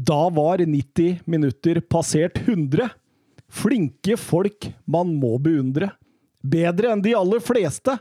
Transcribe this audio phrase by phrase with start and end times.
[0.00, 2.88] Da var 90 minutter passert 100.
[3.48, 5.90] Flinke folk man må beundre.
[6.40, 7.98] Bedre enn de aller fleste.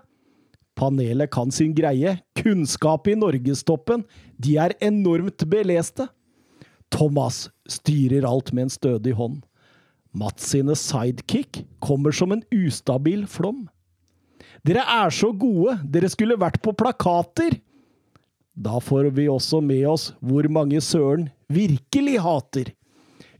[0.80, 2.14] Panelet kan sin greie.
[2.40, 4.06] Kunnskap i norgestoppen.
[4.38, 6.06] De er enormt beleste.
[6.94, 9.42] Thomas styrer alt med en stødig hånd.
[10.16, 13.66] Mats sine sidekick kommer som en ustabil flom.
[14.64, 17.60] Dere er så gode, dere skulle vært på plakater!
[18.60, 22.74] Da får vi også med oss hvor mange Søren virkelig hater.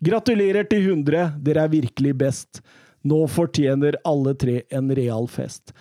[0.04, 2.62] Gratulerer til 100, dere er virkelig best.
[3.04, 5.74] Nå fortjener alle tre en real fest.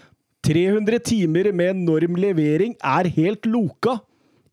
[0.47, 3.99] 300 timer med enorm levering er helt loka.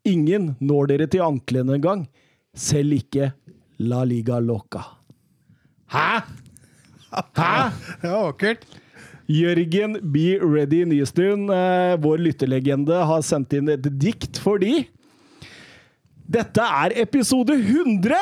[0.06, 2.06] Ingen når dere til anklene engang.
[2.56, 3.32] Selv ikke
[3.80, 4.84] La Liga Loca.
[5.92, 6.24] Hæ?!
[7.12, 7.54] Hæ?!
[8.02, 8.66] Det var vakkert.
[9.26, 14.86] Jørgen Be Ready Nystuen, eh, vår lytterlegende, har sendt inn et dikt fordi
[16.26, 18.16] dette er episode 100!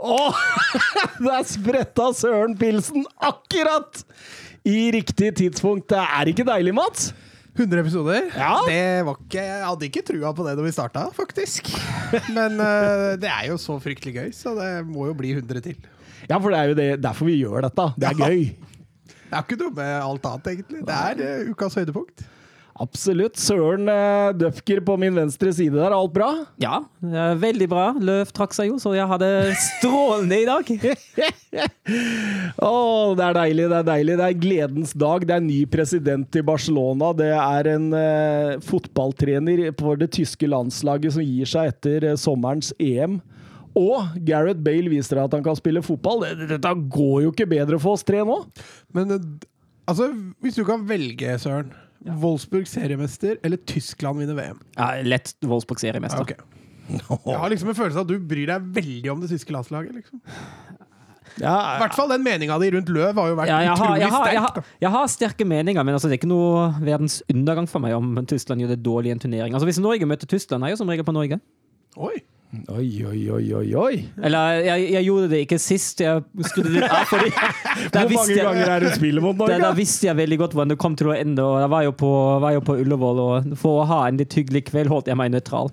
[0.00, 0.36] Åh,
[1.24, 4.02] det er spretta søren pilsen akkurat
[4.64, 5.88] i riktig tidspunkt.
[5.92, 7.10] Det er ikke deilig, Mats?
[7.58, 8.28] 100 episoder?
[8.32, 8.54] Ja.
[8.64, 11.68] Det var ikke, jeg hadde ikke trua på det da vi starta, faktisk.
[12.32, 15.76] Men uh, det er jo så fryktelig gøy, så det må jo bli 100 til.
[16.30, 17.88] Ja, for det er jo det, derfor vi gjør dette.
[18.00, 18.28] Det er Ja.
[18.30, 18.44] gøy.
[19.30, 20.80] Det er ikke noe med alt annet, egentlig.
[20.88, 22.24] Det er uh, ukas høydepunkt.
[22.80, 23.36] Absolutt.
[23.36, 25.92] Søren uh, Døfker på min venstre side der.
[25.92, 26.30] Alt bra?
[26.62, 27.90] Ja, eh, veldig bra.
[28.00, 29.28] Løv trakk seg jo, så jeg hadde
[29.60, 30.70] strålende i dag.
[32.70, 32.72] Å,
[33.18, 34.16] det er deilig, det er deilig.
[34.16, 35.26] Det er gledens dag.
[35.28, 37.10] Det er ny president i Barcelona.
[37.18, 42.72] Det er en eh, fotballtrener for det tyske landslaget som gir seg etter eh, sommerens
[42.80, 43.20] EM.
[43.76, 46.24] Og Gareth Bale viser at han kan spille fotball.
[46.48, 48.40] Dette går jo ikke bedre for oss tre nå.
[48.96, 49.30] Men eh,
[49.84, 50.08] altså,
[50.40, 51.74] hvis du kan velge, Søren
[52.06, 54.60] Wolfsburg seriemester eller Tyskland vinner VM?
[54.78, 56.22] Ja, lett Wolfsburg seriemester.
[56.24, 56.32] Ok.
[56.90, 59.92] Jeg har liksom en følelse av at du bryr deg veldig om det tyske landslaget.
[60.00, 60.22] liksom.
[61.38, 64.08] I Ja, hvert fall den meninga di rundt Løv har jo vært Ja, har, utrolig
[64.10, 64.32] sterk.
[64.32, 67.78] jeg, har, jeg har sterke meninger, men altså, det er ikke noe verdens undergang for
[67.84, 69.54] meg om Tyskland gjør det dårlig i en turnering.
[69.54, 71.38] Altså, hvis Norge møter Tyskland, er jeg jo som regel på Norge.
[71.96, 72.16] Oi.
[72.50, 73.98] Oi, oi, oi, oi, oi.
[74.26, 76.00] Eller jeg, jeg gjorde det ikke sist.
[76.02, 79.54] Jeg skrudde ja, fordi Hvor mange mange ganger er det spillet mot Norge?
[79.54, 81.44] Da, da visste jeg veldig godt hvordan det kom til å ende.
[81.46, 82.10] Og jeg var jo på,
[82.42, 85.30] var jo på Ullevål, og for å ha en litt hyggelig kveld holdt jeg meg
[85.36, 85.70] nøytral.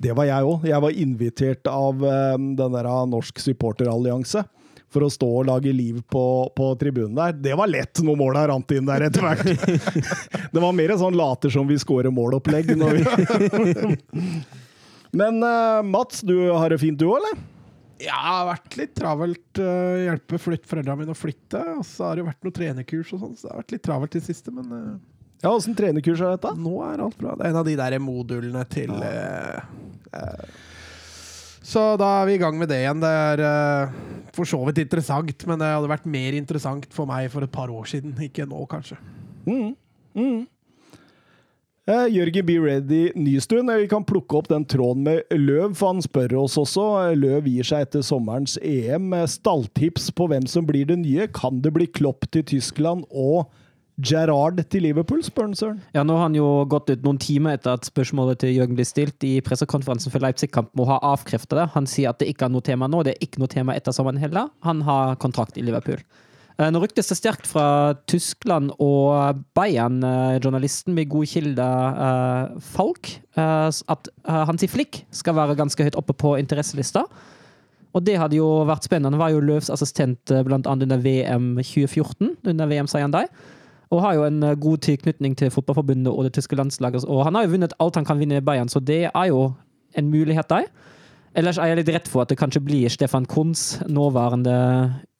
[0.00, 0.66] Det var jeg òg.
[0.72, 4.48] Jeg var invitert av um, den der av Norsk supporterallianse.
[4.96, 7.36] For å stå og lage liv på, på tribunen der.
[7.36, 9.44] Det var lett når måla rant inn der etter hvert.
[10.54, 12.72] det var mer en sånn later som vi scorer mål-opplegg.
[15.12, 17.42] Men uh, Mats, du har det fint du òg, eller?
[17.96, 19.60] Ja, det har vært litt travelt.
[19.60, 21.62] Uh, hjelpe flytt foreldrene mine å flytte.
[21.78, 23.84] Og så har det jo vært noen trenerkurs og sånn, så det har vært litt
[23.86, 24.54] travelt i det siste.
[24.54, 24.96] Men uh,
[25.44, 26.52] Ja, Åssen trenerkurs er dette?
[26.58, 27.36] nå er alt bra.
[27.36, 28.92] Det er en av de der modulene til
[31.66, 33.00] Så da er vi i gang med det igjen.
[33.02, 33.42] Det er
[34.36, 37.72] for så vidt interessant, men det hadde vært mer interessant for meg for et par
[37.72, 38.14] år siden.
[38.22, 38.98] Ikke nå, kanskje.
[39.48, 39.72] Mm.
[40.16, 40.44] Mm.
[41.86, 45.92] Eh, Jørgen Be Ready Nystuen, eh, vi kan plukke opp den tråden med Løv, for
[45.92, 46.86] han spør oss også.
[47.12, 49.14] Eh, Løv gir seg etter sommerens EM.
[49.30, 51.28] Stalltips på hvem som blir det nye.
[51.28, 53.46] Kan det bli Klopp til Tyskland og
[54.02, 55.80] Gerrard til Liverpool, spør han Søren.
[55.94, 58.84] Ja, Nå har han jo gått ut noen timer etter at spørsmålet til Jørgen ble
[58.84, 61.70] stilt i pressekonferansen for Leipzig-kampen og har avkreftet det.
[61.78, 63.94] Han sier at det ikke er noe tema nå, det er ikke noe tema etter
[63.94, 64.50] sommeren heller.
[64.66, 66.02] Han har kontrakt i Liverpool.
[66.56, 72.60] Eh, Nå ryktes det sterkt fra Tyskland og Bayern, eh, journalisten med god kilde, eh,
[72.60, 77.04] Falk, at Hansi Flick skal være ganske høyt oppe på interesselista.
[77.94, 79.12] Og det hadde jo vært spennende.
[79.12, 80.60] Han var jo Løvs assistent bl.a.
[80.64, 83.26] under VM 2014, under VM-seieren der.
[83.90, 87.04] Og har jo en god tilknytning til fotballforbundet og det tyske landslaget.
[87.04, 89.52] Og han har jo vunnet alt han kan vinne i Bayern, så det er jo
[89.94, 90.64] en mulighet der.
[91.36, 94.56] Ellers er jeg litt redd for at det kanskje blir Stefan Kunz, nåværende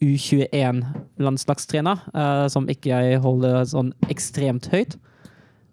[0.00, 4.97] U21-landslagstrener, uh, som ikke jeg holder sånn ekstremt høyt.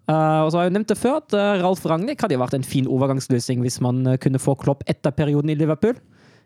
[0.04, 2.58] Uh, og så har jeg jo nevnt det før at uh, Ralf Ragnhild hadde vært
[2.58, 5.96] en fin overgangsløsning hvis man eh, kunne få Klopp etter perioden i Liverpool.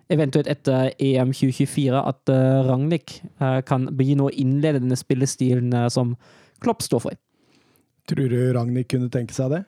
[0.09, 2.31] Eventuelt etter EM 2024 at
[2.65, 6.15] Ragnhild eh, kan begynne å innlede denne spillestilen eh, som
[6.65, 7.19] Klopp står for.
[8.09, 9.67] Tror du Ragnhild kunne tenke seg det?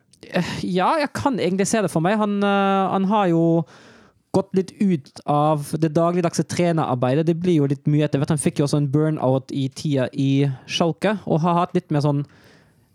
[0.65, 2.19] Ja, jeg kan egentlig se det for meg.
[2.21, 3.43] Han, eh, han har jo
[4.33, 7.27] gått litt ut av det dagligdagse trenerarbeidet.
[7.27, 8.31] Det blir jo litt mye etter hvert.
[8.31, 12.05] Han fikk jo også en burnout i tida i Schalke, og har hatt litt mer
[12.05, 12.23] sånn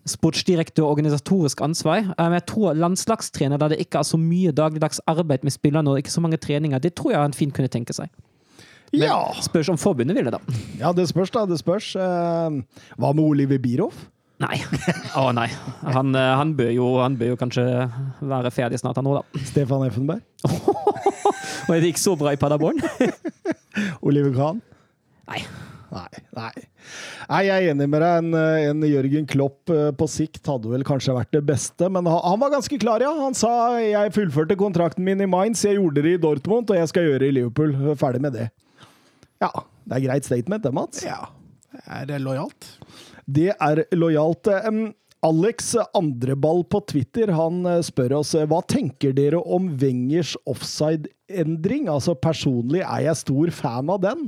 [0.05, 1.97] sportsdirektør organisatorisk ansvar.
[2.13, 5.89] Eh, Men jeg tror landslagstrener der det ikke er så mye dagligdags arbeid med spillerne
[5.91, 8.09] og ikke så mange treninger, det tror jeg han fint kunne tenke seg.
[8.93, 9.17] Men Ja!
[9.41, 10.39] spørs om forbundet vil det, da.
[10.79, 11.45] ja, det spørs, da.
[11.49, 11.95] Det spørs.
[11.95, 12.61] Eh,
[13.01, 14.05] hva med Oliver Bierhoff?
[14.39, 14.59] Nei.
[15.15, 15.47] Å nei.
[15.83, 17.65] Han, eh, han, bør jo, han bør jo kanskje
[18.21, 19.43] være ferdig snart, han òg, da.
[19.49, 20.21] Stefan Effenberg?
[21.65, 22.81] Og det gikk så bra i Paderborn.
[24.05, 24.59] Oliver Kahn?
[25.29, 25.41] Nei.
[25.95, 26.51] Nei, nei.
[27.29, 28.17] nei, jeg er enig med deg.
[28.19, 32.09] En, eh, en Jørgen Klopp eh, på sikt hadde vel kanskje vært det beste, men
[32.09, 33.13] han, han var ganske klar, ja.
[33.21, 36.91] Han sa jeg fullførte kontrakten min i Mainz, jeg gjorde det i Dortmund, og jeg
[36.91, 37.73] skal gjøre det i Liverpool.
[38.01, 38.49] Ferdig med det.
[39.43, 39.51] Ja,
[39.85, 41.05] det er greit statement, det, Mats.
[41.05, 41.21] Ja.
[41.85, 42.69] Er det lojalt?
[43.25, 44.51] Det er lojalt.
[44.67, 44.87] Em,
[45.25, 51.87] Alex Andreball på Twitter han eh, spør oss hva tenker dere om Wengers offside-endring?
[51.89, 54.27] Altså Personlig er jeg stor fan av den.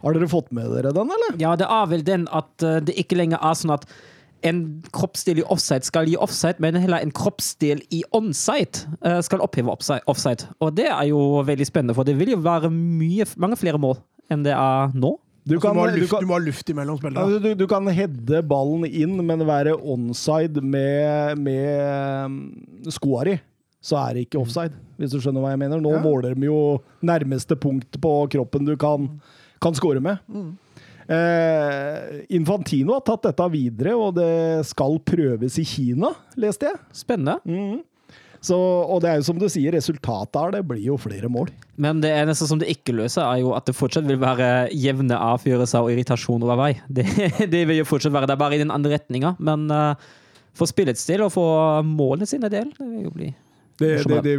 [0.00, 1.36] Har dere fått med dere den, eller?
[1.42, 3.84] Ja, det er vel den at eh, det ikke lenger er sånn at
[4.48, 4.62] en
[4.96, 9.74] kroppsdel i offside skal gi offside, men heller en kroppsdel i onside eh, skal oppheve
[9.74, 10.48] offside.
[10.64, 14.00] Og det er jo veldig spennende, for det vil jo være mye, mange flere mål
[14.32, 15.18] enn det er nå.
[15.50, 17.26] Du Altså, kan, du, må ha du luft, kan, du må ha luft imellom spillerne.
[17.26, 22.40] altså, du, du kan heade ballen inn, men være onside med, med um,
[22.88, 23.36] skoa di.
[23.82, 25.80] Så er det ikke offside, hvis du skjønner hva jeg mener.
[25.80, 26.02] Nå Ja.
[26.04, 26.58] måler de jo
[27.02, 29.06] nærmeste punkt på kroppen du kan,
[29.64, 30.18] kan score med.
[31.10, 36.78] Eh, Infantino har tatt dette videre, og det skal prøves i Kina, leste jeg.
[36.94, 37.38] Spennende.
[37.48, 37.80] Mhm.
[38.40, 41.50] Så, og det er jo som du sier, resultatet av det blir jo flere mål.
[41.80, 45.18] Men det eneste som det ikke løser, er jo at det fortsatt vil være jevne
[45.20, 46.72] avfyrelser og irritasjon over vei.
[47.00, 47.04] Det,
[47.52, 49.34] det vil jo fortsatt være der, bare i den andre retninga.
[49.44, 50.08] Men uh,
[50.56, 53.28] for spillets del og for målene sine del, det vil jo bli
[53.80, 54.34] Det, det, det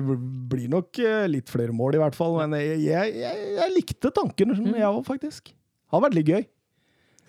[0.50, 2.40] blir nok eh, litt flere mål, i hvert fall.
[2.42, 5.54] Men jeg, jeg, jeg, jeg likte tanken, jeg òg, faktisk.
[5.94, 6.44] Har vært litt gøy.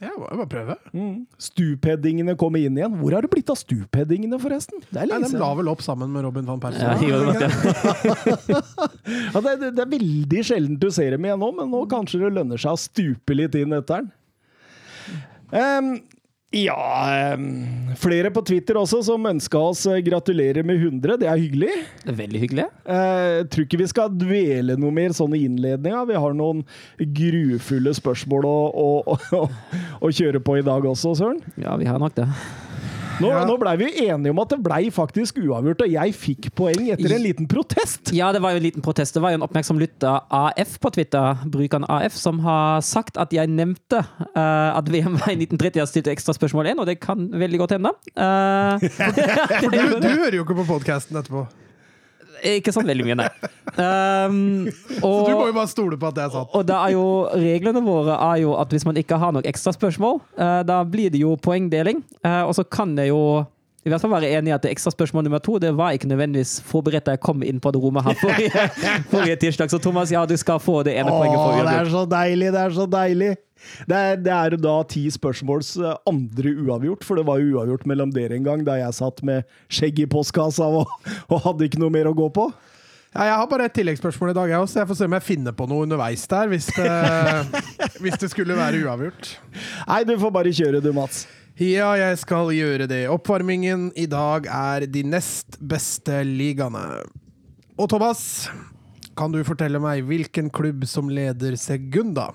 [0.02, 0.75] Ja, bare prøve.
[0.90, 1.26] Mm.
[1.38, 2.94] Stupheadingene kommer inn igjen.
[2.99, 4.82] Hvor har det blitt av stupheadingene, forresten?
[4.88, 6.82] Det er Nei, de la vel opp sammen med Robin van Persie.
[6.82, 7.38] ja, var.
[9.32, 12.32] Ja, det, det, er veldig sjelden du ser dem igjen nå, men nå kanskje det
[12.34, 14.10] lønner seg å stupe litt inn etter den.
[15.52, 15.93] Em,
[16.52, 17.37] ja
[18.00, 21.19] Flere på Twitter også som ønska oss eh, gratulerer med 100.
[21.20, 21.70] Det er hyggelig.
[22.02, 22.66] Det er veldig hyggelig.
[22.84, 26.04] Eh, tror ikke vi skal dvele noe mer sånn i innledninga.
[26.08, 26.64] Vi har noen
[27.20, 29.46] grufulle spørsmål å, å, å,
[30.08, 31.43] å kjøre på i dag også, Søren.
[31.60, 32.28] Ja, vi har nok det.
[33.23, 33.45] Nå, Ja.
[33.49, 37.15] nå blei vi enige om at det blei faktisk uavgjort, og jeg fikk poeng etter
[37.17, 38.13] en liten protest.
[38.17, 39.15] Ja, det var jo en liten protest.
[39.17, 43.33] Det var jo en oppmerksom lytter, AF på Twitter, brukeren AF, som har sagt at
[43.33, 46.99] jeg nevnte uh, at VM var i 1930 har stilt ekstra spørsmål 1, og det
[47.01, 47.95] kan veldig godt hende.
[48.19, 48.77] Uh,
[49.73, 51.47] Du, du hører jo ikke på podkasten etterpå,
[52.43, 53.29] ikke sånn veldig mye, nei.
[53.73, 54.69] Um,
[55.00, 56.53] så du må jo bare stole på at det er sant.
[56.53, 59.75] og det er jo reglene våre er jo at hvis man ikke har nok ekstra
[59.77, 62.03] spørsmål, uh, da blir det jo poengdeling.
[62.25, 63.23] Uh, og så kan det jo
[63.83, 66.61] i hvert fall være enig i at ekstra spørsmål nummer to det var ikke nødvendigvis
[66.67, 68.67] forberedt da jeg kom inn på det rommet her forrige,
[69.12, 69.73] forrige tirsdag.
[69.73, 71.65] Så Thomas, ja, du skal få det ene poenget Forrige.
[71.65, 73.33] Åh, det er så deilig, det er så deilig!
[73.88, 77.87] Det er, det er da ti spørsmåls eh, andre uavgjort, for det var jo uavgjort
[77.91, 80.93] mellom dere en gang da jeg satt med skjegg i postkassa og,
[81.32, 82.49] og hadde ikke noe mer å gå på.
[83.12, 84.79] Ja, jeg har bare et tilleggsspørsmål i dag, jeg også.
[84.81, 86.88] Jeg får se om jeg finner på noe underveis der, hvis det,
[88.03, 89.35] hvis det skulle være uavgjort.
[89.85, 91.26] Nei, du får bare kjøre du, Mats.
[91.61, 93.03] Ja, jeg skal gjøre det.
[93.12, 97.03] Oppvarmingen i dag er de nest beste ligaene.
[97.76, 98.49] Og Thomas,
[99.19, 102.31] kan du fortelle meg hvilken klubb som leder Segunda?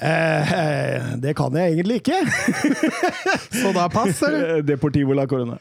[0.00, 2.18] Eh, eh, det kan jeg egentlig ikke.
[3.60, 4.62] Så da pass, eller?
[4.70, 5.58] Deportivo la Corona.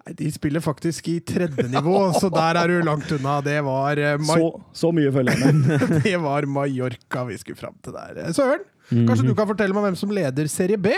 [0.00, 3.38] Nei, de spiller faktisk i tredje nivå, så der er du langt unna.
[3.44, 6.04] Det var, eh, Ma Så, så mye følger med.
[6.04, 8.22] det var Mallorca vi skulle fram til der.
[8.24, 10.96] Eh, Søren, kanskje du kan fortelle meg hvem som leder Serie B?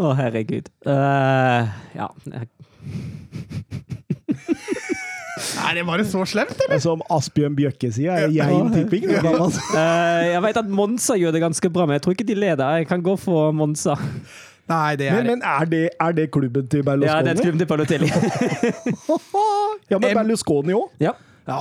[0.00, 0.68] Å, herregud.
[0.88, 2.08] Uh, ja.
[5.58, 6.80] Er det bare så slemt, eller?
[6.82, 9.04] Som Asbjørn Bjøkke sier, er jeg en tipping.
[9.12, 12.78] Eh, jeg vet at Monsa gjør det ganske bra, men jeg tror ikke de leder.
[12.82, 13.96] Jeg kan gå for Monsa.
[14.70, 17.10] Nei, det er Men, men er, det, er det klubben til Berlusconi?
[17.10, 18.08] Ja, det er klubben til Berlusconi.
[19.92, 20.88] Ja, men Berlusconi òg.
[21.02, 21.12] ja.
[21.42, 21.58] Ja.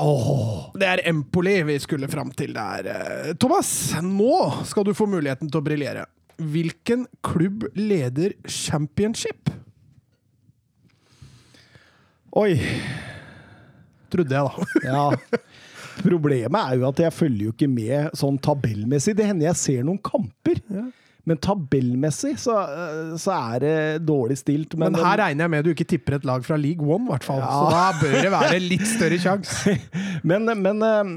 [0.78, 2.86] Det er Empoli vi skulle fram til der.
[2.92, 4.36] Eh, Thomas, nå
[4.70, 6.04] skal du få muligheten til å briljere.
[6.38, 9.50] Hvilken klubb leder championship?
[12.38, 12.54] Oi.
[14.12, 14.66] Trodde jeg, da.
[14.92, 15.06] Ja.
[16.02, 19.14] Problemet er jo at jeg følger jo ikke med sånn tabellmessig.
[19.18, 20.62] Det hender jeg ser noen kamper.
[21.28, 23.76] Men tabellmessig så, øh, så er det
[24.08, 24.74] dårlig stilt.
[24.80, 27.28] Men her regner jeg med du ikke tipper et lag fra League One, i hvert
[27.28, 27.44] fall.
[27.44, 29.76] Så da bør det være litt større sjanse.
[30.32, 31.14] Men, men øhm,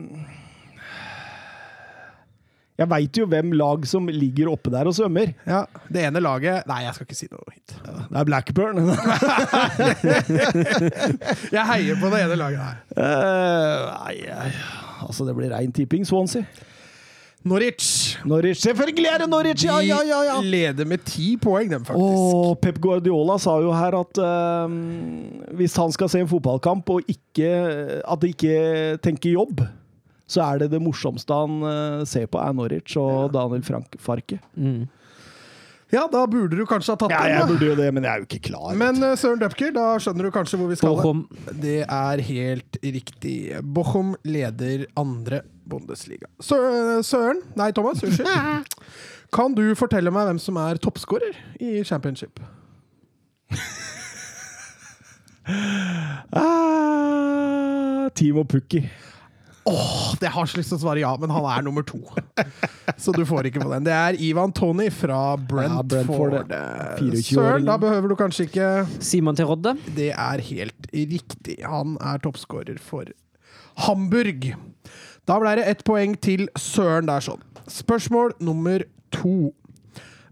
[2.74, 5.28] Jeg veit jo hvem lag som ligger oppe der og svømmer.
[5.46, 5.60] Ja,
[5.94, 7.70] det ene laget Nei, jeg skal ikke si noe hit.
[7.84, 8.80] Det er Blackburn.
[11.54, 12.76] Jeg heier på det ene laget her.
[12.98, 13.02] Uh,
[14.02, 14.16] nei,
[15.06, 16.02] altså det blir rein tipping.
[16.08, 16.42] Swansea.
[17.44, 18.16] Norwich.
[18.24, 18.62] Norwich.
[18.64, 19.64] Selvfølgelig er det Norwich!
[19.68, 20.22] Ja, ja, ja!
[20.24, 20.40] ja.
[20.40, 22.00] De leder med ti poeng, dem, faktisk.
[22.00, 24.68] Og Pep Guardiola sa jo her at uh,
[25.54, 27.50] hvis han skal se en fotballkamp og ikke,
[28.00, 29.60] at de ikke tenker jobb,
[30.26, 34.38] så er det det morsomste han eh, ser på, er Norwich og Daniel Frank Farke.
[34.56, 34.84] Mm.
[35.92, 37.34] Ja, da burde du kanskje ha tatt Ja, den.
[37.36, 38.72] jeg burde jo det, men jeg er jo ikke klar.
[38.80, 40.96] Men uh, Søren Dupker, da skjønner du kanskje hvor vi skal.
[40.96, 41.20] Bochum.
[41.62, 43.34] Det er helt riktig.
[43.76, 46.26] Bochum leder andre Bundesliga.
[46.42, 48.02] Sø- Søren Nei, Thomas.
[48.02, 48.74] Unnskyld.
[49.34, 52.40] Kan du fortelle meg hvem som er toppskårer i championship?
[56.34, 58.82] ah, Timo Pukki.
[59.64, 62.02] Åh, det har så lyst til å svare ja, men han er nummer to.
[63.00, 63.86] Så du får ikke på den.
[63.86, 66.52] Det er Ivan Tony fra Brentford.
[66.52, 67.24] 24-åringen.
[67.24, 68.68] Søren, da behøver du kanskje ikke
[69.00, 69.72] Simon til Rodde.
[69.96, 71.58] Det er helt riktig.
[71.64, 73.08] Han er toppskårer for
[73.86, 74.52] Hamburg.
[75.24, 77.40] Da ble det ett poeng til Søren der, sånn.
[77.70, 79.54] Spørsmål nummer to.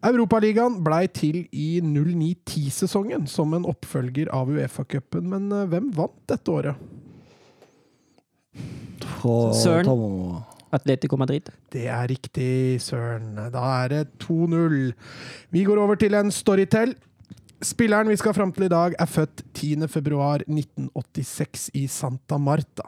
[0.04, 6.52] Europaligaen blei til i 09-10-sesongen som en oppfølger av Uefa-cupen, men eh, hvem vant dette
[6.52, 6.90] året?
[9.22, 10.42] Søren.
[10.72, 11.50] Atletico Madrid.
[11.72, 13.34] Det er riktig, Søren.
[13.52, 14.92] Da er det 2-0.
[15.52, 16.94] Vi går over til en storytell.
[17.62, 22.82] Spilleren vi skal fram til i dag, er født 10.2.1986 i Santa Marta.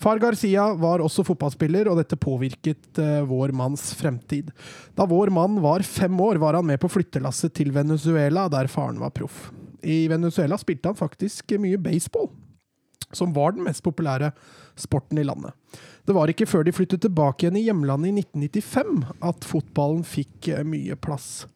[0.00, 4.50] Far Garcia var også fotballspiller, og dette påvirket uh, vår manns fremtid.
[4.96, 9.00] Da vår mann var fem år, var han med på flyttelasset til Venezuela, der faren
[9.02, 9.50] var proff.
[9.84, 12.28] I Venezuela spilte han faktisk mye baseball,
[13.14, 14.32] som var den mest populære
[14.78, 15.54] sporten i landet.
[16.06, 20.50] Det var ikke før de flyttet tilbake igjen i hjemlandet i 1995 at fotballen fikk
[20.54, 21.46] eh, mye plass.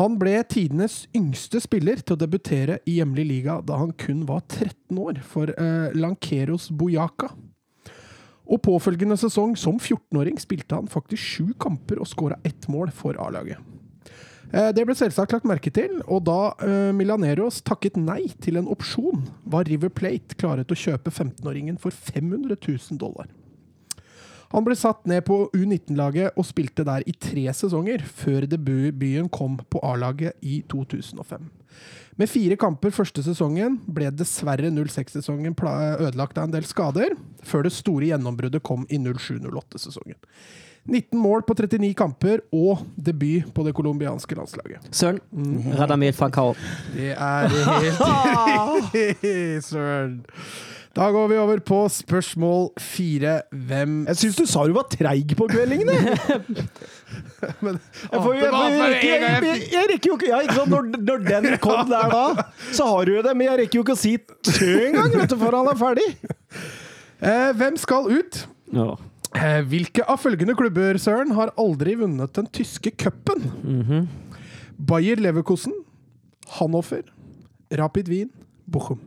[0.00, 4.42] Han ble tidenes yngste spiller til å debutere i hjemlig liga da han kun var
[4.48, 7.30] 13 år, for eh, Lankeros Boyaka.
[8.44, 13.16] Og påfølgende sesong, som 14-åring, spilte han faktisk sju kamper og skåra ett mål for
[13.22, 13.60] A-laget.
[14.54, 18.70] Eh, Det ble selvsagt lagt merke til, og da eh, Milaneros takket nei til en
[18.70, 23.26] opsjon, var River Plate klare til å kjøpe 15-åringen for 500 000 dollar.
[24.54, 29.56] Han ble satt ned på U19-laget og spilte der i tre sesonger, før debuten kom
[29.58, 31.48] på A-laget i 2005.
[32.14, 37.74] Med fire kamper første sesongen ble dessverre 06-sesongen ødelagt av en del skader, før det
[37.74, 40.20] store gjennombruddet kom i 07-08-sesongen.
[40.84, 44.78] 19 mål på 39 kamper og debut på det colombianske landslaget.
[44.92, 45.20] Søren.
[45.78, 46.54] Radamil Falcao.
[46.94, 47.98] Det er helt
[49.70, 50.24] søren.
[50.94, 53.40] Da går vi over på spørsmål fire.
[53.50, 55.92] Hvem Jeg syns du sa du var treig på kveldingene!
[57.64, 57.78] Men,
[58.12, 58.58] Jeg, får, jeg, jeg, jeg,
[59.02, 59.10] jeg,
[59.44, 60.70] jeg, jeg rekker jo ikke ja, ikke sant?
[60.70, 62.24] Når, når den kom der da,
[62.72, 64.16] så har du jo det, men jeg rekker jo ikke å si
[64.48, 66.08] tø engang, vet du, før han er ferdig.
[67.20, 68.46] Eh, hvem skal ut?
[68.74, 68.94] Ja.
[69.34, 73.48] Eh, hvilke av følgende klubber, Søren, har aldri vunnet den tyske cupen?
[73.64, 74.08] Mhm.
[74.78, 75.72] Bayer Leverkusen,
[76.58, 77.02] Hanoffer,
[77.72, 78.30] Rapid Wien,
[78.70, 79.00] Bochum.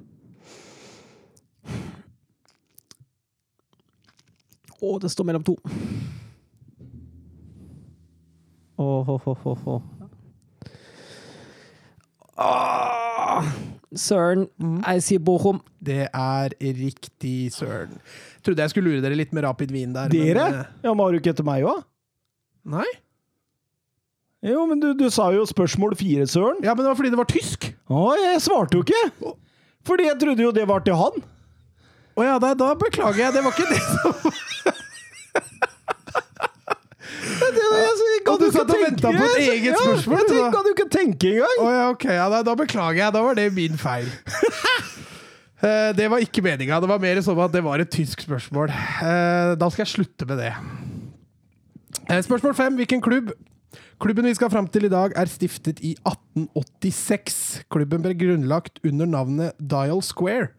[4.77, 5.55] Å, det står mellom to.
[8.77, 9.81] Åh, åh, åh, åh, åh.
[12.37, 13.47] Ah,
[13.97, 14.45] Søren,
[14.85, 15.63] jeg sier Bochum.
[15.81, 17.97] Det er riktig, Søren.
[18.47, 20.07] Trodde jeg skulle lure dere litt med Rapid Wien der.
[20.13, 20.47] Dere?
[20.47, 21.83] Men, Ja, men har du ikke etter meg òg?
[22.67, 22.87] Nei?
[24.47, 26.61] Jo, men du, du sa jo spørsmål fire, Søren.
[26.63, 27.67] Ja, men det var fordi det var tysk.
[27.91, 29.33] Å, jeg svarte jo ikke!
[29.87, 31.23] Fordi jeg trodde jo det var til han.
[32.17, 33.35] Å ja, da, da beklager jeg.
[33.35, 34.13] Det var ikke det som
[38.27, 40.87] Og du satt og venta på et eget Ja, du, jeg tenkte, kan jo ikke
[40.91, 41.59] tenke engang!
[41.63, 42.05] Å ja, ok.
[42.17, 43.13] Ja, da, da beklager jeg.
[43.15, 44.09] Da var det min feil.
[45.57, 46.77] Eh, det var ikke meninga.
[46.81, 48.69] Det var mer som at det var et tysk spørsmål.
[48.69, 50.53] Eh, Da skal jeg slutte med det.
[52.09, 52.75] Eh, Spørsmål fem.
[52.77, 53.31] Hvilken klubb?
[53.99, 57.63] Klubben vi skal fram til i dag, er stiftet i 1886.
[57.69, 60.51] Klubben ble grunnlagt under navnet Dial Square.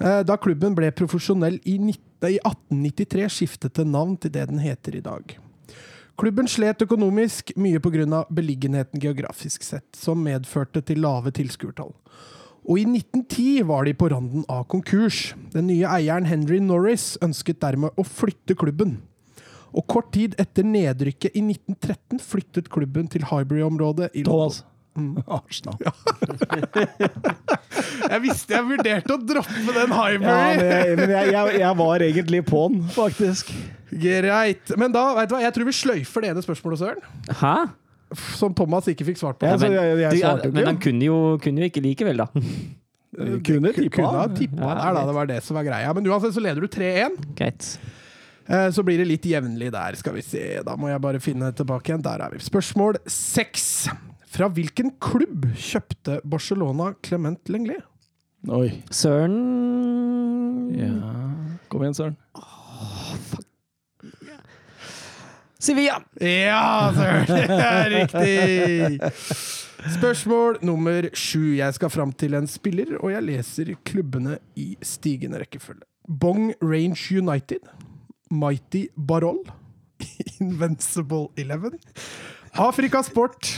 [0.00, 4.96] Da klubben ble profesjonell i 19 i 1893, skiftet den navn til det den heter
[4.96, 5.36] i dag.
[6.18, 8.24] Klubben slet økonomisk, mye pga.
[8.32, 11.92] beliggenheten geografisk sett, som medførte til lave tilskuertall.
[12.64, 15.34] Og i 1910 var de på randen av konkurs.
[15.52, 18.98] Den nye eieren Henry Norris ønsket dermed å flytte klubben.
[19.74, 24.54] Og kort tid etter nedrykket i 1913 flyttet klubben til Highbury-området i London.
[24.54, 24.62] Thomas.
[25.26, 25.74] Arsenal.
[28.04, 30.58] Jeg visste jeg vurderte å droppe den Ja, Highbury!
[30.60, 33.50] men jeg, men jeg, jeg, jeg var egentlig på'n, faktisk.
[33.90, 34.74] Greit.
[34.80, 37.02] Men da, vet du hva, jeg tror vi sløyfer det ene spørsmålet, Søren.
[37.40, 37.54] Hæ?
[38.38, 39.46] Som Thomas ikke fikk svart på.
[39.48, 41.82] Ja, så men, jeg- jeg du, svarte jo men han kunne jo, kunne jo ikke
[41.84, 42.26] likevel, da.
[43.14, 43.94] Kunne tippa.
[43.94, 45.02] Kunne ha tippa Ja, der, da.
[45.06, 45.92] Det var det som var greia.
[45.94, 47.20] Men uansett så leder du 3-1.
[47.38, 47.68] Greit.
[48.48, 50.60] Eh, Så blir det litt jevnlig der, skal vi se.
[50.66, 52.02] Da må jeg bare finne tilbake igjen.
[52.02, 52.38] Der er vi.
[52.42, 53.88] Spørsmål seks.
[54.34, 57.84] Fra hvilken klubb kjøpte Barcelona Clement Lenglet?
[58.50, 58.82] Oi.
[58.90, 59.38] Søren
[60.74, 60.90] Ja.
[61.70, 62.16] Kom igjen, Søren.
[65.64, 65.96] Sevilla!
[66.20, 66.92] Ja!
[67.28, 68.98] Det er riktig!
[69.94, 71.54] Spørsmål nummer sju.
[71.56, 75.84] Jeg skal fram til en spiller, og jeg leser klubbene i stigende rekkefølge.
[76.08, 77.64] Bong Range United.
[78.30, 79.40] Mighty Barol.
[80.40, 81.78] Invincible Eleven.
[82.52, 83.54] Afrika Sport.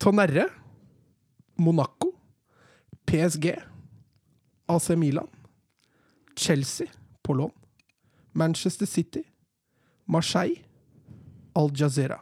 [0.00, 0.48] Tonnerre.
[1.60, 2.14] Monaco.
[3.06, 3.52] PSG.
[4.68, 5.28] AC Milan.
[6.36, 6.86] Chelsea
[7.22, 7.52] på lån.
[8.32, 9.22] Manchester City.
[10.08, 10.71] Marseille.
[11.58, 12.18] Al Jazeera.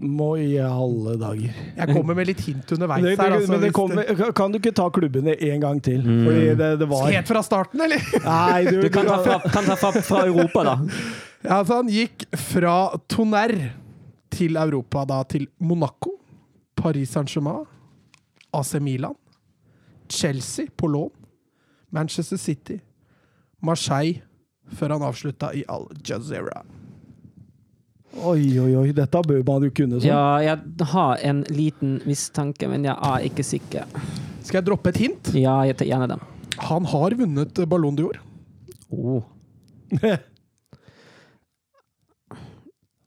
[0.00, 1.56] Må i alle dager.
[1.76, 3.34] Jeg kommer med litt hint underveis Det, det, her.
[3.36, 6.00] Altså, men det kommer- kan du ikke ta klubbene en gang til?
[6.00, 8.00] Fordi det, det var Helt fra starten, eller?
[8.24, 10.76] Nei, du, Du kan ta fra, kan ta fra, fra Europa, da.
[11.42, 12.74] Ja, altså, han gikk fra
[13.08, 13.70] Tonnerre
[14.30, 16.14] til Europa, da til Monaco,
[16.76, 17.64] Paris Saint-Germain,
[18.56, 19.14] AC Milan,
[20.08, 21.10] Chelsea på lån,
[21.90, 22.76] Manchester City,
[23.64, 24.20] Marseille,
[24.76, 26.60] før han avslutta i Al Jazeera.
[28.18, 28.88] Oi, oi, oi.
[28.96, 30.08] Dette bør man jo kunne sånn.
[30.10, 33.86] Ja, jeg har en liten mistanke, men jeg er ikke sikker.
[34.42, 35.30] Skal jeg droppe et hint?
[35.38, 36.24] Ja, jeg tar gjerne den.
[36.66, 38.18] Han har vunnet Ballon d'Or.
[38.90, 39.22] Oh.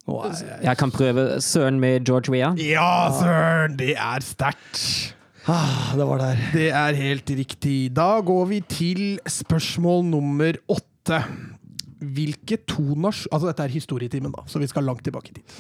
[0.04, 2.58] Jeg kan prøve Søren med George Weah.
[2.60, 3.78] Ja, søren!
[3.80, 5.16] Det er sterkt.
[5.48, 6.42] ah, det var der.
[6.52, 7.78] Det er helt riktig.
[7.96, 11.22] Da går vi til spørsmål nummer åtte.
[12.04, 15.60] Hvilke to nasjoner Altså, dette er historietimen, da, så vi skal langt tilbake i tid.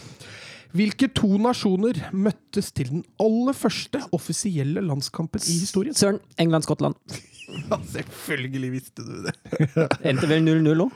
[0.73, 5.93] Hvilke to nasjoner møttes til den aller første offisielle landskampen i historien?
[5.93, 6.97] Søren, England-Skottland.
[7.53, 9.33] Ja, selvfølgelig visste du det.
[10.07, 10.93] Endte vel 0-0 òg?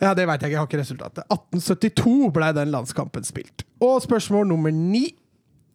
[0.00, 1.26] Ja, Det veit jeg ikke, jeg har ikke resultatet.
[1.28, 3.66] 1872 ble den landskampen spilt.
[3.84, 5.10] Og spørsmål nummer ni.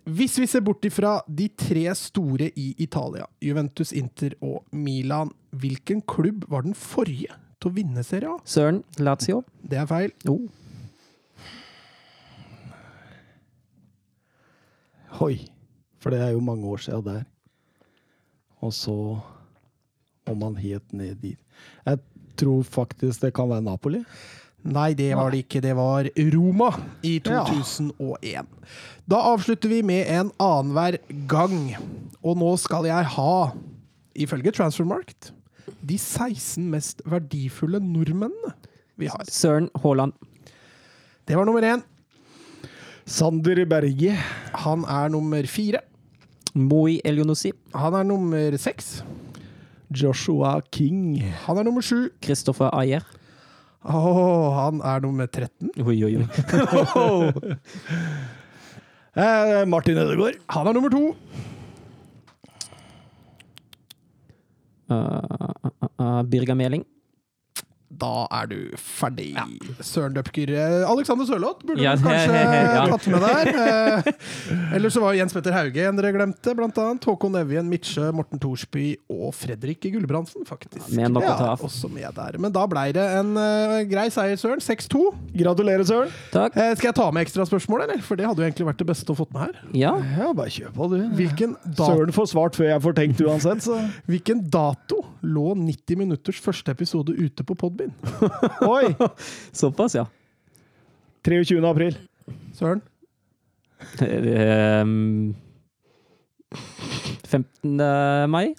[0.05, 6.03] Hvis vi ser bort ifra de tre store i Italia, Juventus, Inter og Milan, hvilken
[6.09, 7.31] klubb var den forrige
[7.65, 8.37] til å vinne Serie A?
[8.45, 9.41] Søren, Lazio.
[9.65, 10.13] Det er feil.
[10.27, 10.37] Jo.
[15.17, 15.39] Hoi.
[16.03, 17.23] For det er jo mange år siden der.
[18.61, 18.95] Og så
[20.29, 21.39] om han helt ned dit.
[21.85, 22.01] Jeg
[22.37, 24.03] tror faktisk det kan være Napoli.
[24.65, 25.61] Nei, det var det ikke.
[25.61, 26.71] Det var Roma
[27.05, 28.49] i 2001.
[29.05, 30.97] Da avslutter vi med en annenhver
[31.29, 31.75] gang.
[32.25, 33.35] Og nå skal jeg ha,
[34.17, 35.29] ifølge Transfermarkt,
[35.81, 38.53] de 16 mest verdifulle nordmennene
[38.97, 39.25] vi har.
[39.27, 40.13] Søren Haaland.
[41.27, 41.83] Det var nummer én.
[43.05, 44.15] Sander Berge.
[44.65, 45.81] Han er nummer fire.
[46.55, 47.51] Moi Elionossi.
[47.75, 49.03] Han er nummer seks.
[49.91, 51.19] Joshua King.
[51.45, 52.09] Han er nummer sju.
[52.23, 53.03] Christopher Ayer.
[53.85, 55.69] Oh, han er nummer 13.
[55.85, 56.25] Oi, oi, oi.
[59.15, 60.35] Eh, Martin Ødegaard.
[60.51, 61.15] Han er nummer to.
[64.89, 66.85] Uh, uh, uh, Birga Meling.
[68.01, 69.31] Da er du ferdig.
[69.85, 70.51] Søren Døpker.
[70.51, 72.41] Eh, Alexander Sørloth burde Ja, du kanskje
[72.75, 72.85] ja.
[72.91, 74.09] tatt med der.
[74.75, 77.05] Eller så var Jens Petter Hauge en dere glemte, blant annet.
[77.07, 80.89] Håkon Evjen, Midtsjø, Morten Thorsby og Fredrik Gulbrandsen, faktisk.
[80.97, 81.63] Med nok å ta av.
[81.65, 82.39] også med der.
[82.41, 84.63] Men da blei det en uh, grei seier, Søren.
[84.63, 85.03] 6-2.
[85.35, 86.11] Gratulerer, Søren.
[86.33, 86.57] Takk.
[86.57, 88.03] Uh, skal jeg ta med ekstraspørsmål, eller?
[88.05, 89.59] For det hadde jo egentlig vært det beste å fått med her.
[89.77, 89.93] Ja.
[90.19, 90.97] Ja, bare kjør på, du.
[91.17, 93.79] Hvilken, Søren får svart før jeg får tenkt uansett, så
[94.09, 98.51] hvilken dato lå 90 minutters første episode ute på Podbean?
[98.69, 98.95] Oi!
[99.51, 100.05] Såpass, ja.
[101.25, 101.65] 23.
[101.65, 101.97] april.
[102.53, 102.81] Søren?
[104.01, 105.35] Um,
[107.27, 107.77] 15.
[108.29, 108.55] mai?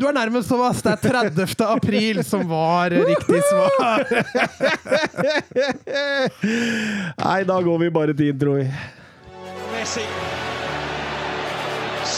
[0.00, 0.82] Du er nærmest, Thomas.
[0.82, 0.96] Det er
[1.30, 1.64] 30.
[1.64, 4.04] april som var riktig svar.
[7.24, 8.58] Nei, da går vi bare til intro.
[9.72, 10.04] Messi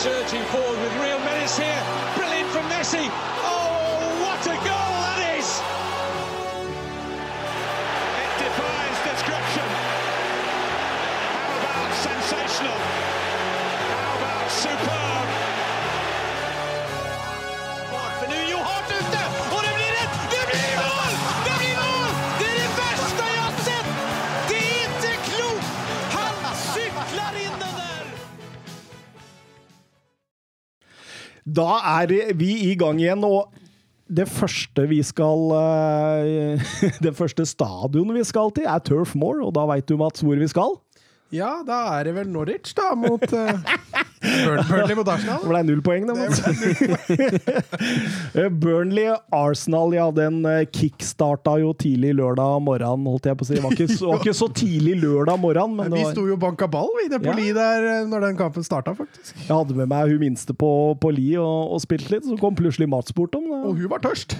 [0.01, 1.83] surging forward with real menace here.
[2.17, 3.05] Brilliant from Messi.
[31.51, 33.51] Da er vi i gang igjen, og
[34.11, 36.71] det første vi skal eh,
[37.05, 40.39] Det første stadion vi skal til, er Turf Moor, og da veit du, Mats, hvor
[40.39, 40.79] vi skal?
[41.35, 43.75] Ja, da er det vel Norwich, da, mot eh,
[44.69, 45.39] Burnley mot Arsenal?
[45.41, 46.15] Det ble null poeng, da.
[48.31, 53.57] Eh, Burnley-Arsenal, ja, den eh, kickstarta jo tidlig lørdag morgen, holdt jeg på å si.
[53.57, 56.37] Det var ikke, så- var ikke så tidlig lørdag morgen, men Vi var, sto jo
[56.37, 57.37] og banka ball vi det på Ja.
[57.41, 59.33] Li der eh, når den kampen starta, faktisk.
[59.41, 62.55] jeg hadde med meg hun minste på, på Li og, og spilte litt, så kom
[62.59, 63.49] plutselig Mats bortom.
[63.51, 63.63] da.
[63.71, 64.37] Og hun var tørst.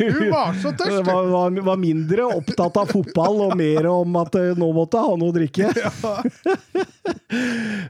[0.00, 1.00] Hun var så tørst!
[1.06, 5.16] var, var, var mindre opptatt av fotball og mer om at nå måtte jeg ha
[5.20, 5.70] noe å drikke.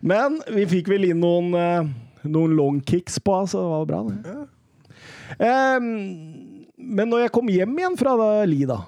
[0.02, 1.90] Men vi fikk vel inn noen, eh,
[2.28, 4.38] noen long kicks på, så det var bra, det.
[5.46, 5.90] Em,
[6.76, 8.80] men når jeg kom hjem igjen fra Lida, Li, da,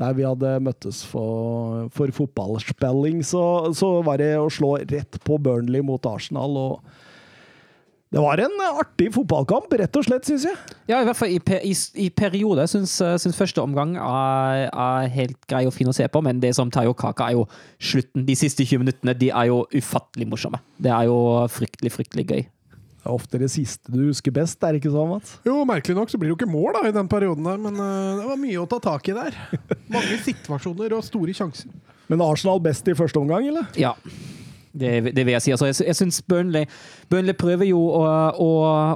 [0.00, 3.42] der vi hadde møttes for, for fotballspilling, så,
[3.76, 6.56] så var det å slå rett på Burnley mot Arsenal.
[6.56, 6.99] og
[8.10, 10.56] det var en artig fotballkamp, rett og slett, syns jeg.
[10.90, 11.70] Ja, i hvert fall i, per, i,
[12.02, 12.66] i perioder.
[12.66, 16.40] Syns, eh, syns første omgang er, er helt grei og fin å se på, men
[16.42, 17.44] det som tar jo kaka, er jo
[17.78, 18.24] slutten.
[18.26, 20.58] De siste 20 minuttene de er jo ufattelig morsomme.
[20.82, 21.20] Det er jo
[21.54, 22.42] fryktelig, fryktelig gøy.
[23.00, 25.38] Det er ofte det siste du husker best, er det ikke sånn, Mats?
[25.46, 27.78] Jo, merkelig nok så blir det jo ikke mål da i den perioden der, men
[27.78, 29.38] uh, det var mye å ta tak i der.
[29.94, 31.70] Mange situasjoner og store sjanser.
[32.10, 33.70] Men Arsenal best i første omgang, eller?
[33.78, 33.94] Ja.
[34.72, 35.52] Det, det vil jeg si.
[35.54, 36.66] Altså, jeg, jeg syns Burnley,
[37.10, 38.02] Burnley prøver jo å,
[38.38, 38.50] å,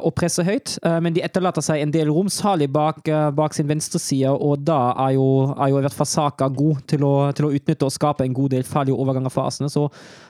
[0.07, 3.57] å presse høyt, eh, men de etterlater seg en del rom, særlig bak, eh, bak
[3.57, 7.15] sin venstreside, og da er jo, er jo i hvert fall Saka god til å,
[7.35, 9.73] til å utnytte og skape en god del farlige overganger for Arsenal.
[9.73, 9.89] Så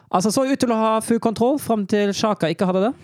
[0.09, 2.95] altså, så ut til å ha full kontroll fram til Sjaka ikke hadde det.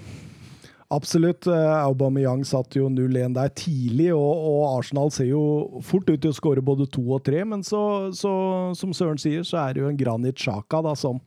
[0.90, 1.46] Absolutt.
[1.46, 5.42] Eh, Aubameyang satt jo 0-1 der tidlig, og, og Arsenal ser jo
[5.86, 8.32] fort ut til å skåre både to og tre, men så, så
[8.74, 11.20] som Søren sier, så er det jo en Granit Saka da, som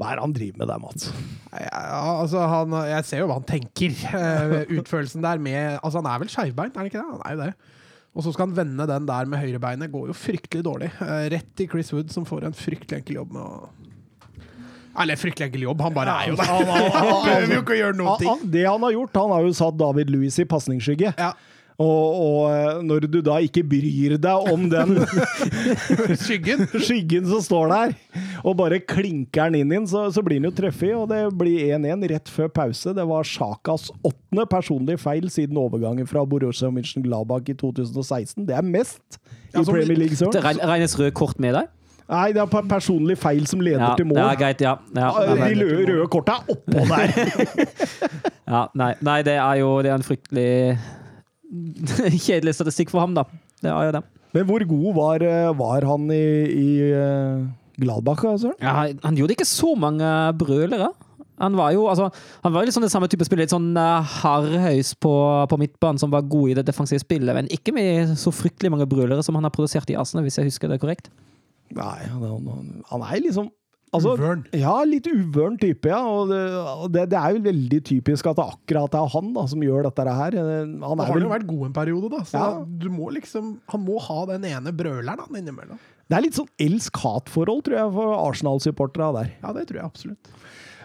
[0.00, 1.10] Hva er det han driver med der, Mats?
[1.52, 1.80] Ja,
[2.22, 3.92] altså han, jeg ser jo hva han tenker.
[4.16, 7.10] eh, Utførelsen der med Altså, han er vel skeivbeint, er han ikke det?
[7.10, 7.52] Han er jo det.
[8.16, 9.92] Og så skal han vende den der med høyrebeinet.
[9.92, 10.88] Går jo fryktelig dårlig.
[11.04, 13.68] Eh, Rett til Chris Wood, som får en fryktelig enkel jobb med å
[15.00, 16.48] Eller fryktelig enkel jobb, han bare er jo der.
[16.50, 18.28] Han behøver jo ikke å gjøre noen Han- ting.
[18.32, 21.12] han- Det han har gjort, han har jo satt David Louis i pasningsskygge.
[21.20, 21.30] Ja.
[21.80, 24.98] Og, og eh, når du da ikke bryr deg om den
[26.24, 26.66] Skyggen.
[26.86, 27.94] skyggen som står der,
[28.44, 31.72] og bare klinker den inn, inn så, så blir den jo treffig, og det blir
[31.78, 32.92] 1-1 rett før pause.
[32.96, 38.44] Det var Sjakas åttende personlige feil siden overgangen fra Borussia Mönchengladbach i 2016.
[38.48, 41.72] Det er mest i Ja, Premier League, Det regnes røde kort med deg?
[42.10, 44.76] Nei, det er personlig feil som leder Ja, til det er greit, ja.
[44.96, 47.12] ja, Ja, nei, De røde korta er oppå der.
[48.54, 50.50] ja nei, nei, det er jo det er en fryktelig
[52.26, 53.26] kjedelig statistikk for ham, da.
[53.60, 54.04] Det er jo det.
[54.36, 57.46] Men hvor god var, eh, var han i, i eh,
[57.80, 58.52] Gladbach, Altså?
[58.62, 60.06] Ja, han gjorde ikke så mange
[60.38, 60.92] brølere.
[61.40, 62.10] Han var jo altså,
[62.44, 65.12] han var jo sånn det samme type spiller, litt sånn uh, hardhaus på,
[65.48, 68.88] på midtbanen som var god i det defensive spillet, men ikke med så fryktelig mange
[68.90, 71.08] brølere som han har produsert i Arsenal, hvis jeg husker det korrekt.
[71.72, 73.48] Nei, han er liksom
[73.92, 74.44] altså, Uvøren.
[74.56, 75.98] Ja, litt uvøren type, ja.
[76.06, 76.30] Og
[76.92, 80.06] det, det, er jo veldig typisk at det akkurat er han da, som gjør dette
[80.06, 80.36] her.
[80.40, 82.22] Han Han er har vel, jo vært god en periode, da.
[82.24, 82.64] Så Ja.
[82.64, 85.78] du må liksom Han må ha den ene brøleren han, innimellom.
[86.10, 89.32] det er litt sånn elsk-hat-forhold, tror jeg, for Arsenal-supportere der.
[89.42, 90.32] Ja, det tror jeg absolutt.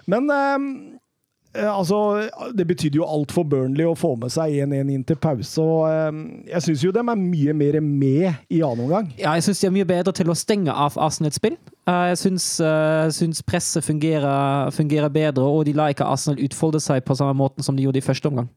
[0.08, 5.04] Men eh, altså, det betydde jo alt for Burnley å få med seg 1-1 inn
[5.08, 5.62] til pause.
[5.62, 9.14] og Jeg syns jo de er mye mer med i annen omgang.
[9.18, 11.56] Ja, jeg syns de er mye bedre til å stenge av Arsenal et spill.
[11.56, 16.82] Eh, Jeg syns, eh, syns presset fungerer, fungerer bedre, og de lar ikke Arsenal utfolde
[16.82, 18.48] seg på samme måten som de gjorde i første omgang.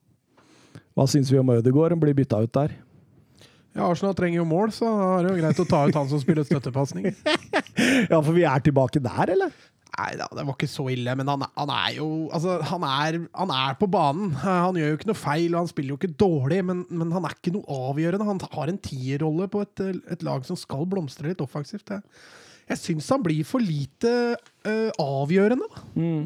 [0.96, 1.92] Hva syns vi om Ødegaard?
[1.92, 2.72] Han blir bytta ut der.
[3.76, 6.08] Ja, Arsenal trenger jo mål, så da er det jo greit å ta ut han
[6.10, 7.10] som spiller støttepasning.
[8.10, 9.52] Ja, for vi er tilbake der, eller?
[9.98, 13.18] Nei da, det var ikke så ille, men han, han er jo Altså, han er,
[13.38, 14.32] han er på banen.
[14.34, 17.12] Eh, Han gjør jo ikke noe feil, og han spiller jo ikke dårlig, men, men
[17.14, 18.26] han er ikke noe avgjørende.
[18.26, 19.84] Han har en tierrolle på et,
[20.16, 21.94] et lag som skal blomstre litt offensivt.
[21.94, 22.02] Jeg,
[22.68, 25.68] jeg syns han blir for lite uh, avgjørende.
[25.68, 25.84] Da.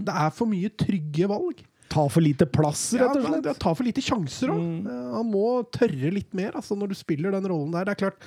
[0.09, 1.63] Det er for mye trygge valg.
[1.93, 3.47] Ta for lite plass, rett og slett.
[3.51, 4.89] Ja, ta for lite sjanser òg.
[5.13, 7.85] Han må tørre litt mer altså, når du spiller den rollen der.
[7.87, 8.27] Det er klart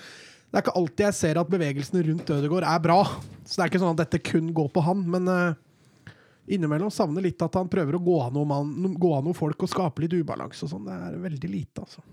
[0.55, 2.99] det er ikke alltid jeg ser at bevegelsene rundt Ødegaard er bra.
[3.43, 6.13] Så det er ikke sånn at dette kun går på han, men uh,
[6.47, 10.15] innimellom savner litt at han prøver å gå av noen, noe folk og skape litt
[10.15, 10.85] ubalanse og sånn.
[10.87, 12.05] Det er veldig lite, altså.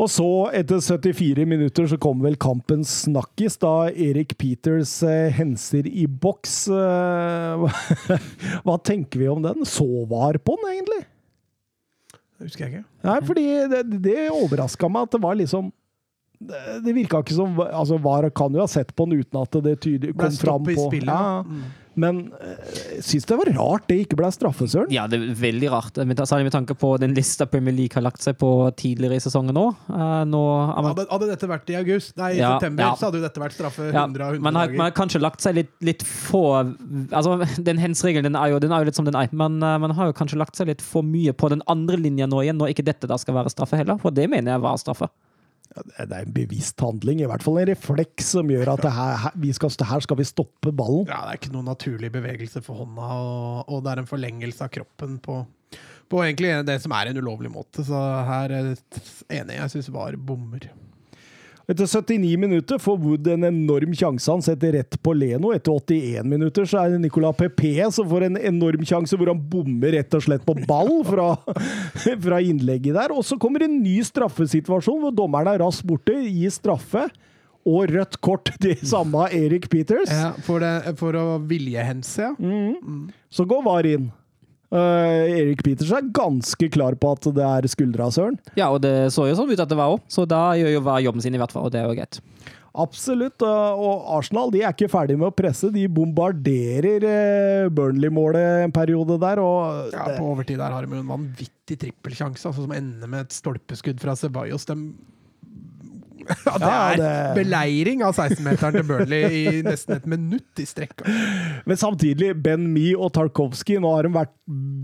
[0.00, 0.26] Og så,
[0.56, 6.54] etter 74 minutter, så kom vel kampens snakkis, da Erik Peters eh, henser i boks.
[6.72, 7.82] Eh,
[8.64, 9.66] hva tenker vi om den?
[9.68, 11.02] Så var på den, egentlig?
[12.12, 12.86] Det husker jeg ikke.
[13.04, 15.68] Nei, fordi det, det overraska meg at det var liksom
[16.42, 19.76] Det, virka ikke som Altså, VAR kan jo ha sett på den uten at det
[19.84, 21.12] tydelig kom fram stopp i på spillet.
[21.12, 21.81] ja.
[22.00, 22.60] Men eh,
[22.96, 24.92] jeg syns det var rart det ikke ble straffe, Søren.
[24.94, 25.98] Ja, det er veldig rart.
[26.22, 28.50] Særlig med tanke på den lista Premier League har lagt seg på
[28.80, 29.64] tidligere i sesongen nå.
[29.92, 32.92] Eh, nå man, Hadde, hadde dette vært i august, nei, i Ja, september, ja.
[32.96, 34.78] så hadde jo dette vært straffe 100 ja, av 100 man, har, dager.
[34.80, 36.44] man har kanskje lagt seg litt, litt få
[37.12, 39.78] Altså, den hens-regelen den er, jo, den er jo litt som den er, men eh,
[39.82, 42.58] man har jo kanskje lagt seg litt for mye på den andre linja nå igjen,
[42.60, 44.00] når ikke dette da skal være straffe heller.
[44.02, 45.08] For det mener jeg var straffe.
[45.72, 49.56] Det er en bevisst handling, i hvert fall en refleks som gjør at her, her,
[49.56, 51.06] skal, her skal vi stoppe ballen.
[51.08, 54.66] Ja, det er ikke noen naturlig bevegelse for hånda, og, og det er en forlengelse
[54.66, 55.38] av kroppen på,
[56.12, 57.86] på egentlig det som er en ulovlig måte.
[57.88, 57.96] Så
[58.28, 58.80] her er jeg
[59.40, 60.68] enig, jeg syns VAR bommer.
[61.72, 64.28] Etter 79 minutter får Wood en enorm sjanse.
[64.30, 65.54] Han setter rett på Leno.
[65.56, 69.40] Etter 81 minutter så er det Nicolas Pepe som får en enorm sjanse hvor han
[69.40, 71.30] bommer rett og slett på ball fra,
[72.26, 73.16] fra innlegget der.
[73.16, 77.08] Og så kommer en ny straffesituasjon hvor dommeren er raskt borte, gir straffe.
[77.62, 80.12] Og rødt kort til samme Erik Peters.
[80.12, 82.34] Ja, for, det, for å viljehense, ja.
[82.36, 83.08] Mm.
[83.32, 84.10] Så går VAR inn.
[84.72, 88.38] Eh, Erik Peters er ganske klar på at det er skuldra, Søren.
[88.56, 90.84] Ja, og det så jo sånn ut at det var òg, så da gjør jo
[90.86, 92.20] VAR jobben sin i hvert fall, og det er jo greit.
[92.72, 93.42] Absolutt.
[93.44, 95.68] uh, Og Arsenal de er ikke ferdig med å presse.
[95.74, 99.42] De bombarderer uh, Burnley-målet en periode der.
[99.44, 100.06] Og ja.
[100.16, 104.16] På overtid der har de en vanvittig trippelsjanse, altså, som ender med et stolpeskudd fra
[104.16, 104.64] Ceballos.
[104.70, 104.78] De
[106.46, 110.66] ja, det Ja, er det- beleiring av 16-meteren til Burnley i nesten et minutt i
[110.68, 111.04] strekk.
[111.68, 114.34] Men samtidig, Ben Mee og Tarkovskij Nå har de vært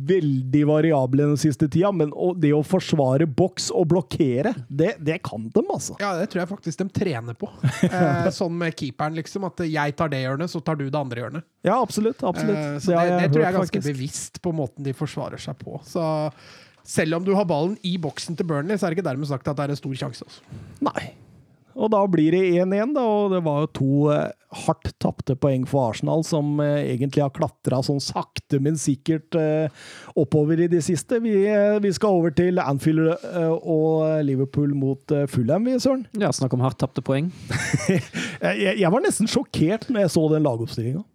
[0.09, 5.48] veldig variable den siste tida, men det å forsvare boks og blokkere, det, det kan
[5.53, 5.96] de, altså.
[6.01, 7.51] Ja, det tror jeg faktisk de trener på.
[7.88, 9.46] Eh, sånn med keeperen, liksom.
[9.48, 11.46] At jeg tar det hjørnet, så tar du det andre hjørnet.
[11.66, 12.20] Ja, absolutt.
[12.27, 12.57] absolutt.
[12.59, 13.88] Eh, så det, det, det, tror jeg er ganske faktisk.
[13.94, 15.79] bevisst på måten de forsvarer seg på.
[15.88, 16.05] Så
[16.88, 19.48] selv om du har ballen i boksen til Burnley, så er det ikke dermed sagt
[19.51, 20.29] at det er en stor sjanse.
[20.29, 20.61] Altså.
[20.88, 21.09] Nei.
[21.79, 24.31] Og da blir det 1-1, da, og det var jo to eh,
[24.64, 29.71] hardt tapte poeng for Arsenal, som eh, egentlig har klatra sånn sakte, men sikkert eh,
[30.19, 31.21] oppover i det siste.
[31.23, 31.37] Vi,
[31.85, 33.14] vi skal over til Anfield
[33.62, 36.07] og Liverpool mot Fulham, vi, Søren.
[36.19, 37.31] Ja, snakk om hardt tapte poeng.
[37.87, 38.03] Jeg,
[38.43, 41.07] jeg, jeg var nesten sjokkert når jeg så den lagoppstillinga.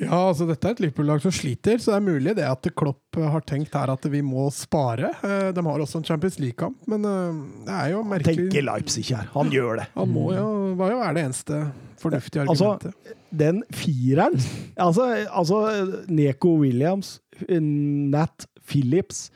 [0.00, 3.18] Ja, altså dette er et Liverpool-lag som sliter, så det er mulig det at Klopp
[3.20, 5.10] eh, har tenkt her at vi må spare.
[5.20, 8.46] Eh, De har også en Champions League-kamp, men eh, det er jo merkelig.
[8.48, 9.28] Tenker Leipzig her.
[9.34, 9.86] Han gjør det.
[9.98, 10.46] Han må jo,
[10.80, 11.60] hva jo er det eneste
[12.00, 13.18] fornuftige Altså, argumentet.
[13.32, 14.34] Den fireren
[14.80, 15.60] Altså, altså
[16.08, 19.26] Neko Williams, Nat Phillips,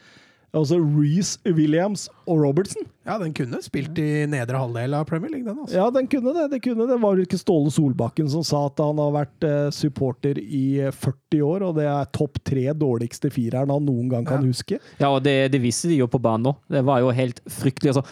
[0.55, 2.85] altså Reece Williams og Robertson.
[3.07, 5.59] Ja, den kunne spilt i nedre halvdel av Premier League, den.
[5.63, 5.77] altså.
[5.77, 6.47] Ja, den kunne det.
[6.55, 7.01] det kunne det.
[7.03, 10.93] Var det ikke Ståle Solbakken som sa at han har vært eh, supporter i eh,
[10.95, 14.49] 40 år, og det er topp tre dårligste fireren han noen gang kan Ja.
[14.53, 14.79] huske?
[14.99, 16.63] Ja, og det, det viste de jo på banen òg.
[16.73, 17.95] Det var jo helt fryktelig.
[17.97, 18.07] Altså.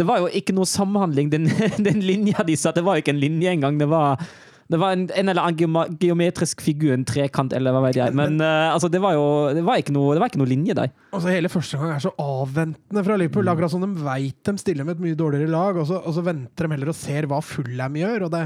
[0.00, 1.50] Det var jo ikke noe samhandling, den,
[1.90, 2.80] den linja de satte.
[2.80, 3.78] Det var jo ikke en linje engang.
[3.78, 4.22] Det var,
[4.70, 8.14] det var en, en eller annen geometrisk figur, en trekant eller hva vet jeg.
[8.14, 9.24] Men uh, altså, det var jo
[9.56, 10.92] det var ikke noe, det var ikke noe linje der.
[11.10, 13.50] Altså Hele første gang er så avventende fra Liverpool.
[13.50, 16.22] Akkurat som de veit de stiller med et mye dårligere lag, og så, og så
[16.26, 18.28] venter de heller og ser hva Fullham gjør.
[18.28, 18.44] og det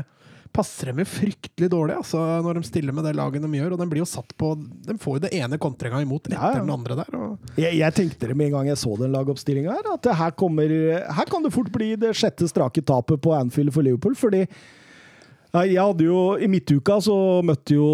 [0.54, 3.72] passer dem jo fryktelig dårlig altså, når de stiller med det laget de gjør.
[3.74, 4.52] Og de blir jo satt på
[4.86, 6.60] De får jo det ene kontringa imot etter Ja, ja.
[6.62, 7.16] den andre der.
[7.18, 10.30] Og, Jeg, jeg tenkte det med en gang jeg så den lagoppstillinga her, at her,
[10.38, 10.70] kommer,
[11.18, 14.14] her kan det fort bli det sjette strake tapet på Anfield for Liverpool.
[14.14, 14.44] fordi
[15.54, 17.14] ja, jeg hadde jo, I midtuka så
[17.46, 17.86] møtte jo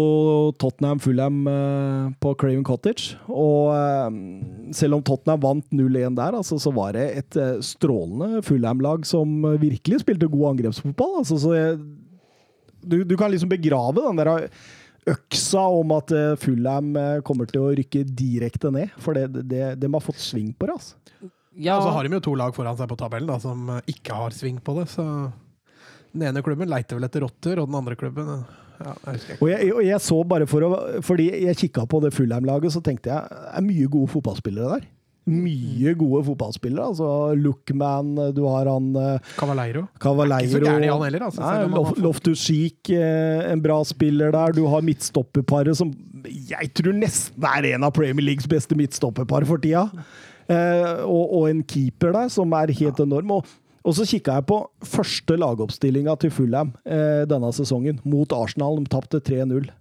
[0.61, 3.19] Tottenham Fulham eh, på Craven Cottage.
[3.29, 8.41] Og eh, selv om Tottenham vant 0-1 der, altså, så var det et eh, strålende
[8.47, 11.19] Fulham-lag som virkelig spilte god angrepsfotball.
[11.21, 11.77] Altså, så jeg,
[12.81, 14.49] du, du kan liksom begrave den der
[15.13, 18.97] øksa om at eh, Fulham eh, kommer til å rykke direkte ned.
[19.01, 20.79] For det, det, de har fått sving på det.
[20.81, 21.29] altså.
[21.61, 24.17] Ja, og så har de jo to lag foran seg på tabellen da, som ikke
[24.17, 24.89] har sving på det.
[24.93, 25.05] Så
[26.13, 29.37] den ene klubben leiter vel etter rotter, og den andre klubben eh, ja, jeg.
[29.41, 30.71] Og jeg, og jeg så bare for å
[31.05, 34.87] Fordi jeg kikka på det Fullheim-laget, så tenkte jeg det er mye gode fotballspillere der.
[35.29, 36.87] Mye gode fotballspillere.
[36.89, 38.87] Altså Lookman, du har han
[39.37, 39.83] Cavaleiro.
[40.01, 40.41] Cavaleiro.
[40.41, 44.33] Er Ikke så gæren han heller, altså, Nei, Lof- Loftus Cheek, eh, en bra spiller
[44.33, 44.57] der.
[44.57, 45.93] Du har midtstopperparet som
[46.25, 49.85] jeg tror nesten er en av Premier Leagues beste midtstopperpar for tida.
[50.49, 53.37] Eh, og, og en keeper der som er helt enorm.
[53.37, 58.77] Og, og så kikka jeg på første lagoppstillinga til Fulham eh, denne sesongen, mot Arsenal.
[58.77, 59.71] De tapte 3-0.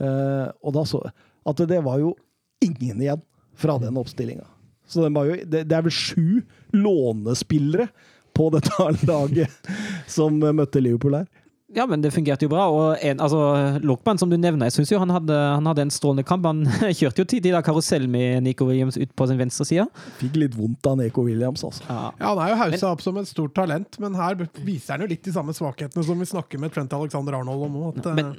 [0.00, 1.14] Eh, og da så jeg
[1.52, 2.14] at det var jo
[2.62, 3.22] ingen igjen
[3.58, 4.46] fra den oppstillinga.
[4.86, 6.42] Så den var jo, det, det er vel sju
[6.76, 7.88] lånespillere
[8.36, 9.72] på dette laget
[10.10, 11.26] som møtte Liverpool her.
[11.74, 12.66] Ja, men det fungerte jo bra.
[12.68, 15.92] Og en, altså, Lokman, som du nevner, jeg synes jo han hadde, han hadde en
[15.94, 16.44] strålende kamp.
[16.48, 16.66] Han
[16.98, 19.86] kjørte jo til de der karusell med Nico Williams ut på sin venstre side.
[20.20, 21.86] Fikk litt vondt av Nico Williams, altså.
[21.88, 22.00] Ja.
[22.20, 25.10] Ja, Han er jo haussa opp som et stort talent, men her viser han jo
[25.14, 27.78] litt de samme svakhetene som vi snakker med Trent Alexander Arnold om.
[27.92, 28.34] At, eh, Men,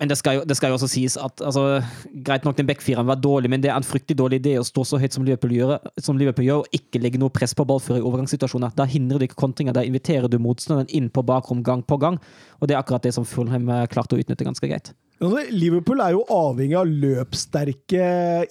[0.00, 1.82] Men det skal, jo, det skal jo også sies at altså,
[2.24, 4.84] Greit nok, den backfireren var dårlig, men det er en fryktelig dårlig idé å stå
[4.88, 8.00] så høyt som Liverpool gjør, som Liverpool gjør og ikke legge noe press på ballfører
[8.00, 8.72] i overgangssituasjoner.
[8.78, 12.16] Da hindrer du ikke kontringer, da inviterer du motstanderen inn på bakrom gang på gang.
[12.60, 14.94] Og det er akkurat det som Fulham eh, klarte å utnytte ganske greit.
[15.20, 18.06] Altså, Liverpool er jo avhengig av løpssterke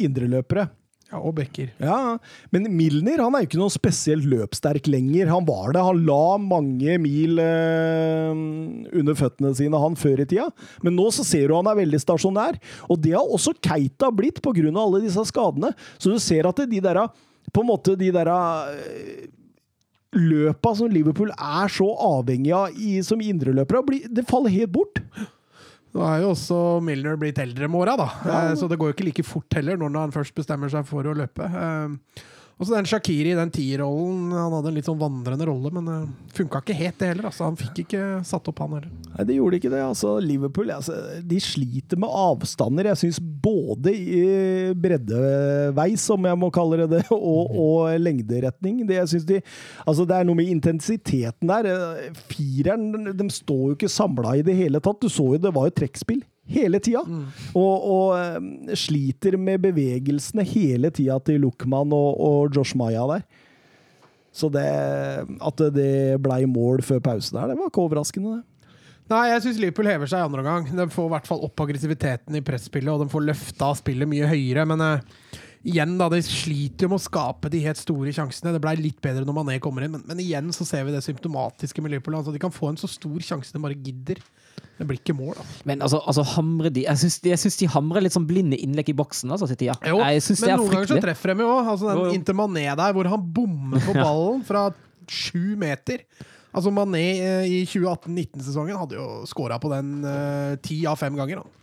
[0.06, 0.70] indreløpere.
[1.10, 1.72] Ja, og Becker.
[1.82, 2.19] Ja,
[2.54, 5.32] men Milner han er jo ikke noe spesielt løpssterk lenger.
[5.32, 5.82] Han var det.
[5.82, 8.30] Han la mange mil eh,
[8.93, 10.45] under føttene sine, han før i tida.
[10.86, 12.60] Men nå så ser du han er veldig stasjonær.
[12.93, 14.69] Og det har også Keita blitt pga.
[14.69, 15.74] alle disse skadene.
[15.98, 17.02] Så du ser at de der,
[17.50, 19.26] på en måte de der eh,
[20.13, 25.02] løpa som Liverpool er så avhengig av i, som indreløpere, det faller helt bort.
[25.95, 28.10] Nå er jo også Milner blitt eldre med åra, da.
[28.28, 28.41] Ja.
[28.60, 31.15] Så det går jo ikke like fort heller når han først bestemmer seg for å
[31.17, 31.49] løpe.
[32.60, 34.32] Eh, Og så den Shakiri, den tierrollen.
[34.36, 37.30] Han hadde en litt sånn vandrende rolle, men det funka ikke helt, det heller.
[37.30, 38.89] Altså, han fikk ikke satt opp, han heller.
[39.15, 39.82] Nei, det gjorde ikke det.
[39.86, 42.91] Altså, Liverpool altså, de sliter med avstander.
[42.91, 44.24] Jeg syns både i
[44.76, 48.84] breddeveis, som jeg må kalle det, og, og lengderetning.
[48.88, 49.41] Det, jeg synes de,
[49.86, 51.72] altså, det er noe med intensiteten der.
[52.28, 55.00] Fireren de står jo ikke samla i det hele tatt.
[55.00, 57.04] Du så jo det var jo trekkspill hele tida.
[57.58, 63.26] Og, og eh, sliter med bevegelsene hele tida til Luckman og, og Josh Maya der.
[64.36, 64.68] Så det,
[65.26, 68.46] at det blei mål før pause der, det var ikke overraskende, det.
[69.10, 70.68] Nei, jeg syns Liverpool hever seg i andre omgang.
[70.78, 74.28] De får i hvert fall opp aggressiviteten i presspillet, og de får løfta spillet mye
[74.30, 74.68] høyere.
[74.70, 78.54] Men uh, igjen, da, de sliter jo med å skape de helt store sjansene.
[78.54, 81.02] Det blei litt bedre når Mané kommer inn, men, men igjen så ser vi det
[81.08, 82.20] symptomatiske med Liverpool.
[82.20, 84.22] Altså, de kan få en så stor sjanse de bare gidder.
[84.80, 85.45] Det blir ikke mål, da.
[85.67, 88.95] Men altså, altså hamre de Jeg syns de, de hamrer litt sånn blinde innlegg i
[88.98, 89.76] boksen altså, til tida.
[89.84, 91.72] Jo, jeg Men det men er noen ganger så treffer de jo òg.
[91.76, 94.69] Altså den inntil Mané der, hvor han bommer på ballen fra
[95.10, 96.06] sju meter.
[96.50, 99.95] Altså Mané eh, i 2018-19-sesongen hadde jo scora på den
[100.63, 101.43] ti ti av fem ganger.
[101.43, 101.60] Da.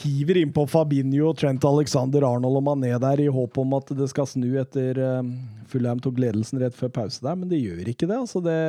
[0.00, 4.06] hiver inn på Fabinho, Trent Alexander Arnold og Mané der i håp om at det
[4.12, 5.26] skal snu etter uh,
[5.70, 8.18] Fulham tok ledelsen rett før pause der, men det gjør ikke det.
[8.18, 8.60] Altså det,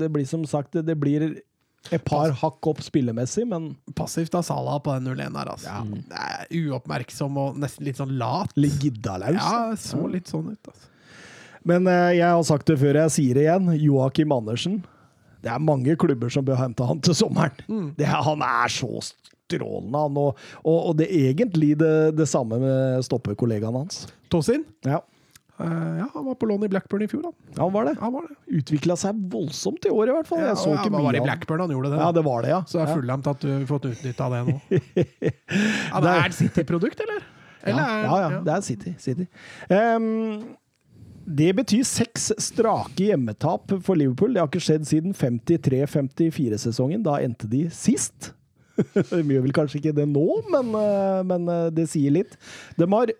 [0.00, 1.32] det blir som sagt det, det blir
[1.90, 5.78] et par hakk opp spillemessig, men Passivt av Salah på den 0-1 her, Altså.
[6.10, 8.52] Det er uoppmerksom og nesten litt sånn lat.
[8.60, 9.38] litt giddalaus.
[9.40, 10.68] Ja, så litt sånn ut.
[10.70, 10.86] Altså.
[11.64, 13.72] Men eh, jeg har sagt det før, jeg sier det igjen.
[13.80, 14.78] Joakim Andersen.
[15.40, 17.92] Det er mange klubber som bør hente han til sommeren.
[17.96, 20.16] Det, er- han er så strålende, han.
[20.20, 24.04] Og, og, og det er egentlig det, det samme med stoppekollegaen hans.
[24.30, 25.00] Tosin Ja,
[25.64, 27.22] ja, han var på lån i Blackburn i fjor.
[27.28, 27.32] Da.
[27.62, 27.94] han var det.
[28.00, 28.36] Han var det.
[28.60, 30.40] Utvikla seg voldsomt i år, i hvert fall.
[30.40, 31.20] Ja, Jeg så ja, ikke han var i.
[31.24, 31.98] Blackburn han gjorde det.
[32.00, 32.62] Ja, det var det, ja.
[32.66, 33.18] Så det er Ja.
[33.34, 34.56] At du har fått utnytta det nå.
[35.90, 37.22] Ja, det er et City-produkt, eller?
[37.66, 38.94] eller ja, er- ja, ja, det er City.
[38.98, 39.26] City.
[39.68, 40.56] Um,
[41.30, 44.32] det betyr seks strake hjemmetap for Liverpool.
[44.34, 47.02] Det har ikke skjedd siden 53-54-sesongen.
[47.06, 48.32] Da endte de sist.
[49.12, 52.38] De gjør vel kanskje ikke det nå, men, eh, men eh, det sier litt.
[52.80, 53.10] De har,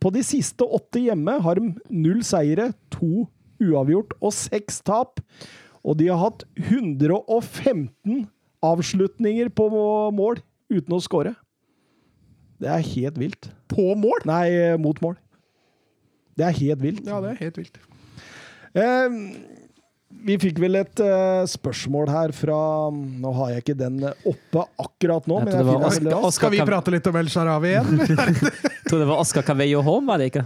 [0.00, 3.26] på de siste åtte hjemme har de null seire, to
[3.62, 5.22] uavgjort og seks tap.
[5.84, 8.24] Og de har hatt 115
[8.64, 9.68] avslutninger på
[10.16, 10.40] mål
[10.72, 11.34] uten å skåre.
[12.62, 13.50] Det er helt vilt.
[13.68, 14.24] På mål?
[14.28, 15.18] Nei, eh, mot mål.
[16.38, 17.04] Det er helt vilt.
[17.06, 17.78] Ja, det er helt vilt.
[18.74, 19.18] Eh,
[20.24, 22.56] vi fikk vel et uh, spørsmål her fra
[22.94, 26.38] Nå har jeg ikke den oppe akkurat nå, Jeg men jeg finner Oscar- veldig raskt.
[26.38, 28.02] Skal vi prate litt om El Sharawi igjen?
[28.88, 30.44] Tror det var Oscar Cavello Home, var det ikke?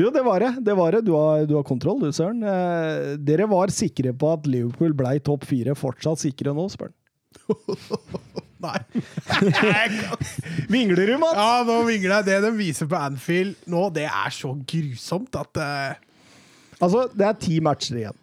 [0.00, 0.52] Jo, det var det.
[0.68, 1.02] det, var det.
[1.06, 2.44] Du, har, du har kontroll, du, Søren.
[2.44, 5.76] Uh, dere var sikre på at Liverpool blei topp fire.
[5.78, 7.00] Fortsatt sikre nå, spør han.
[8.66, 8.78] Nei.
[10.72, 11.36] Vingler du, Mats?
[11.36, 12.28] Ja, nå vingler jeg.
[12.30, 16.04] Det de viser på Anfield nå, det er så grusomt at uh...
[16.80, 18.16] Altså, det er ti matcher igjen.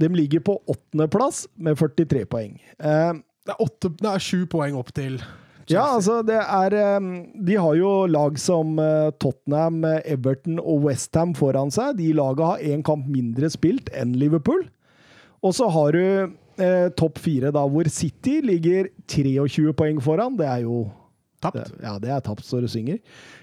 [0.00, 2.58] De ligger på åttendeplass med 43 poeng.
[2.78, 3.12] Eh,
[3.46, 5.76] det, er åtte, det er sju poeng opp til Chelsea.
[5.78, 7.10] Ja, altså det er eh,
[7.48, 11.96] De har jo lag som eh, Tottenham, eh, Everton og Westham foran seg.
[12.00, 14.66] De laga har én kamp mindre spilt enn Liverpool.
[15.44, 20.36] Og så har du eh, topp fire, da, hvor City ligger 23 poeng foran.
[20.40, 20.84] Det er jo
[21.44, 21.58] Tapt.
[21.60, 23.00] det, Ja, det er tapt så det synger.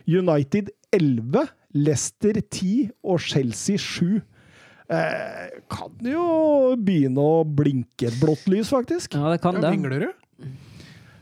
[0.09, 4.21] United 11, Leicester 10 og Chelsea 7.
[4.91, 6.23] Eh, kan jo
[6.75, 9.15] begynne å blinke et blått lys, faktisk.
[9.15, 9.71] Ja, det kan Ja, det.
[9.77, 10.09] vingler du?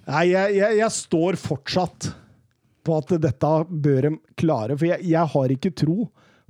[0.09, 2.09] Nei, jeg, jeg, jeg står fortsatt
[2.87, 6.07] på at dette bør de klare, for jeg, jeg har ikke tro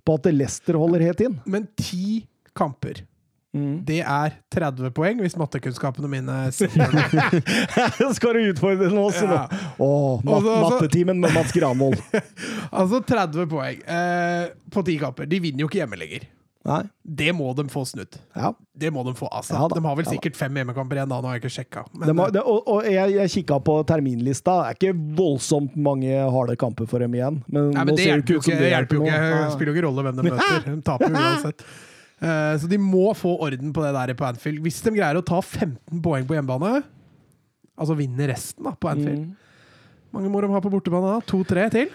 [0.07, 1.35] på at Leicester holder helt inn.
[1.49, 2.21] Men ti
[2.55, 3.01] kamper.
[3.49, 3.79] Mm.
[3.83, 8.13] Det er 30 poeng, hvis mattekunnskapene mine sier det.
[8.17, 9.39] Skal du utfordre den også nå?
[9.81, 9.89] Å,
[10.21, 11.99] mat, altså- mattetimen med Mats Granvold.
[12.79, 15.25] Altså 30 poeng eh, på ti kamper.
[15.27, 16.27] De vinner jo ikke hjemme lenger.
[16.67, 16.81] Nei.
[17.03, 18.17] Det må de få snudd.
[18.35, 18.49] Ja.
[18.75, 19.53] Det må De få, altså.
[19.55, 21.83] Ja de har vel ja sikkert fem hjemmekamper igjen, da, nå har jeg ikke sjekka.
[22.35, 24.57] Det, og og jeg, jeg kikka på terminlista.
[24.59, 27.39] Det er ikke voldsomt mange harde kamper for dem igjen.
[27.47, 28.57] Men, Nei, men det ser hjelper jo ikke.
[28.59, 29.21] Det hjelper jo ikke.
[29.31, 30.67] Det spiller jo ikke rolle hvem de møter.
[30.67, 31.65] De taper uansett.
[32.19, 34.59] Uh, Så de må få orden på det der på Anfield.
[34.67, 36.81] Hvis de greier å ta 15 poeng på hjemmebane,
[37.79, 39.35] altså vinne resten da, på Anfield Mm.
[40.11, 41.19] mange må de ha på bortebane da?
[41.29, 41.87] To-tre til?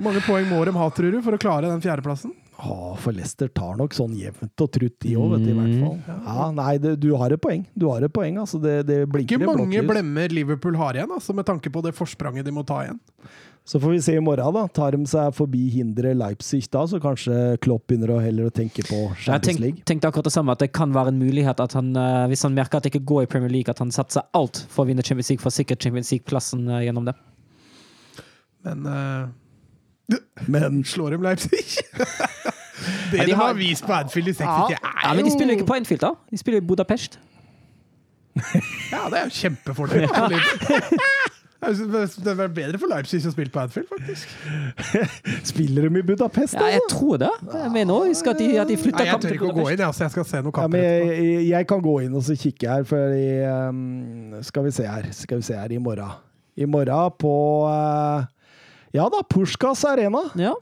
[0.00, 2.32] Mange poeng må de ha, tror du, for å klare den fjerdeplassen?
[2.60, 5.36] Ja, for Leicester tar nok sånn jevnt og trutt, de òg.
[5.40, 5.80] I hvert Mm.
[5.80, 6.24] fall.
[6.26, 7.62] Ja, nei, det, du har et poeng.
[7.78, 8.60] Du har et poeng, altså.
[8.60, 9.88] Det, det blinker Ikke i blått mange lys.
[9.88, 13.00] blemmer Liverpool har igjen, altså, med tanke på det forspranget de må ta igjen.
[13.64, 14.66] Så får vi se i morgen, da.
[14.68, 18.82] Tar de seg forbi hinderet Leipzig da, så kanskje Klopp begynner å heller å tenke
[18.88, 19.82] på Jeg Champions tenk, League.
[19.86, 22.54] tenkte akkurat det samme, at det kan være en mulighet at han, eh, hvis han
[22.56, 25.04] merker at det ikke går i Premier League, at han satser alt for å vinne
[25.04, 27.14] Champions League, for å sikre Champions League-plassen eh, gjennom det.
[28.64, 29.28] Men eh,
[30.48, 31.50] Men slår dem Leipzig?
[33.10, 35.30] det Ja, de de har har- vist på Anfield i 63, er Ja, men de
[35.34, 36.10] spiller ikke på Anfield, da.
[36.30, 37.18] De spiller i Budapest.
[38.92, 40.00] Ja, det er jo kjempefordel.
[40.00, 40.10] Jeg
[41.60, 44.30] Det er bedre for Leipzig å spille på Anfield, faktisk.
[45.44, 46.62] spiller de i Budapest, da?
[46.64, 46.94] Ja, jeg altså?
[46.96, 47.28] tror det.
[47.52, 49.04] Jeg mener husk at de, at de til Budapest?
[49.04, 51.20] jeg kamp tør ikke å gå inn, jeg, jeg skal se noen kamper Ja, etterpå.
[51.26, 53.28] jeg, jeg kan gå inn og så kikke her, for i,
[53.68, 55.10] um, Skal vi se her.
[55.12, 56.16] Skal vi se her i morgen.
[56.56, 57.34] I morgen på
[57.68, 58.24] uh,
[58.96, 60.24] Ja da, Pushkas Arena.
[60.38, 60.56] Ja.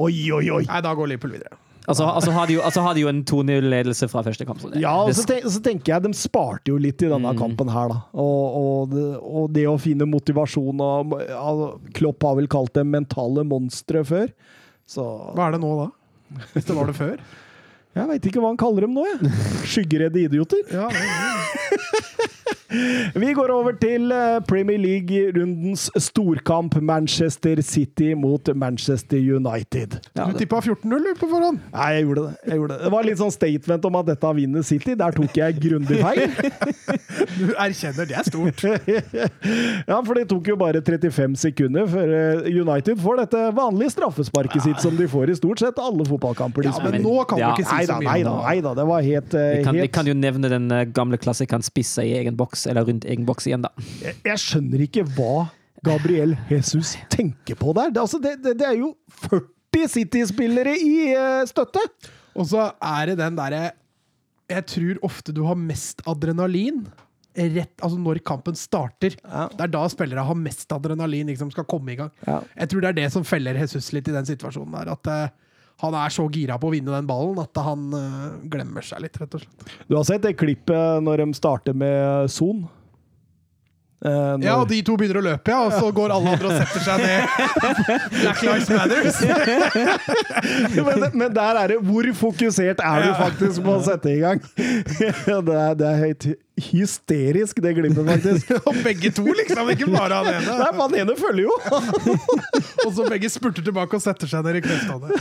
[0.00, 0.62] Oi, oi, oi!
[0.64, 1.58] Nei, da går Liverpool videre.
[1.82, 4.60] Altså, altså, har de jo, altså har de jo en 2-0-ledelse fra første kamp.
[4.62, 7.32] Så det, Ja, og så, tenk, så tenker jeg de sparte jo litt i denne
[7.38, 7.98] kampen her, da.
[8.14, 11.16] Og, og, det, og det å finne motivasjon og
[11.98, 14.30] Klopp har vel kalt dem mentale monstre før.
[14.86, 15.88] Så Hva er det nå, da?
[16.54, 17.16] Hvis det var det før?
[17.92, 19.32] jeg veit ikke hva han kaller dem nå, jeg.
[19.74, 20.62] Skyggeredde idioter.
[20.72, 21.02] Ja, det,
[23.14, 29.98] Vi går over til eh, Premier League-rundens storkamp Manchester City mot Manchester United.
[30.16, 31.60] Ja, du tippa 14-0 på forhånd?
[31.74, 32.34] Nei, jeg gjorde det.
[32.48, 32.84] Jeg gjorde det.
[32.86, 34.96] det var litt sånn statement om at dette vinner City.
[34.98, 36.28] Der tok jeg grundig feil.
[37.32, 38.62] Du erkjenner, det er stort.
[39.88, 44.64] Ja, for det tok jo bare 35 sekunder før eh, United får dette vanlige straffesparket
[44.64, 46.66] sitt som de får i stort sett alle fotballkamper.
[46.66, 47.52] Ja, men, men nå kan Ja.
[47.52, 48.06] du ikke si så mye.
[48.08, 48.44] nei da, det.
[48.48, 48.74] nei da.
[48.78, 52.14] Det var helt, eh, Vi kan, vi kan jo nevne den gamle klassikeren spisse i
[52.20, 53.72] egen boks, eller rundt egen boks igjen, da.
[54.02, 55.48] jeg, jeg skjønner ikke hva
[55.86, 57.92] Gabriel Jesus tenker på der.
[57.94, 58.92] Det, altså, det, det, det er jo
[59.26, 61.82] 40 City-spillere i uh, støtte!
[62.38, 63.72] Og så er det den derre
[64.48, 66.84] Jeg tror ofte du har mest adrenalin
[67.32, 69.14] rett, altså når kampen starter.
[69.24, 69.46] Ja.
[69.52, 72.10] Det er da spillere har mest adrenalin liksom skal komme i gang.
[72.26, 72.42] Ja.
[72.58, 74.90] Jeg tror det er det som feller Jesus litt i den situasjonen der.
[74.92, 75.32] At eh,
[75.82, 79.18] han er så gira på å vinne den ballen at han eh, glemmer seg litt,
[79.18, 79.74] rett og slett.
[79.88, 82.62] Du har sett det klippet når de starter med Son?
[84.02, 86.56] Uh, Ja, og de to begynner å løpe, ja, og så går alle andre og
[86.58, 87.22] setter seg ned.
[88.16, 89.20] Black Lives Matters.
[90.88, 94.42] men, men der er det Hvor fokusert er du faktisk på å sette i gang?
[94.58, 96.26] det, er, det er helt
[96.60, 98.50] hysterisk, det glippet, faktisk.
[98.68, 99.70] Og begge to, liksom.
[99.72, 100.56] Ikke bare han ene.
[100.60, 101.54] Nei, han ene følger jo!
[102.86, 105.08] Og så begge spurter tilbake og setter seg ned i knestående.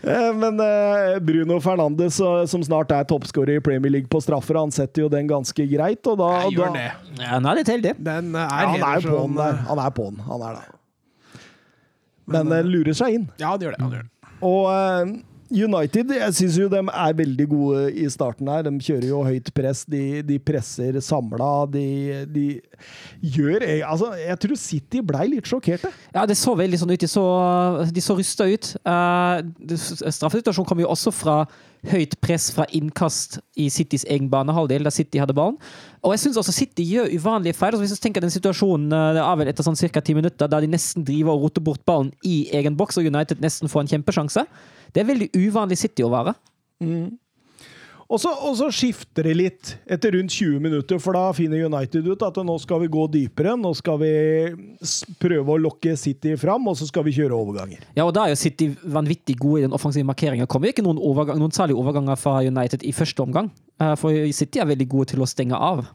[0.00, 4.56] Eh, Men eh, Bruno Fernandes, eh, som snart er toppskårer i Premier League på straffer,
[4.58, 6.06] han setter jo den ganske greit.
[6.08, 6.86] Og da, Jeg gjør da det.
[7.20, 7.92] Ja, han er litt heldig.
[8.06, 9.58] Den er Ja, han er jo på den der.
[9.58, 10.22] eh, Han er på den.
[10.28, 11.42] Han er det.
[12.30, 13.26] Men eh, lurer seg inn.
[13.42, 13.82] Ja, han gjør det.
[13.84, 14.32] Han gjør det.
[14.46, 15.14] Og eh,
[15.50, 18.62] United, jeg synes jo de er veldig gode i starten her.
[18.66, 21.50] De kjører jo høyt press, de, de presser samla.
[21.72, 21.86] De,
[22.30, 22.44] de
[23.20, 25.90] gjør eh, Altså, jeg tror City blei litt sjokkerte.
[26.14, 27.02] Ja, det så veldig sånn ut.
[27.02, 27.24] De så,
[27.90, 28.70] de så rusta ut.
[28.86, 29.42] Uh,
[29.74, 31.42] straffesituasjonen kom jo også fra
[31.90, 35.56] høyt press fra innkast i Citys egen banehalvdel, da City hadde ballen.
[36.04, 37.72] Og jeg syns også City gjør uvanlige feil.
[37.72, 40.04] Altså, hvis du tenker den situasjonen eh, det er vel etter sånn ca.
[40.04, 43.42] ti minutter, der de nesten driver og roter bort ballen i egen boks, og United
[43.42, 44.46] nesten får en kjempesjanse.
[44.92, 46.36] Det er veldig uvanlig City å være.
[48.10, 52.08] Og så, og så skifter det litt etter rundt 20 minutter, for da finner United
[52.10, 53.52] ut at nå skal vi gå dypere.
[53.54, 54.10] Nå skal vi
[55.22, 57.84] prøve å lokke City fram, og så skal vi kjøre overganger.
[57.94, 60.50] Ja, og da er jo City vanvittig gode i den offensive markeringen.
[60.50, 63.52] Kommer ikke noen, overgang, noen særlige overganger fra United i første omgang.
[63.78, 65.86] Eh, For City er veldig gode til å stenge av.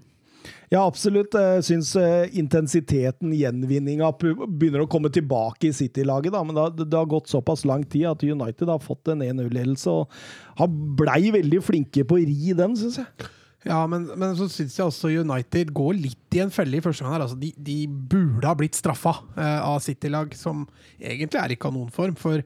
[0.74, 1.36] Ja, absolutt.
[1.38, 6.34] Jeg syns eh, intensiteten, gjenvinninga, begynner å komme tilbake i City-laget.
[6.34, 10.20] da, Men det, har gått såpass lang tid at United har fått en 1-0-ledelse og
[10.60, 13.30] har blei veldig flinke på å ri den, syns jeg.
[13.66, 17.06] Ja, men, men så syns jeg også United går litt i en felle i første
[17.06, 17.18] gang.
[17.18, 20.68] Altså, de, de burde ha blitt straffa eh, av City-lag, som
[21.00, 22.18] egentlig er i kanonform.
[22.20, 22.46] For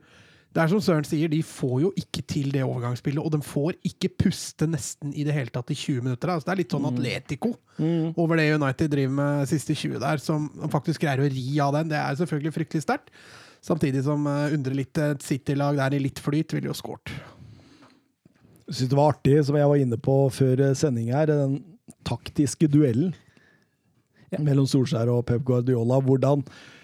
[0.50, 3.76] det er som Søren sier, de får jo ikke til det overgangsspillet, og de får
[3.86, 6.32] ikke puste nesten i det hele tatt i 20 minutter.
[6.32, 7.52] Altså, det er litt sånn Atletico
[8.18, 11.92] over det United driver med siste 20 der, som faktisk greier å ri av den.
[11.92, 13.14] Det er selvfølgelig fryktelig sterkt.
[13.62, 17.12] Samtidig som uh, undrer litt et City-lag der i litt flyt, ville jo skåret.
[18.66, 21.56] Jeg synes det var artig, som jeg var inne på før eh, sending her, den
[22.06, 23.14] taktiske duellen
[24.38, 25.98] mellom Solskjær og Pep Guardiola.
[26.06, 26.79] Hvordan eh,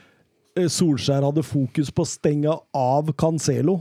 [0.56, 3.76] Solskjær hadde fokus på å stenge av Cancelo.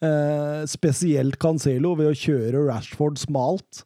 [0.00, 3.82] Eh, spesielt Cancelo ved å kjøre Rashford smalt.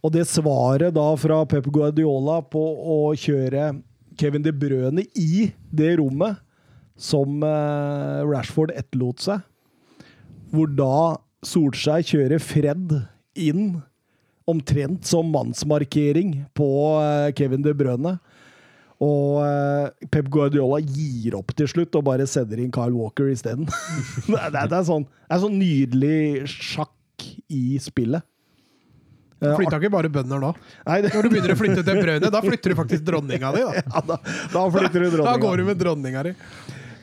[0.00, 3.72] Og det svaret da fra Pep Guardiola på å kjøre
[4.20, 6.38] Kevin De Bruyne i det rommet
[7.00, 9.44] som eh, Rashford etterlot seg,
[10.52, 12.98] hvor da Solskjær kjører Fred
[13.40, 13.80] inn
[14.50, 16.68] omtrent som mannsmarkering på
[17.00, 18.18] eh, Kevin De Bruyne.
[19.00, 23.64] Og eh, Pep Guardiola gir opp til slutt og bare sender inn Kyle Walker isteden.
[24.28, 28.26] det, det, det, er sånn, det er sånn nydelig sjakk i spillet.
[29.40, 30.50] Eh, Flytta ikke bare bønder nå.
[30.84, 33.64] Nei, det, Når du begynner å flytte til brødene, da flytter du faktisk dronninga di.
[33.64, 33.84] Da.
[33.94, 34.20] ja, da,
[34.52, 36.34] da flytter du da går du med dronninga di.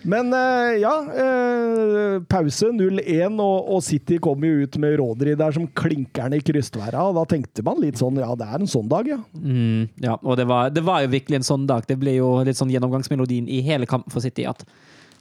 [0.08, 5.68] Men eh, ja, eh, pause 0-1, og, City kom jo ut med Rodri der som
[5.68, 7.10] klinkerne i krystværa.
[7.18, 9.20] Da tenkte man litt sånn ja, det er en sånn dag, ja.
[9.36, 11.84] Mm, ja, og det var, det var jo virkelig en sånn dag.
[11.90, 14.48] Det ble jo litt sånn gjennomgangsmelodien i hele kampen for City.
[14.48, 14.64] At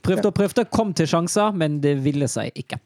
[0.07, 2.79] prøvde og prøvde, kom til sjanser, men det ville seg ikke.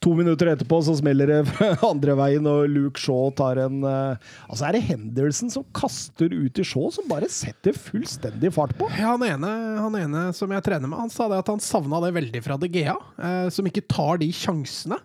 [0.00, 1.40] To minutter etterpå så smeller det
[1.92, 6.56] andre veien, og Luke Shaw tar en eh, Altså er det Henderson som kaster ut
[6.60, 8.88] i Shaw, som bare setter fullstendig fart på.
[8.96, 12.00] Ja, han, ene, han ene som jeg trener med, han sa det at han savna
[12.06, 14.96] det veldig fra De Gea, eh, som ikke tar de sjansene.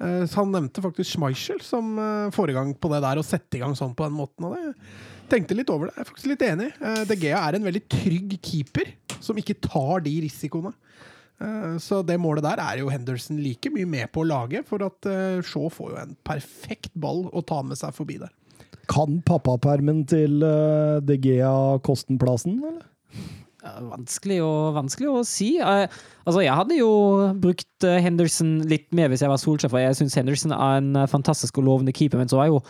[0.00, 3.64] Eh, så han nevnte faktisk Schmeichel som eh, foregang på det der, å sette i
[3.64, 4.46] gang sånn på den måten.
[4.46, 4.72] Og det
[5.30, 5.96] tenkte litt over det.
[5.98, 6.70] Jeg er faktisk litt enig.
[6.78, 10.72] Eh, De Gea er en veldig trygg keeper, som ikke tar de risikoene.
[11.40, 14.84] Eh, Så det målet der er jo Henderson like mye med på å lage, for
[14.84, 18.32] at eh, Shaw får jo en perfekt ball å ta med seg forbi der.
[18.90, 22.86] Kan pappapermen til uh, De Gea koste plassen, eller?
[23.60, 25.50] Vanskelig å, vanskelig å si.
[25.60, 25.84] Eh,
[26.24, 26.90] altså, jeg hadde jo
[27.38, 30.94] brukt eh, Henderson litt mer hvis jeg var Solskjær, for jeg syns Henderson er en
[30.96, 32.62] eh, fantastisk og lovende keeper, men så er jo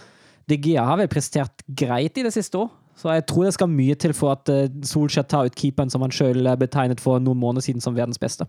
[0.51, 2.73] De Gea har vel prestert greit i det siste òg.
[3.01, 6.03] Så jeg tror det skal mye til for at eh, Solskjær tar ut keeperen som
[6.05, 8.49] han sjøl betegnet for noen måneder siden som verdens beste.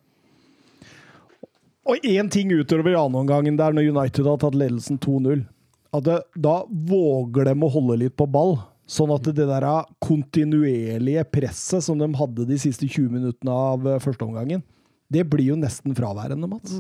[1.90, 5.46] Og én ting utover annenomgangen der, når United har tatt ledelsen 2-0.
[5.92, 8.60] At det, da våger de å holde litt på ball.
[8.92, 9.66] Sånn at det der
[10.04, 14.64] kontinuerlige presset som de hadde de siste 20 minuttene av eh, førsteomgangen,
[15.12, 16.78] det blir jo nesten fraværende, Mats.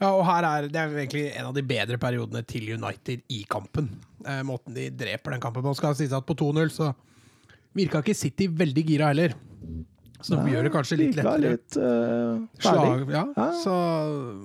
[0.00, 3.42] Ja, og her er det er egentlig en av de bedre periodene til United i
[3.48, 3.88] kampen.
[4.26, 5.72] Eh, måten de dreper den kampen på.
[5.78, 6.90] Skal sies at på 2-0 så
[7.76, 9.36] virka ikke City veldig gira heller.
[10.22, 11.52] Så de gjør det kanskje litt lettere.
[11.56, 13.24] Litt, uh, Slag, ja.
[13.36, 13.46] Ja.
[13.58, 13.74] Så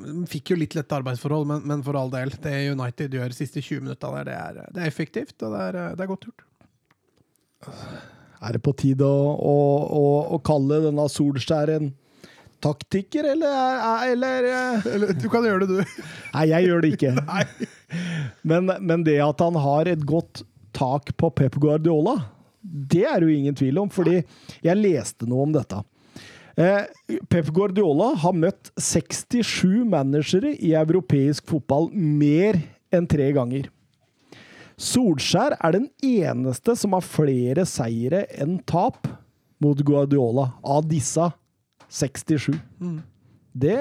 [0.07, 2.33] de fikk jo litt lette arbeidsforhold, men, men for all del.
[2.43, 5.61] Det United gjør de siste 20 minutta der, det er, det er effektivt, og det
[5.69, 6.43] er, det er godt gjort.
[8.37, 9.55] Er det på tide å, å,
[9.97, 10.03] å,
[10.37, 11.87] å kalle denne Solskjær en
[12.61, 16.05] taktiker, eller, er- eller eh, Eller, du kan gjøre det, du.
[16.33, 17.13] Nei, jeg gjør det ikke.
[18.49, 20.41] Men, men det at han har et godt
[20.75, 22.17] tak på Pep Guardiola,
[22.67, 24.21] det er det jo ingen tvil om, fordi
[24.65, 25.79] jeg leste noe om dette.
[26.57, 26.87] Eh,
[27.29, 32.57] Pep Guardiola har møtt 67 managere i europeisk fotball mer
[32.93, 33.67] enn tre ganger.
[34.77, 39.07] Solskjær er den eneste som har flere seire enn tap
[39.61, 41.31] mot Guardiola, av disse
[41.89, 42.53] 67.
[43.57, 43.77] Det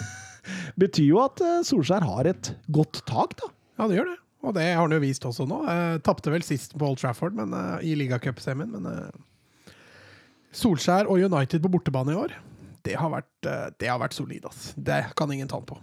[0.82, 3.50] betyr jo at eh, Solskjær har et godt tak, da.
[3.78, 4.18] Ja, det gjør det.
[4.40, 5.58] Og det har han jo vist også nå.
[5.68, 9.74] Eh, Tapte vel sist på Old Trafford men, eh, i ligacupsemien, men eh,
[10.56, 12.32] Solskjær og United på bortebane i år,
[12.86, 14.72] det har vært, eh, det har vært solid, ass.
[14.76, 15.78] Det kan ingen ta han på.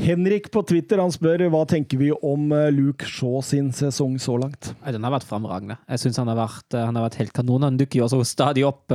[0.00, 4.36] Henrik på Twitter han spør hva tenker vi om eh, Luke Shaw sin sesong så
[4.40, 4.72] langt.
[4.84, 5.78] Den har vært fremragende.
[5.88, 6.46] Jeg syns han, eh,
[6.80, 7.68] han har vært helt kanon.
[7.68, 8.92] Han dukker jo også stadig opp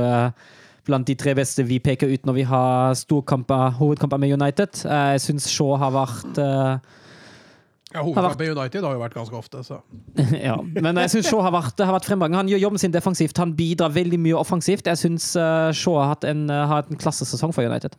[0.88, 4.84] blant de tre beste vi peker ut når vi har storkamper, hovedkamper med United.
[4.84, 6.40] Jeg syns Shaw har vært
[7.90, 9.80] Ja, Hovedkampen i United har jo vært ganske ofte, så
[10.48, 10.54] ja.
[10.76, 12.38] Men jeg syns Shaw har vært, har vært fremragende.
[12.38, 13.40] Han gjør jobben sin defensivt.
[13.42, 14.86] Han bidrar veldig mye offensivt.
[14.86, 17.96] Jeg syns uh, Shaw har hatt en, uh, har hatt en klassesesong for United.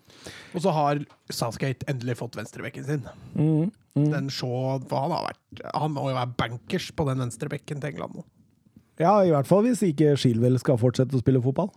[0.55, 3.05] Og så har Southgate endelig fått venstrebekken sin.
[3.99, 8.21] Den Shaw han, har vært, han må jo være bankers på den venstrebekken til England
[8.21, 8.27] nå.
[9.01, 11.71] Ja, i hvert fall hvis ikke Shilwell skal fortsette å spille fotball.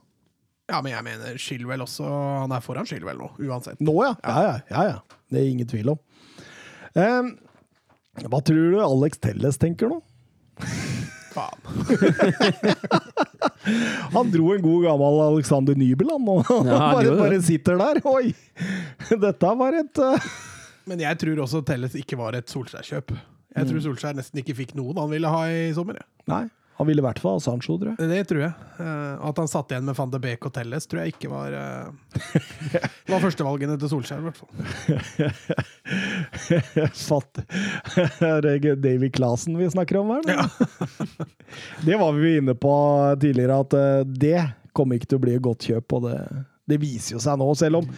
[0.71, 2.07] Ja, men jeg mener Shilwell også.
[2.45, 3.81] Han er foran Shilwell nå, uansett.
[3.85, 4.15] Nå, ja.
[4.23, 4.55] Ja, ja.
[4.71, 5.19] ja, ja.
[5.33, 6.01] Det er ingen tvil om.
[7.01, 7.35] Ehm,
[8.23, 10.01] hva tror du Alex Telles tenker nå?
[11.35, 11.59] Faen.
[14.15, 16.29] Han dro en god gammel Alexander Nybel, han.
[16.31, 17.99] Og Ja, han bare, bare sitter der.
[18.07, 18.31] Oi!
[19.25, 20.29] Dette var et uh...
[20.89, 23.15] Men jeg tror også Telles ikke var et Solskjær-kjøp.
[23.55, 25.97] Jeg tror Solskjær nesten ikke fikk noen han ville ha i sommer.
[26.03, 26.07] Ja.
[26.35, 26.45] Nei.
[26.77, 28.09] Han ville i hvert fall ha Sancho, tror jeg.
[28.11, 28.53] Det tror jeg.
[28.83, 31.55] Eh, at han satt igjen med van de Beek og Telles, tror jeg ikke var
[31.55, 31.93] uh,
[33.12, 34.51] var førstevalgene til Solskjær, i hvert fall.
[37.05, 37.45] Fatt.
[38.25, 40.27] Er det Davy Clasen vi snakker om her?
[40.35, 40.49] Ja.
[41.87, 42.75] det var vi inne på
[43.22, 44.41] tidligere, at eh, det
[44.75, 45.95] kommer ikke til å bli et godt kjøp.
[45.95, 46.18] Og det,
[46.75, 47.91] det viser jo seg nå, selv om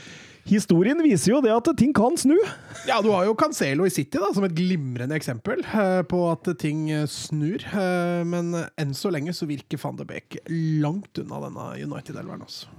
[0.46, 2.36] historien viser jo det at ting kan snu.
[2.86, 6.48] Ja, du har jo Cancelo i City da, som et glimrende eksempel eh, på at
[6.60, 7.64] ting eh, snur.
[7.66, 10.38] Eh, men enn så lenge så virker van de Beek
[10.82, 12.44] langt unna denne United-elveren.
[12.46, 12.70] også.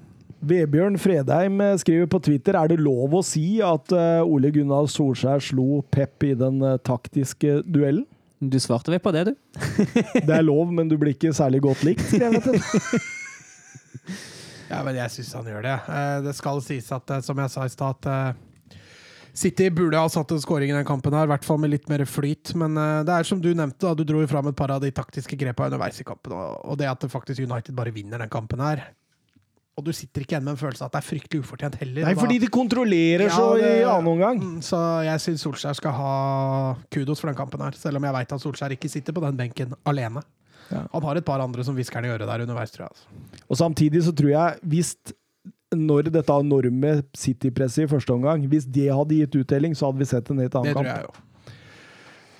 [0.48, 3.90] Vebjørn Fredheim skriver på Twitter er det lov å si at
[4.22, 8.06] Ole Gunnar Solskjær slo Pep i den taktiske duellen.
[8.38, 9.34] Du svarte vel på det, du?
[10.28, 12.62] Det er lov, men du blir ikke særlig godt likt, skrevet det.
[14.70, 15.78] Ja, men jeg syns han gjør det.
[15.88, 18.78] Eh, Det skal sies at, eh, som jeg sa i stad, at eh,
[19.38, 21.88] City burde ha satt en skåring i den kampen, her, i hvert fall med litt
[21.92, 22.56] mer flyt.
[22.58, 22.74] Men
[23.06, 25.38] det er som du nevnte, da, du dro jo fram et par av de taktiske
[25.38, 26.34] grepene underveis i kampen.
[26.34, 28.82] Og og det at faktisk United bare vinner den kampen her
[29.78, 32.02] Og du sitter ikke igjen med en følelse av at det er fryktelig ufortjent heller.
[32.08, 34.40] Nei, fordi de kontrollerer Ja, så i annen omgang.
[34.42, 38.14] Mm, Så jeg syns Solskjær skal ha kudos for den kampen her, selv om jeg
[38.18, 40.24] veit at Solskjær ikke sitter på den benken alene.
[40.72, 40.84] Ja.
[40.94, 42.96] Han har et par andre som hvisker han i øret der underveis, tror jeg.
[42.96, 43.40] Altså.
[43.48, 44.96] Og samtidig så tror jeg, hvis
[45.76, 50.08] når dette enorme City-presset i første omgang, hvis det hadde gitt uttelling, så hadde vi
[50.08, 51.16] sett en helt Det annen tror jeg jo.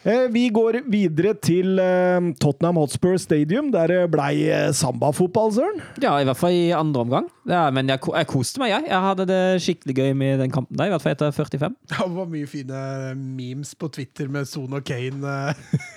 [0.08, 5.82] Eh, Vi går videre til eh, Tottenham Hotspur Stadium, der det blei eh, sambafotball, Søren.
[6.00, 7.28] Ja, i hvert fall i andre omgang.
[7.50, 8.88] Ja, men jeg, jeg koste meg, jeg.
[8.88, 11.76] Jeg hadde det skikkelig gøy med den kampen der, i hvert fall etter 45.
[11.92, 12.82] Det var mye fine
[13.20, 15.36] memes på Twitter med Son og Kane.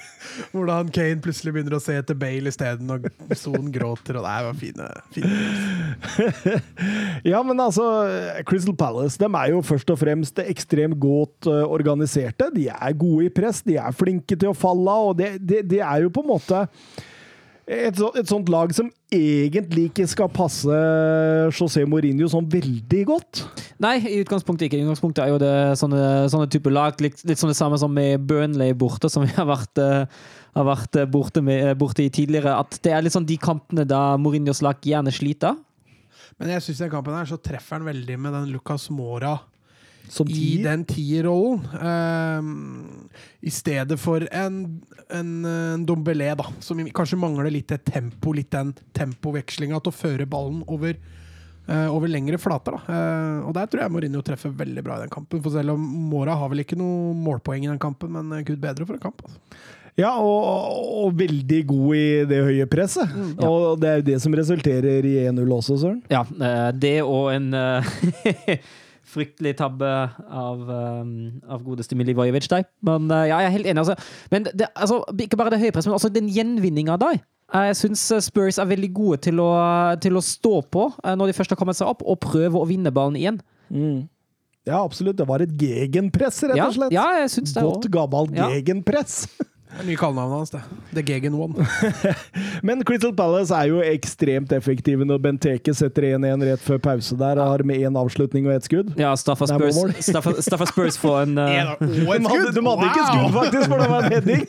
[0.53, 3.07] Hvordan Kane plutselig begynner å se etter Bale isteden, og
[3.39, 4.19] Son gråter.
[4.21, 6.59] Og det var fine, fine.
[7.31, 7.85] Ja, men altså,
[8.49, 12.49] Crystal Palace de er jo først og fremst ekstremt godt eh, organiserte.
[12.55, 15.65] De er gode i press, de er flinke til å falle av, og det, det,
[15.69, 16.65] det er jo på en måte
[17.71, 20.79] et, så- et sånt lag som egentlig ikke skal passe
[21.55, 23.43] José Mourinho sånn veldig godt.
[23.83, 24.81] Nei, i utgangspunktet ikke.
[24.81, 26.03] I utgangspunktet er jo det sånne,
[26.33, 29.47] sånne type lag, litt, litt sånn det samme som med Burnley borte, som vi har
[29.49, 30.07] vært, eh,
[30.57, 32.59] har vært eh, borte, med, borte i tidligere.
[32.59, 35.57] At det er litt sånn de kampene da Mourinhos lag gjerne sliter.
[36.41, 39.50] Men jeg syns den kampen her så treffer han veldig med den Lucas Mora Som
[40.29, 41.63] i den tierrollen.
[41.81, 43.09] Um,
[43.41, 48.51] I stedet for en, en, en Dombelé, da, som kanskje mangler litt det tempo, litt
[48.53, 50.99] den tempovekslinga til å føre ballen over,
[51.71, 52.77] uh, over lengre flater.
[52.77, 52.83] Da.
[52.87, 55.43] Uh, og der tror jeg Mourinho treffer veldig bra i den kampen.
[55.45, 58.61] For selv om Mora har vel ikke noe målpoeng i den kampen, men eh, gud
[58.63, 59.23] bedre for en kamp.
[59.27, 59.41] Altså.
[59.99, 60.45] Ja, og,
[61.05, 63.11] og veldig god i det høye presset.
[63.43, 65.99] Og det er jo det som resulterer i 1-0 også, Søren.
[66.09, 66.23] Ja,
[66.73, 67.51] det og en
[69.11, 69.89] fryktelig tabbe
[70.31, 71.11] av, um,
[71.51, 72.65] av godeste Milivojevic der.
[72.87, 73.83] Men uh, ja, jeg er helt enig.
[73.83, 73.97] Altså.
[74.33, 77.21] Men det, altså, ikke bare det høye presset, men også den gjenvinninga der.
[77.51, 79.51] Jeg syns Spurs er veldig gode til å,
[79.99, 82.69] til å stå på eh, når de først har kommet seg opp, og prøve å
[82.69, 83.41] vinne ballen igjen.
[84.69, 85.19] Ja, absolutt.
[85.19, 86.95] Det var et gegenpress, rett og slett.
[86.95, 88.47] ja jeg synes det Godt gammelt Ja.
[88.55, 89.25] gegenpress.
[89.71, 90.61] Det er nye kallenavnet hans, det.
[90.97, 91.67] The Gegen One.
[92.67, 97.39] Men Crystal Palace er jo ekstremt effektive når Benteke setter 1-1 rett før pause der
[97.39, 98.91] og har med én avslutning og ett skudd.
[99.01, 99.79] Ja, Staffa Spurs.
[100.05, 103.91] Staffa, Staffa Spurs får en eh, De hadde, de hadde ikke skudd, faktisk, for det
[103.93, 104.47] var en heading!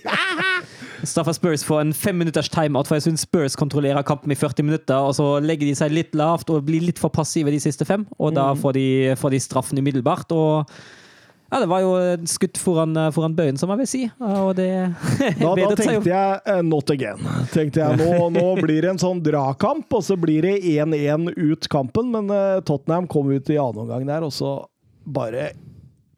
[1.08, 4.68] Staffa Spurs får en fem minutters timeout, for jeg syns Spurs kontrollerer kampen i 40
[4.68, 7.86] minutter, og så legger de seg litt lavt og blir litt for passive de siste
[7.90, 8.88] fem, og da får de,
[9.22, 10.34] får de straffen umiddelbart.
[10.34, 10.70] og
[11.52, 11.92] ja, det var jo
[12.32, 14.02] skutt foran, foran bøyen, som jeg vil si.
[14.24, 16.02] Og det Da, da bedret seg jo.
[16.02, 17.26] tenkte jeg eh, not again.
[17.52, 21.68] Tenkte jeg, nå, nå blir det en sånn dragkamp, og så blir det 1-1 ut
[21.74, 22.14] kampen.
[22.16, 24.56] Men eh, Tottenham kom ut i annen omgang der, og så
[25.04, 25.52] bare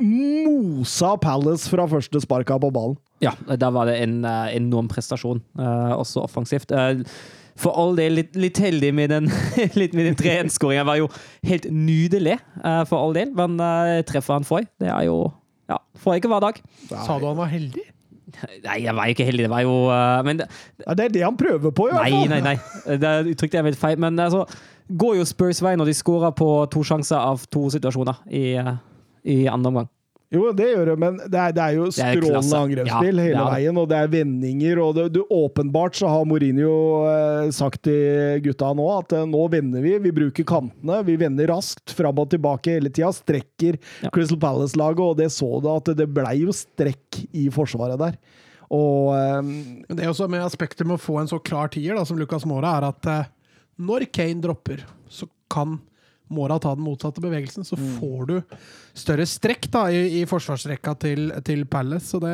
[0.03, 2.97] mosa Palace fra første sparka på ballen.
[3.23, 6.73] Ja, da var det en eh, enorm prestasjon, eh, også offensivt.
[7.53, 9.29] Eh, for all del litt, litt heldig med den,
[9.81, 10.85] litt med den 3-1-skåringen.
[10.89, 11.07] Var jo
[11.45, 13.33] helt nydelig, uh, for all del.
[13.37, 15.31] Men uh, treffer han Foy, det er jo
[15.69, 16.57] Ja, får ikke hver dag.
[16.89, 17.85] Sa du han var heldig?
[18.63, 19.45] Nei, jeg var ikke heldig.
[19.45, 20.49] Det var jo uh, Men det-
[20.87, 22.29] Ja, det er det han prøver på, i hvert fall.
[22.29, 22.97] nei, nei.
[22.97, 23.99] Det uttrykte jeg litt feil.
[24.01, 24.43] Men altså,
[24.89, 28.73] går jo Spurs vei når de skårer på to sjanser av to situasjoner i, eh,
[29.23, 29.89] i andre omgang.
[30.33, 33.77] Jo, det gjør det, men det er, det er jo strålende angrepsspill Ja, hele veien,
[33.77, 34.79] og det er vendinger.
[34.81, 36.71] og det, du, Åpenbart så har Mourinho
[37.11, 41.03] eh, sagt til gutta nå at eh, nå vender vi, vi bruker kantene.
[41.05, 43.11] Vi vender raskt fram og tilbake hele tida.
[43.13, 44.09] Strekker Ja.
[44.13, 48.17] Crystal Palace-laget, og det så du at det blei jo strekk i forsvaret der.
[48.73, 49.53] Og eh,
[49.93, 52.45] det er også med aspektet med å få en så klar tier da, som Lucas
[52.49, 53.31] Mora, er at eh,
[53.85, 54.81] når Kane dropper,
[55.13, 55.77] så kan
[56.33, 58.35] Mora ta den motsatte bevegelsen, så får du
[58.97, 62.13] større strekk da, i, i forsvarsrekka til, til Palace.
[62.13, 62.33] Så det,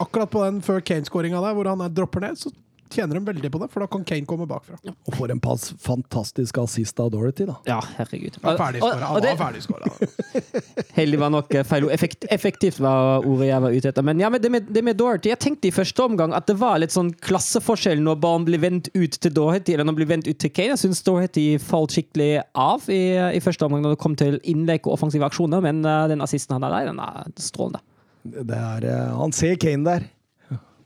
[0.00, 2.52] akkurat på den før Kane-skåringa der, hvor han er, dropper ned, så
[2.90, 4.78] tjener de veldig på det, for da kan Kane komme bakfra.
[4.90, 7.56] Og for en pass fantastisk assist av Dorothy, da.
[7.68, 8.38] Ja, herregud.
[8.42, 9.10] Han var ferdigskåra.
[9.10, 10.84] Han var ferdigskåra.
[10.98, 11.94] Heldig var nok eh, feil ord.
[11.94, 14.06] Effekt, effektivt var ordet jeg var ute etter.
[14.06, 16.58] Men ja, men det, med, det med Doherty Jeg tenkte i første omgang at det
[16.60, 20.30] var litt sånn klasseforskjell når barn blir vendt ut til Dorothy, eller når blir vendt
[20.30, 20.74] ut til Kane.
[20.74, 23.02] Jeg syns Dorothy falt skikkelig av i,
[23.36, 26.56] i første omgang når det kom til innlegg og offensive aksjoner, men uh, den assisten
[26.56, 27.82] han har der, den er strålende.
[28.24, 30.08] Det er, uh, han ser Kane der,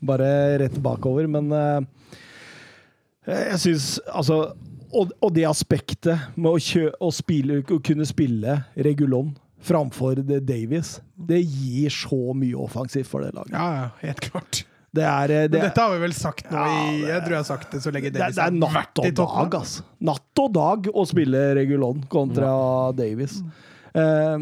[0.07, 0.29] bare
[0.65, 2.13] rett bakover, men eh,
[3.31, 4.45] jeg syns altså
[4.95, 9.33] og, og det aspektet med å, kjø, å, spille, å kunne spille Regulon
[9.65, 13.57] framfor Davies, det gir så mye offensivt for det laget.
[13.57, 14.61] Ja, ja, helt klart.
[14.95, 17.41] Det er, eh, det, dette har vi vel sagt nå Ja, i Jeg tror jeg
[17.41, 19.57] har sagt det så lenge det, Davies det er har natt vært i og dag,
[19.59, 19.87] altså.
[20.07, 22.53] Natt og dag å spille Regulon kontra
[22.95, 23.41] Davies.
[23.91, 24.37] Eh,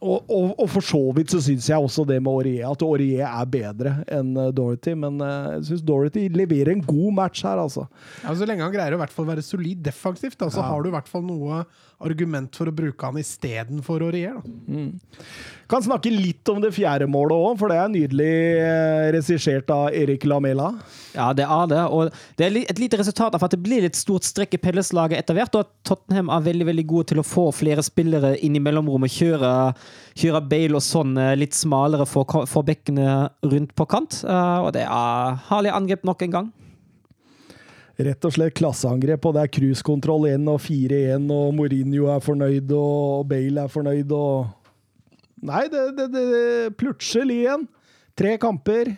[0.00, 3.26] og, og, og for så vidt så syns jeg også det med Aurier, at Aurier
[3.28, 4.94] er bedre enn eh, Dorothy.
[4.96, 7.84] Men eh, jeg syns Dorothy leverer en god match her, altså.
[8.24, 10.70] Ja, så lenge han greier å hvert fall være solid defensivt, da, så Ja.
[10.72, 11.62] har du i hvert fall noe
[12.00, 14.38] argument for å bruke han istedenfor Aurier.
[14.66, 14.98] Mm.
[15.70, 19.94] Kan snakke litt om det fjerde målet òg, for det er nydelig eh, regissert av
[19.94, 20.72] Erik Lamela.
[21.14, 21.82] Ja, det er det.
[21.94, 25.20] Og det er et lite resultat av at det blir litt stort strekk i Pelleslaget
[25.20, 28.58] etter hvert, og at Tottenham er veldig veldig gode til å få flere spillere inn
[28.58, 29.14] i mellomrommet.
[29.20, 29.52] Kjøre,
[30.18, 34.22] kjøre Bale og sånn litt smalere for, for bekkene rundt på kant.
[34.24, 36.50] Eh, og det er herlig angrep nok en gang.
[38.00, 42.72] Rett og slett klasseangrep, og det er cruisekontroll 1 og 4-1, og Mourinho er fornøyd,
[42.72, 44.56] og Bale er fornøyd, og
[45.40, 47.62] Nei, det, det, det plutselig igjen.
[48.18, 48.90] Tre kamper,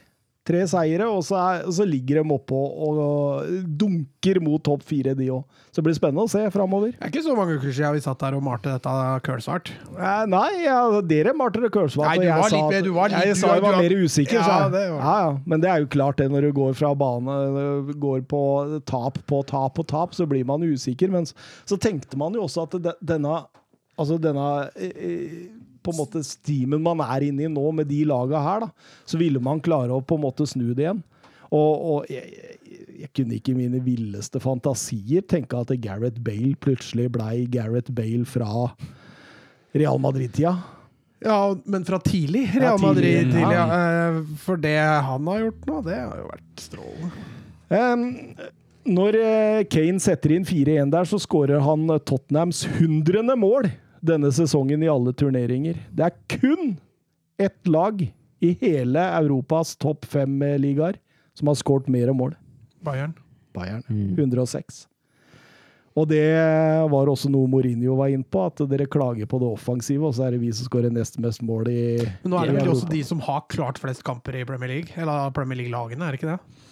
[0.44, 3.42] tre seire, og så, er, og så ligger de oppå og
[3.78, 5.44] dunker mot topp fire, de òg.
[5.72, 6.90] Så det blir spennende å se framover.
[6.96, 9.70] Det er ikke så mange uker siden vi satt her og malte dette kølsvart.
[9.94, 12.10] Eh, Nei, ja, dere malte det Kølsvart.
[12.10, 14.34] Nei, du var litt at- du var litt- Jeg sa jeg var var- mer usikker,
[14.42, 15.38] Ja, det var- Ja, ja.
[15.46, 18.42] Men det er jo klart det, når du går fra bane, går på
[18.84, 21.08] tap på tap på tap, så blir man usikker.
[21.10, 23.46] Men så tenkte man jo også at denne
[23.98, 25.48] Altså denne eh, eh,
[25.82, 29.20] på en måte steamen man er inne i nå, med de laga her, da, så
[29.20, 31.02] ville man klare å på en måte snu det igjen.
[31.52, 36.54] Og, og jeg, jeg, jeg kunne ikke i mine villeste fantasier tenke at Gareth Bale
[36.62, 38.70] plutselig blei Gareth Bale fra
[39.76, 40.56] Real Madrid-tida.
[41.22, 42.50] Ja, men fra tidlig.
[42.54, 43.52] Real Madrid tidlig, ja.
[43.52, 44.08] ja.
[44.08, 47.28] Eh, For det han har gjort nå, det har jo vært strålende.
[47.72, 48.02] Um,
[48.92, 53.70] når eh, Kane setter inn 4-1 der, så skårer han Tottenhams hundrende mål
[54.02, 55.78] denne sesongen i alle turneringer.
[55.94, 56.76] Det er kun
[57.40, 58.02] ett lag
[58.42, 60.98] i hele Europas topp fem-ligaer
[61.38, 62.34] som har skåret mer mål.
[62.82, 63.14] Bayern.
[63.54, 63.84] Bayern.
[64.18, 64.86] 106.
[65.92, 66.24] Og det
[66.88, 70.26] var også noe Mourinho var inne på, at dere klager på det offensive, og så
[70.26, 71.82] er det vi som skårer nest mest mål i,
[72.24, 74.96] Men nå er det vel også de som har klart flest kamper i Premier League.
[74.96, 76.70] Eller Premier League-lagene, er det ikke det?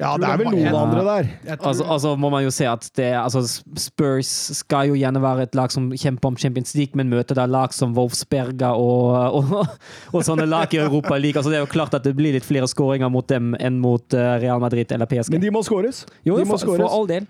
[0.00, 0.74] Ja, det er vel noen Ja.
[0.80, 1.28] andre der.
[1.60, 3.44] Altså, altså må man jo se at det, altså
[3.78, 4.26] Spurs
[4.58, 7.72] skal jo gjerne være et lag som kjemper om Champions League, men møter da lag
[7.72, 9.76] som Wolfsberga og, og,
[10.12, 11.38] og sånne lag i Europa League.
[11.38, 14.14] Altså, det er jo klart at det blir litt flere skåringer mot dem enn mot
[14.18, 15.36] eh, Real Madrid eller PSG.
[15.36, 16.04] Men de må skåres.
[16.26, 17.28] jo, de må for, for all del.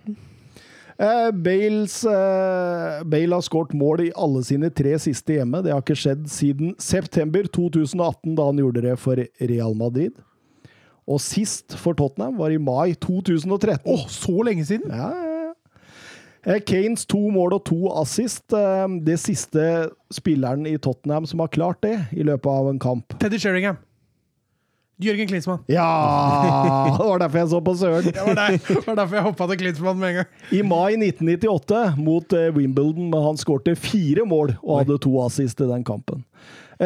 [0.95, 5.61] Eh, Bales, eh, Bale har skåret mål i alle sine tre siste hjemme.
[5.65, 10.15] Det har ikke skjedd siden september 2018, da han gjorde det for Real Madrid.
[11.09, 13.85] Og sist for Tottenham var i mai 2013.
[13.85, 14.89] Åh, så lenge siden!
[14.91, 15.31] Ja, ja, ja.
[16.45, 18.53] Eh, Kanes to mål og to assist.
[18.53, 23.17] eh, Det siste spilleren i Tottenham som har klart det i løpet av en kamp.
[23.21, 23.77] Teddy Sheringham.
[25.03, 25.59] Jørgen Klinsmann.
[25.67, 25.85] Ja!
[26.99, 28.05] Det var derfor jeg så på Søren.
[28.07, 30.29] Det var, der, det var derfor jeg hoppa til Klinsmann med en gang.
[30.55, 35.67] I mai 1998 mot eh, Wimbledon, han skårte fire mål og hadde to assist i
[35.69, 36.23] den kampen.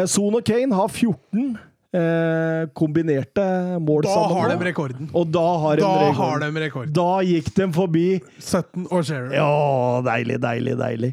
[0.09, 1.59] Son og Kane har 14
[1.95, 3.45] eh, kombinerte
[3.81, 4.37] mål Da sammen.
[4.37, 5.09] har de rekorden.
[5.17, 6.15] Og da har de Da rekorden.
[6.21, 6.93] har de rekorden.
[6.93, 8.07] Da gikk de forbi
[8.39, 9.33] 17 og Sheringham.
[9.39, 11.13] Ja, deilig, deilig, deilig.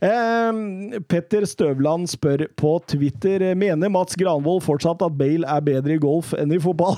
[0.00, 5.98] Eh, Petter Støvland spør på Twitter Mener Mats Granvold fortsatt at Bale er bedre i
[6.02, 6.96] golf enn i fotball.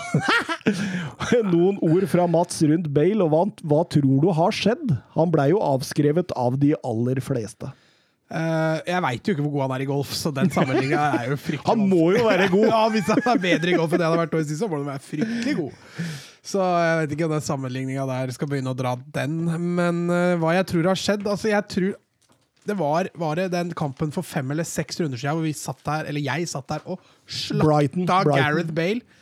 [1.52, 4.96] Noen ord fra Mats rundt Bale, og hva, hva tror du har skjedd?
[5.16, 7.70] Han blei jo avskrevet av de aller fleste.
[8.32, 11.32] Eh, jeg veit jo ikke hvor god han er i golf, så den sammenligninga er
[11.34, 12.68] jo fryktelig Han må jo være god!
[12.72, 14.68] Ja, Hvis han er bedre i golf enn det han har vært i sist, så
[14.70, 15.82] må han være fryktelig god.
[16.52, 19.36] Så jeg vet ikke om den sammenligninga der skal begynne å dra den.
[19.76, 21.92] Men eh, hva jeg tror har skjedd Altså, jeg tror
[22.62, 25.80] det var, var det den kampen for fem eller seks runder siden hvor vi satt
[25.82, 28.38] der, eller jeg satt der og Brighton, slakta Brighton.
[28.38, 29.20] Gareth Bale.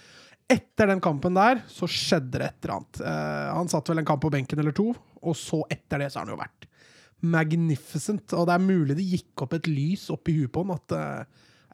[0.51, 3.01] Etter den kampen der så skjedde det et eller annet.
[3.01, 6.21] Uh, han satt vel en kamp på benken eller to, og så etter det så
[6.21, 6.70] har han jo vært
[7.27, 8.35] magnificent.
[8.37, 10.97] Og det er mulig det gikk opp et lys opp i huet på han at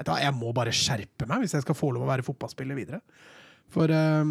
[0.05, 3.01] hva, jeg må bare skjerpe meg hvis jeg skal få lov å være fotballspiller videre.
[3.73, 4.25] For uh,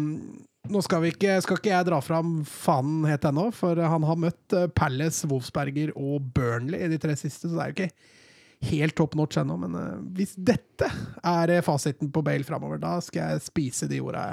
[0.66, 4.54] Nå skal, ikke, skal ikke jeg dra fram fanen helt ennå, for han har møtt
[4.56, 8.96] eh, Palace, Wolfsberger og Burnley i de tre siste, så det er jo ikke helt
[8.98, 9.54] top notch ennå.
[9.62, 9.76] Men
[10.16, 10.90] hvis dette
[11.22, 14.24] er fasiten på Bale framover, da skal jeg spise de orda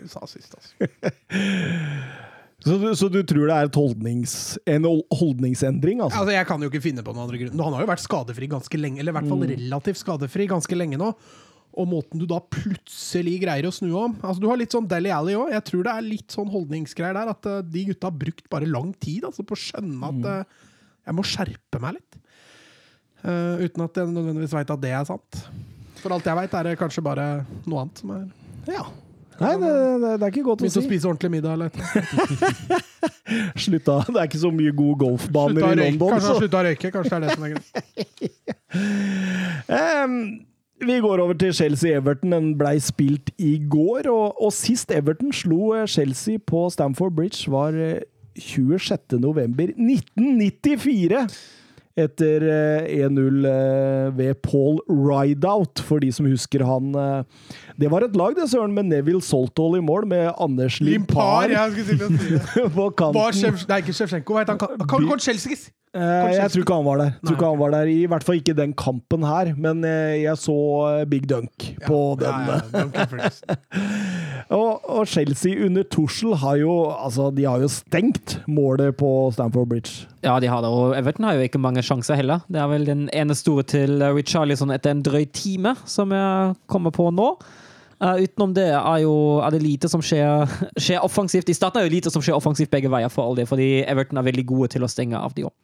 [0.00, 0.58] jeg sa sist.
[0.58, 0.90] Altså.
[2.64, 4.32] Så, du- så du tror det er holdnings,
[4.66, 6.22] en holdningsendring, altså?
[6.22, 7.60] Altså, jeg kan jo ikke finne på noen andre grunn.
[7.62, 10.98] Han har jo vært skadefri ganske lenge, eller i hvert fall relativt skadefri ganske lenge
[10.98, 11.10] nå.
[11.76, 15.10] Og måten du da plutselig greier å snu om Altså Du har litt sånn Deli
[15.12, 15.50] Alley òg.
[15.52, 17.28] Jeg tror det er litt sånn holdningsgreier der.
[17.34, 20.62] At uh, de gutta har brukt bare lang tid altså, på å skjønne at uh,
[21.04, 22.16] jeg må skjerpe meg litt.
[23.20, 25.42] Uh, uten at jeg nødvendigvis veit at det er sant.
[26.00, 27.26] For alt jeg veit, er det kanskje bare
[27.68, 28.24] noe annet som er
[28.72, 28.86] Ja.
[29.40, 29.70] Nei, det,
[30.02, 30.88] det, det er ikke godt å Begynt å si.
[30.88, 31.70] spise ordentlig middag eller.
[33.66, 33.96] Slutta.
[34.08, 35.90] Det er ikke så mye gode golfbaner Slutta å i røyke.
[35.90, 36.10] London.
[36.14, 36.32] Kanskje Så.
[36.32, 36.90] han slutta å røyke.
[36.94, 37.70] Kanskje det er det som er greit.
[40.06, 40.16] um,
[40.90, 42.34] vi går over til Chelsea-Everton.
[42.36, 44.08] Den blei spilt i går.
[44.12, 48.00] Og, og sist Everton slo eh, Chelsea på Stamford Bridge, var eh,
[48.36, 49.16] 26.
[49.22, 51.24] november 1994.
[51.96, 56.90] Etter eh, 1-0 eh, ved Paul Rideout, for de som husker han.
[57.76, 61.56] Det var et lag, det, søren, med Neville Soltol i mål, med Anders Limpar, Limpar
[61.56, 62.68] jeg skulle si det.
[62.76, 64.86] på Var Sjef, nei, ikke Sjefsjenko, Hva heter han?
[64.88, 65.58] Konchelsky.
[65.96, 67.12] Eh, jeg tror ikke han var der.
[67.22, 67.88] Tror ikke han var der.
[67.88, 70.56] I hvert fall ikke den kampen her, men eh, jeg så
[70.90, 72.50] eh, Big Dunk på den.
[72.50, 73.30] Ja, ja,
[74.56, 79.72] Og, og Chelsea under Tussel har jo altså, de har jo stengt målet på Stamford
[79.72, 80.06] Bridge.
[80.22, 82.44] Ja, de har det, og Everton har jo ikke mange sjanser heller.
[82.46, 86.94] Det er vel den ene store til Richarlison etter en drøy time, som jeg kommer
[86.94, 87.32] på nå.
[87.96, 90.44] Eh, utenom det er jo er det lite som skjer,
[90.84, 91.48] skjer offensivt.
[91.48, 94.20] I starten er det lite som skjer offensivt begge veier, for all det, fordi Everton
[94.20, 95.54] er veldig gode til å stenge av de òg.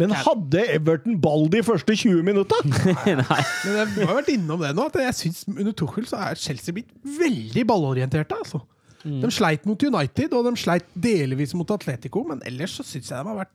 [0.00, 2.56] Men hadde Everton ball de første 20 minutta?
[2.64, 3.40] Nei.
[3.66, 6.72] Men jeg har vært innom det nå, at jeg synes under Tuchel så er Chelsea
[6.78, 8.38] blitt veldig ballorienterte.
[8.40, 8.62] altså.
[9.02, 13.18] De sleit mot United, og de sleit delvis mot Atletico, men ellers så syns jeg
[13.18, 13.52] de har vært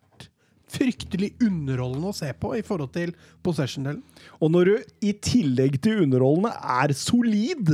[0.72, 3.14] fryktelig underholdende å se på i forhold til
[3.46, 4.02] possession-delen.
[4.44, 7.72] Og når du i tillegg til underholdende er solid,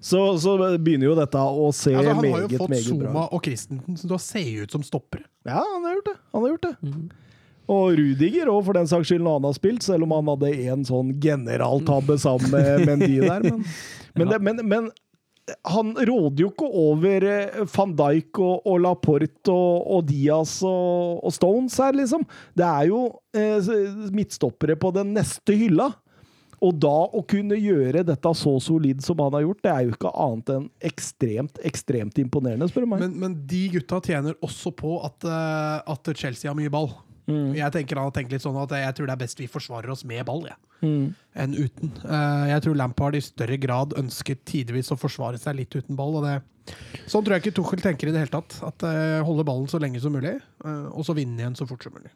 [0.00, 3.24] så, så begynner jo dette å se Altså, han har jo fått meget bra Zuma
[3.34, 5.26] og Christensen til å se ut som stoppere.
[5.46, 6.18] Ja, han har gjort det.
[6.34, 6.92] Han har gjort det.
[7.68, 10.52] Og Rudiger òg, for den saks skyld, når han har spilt, selv om han hadde
[10.72, 13.44] en sånn generaltabbe sammen med Mendy der.
[13.44, 13.66] Men,
[14.16, 14.88] men, det, men, men
[15.72, 21.22] han råder jo ikke over eh, van Dijk og, og Laporte og, og Diaz og,
[21.24, 22.26] og Stones her, liksom.
[22.58, 23.72] Det er jo eh,
[24.14, 25.90] midtstoppere på den neste hylla.
[26.64, 29.92] Og da å kunne gjøre dette så solid som han har gjort, det er jo
[29.94, 33.04] ikke annet enn ekstremt, ekstremt imponerende, spør du meg.
[33.04, 36.90] Men, men de gutta tjener også på at, eh, at Chelsea har mye ball.
[37.58, 39.92] Jeg tenker han har tenkt litt sånn at jeg tror det er best vi forsvarer
[39.92, 40.58] oss med ball, jeg.
[41.42, 41.90] enn uten.
[42.06, 46.20] Eh, jeg tror Lampard i større grad ønsket tidvis å forsvare seg litt uten ball.
[46.20, 46.38] og det
[47.08, 48.58] Sånn tror jeg ikke Tuchel tenker i det hele tatt.
[48.66, 51.84] At uh, Holde ballen så lenge som mulig, uh, og så vinne igjen så fort
[51.84, 52.12] som mulig.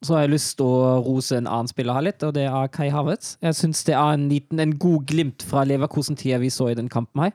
[0.00, 2.72] Så har jeg lyst til å rose en annen spiller her litt, og det er
[2.72, 3.34] Kai Havertz.
[3.44, 6.88] Jeg syns det er en liten, en god glimt fra Leverkosen-tida vi så i den
[6.92, 7.34] kampen her.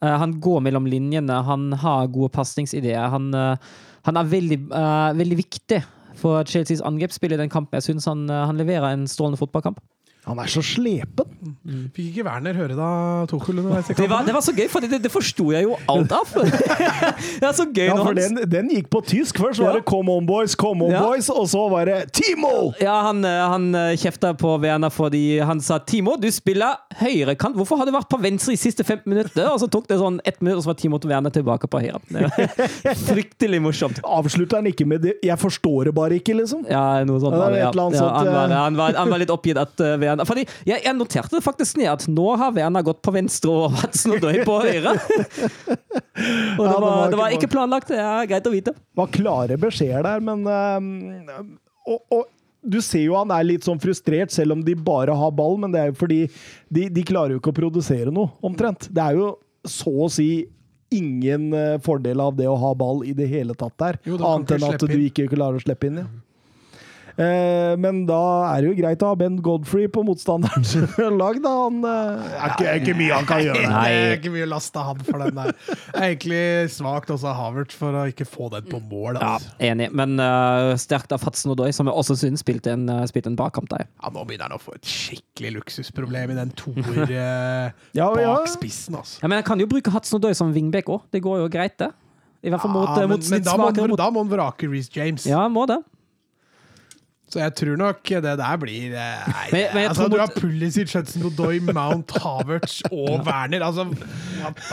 [0.00, 3.10] Uh, han går mellom linjene, han har gode pasningsideer.
[3.10, 3.32] Han,
[4.06, 4.60] han er veldig,
[5.18, 5.82] veldig viktig
[6.18, 7.76] for Chelseas angrepsspill i den kampen.
[7.78, 9.80] Jeg syns han, eh, han leverer en strålende fotballkamp.
[10.28, 11.30] Han er så slepen.
[11.96, 12.88] Fikk ikke Werner høre da
[13.30, 16.34] Tuchel Det var, det var så gøy, for det, det forsto jeg jo alt av.
[17.40, 19.40] det er så gøy Ja, for den, den gikk på tysk.
[19.40, 19.78] Først var Ja.
[19.80, 21.00] det 'Come on, boys', 'Come on, Ja.
[21.02, 22.74] boys', og så var det 'Timo'!
[22.80, 27.56] Ja, han, eh, han eh, kjefta på Werner fordi han sa Timo, du spiller høyrekant.
[27.56, 29.48] Hvorfor har du vært på venstre i siste 15 minutter?
[29.50, 31.80] Og så tok det sånn ett minutt, og så var Timo til Werner tilbake på
[31.80, 32.00] høyre.
[33.08, 34.00] Fryktelig morsomt.
[34.04, 36.66] Avslutter han ikke med det 'Jeg forstår det bare ikke', liksom?
[36.68, 37.34] Ja, noe sånt.
[37.34, 38.56] Ja, var han, var, eh.
[38.56, 41.78] han, var, han var litt oppgitt at eh, Werner Fordi jeg, jeg noterte det faktisk
[41.80, 44.96] ned at nå har Werner gått på venstre og og Doy på høyre.
[46.58, 47.88] og det det var, var det var ikke- planlagt.
[47.90, 48.74] Det er greit å vite.
[48.76, 52.28] Det var klare beskjeder der, men øhm, og, og
[52.60, 55.72] du ser jo han er litt sånn frustrert, selv om de bare har ball, men
[55.72, 56.20] det er jo fordi
[56.68, 58.88] de, de klarer jo ikke å produsere noe, omtrent.
[58.92, 59.30] Det er jo
[59.64, 60.30] så å si
[60.92, 64.56] ingen eh, fordel av det å ha ball i det hele tatt der, Jo, annet
[64.56, 66.02] enn at du ikke klarer å slippe inn.
[66.02, 66.08] Ja.
[67.20, 70.72] Eh, men da er det jo greit å ha Ben Godfrey på motstanderens
[71.20, 71.52] lag, da.
[71.66, 73.64] Han eh, er ikke, er ikke mye han kan gjøre.
[73.66, 75.52] Det er ikke mye å laste han for den der.
[75.52, 76.42] Det er egentlig
[76.72, 79.20] svakt også av Havertz for å ikke få den på mål.
[79.20, 79.52] Altså.
[79.70, 83.30] Enig, men uh, sterkt av og Doy, som jeg også syns spilte en, uh, spilte
[83.32, 83.84] en bakkamp der.
[84.00, 87.68] Ja, nå begynner han å få et skikkelig luksusproblem i den toer uh,
[87.98, 88.34] Ja, ja.
[88.40, 88.96] bak spissen.
[88.96, 89.20] Altså.
[89.20, 91.04] Ja, men jeg kan jo bruke Hudson og Doy som wingback òg.
[91.12, 91.92] Det går jo greit, det.
[92.40, 94.68] I hvert fall mot, Ja, men, mot men da, må, mot da må han vrake
[94.70, 95.28] Reece James.
[95.28, 95.82] Ja, må det.
[97.30, 100.92] Så jeg tror nok det der blir eh, nei, Men- men altså, Du har Pulisic,
[100.96, 103.62] Hudson Odoi, Mount, Havertz og Werner.
[103.62, 103.84] Altså,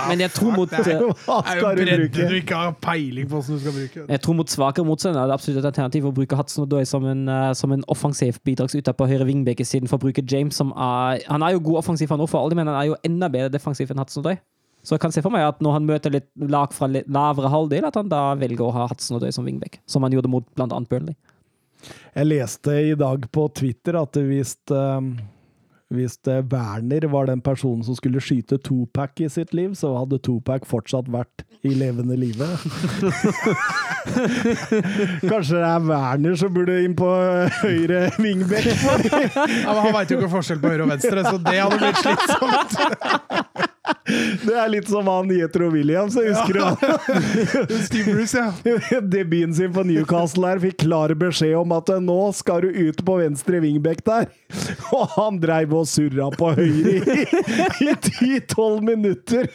[0.10, 3.36] Men jeg tror mot- Det er, jo, er jo bredde du ikke har peiling på
[3.42, 4.06] hvordan du skal bruke.
[4.10, 7.06] Jeg tror mot svakere motstandere er det absolutt et alternativ å bruke Hudson Odoi som
[7.06, 11.22] en, eh, som en offensiv bidragsyter på høyre vingbekk istedenfor å bruke James, som er
[11.30, 13.92] Han er jo god offensiv, han også for men han er jo enda bedre defensiv
[13.92, 14.38] enn Hudson Odoi.
[14.84, 17.50] Så jeg kan se for meg at når han møter litt lag fra litt lavere
[17.52, 20.46] halvdel, at han da velger å ha Hudson Odoi som vingbeke, som han gjorde mot
[20.58, 21.16] annet Burnley.
[22.14, 25.02] Jeg leste i dag på Twitter at hvis, eh,
[25.94, 30.20] hvis eh, Werner var den personen som skulle skyte Tupac i sitt liv, så hadde
[30.20, 32.48] Tupac fortsatt vært i levende live.
[35.32, 38.68] Kanskje det er Werner som burde inn på eh, høyre vingbekk?
[39.68, 42.04] Ja, men han veit jo ikke forskjell på høyre og venstre, så det hadde blitt
[42.04, 42.78] slitsomt.
[44.44, 47.74] Det er litt som han Jetro Williams, jeg husker du?
[47.86, 49.00] Steve Bruce, ja.
[49.02, 53.04] Debuten sin på Newcastle her fikk klar beskjed om at eh, nå skal du ut
[53.08, 54.30] på venstre vingbekk der.
[54.96, 57.00] Og han dreiv og surra på høyre i,
[57.98, 59.48] 10-12 minutter.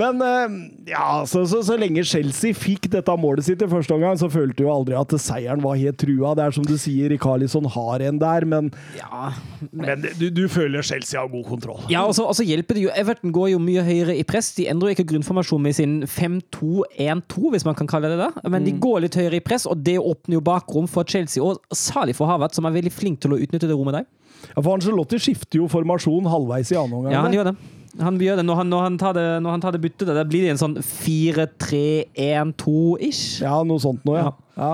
[0.00, 0.48] Men eh,
[0.92, 4.64] ja, så, så, så lenge Chelsea fikk dette målet sitt i første omgang, så følte
[4.66, 6.34] jo aldri at seieren var helt trua.
[6.38, 9.32] Det er som du sier, Rikarlison har en der, men, Ja,
[9.70, 11.80] men du, du føler Chelsea har god kontroll.
[11.92, 12.92] Ja, og så og så hjelper det jo.
[12.96, 14.52] Everton går jo mye høyere i press.
[14.56, 18.30] De endrer jo ikke grunnformasjonen med sin 5-2-1-2, hvis man kan kalle det det.
[18.52, 21.42] Men de går litt høyere i press, og det åpner jo bakrom for Chelsea.
[21.44, 24.06] Og særlig for Havert, som er veldig flink til å utnytte det rommet der.
[24.52, 27.12] Ja, for Angelotti skifter jo formasjon halvveis i annen omgang.
[27.14, 27.56] Ja, han gjør det.
[28.00, 30.08] Han gjør det når han, når han tar det, når han tar det byttet.
[30.16, 33.24] Da blir det en sånn 4-3-1-2-ish.
[33.44, 34.30] Ja, noe sånt noe, ja.
[34.56, 34.72] ja.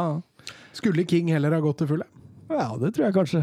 [0.79, 2.07] Skulle King heller ha gått til fulle?
[2.49, 3.43] Ja, det tror jeg kanskje.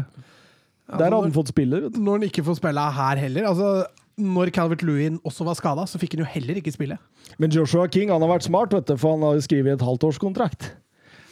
[0.86, 1.76] Ja, Der hadde han fått spille.
[1.84, 1.98] vet du.
[2.02, 3.42] Når han ikke får spille her heller.
[3.50, 3.66] Altså,
[4.16, 6.96] når Calvert Lewin også var skada, så fikk han jo heller ikke spille.
[7.42, 10.62] Men Joshua King han har vært smart, vet du, for han har skrevet et halvtårskontrakt.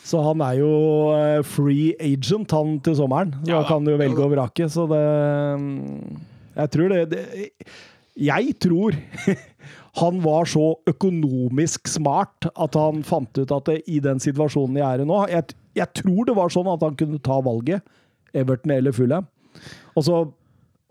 [0.04, 0.70] Så han er jo
[1.16, 3.32] eh, free agent han til sommeren.
[3.40, 3.68] Så Ja da.
[3.70, 4.68] kan jo velge og vrake.
[4.68, 5.00] Så det
[5.60, 6.20] mm,
[6.54, 7.24] Jeg tror det, det
[8.20, 8.94] Jeg tror
[10.00, 14.86] han var så økonomisk smart at han fant ut at det, i den situasjonen jeg
[14.86, 17.82] er i nå jeg, jeg tror det var sånn at han kunne ta valget,
[18.34, 19.26] Everton eller Fulham.
[19.94, 20.24] Og så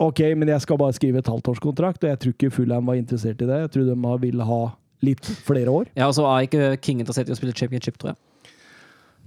[0.02, 3.40] OK, men jeg skal bare skrive et halvtårskontrakt, og jeg tror ikke Fulham var interessert
[3.44, 3.60] i det.
[3.62, 4.62] Jeg tror de ville ha
[5.04, 5.90] litt flere år.
[5.94, 8.20] Ja, og så er ikke King interessert i å spille championship, tror jeg.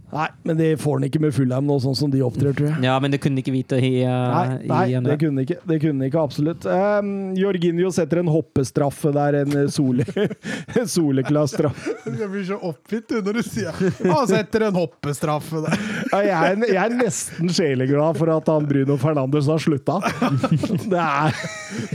[0.07, 2.79] Nei, men det får han ikke med Fulham nå, sånn som de opptrer, tror jeg.
[2.85, 5.09] Ja, men det kunne de ikke vite i, uh, Nei, i nei januar.
[5.09, 5.57] det kunne ikke.
[5.67, 6.67] Det kunne ikke, absolutt.
[6.67, 10.05] Um, Jorginho setter en hoppestraffe der, en eh, sole,
[10.95, 11.97] soleklar straffe.
[12.07, 15.85] Jeg blir så oppgitt når du sier Han setter en hoppestraffe der.
[16.13, 19.99] Ja, jeg, er, jeg er nesten sjeleglad for at han Bruno Fernandes har slutta.
[20.87, 21.35] Det er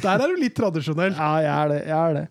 [0.04, 1.16] Der er du litt tradisjonell.
[1.16, 1.82] Ja, jeg er det.
[1.88, 2.28] Jeg er det.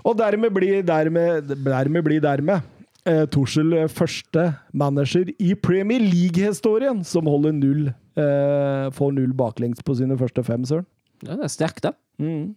[0.00, 4.46] Og dermed blir dermed, dermed, blir dermed eh, Tuchel første
[4.76, 10.66] manager i Premier League-historien som holder null eh, får null baklengs på sine første fem,
[10.68, 10.88] søren.
[11.24, 11.94] Ja, det er sterkt, da.
[12.20, 12.54] Mm.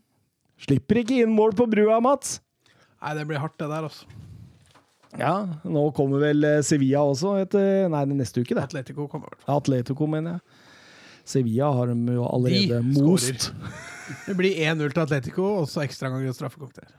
[0.64, 2.38] Slipper ikke inn mål på brua, Mats.
[3.04, 4.08] Nei, det blir hardt, det der, altså.
[5.20, 5.34] Ja,
[5.70, 8.64] nå kommer vel eh, Sevilla også etter Nei, neste uke, det.
[8.64, 9.60] Atletico kommer i hvert fall.
[9.60, 10.62] Atletico, mener jeg.
[11.34, 13.52] Sevilla har de jo allerede De most.
[14.26, 16.92] Det blir 1-0 til Atletico, og så ekstraomganger og straffekonk der.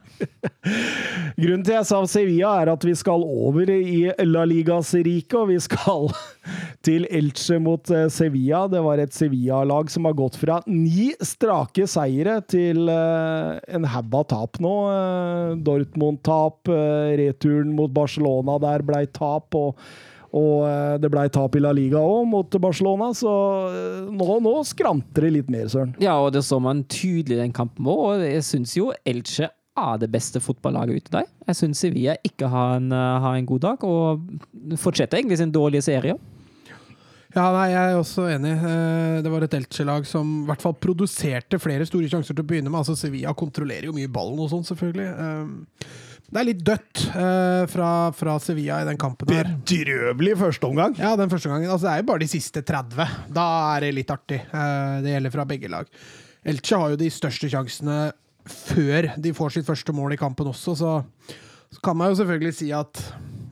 [1.41, 5.51] Grunnen til jeg sa Sevilla, er at vi skal over i La Ligas rike, og
[5.51, 6.09] vi skal
[6.87, 8.65] til Elche mot eh, Sevilla.
[8.71, 14.19] Det var et Sevilla-lag som har gått fra ni strake seire til eh, en haug
[14.21, 14.75] av tap nå.
[14.95, 16.73] Eh, Dortmund-tap,
[17.21, 19.79] returen mot Barcelona der blei tap, og,
[20.35, 23.33] og eh, det blei tap i La Liga òg, mot Barcelona, så
[23.71, 25.95] eh, nå, nå skranter det litt mer, Søren.
[26.03, 29.49] Ja, og det så man tydelig i den kampen òg, og jeg syns jo Elche
[29.75, 31.25] er det beste fotballaget ute der.
[31.49, 35.51] Jeg syns Sevilla ikke har en, uh, har en god dag, og fortsetter egentlig sin
[35.51, 36.15] dårlige serie.
[37.35, 38.53] Ja, nei, jeg er også enig.
[38.63, 42.47] Eh, Det var et Elche-lag som i hvert fall produserte flere store sjanser til å
[42.47, 42.79] begynne med.
[42.79, 45.09] Altså Sevilla kontrollerer jo mye ballen og sånn, selvfølgelig.
[46.25, 49.51] Eh, Det er litt dødt eh, fra, fra Sevilla i den kampen her.
[49.65, 50.95] Bedrøvelig første omgang.
[50.97, 51.69] Ja, den første gangen.
[51.69, 53.07] Altså, det er jo bare de siste 30.
[53.35, 54.41] Da er det litt artig.
[54.49, 55.85] Eh, Det gjelder fra begge lag.
[56.45, 58.11] Elche har jo de største sjansene
[58.45, 60.91] før de får sitt første mål i kampen også, så,
[61.73, 62.99] så kan man jo selvfølgelig si at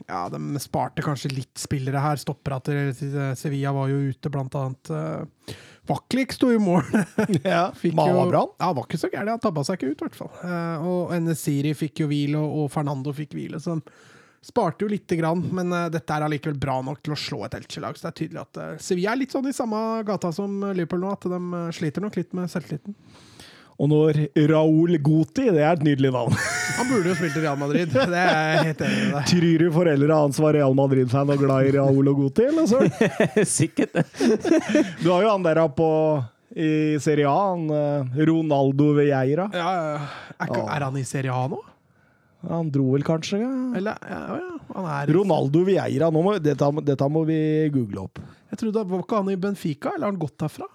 [0.06, 2.20] ja, de sparte kanskje litt spillere her.
[2.22, 4.92] Stoppere til Sevilla var jo ute, blant annet.
[4.94, 5.56] Uh,
[5.88, 6.84] Vaklik sto i mål.
[7.44, 8.46] Ja, Mala bra.
[8.60, 9.34] Ja, var ikke så gæren.
[9.36, 10.32] Han tabba seg ikke ut, i hvert fall.
[10.48, 13.60] Eh, og Enesiri fikk jo hvile, og, og Fernando fikk hvile.
[13.60, 13.76] Så
[14.44, 17.56] sparte jo lite grann, men eh, dette er allikevel bra nok til å slå et
[17.60, 18.00] Elche-lag.
[18.00, 19.78] Så det er tydelig at uh, Sevilla er litt sånn i samme
[20.08, 22.98] gata som Liverpool nå, at de eh, sliter nok litt med selvtilliten.
[23.84, 26.36] Og når Raúl Goti, det er et nydelig navn.
[26.78, 27.92] Han burde jo spilt i Real Madrid.
[27.92, 29.26] Det er jeg helt enig med deg.
[29.34, 32.94] Tror du foreldra hans var Real Madrid-fan og glad i Raúl og Goti, eller søren?
[33.60, 34.00] Sikkert.
[35.04, 35.90] Du har jo han der på
[36.54, 36.72] i
[37.02, 39.50] Serie A, han eh, Ronaldo Vieira.
[39.54, 40.02] Ja, ja.
[40.48, 41.60] er, er han i Serie A nå?
[42.50, 43.40] Han dro vel kanskje?
[43.44, 43.52] Ja.
[43.78, 47.38] Eller ja, ja, han er Ronaldo Vieira, nå må, dette, dette må vi
[47.74, 48.24] google opp.
[48.54, 50.70] Jeg trodde Var ikke han i Benfica, eller har han gått derfra?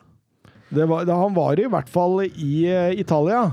[0.75, 3.47] Det var, han var i hvert fall i eh, Italia.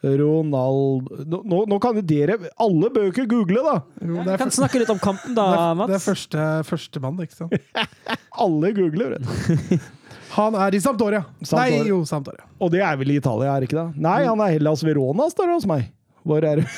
[0.00, 3.74] Ronald nå, nå, nå kan jo dere Alle bør jo ikke google, da!
[4.00, 7.20] Jo, det er, kan snakke litt om kampen, da, det er, det er første, førstemann,
[7.26, 7.56] ikke sant?
[8.44, 9.18] Alle googler.
[9.18, 9.76] vet du.
[10.38, 11.24] Han er i Sampdoria.
[11.42, 11.82] Sampdoria.
[11.82, 12.46] Nei, jo, Sampdoria.
[12.62, 14.00] Og det er vel i Italia, er det ikke det?
[14.04, 15.88] Nei, han er Hellas Verona, står det hos meg.
[16.22, 16.68] Hvor er det?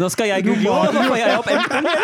[0.00, 1.86] Nå skal jeg google, og da får jeg opp enten.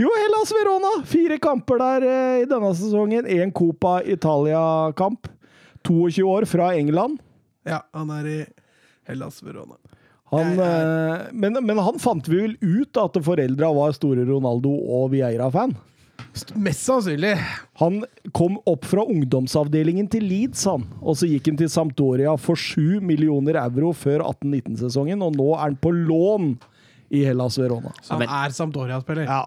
[0.00, 0.90] Jo, Hellas Verona!
[1.10, 3.26] Fire kamper der eh, i denne sesongen.
[3.26, 5.26] Én Copa Italia-kamp.
[5.86, 7.18] 22 år, fra England.
[7.66, 8.38] Ja, han er i
[9.08, 9.74] Hellas Verona.
[10.30, 14.70] Han, Jeg eh, men, men han fant vi vel ut at foreldra var store Ronaldo
[14.70, 15.74] og Vieira-fan.
[16.34, 17.34] St- Mest sannsynlig.
[17.82, 18.00] Han
[18.36, 20.84] kom opp fra ungdomsavdelingen til Leeds, han.
[21.00, 25.64] Og så gikk han til Sampdoria for 7 millioner euro før 18-19-sesongen, og nå er
[25.68, 26.52] han på lån
[27.10, 27.90] i Hellas Verona.
[28.02, 29.24] Så han men- er Sampdoria-spiller.
[29.26, 29.44] Ja.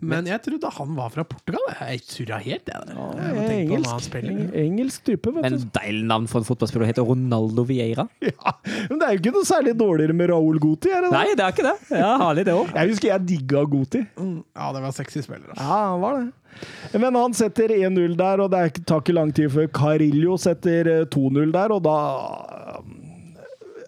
[0.00, 1.60] Men jeg trodde han var fra Portugal.
[1.80, 2.86] Jeg surra helt, jeg.
[2.86, 4.14] Jeg Eh, Engelsk,
[4.54, 5.64] engelsk type, vet Men du.
[5.74, 8.06] deilig navn for en fotballspiller heter Ronaldo Vieira.
[8.30, 8.52] Ja.
[8.88, 11.18] Men det er jo ikke noe særlig dårligere med Raúl Goti, er det det?
[11.18, 11.98] Nei, det er ikke det.
[11.98, 12.70] Ja, Herlig, det òg.
[12.74, 14.04] Jeg husker jeg digga Goti.
[14.16, 15.48] Mm, Ja, det var sexy spiller.
[15.50, 15.62] Altså.
[15.66, 17.00] Ja, han var det.
[17.00, 21.04] Men han setter 1-0 der, og det tar ikke lang tid før Carillo setter eh,
[21.06, 21.96] 2-0 der, og da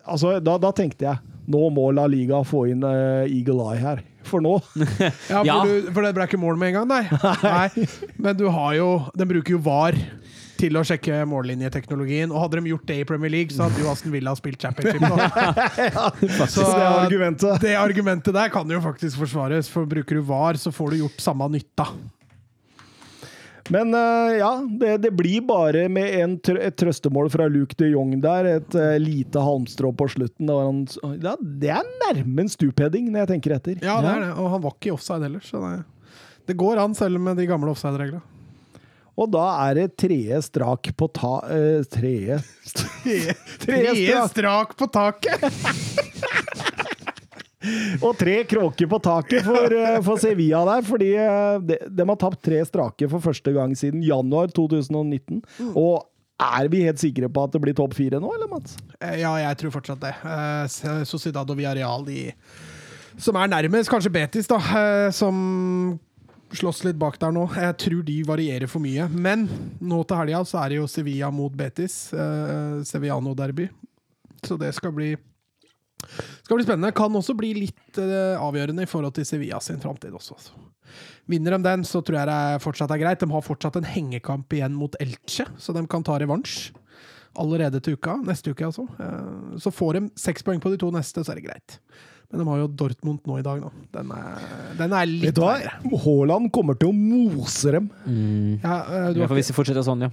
[0.03, 1.19] Altså, da, da tenkte jeg
[1.51, 4.03] nå må La Liga få inn eh, Eagle Eye her.
[4.29, 4.53] For nå
[5.03, 5.57] Ja, for, Ja.
[5.67, 7.03] Du, for det ble ikke mål med en gang, nei.
[7.43, 7.87] nei.
[8.23, 9.99] Men du har jo Den bruker jo VAR
[10.63, 12.31] til å sjekke mållinjeteknologien.
[12.31, 15.03] Og hadde de gjort det i Premier League, så hadde jo Aston Villa spilt championship
[15.99, 16.05] ja,
[16.47, 17.57] Så det argumentet.
[17.65, 21.25] det argumentet der kan jo faktisk forsvares, for bruker du VAR, så får du gjort
[21.25, 21.89] samme nytta.
[23.73, 24.51] Men eh, ja,
[24.81, 28.49] det, det blir bare med en et trøstemål fra Luke de Jong der.
[28.59, 30.51] Et eh, lite halmstrå på slutten.
[30.53, 30.83] Han,
[31.23, 33.81] ja, det er nærme en stupheading, når jeg tenker etter.
[33.81, 34.35] Ja, det er det.
[34.37, 35.73] Og han var ikke i offside heller, så det,
[36.51, 38.21] det går an, selv med de gamle offside-reglene.
[39.13, 41.35] Og da er det tredje strak på ta...
[41.45, 42.39] Uh, tredje
[43.61, 44.31] Tre strak.
[44.33, 45.45] strak på taket!
[48.07, 52.19] Og tre kråker på taket for, eh, for Sevilla der, fordi eh, de, de har
[52.21, 55.43] tapt tre strake for første gang siden januar 2019.
[55.73, 56.09] Og
[56.43, 58.77] er vi helt sikre på at det blir topp fire nå, eller Mats?
[59.01, 60.15] Eh, Ja, jeg tror fortsatt det.
[61.07, 62.31] Sociedad og Villarreal, de
[63.23, 64.57] som er nærmest, kanskje Betis, da,
[65.13, 65.99] som
[66.57, 67.43] slåss litt bak der nå.
[67.61, 69.05] Jeg tror de varierer for mye.
[69.13, 69.45] Men
[69.85, 71.95] nå til helga så er det jo Sevilla mot Betis.
[72.17, 73.69] eh, Sevillano-derby.
[74.49, 75.11] Så det skal bli
[76.53, 76.93] skal bli spennende.
[77.01, 80.37] Kan også bli litt eh, avgjørende i forhold til Sevilla sin framtid også.
[80.37, 80.69] altså.
[81.33, 83.21] Vinner de den, så tror jeg det fortsatt er greit.
[83.25, 86.73] De har fortsatt en hengekamp igjen mot Elche, så de kan ta revansj
[87.41, 88.19] allerede til uka.
[88.29, 88.85] Neste uke, altså.
[89.01, 91.79] Eh, Så får de seks poeng på de to neste, så er det greit.
[92.33, 93.71] Men de har jo Dortmund nå i dag, da.
[93.97, 94.45] Den er,
[94.79, 95.73] den er litt verre.
[96.05, 97.89] Haaland kommer til å mose dem.
[98.63, 100.11] Ja, eh, du Ja, har for hvis de fortsetter sånn, ja.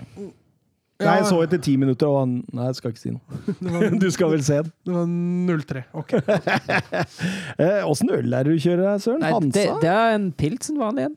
[0.99, 3.39] Ja, Jeg så etter ti minutter, og han Nei, jeg skal ikke si noe.
[4.03, 4.71] Du skal vel se den.
[4.83, 5.83] Det var 0-3.
[5.95, 6.11] Ok.
[7.59, 9.23] Eh, Åssen øl er det du kjører, her, Søren?
[9.23, 9.79] Nei, det, Hansa?
[9.83, 11.15] det er en pilsen vanlig en.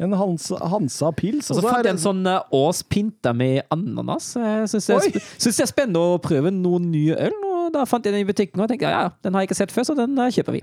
[0.00, 1.50] En Hansa, Hansa pils?
[1.52, 4.32] Og så fant jeg en sånn uh, årspinta med ananas.
[4.38, 5.08] Jeg syns det, Oi!
[5.12, 7.36] sp- synes det er spennende å prøve noen nye øl.
[7.50, 9.58] Og da fant jeg den i butikken og tenkte ja, ja, den har jeg ikke
[9.60, 10.62] sett før, så den uh, kjøper vi.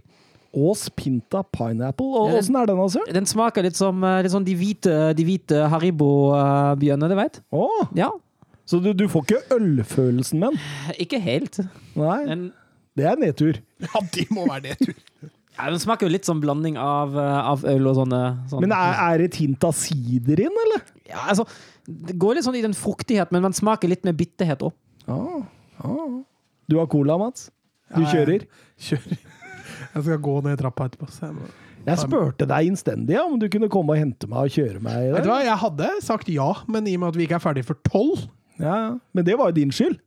[0.58, 2.08] Ås Pinta Pineapple.
[2.08, 3.04] Og åssen er den, altså?
[3.14, 7.42] Den smaker litt som litt som de hvite, de hvite Haribo-bjørnene, du veit.
[7.54, 7.84] Oh.
[8.00, 8.10] Ja,
[8.68, 10.96] så du, du får ikke ølfølelsen med den?
[11.06, 11.60] ikke helt.
[11.98, 12.46] Nei, Men,
[13.00, 13.60] det er nedtur.
[13.88, 14.94] Ja, det må være nedtur.
[15.58, 18.74] ja, den smaker jo litt som blanding av, uh, av øl og sånne, sånne Men
[18.78, 20.84] er, er det et hint av sider inn, eller?
[21.08, 21.46] ja, altså,
[21.88, 24.76] Det går litt sånn i den fruktighet, men man smaker litt med bitterhet òg.
[25.08, 25.46] Ah,
[25.88, 26.18] ah.
[26.68, 27.48] Du har cola, Mats?
[27.96, 28.44] Du Ja, kjører?
[28.84, 29.22] Kjører.
[29.94, 31.08] Jeg skal gå ned trappa etterpå.
[31.16, 31.54] Jeg.
[31.88, 35.06] Jeg spurte deg innstendig ja, om du kunne komme og hente meg og kjøre meg.
[35.14, 37.44] Vet du hva, jeg hadde sagt ja, men i og med at vi ikke er
[37.46, 38.26] ferdig for tolv
[38.58, 38.92] Ja, ja.
[39.14, 40.00] men det var jo din skyld.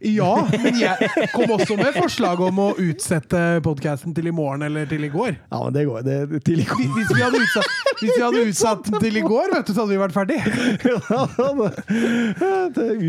[0.00, 4.86] Ja, men jeg kom også med forslag om å utsette podkasten til i morgen eller
[4.88, 5.34] til i går.
[5.50, 8.44] Ja, men det går det, til i Hvis hvis vi hadde utsatt, hvis vi hadde
[8.48, 10.38] utsatt til i går, vet du, så hadde vi vært ferdig.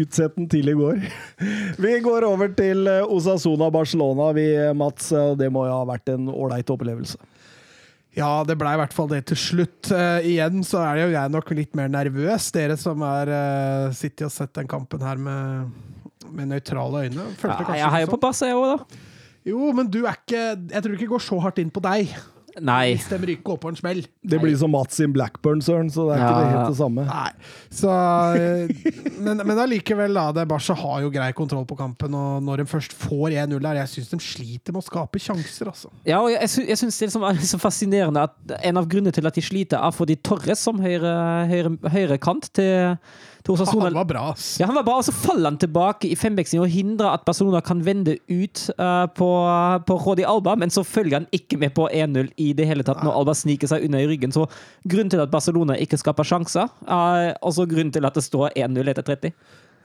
[0.01, 0.99] Utsett den til i går.
[1.79, 5.13] Vi går over til Osasona Barcelona, vi, Mats.
[5.39, 7.19] Det må jo ha vært en ålreit opplevelse.
[8.17, 9.87] Ja, det blei i hvert fall det til slutt.
[9.87, 12.49] Uh, igjen så er jo jeg nok litt mer nervøs.
[12.55, 15.71] Dere som er, uh, sitter og sett den kampen her med,
[16.27, 17.29] med nøytrale øyne.
[17.39, 17.55] Ja,
[17.85, 19.07] jeg heier på Barca, jeg òg, da.
[19.47, 22.11] Jo, men du er ikke Jeg tror ikke det går så hardt inn på deg
[22.59, 22.95] Nei.
[22.95, 24.01] hvis de rykker opp på en smell.
[24.27, 27.05] Det blir som Mats in Blackburn, Søren, så det er ikke det helt det samme.
[27.07, 27.31] Nei.
[27.71, 27.95] Så
[28.35, 28.91] eh,
[29.21, 30.27] Men, men allikevel, da.
[30.35, 33.81] Det Barca har jo grei kontroll på kampen, og når de først får 1-0 der
[33.81, 35.91] Jeg syns de sliter med å skape sjanser, altså.
[36.07, 39.15] Ja, og jeg, sy jeg syns det liksom er så fascinerende at en av grunnene
[39.15, 41.13] til at de sliter, er fordi Torres som høyre,
[41.51, 42.97] høyre, høyre kant til
[43.49, 44.59] Osasuna Han var bra, ass.
[44.59, 47.61] Ja, han var bra, og så faller han tilbake i fembeksingen og hindrer at Barcelona
[47.65, 49.29] kan vende ut uh, på,
[49.87, 53.01] på Rodi Alba, men så følger han ikke med på 1-0 i det hele tatt
[53.05, 54.35] når Alba sniker seg unna i ryggen.
[54.35, 54.45] Så
[54.83, 58.93] grunnen til at Barcelona ikke skaper sjanser, er også grunnen til at det står 1-0
[58.93, 59.35] etter 30.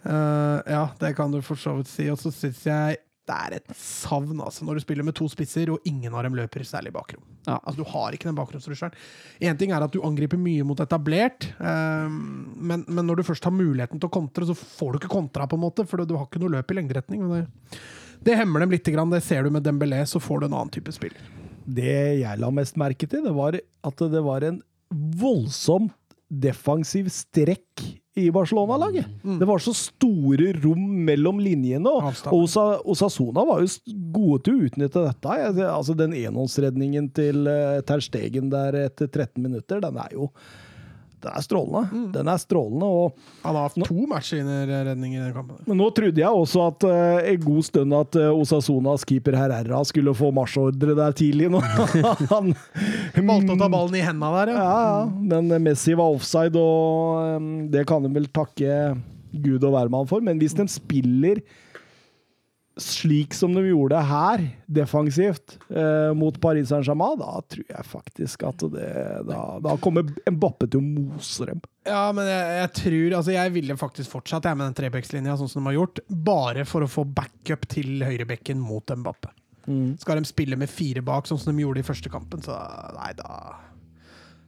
[0.06, 2.06] Uh, ja, det kan du for så vidt si.
[2.12, 5.70] Og så syns jeg det er et savn, altså, når du spiller med to spisser,
[5.72, 7.24] og ingen av dem løper særlig bakrom.
[7.46, 7.58] Ja.
[7.58, 8.94] Altså, du har ikke den bakgrunnsrusheren.
[9.42, 12.20] Én ting er at du angriper mye mot etablert, um,
[12.56, 15.48] men, men når du først har muligheten til å kontre, så får du ikke kontra,
[15.50, 17.26] på en måte, for du har ikke noe løp i lengderetning.
[17.32, 17.82] Det,
[18.26, 18.86] det hemmer dem litt.
[18.86, 19.10] Grann.
[19.10, 21.14] Det ser du med Dembélé, så får du en annen type spill.
[21.66, 24.62] Det jeg la mest merke til, det var at det var en
[25.18, 25.94] voldsomt
[26.28, 27.84] defensiv strekk
[28.16, 29.06] i Barcelona-laget.
[29.22, 29.38] Mm.
[29.38, 32.32] Det var så store rom mellom linjene, og, Avstand.
[32.32, 33.08] og Osa,
[33.44, 35.36] var jo gode til å utnytte dette.
[35.68, 40.30] Altså Den enhåndsredningen til Terstegen Ter Stegen der etter 13 minutter, den er jo
[41.26, 41.82] den er strålende.
[41.90, 42.06] Mm.
[42.14, 45.58] Den er strålende, og Han har hatt to matchvinnerredninger i den kampen.
[45.66, 49.82] men nå trodde jeg også at uh, en god stund at uh, Osasonas keeper Herrera
[49.88, 51.50] skulle få marsjordre der tidlig.
[51.52, 51.66] Når
[52.34, 52.54] han
[53.26, 54.62] Valgte å ta ballen i henda der, ja.
[54.62, 55.04] Ja, ja.
[55.34, 58.94] Men Messi var offside, og um, det kan de vel takke
[59.36, 60.22] Gud og hvermann for.
[60.24, 61.42] Men hvis de spiller
[62.76, 68.64] slik som de gjorde her, defensivt, eh, mot Paris Saint-Germain, da tror jeg faktisk at
[68.74, 68.90] det
[69.28, 71.62] Da, da kommer Mbappe til å mose dem.
[71.88, 75.48] Ja, men jeg, jeg tror Altså, jeg ville faktisk fortsatt jeg med den trebekslinja, sånn
[75.48, 79.32] som de har gjort, bare for å få backup til høyrebekken mot Mbappe.
[79.98, 82.54] Skal de spille med fire bak, sånn som de gjorde i første kampen, så
[82.94, 83.56] nei, da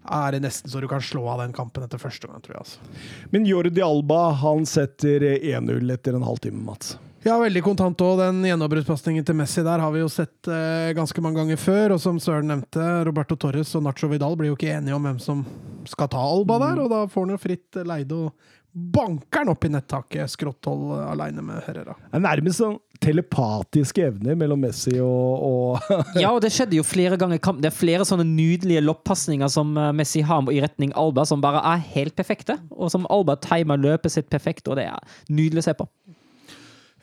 [0.09, 2.63] er det nesten så du kan slå av den kampen etter første gang, tror jeg.
[2.65, 3.27] altså.
[3.35, 6.95] Men Jordi Alba han setter 1-0 etter en halvtime, Mats.
[7.27, 8.21] Ja, veldig kontant òg.
[8.21, 11.97] Den gjennombruddspasningen til Messi der har vi jo sett eh, ganske mange ganger før.
[11.97, 15.19] Og som Søren nevnte, Roberto Torres og Nacho Vidal blir jo ikke enige om hvem
[15.23, 15.43] som
[15.89, 19.65] skal ta Alba der, og da får han jo fritt leide og banker han opp
[19.65, 20.31] i nettaket.
[20.31, 21.97] Skrotthold aleine med Herrera.
[21.99, 26.87] Det er nærmest sånn telepatiske evner mellom Messi og, og Ja, og det skjedde jo
[26.87, 27.63] flere ganger i kampen.
[27.63, 31.63] Det er flere sånne nydelige loppasninger som eh, Messi har i retning Alba, som bare
[31.75, 32.59] er helt perfekte.
[32.75, 35.89] Og som Alba timer løpet sitt perfekt, og det er nydelig å se på.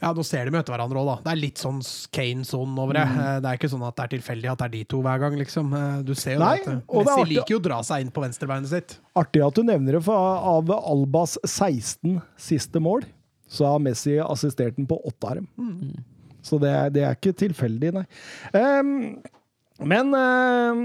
[0.01, 1.15] Ja, nå ser de møte hverandre òg, da.
[1.23, 1.77] Det er litt sånn
[2.13, 3.03] Kane-sonen over det.
[3.07, 3.19] Mm.
[3.41, 5.37] Det er ikke sånn at det er tilfeldig at det er de to hver gang,
[5.39, 5.69] liksom.
[5.79, 8.03] Eh, Du ser jo Nei, det at eh, det Messi liker jo å dra seg
[8.03, 8.97] inn på venstrebeinet sitt.
[9.15, 12.19] Artig at du nevner det, for av Albas 16
[12.49, 13.07] siste mål,
[13.47, 15.95] så har Messi assistert den på åtte av dem.
[16.45, 18.03] Så det er, det er ikke tilfeldig, nei.
[18.53, 18.91] Ehm,
[19.83, 20.83] men ehm,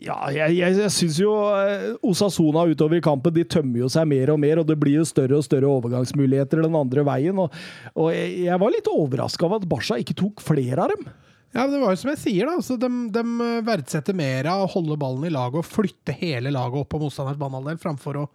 [0.00, 4.08] ja, jeg, jeg, jeg syns jo eh, Osasona utover i kampen de tømmer jo seg
[4.08, 7.42] mer og mer, og det blir jo større og større overgangsmuligheter den andre veien.
[7.42, 7.52] Og,
[7.92, 11.04] og jeg, jeg var litt overraska over at Barca ikke tok flere av dem.
[11.52, 12.56] Ja, men det var jo som jeg sier, da.
[12.56, 16.80] Altså, de, de verdsetter mer av å holde ballen i laget og flytte hele laget
[16.80, 18.26] opp på motstanders banehalvdel, framfor å,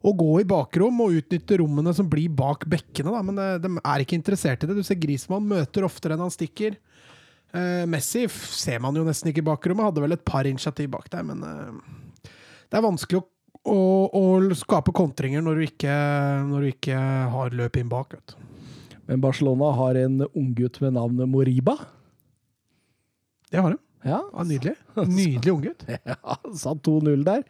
[0.00, 3.12] å gå i bakrom og utnytte rommene som blir bak bekkene.
[3.12, 3.20] Da.
[3.28, 4.78] Men de, de er ikke interessert i det.
[4.80, 6.80] Du ser Grismann møter oftere enn han stikker.
[7.54, 9.86] Eh, Messi ser man jo nesten ikke i bakrommet.
[9.90, 12.32] Hadde vel et par initiativ bak der, men uh,
[12.66, 13.26] det er vanskelig å,
[13.70, 13.78] å,
[14.10, 15.98] å skape kontringer når du ikke,
[16.50, 17.04] når du ikke
[17.36, 18.16] har løp inn bak.
[18.16, 18.36] Vet.
[19.06, 21.76] Men Barcelona har en unggutt ved navnet Moriba.
[23.52, 23.80] Det har de.
[24.04, 24.74] Ja, Ja, nydelig.
[25.08, 25.86] Nydelig unggutt.
[25.88, 27.44] ja satt 2-0 der.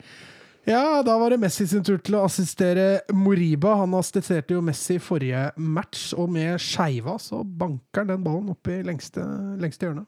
[0.64, 3.74] Ja, da var det Messi sin tur til å assistere Moriba.
[3.82, 8.70] Han assisterte jo Messi forrige match, og med skeiva så banker han den ballen opp
[8.72, 9.24] i lengste,
[9.60, 10.06] lengste hjørne.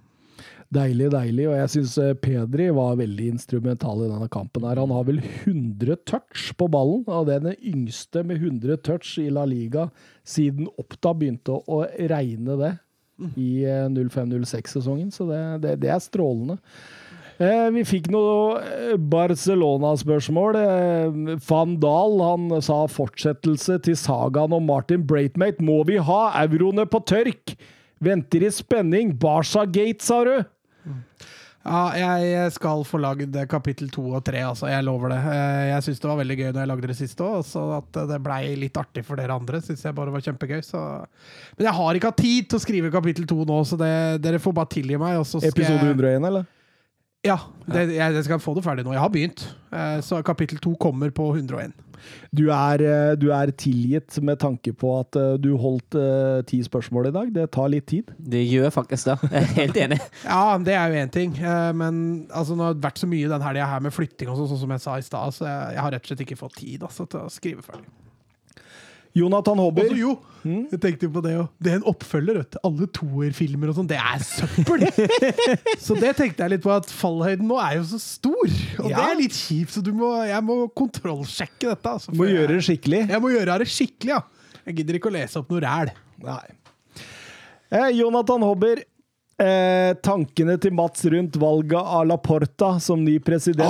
[0.72, 1.44] Deilig, deilig.
[1.50, 4.64] Og jeg syns Pedri var veldig instrumental i denne kampen.
[4.64, 4.80] her.
[4.80, 9.18] Han har vel 100 touch på ballen, og det er den yngste med 100 touch
[9.20, 9.90] i La Liga
[10.24, 12.72] siden Oppda begynte å regne det
[13.36, 15.12] i eh, 05-06-sesongen.
[15.12, 16.58] Så det, det, det er strålende.
[17.36, 20.56] Eh, vi fikk noe eh, Barcelona-spørsmål.
[20.56, 25.64] Eh, Van Dahl han sa fortsettelse til sagaen om Martin Braithmate.
[25.64, 27.56] Må vi ha euroene på tørk?
[28.00, 29.12] Venter i spenning.
[29.20, 30.36] Barca-gate, sa du?
[31.66, 34.68] Ja, jeg skal få lagd kapittel to og tre, altså.
[34.70, 35.20] Jeg lover det.
[35.66, 38.20] Jeg syns det var veldig gøy når jeg lagde det siste òg, så at det
[38.22, 40.60] blei litt artig for dere andre, syns jeg bare var kjempegøy.
[40.62, 40.82] Så.
[41.58, 43.90] Men jeg har ikke hatt tid til å skrive kapittel to nå, så det,
[44.24, 45.18] dere får bare tilgi meg.
[45.18, 46.46] Og så skal Episode 101, eller?
[47.26, 48.94] Ja, det, jeg, jeg skal få det ferdig nå.
[48.94, 49.42] Jeg har begynt.
[49.74, 51.74] Eh, så kapittel to kommer på 101.
[52.36, 55.96] Du er, eh, du er tilgitt med tanke på at eh, du holdt
[56.46, 57.34] ti spørsmål i dag.
[57.34, 58.12] Det tar litt tid.
[58.18, 59.18] Det gjør faktisk det.
[59.32, 60.00] Jeg er helt enig.
[60.26, 61.36] Ja, det er jo én ting.
[61.40, 62.00] Eh, men
[62.30, 64.64] altså, nå har det vært så mye den helga her med flytting og sånn, sånn
[64.64, 66.86] som jeg sa i stad, så jeg, jeg har rett og slett ikke fått tid
[66.86, 67.88] altså, til å skrive ferdig.
[69.16, 69.86] Jonathan Hobber.
[69.88, 70.10] Også, jo,
[70.44, 71.46] jeg tenkte på det òg.
[71.58, 72.36] Det er en oppfølger.
[72.42, 72.58] vet du.
[72.68, 74.84] Alle toerfilmer og sånn, det er søppel!
[75.86, 78.44] så det tenkte jeg litt på, at fallhøyden nå er jo så stor.
[78.84, 81.94] Og det er litt kjipt, så du må, jeg må kontrollsjekke dette.
[81.96, 83.02] Altså, Må jeg- gjøre det skikkelig.
[83.10, 84.20] Jeg må gjøre det skikkelig, ja.
[84.66, 85.90] Jeg gidder ikke å lese opp noe ræl.
[87.70, 88.84] Eh, Jonathan Hobber.
[89.36, 93.68] Eh, tankene til Mats rundt valget av La Porta som ny president.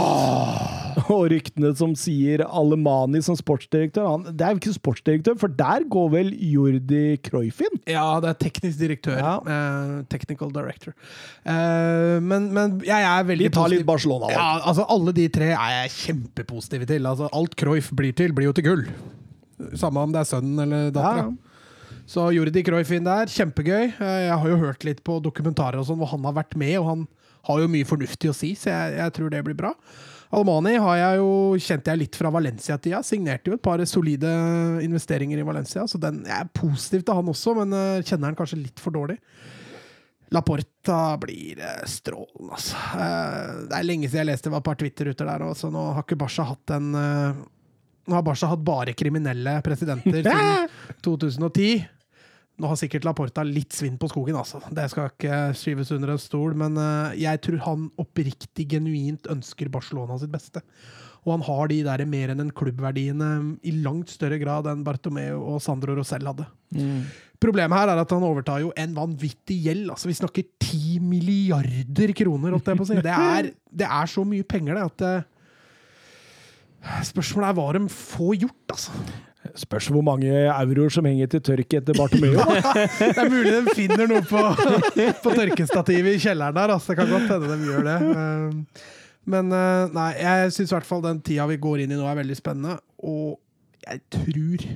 [1.14, 4.06] Og ryktene som sier Alemani som sportsdirektør.
[4.14, 7.80] Han, det er jo ikke sportsdirektør, for der går vel Jordi Cruyff inn?
[7.90, 9.18] Ja, det er teknisk direktør.
[9.20, 9.34] Ja.
[9.44, 10.96] Uh, technical director.
[11.44, 14.32] Uh, men, men jeg er veldig Vi tar litt Barcelona, Barcelona.
[14.36, 17.08] Ja, altså Alle de tre er jeg kjempepositive til.
[17.08, 18.86] Altså Alt Cruyff blir til, blir jo til gull.
[19.76, 21.28] Samme om det er sønnen eller dattera.
[21.28, 21.56] Ja.
[22.06, 23.88] Så Jordi Cruyff inn der, kjempegøy.
[23.98, 26.76] Eh, Jeg har jo hørt litt på dokumentarer og sånn hvor han har vært med,
[26.78, 27.06] og han
[27.48, 29.72] har jo mye fornuftig å si, så jeg, jeg tror det blir bra.
[30.34, 31.30] Almani har jeg jo,
[31.62, 33.02] kjente jeg litt fra Valencia-tida.
[33.06, 34.30] Signerte jo et par solide
[34.82, 38.38] investeringer i Valencia, så den, jeg er positiv til han også, men eh, kjenner han
[38.38, 39.18] kanskje litt for dårlig.
[40.34, 42.80] Laporta blir eh, strålende, altså.
[42.98, 46.18] Eh, det er lenge siden jeg leste et par Twitter-ruter der, så nå har ikke
[46.24, 46.90] Barca hatt en
[48.06, 50.68] Nå har Barca hatt bare kriminelle presidenter siden
[51.02, 51.86] 2010.
[52.56, 54.62] Nå har sikkert Laporta litt svinn på skogen, altså.
[54.72, 59.68] Det skal ikke skyves under en stol, men eh, jeg tror han oppriktig, genuint ønsker
[59.72, 60.62] Barcelona sitt beste.
[61.26, 63.28] Og han har de der mer enn en klubbverdiene
[63.66, 66.46] i langt større grad enn Bartomeu og Sandro Rosell hadde.
[67.42, 69.90] Problemet her er at han overtar jo en vanvittig gjeld.
[69.92, 73.00] Altså, vi snakker ti milliarder kroner, holdt jeg på å si.
[73.04, 73.50] Det er,
[73.82, 75.32] det er så mye penger, det, at eh,
[77.10, 78.92] Spørsmålet er hva de får gjort, altså.
[79.58, 82.34] Spørs hvor mange euroer som henger til tørk etter Bartomeu.
[83.00, 84.42] Det er mulig de finner noe på,
[85.24, 86.74] på tørkestativet i kjelleren der.
[86.76, 86.92] Altså.
[86.92, 87.96] Det kan godt hende de gjør det.
[88.16, 88.84] Eh,
[89.26, 92.04] Men eh, nei, jeg syns i hvert fall den tida vi går inn i nå,
[92.06, 92.76] er veldig spennende.
[93.02, 93.38] Og
[93.86, 94.66] jeg tror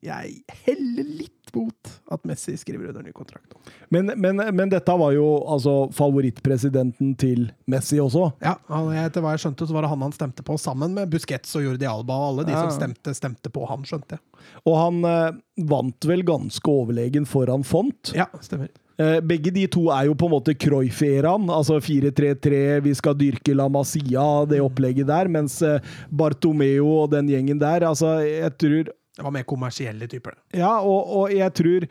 [0.00, 3.54] jeg heller litt mot at Messi skriver under ny kontrakt.
[3.90, 8.30] Men, men, men dette var jo altså favorittpresidenten til Messi også.
[8.44, 11.10] Ja, han, Etter hva jeg skjønte, så var det han han stemte på, sammen med
[11.12, 12.16] Busquets og Jordi Alba.
[12.16, 12.62] Og alle de Ja.
[12.66, 14.24] som stemte, stemte på han, skjønte jeg.
[14.66, 15.40] Og han eh,
[15.70, 18.12] vant vel ganske overlegen foran Font.
[18.16, 18.70] Ja, stemmer.
[19.00, 21.46] Eh, begge de to er jo på en måte Cruyff-eraen.
[21.52, 25.28] Altså 4-3-3, vi skal dyrke La Masia, det opplegget der.
[25.32, 25.80] Mens eh,
[26.12, 30.36] Bartomeo og den gjengen der Altså, jeg tror Det var mer kommersielle typer.
[30.56, 31.86] Ja, og, og jeg tror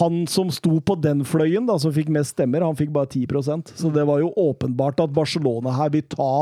[0.00, 3.76] han som sto på den fløyen, da, som fikk mest stemmer, han fikk bare 10%
[3.78, 6.32] Så det var jo åpenbart at Barcelona her vil ta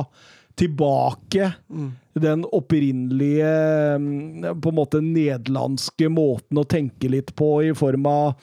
[0.56, 1.46] tilbake
[2.12, 3.52] den opprinnelige
[3.98, 8.34] mm, på en måte nederlandske måten å tenke litt på, i form av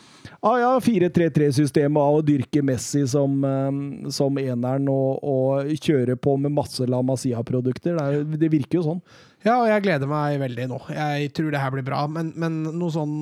[0.42, 6.34] ah, ja, 4-3-3-systemet av å dyrke Messi som, mm, som eneren og, og kjøre på
[6.42, 8.00] med masse La Masia-produkter.
[8.00, 9.04] Det, det virker jo sånn.
[9.46, 10.80] Ja, og jeg gleder meg veldig nå.
[10.92, 13.14] Jeg tror det her blir bra, men, men noe sånn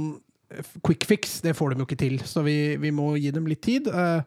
[0.86, 2.20] quick fix, det får de jo ikke til.
[2.26, 3.90] Så vi, vi må gi dem litt tid.
[3.92, 4.22] eh,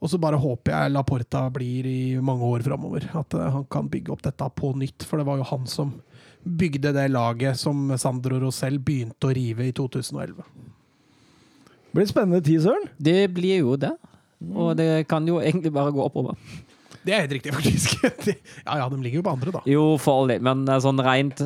[0.00, 3.04] og så bare håper jeg Laporta blir i mange år framover.
[3.20, 5.92] At eh, han kan bygge opp dette på nytt, for det var jo han som
[6.40, 10.40] bygde det laget som Sandro Rosell begynte å rive i 2011.
[11.90, 12.88] Det blir spennende tid, Søren.
[12.96, 13.92] Det blir jo det.
[14.56, 16.38] Og det kan jo egentlig bare gå oppover.
[17.00, 18.00] Det er helt riktig, faktisk.
[18.66, 19.62] ja ja, de ligger jo på andre, da.
[19.68, 21.44] Jo, for all del, men eh, sånn rent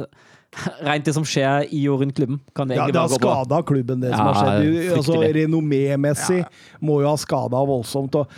[0.87, 4.05] Rent det som skjer i og rundt klubben, kan det Ja, det har skada klubben,
[4.05, 4.93] det som har skjedd.
[4.99, 6.53] Altså, Renommémessig ja.
[6.85, 8.15] må jo ha skada voldsomt.
[8.21, 8.37] Og,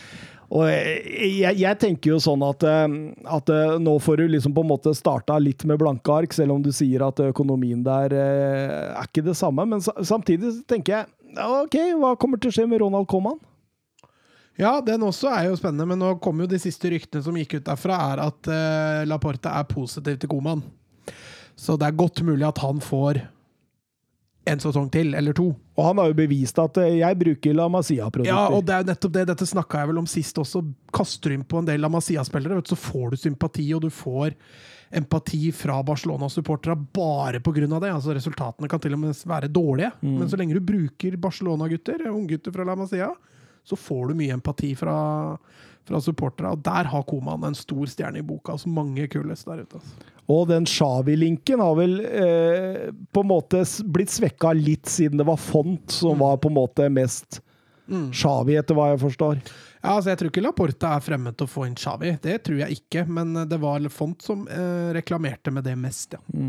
[0.56, 2.86] og jeg, jeg tenker jo sånn at, eh,
[3.36, 6.56] at eh, nå får du liksom på en måte starta litt med blanke ark, selv
[6.56, 9.66] om du sier at økonomien der eh, er ikke det samme.
[9.68, 13.36] Men samtidig tenker jeg OK, hva kommer til å skje med Ronald Coman?
[14.56, 17.58] Ja, den også er jo spennende, men nå kom jo de siste ryktene som gikk
[17.58, 20.62] ut derfra, er at uh, Laporte er positiv til Koman.
[21.56, 23.20] Så det er godt mulig at han får
[24.46, 25.48] en sesong til, eller to.
[25.76, 28.30] Og han har jo bevist at eh, jeg bruker La Masia-produkter.
[28.30, 29.24] Ja, og det er jo nettopp det.
[29.32, 30.62] Dette snakka jeg vel om sist også.
[30.94, 34.36] Kaster du inn på en del La Masia-spillere, så får du sympati, og du får
[34.96, 37.66] empati fra Barcelona-supporterne bare pga.
[37.66, 37.90] det.
[37.90, 42.54] Altså Resultatene kan til og med være dårlige, men så lenge du bruker Barcelona-gutter, unggutter
[42.54, 43.10] fra La Masia,
[43.66, 44.96] så får du mye empati fra,
[45.86, 46.54] fra supporterne.
[46.54, 48.54] Og der har Koman en stor stjerne i boka.
[48.54, 49.80] Altså mange kulest der ute.
[49.80, 50.12] Altså.
[50.26, 53.62] Og den Xavi-linken har vel eh, på en måte
[53.94, 57.40] blitt svekka litt, siden det var Font som var på en måte mest
[57.86, 59.40] Xavi, etter hva jeg forstår.
[59.78, 62.16] Ja, altså Jeg tror ikke Laporta er fremmed til å få inn Xavi.
[62.22, 66.48] Det tror jeg ikke, men det var Font som eh, reklamerte med det mest, ja.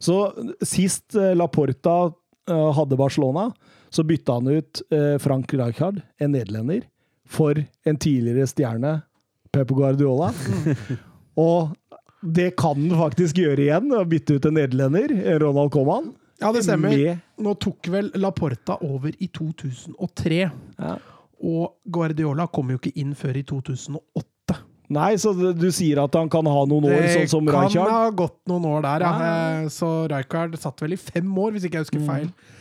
[0.00, 0.20] Så
[0.64, 3.50] sist eh, Laporta eh, hadde Barcelona,
[3.90, 6.82] så bytta han ut eh, Frank Rijkaard, en nederlender,
[7.28, 7.54] for
[7.84, 9.02] en tidligere stjerne,
[9.52, 10.30] Pepe Guardiola.
[11.38, 11.74] Og
[12.22, 15.12] det kan han faktisk gjøre igjen, å bytte ut en nederlender,
[15.42, 16.10] Ronald Coman.
[16.42, 16.94] Ja, det stemmer.
[16.94, 20.40] Med, Nå tok vel Laporta over i 2003,
[20.78, 20.96] ja.
[21.42, 24.58] og Guardiola kom jo ikke inn før i 2008.
[24.94, 27.90] Nei, så du sier at han kan ha noen år, Det sånn som kan Rijkaard?
[27.92, 29.10] ha gått noen år der, ja.
[29.20, 29.34] Ja.
[29.64, 31.90] Eh, Så Rijkaard satt vel i fem år, hvis ikke jeg Mm.
[31.90, 32.54] husker feil, eh,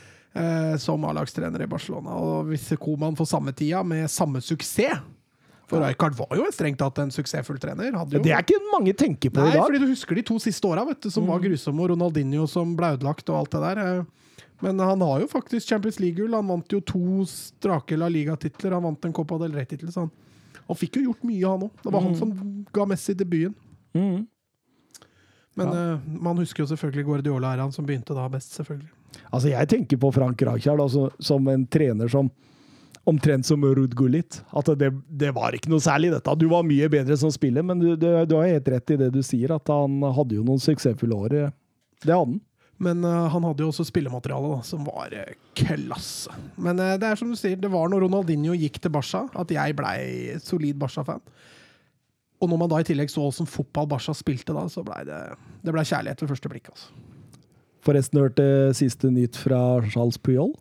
[0.82, 2.16] som A-lagstrener i Barcelona.
[2.22, 5.02] Og hvis Koman får samme tida, med samme suksess
[5.68, 7.92] For Rijkaard var jo strengt tatt en suksessfull trener.
[8.14, 9.66] Det er ikke mange tenker på Nei, i dag.
[9.66, 13.28] fordi du husker de to siste åra, som var grusomme, og Ronaldinho som ble ødelagt
[13.34, 13.84] og alt det der.
[13.84, 14.06] eh.
[14.64, 16.34] Men han har jo faktisk Champions League-gull.
[16.34, 18.74] Han vant jo to strake La Liga-titler.
[18.74, 20.10] Han vant en Copa del Rey-tittel, han,
[20.68, 21.84] han fikk jo gjort mye, han òg.
[21.84, 22.34] Det var han som
[22.74, 23.54] ga Messi debuten.
[23.94, 24.26] Mm.
[25.58, 28.90] Men eh, man husker jo selvfølgelig Guardiola-æraen, som begynte da best, selvfølgelig.
[29.32, 32.32] Altså, jeg tenker på Frank Rijkaard altså, som en trener som
[33.08, 34.42] Omtrent som Ruud Gullit.
[34.52, 36.34] At det, det var ikke noe særlig, dette.
[36.36, 39.08] Du var mye bedre som spiller, men du, du, du har helt rett i det
[39.16, 41.36] du sier, at han hadde jo noen suksessfulle år.
[42.04, 42.36] Det hadde han.
[42.84, 46.36] Men uh, han hadde jo også spillemateriale da, som var uh, klasse.
[46.62, 49.54] Men uh, det er som du sier, det var når Ronaldinho gikk til Barca at
[49.56, 51.24] jeg blei solid Barca-fan.
[52.38, 55.22] Og når man da i tillegg så åssen fotball Barca spilte da, så blei det,
[55.66, 56.70] det ble kjærlighet ved første blikk.
[56.76, 57.07] altså.
[57.88, 58.46] Forresten hørte
[58.76, 60.52] siste nytt fra Charles Puyol.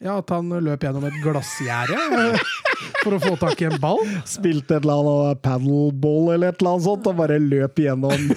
[0.00, 2.42] Ja, at han løp gjennom et glassgjerde eh,
[3.02, 3.98] for å få tak i en ball.
[4.30, 8.28] Spilte et eller annet paddleball eller et eller annet sånt, og bare løp gjennom.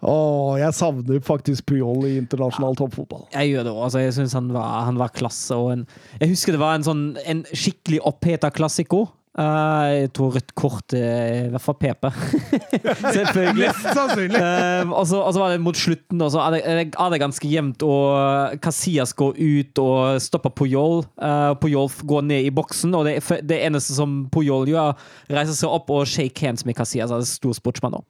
[0.00, 3.24] Åh, jeg savner faktisk Puyol i internasjonal toppfotball.
[3.32, 3.80] Jeg gjør det òg.
[3.86, 5.56] Altså, jeg syns han, var- han var klasse.
[5.56, 5.86] Og en,
[6.20, 9.06] jeg husker det var en sånn en skikkelig oppheta klassiko.
[9.40, 12.08] Eh, jeg tror rødt kort uh, i hvert fall PP.
[13.16, 13.70] Selvfølgelig.
[13.80, 14.40] Sannsynlig.
[14.40, 17.84] Uh, og, så, var det mot slutten, og så er det, er det ganske jevnt.
[17.86, 21.04] Og Casillas går ut og stopper Pojol.
[21.16, 24.96] Uh, Puyol går ned i boksen, og det, det eneste som Pojol gjør,
[25.32, 27.14] reiser seg opp og shake hands med Casillas.
[27.14, 28.04] Han er stor sportsmann nå.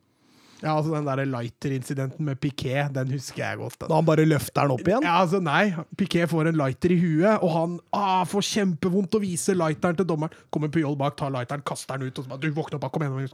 [0.62, 3.78] Ja, altså Den der lighter-incidenten med Piquet, den husker jeg godt.
[3.80, 3.94] Da Da.
[3.96, 5.02] han bare løfter den opp igjen.
[5.06, 9.22] Ja, altså Nei, Piquet får en lighter i huet, og han ah, får kjempevondt og
[9.24, 10.34] viser lighteren til dommeren.
[10.52, 13.04] Kommer Pyol bak, tar lighteren, kaster den ut og så bare Du, våkne opp, kom
[13.06, 13.30] igjen!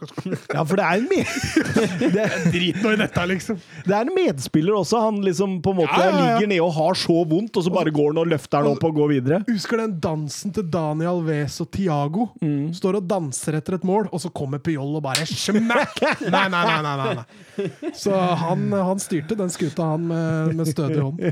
[0.54, 1.26] Ja, for det er en, med
[2.16, 3.58] det, Drit nå i dette, liksom.
[3.86, 5.00] det er en medspiller også.
[5.06, 6.24] Han liksom på en måte Ja, ja, ja.
[6.36, 8.86] ligger nede og har så vondt, og så bare går han og løfter den opp
[8.86, 9.40] og går videre.
[9.50, 12.28] Husker den dansen til Daniel Wes og Tiago?
[12.76, 16.02] Står og danser etter et mål, og så kommer Pyol og bare smakk!
[16.36, 17.92] Nei, nei, nei, nei, nei, nei.
[17.96, 21.22] Så han, han styrte den skuta, han, med, med stødig hånd.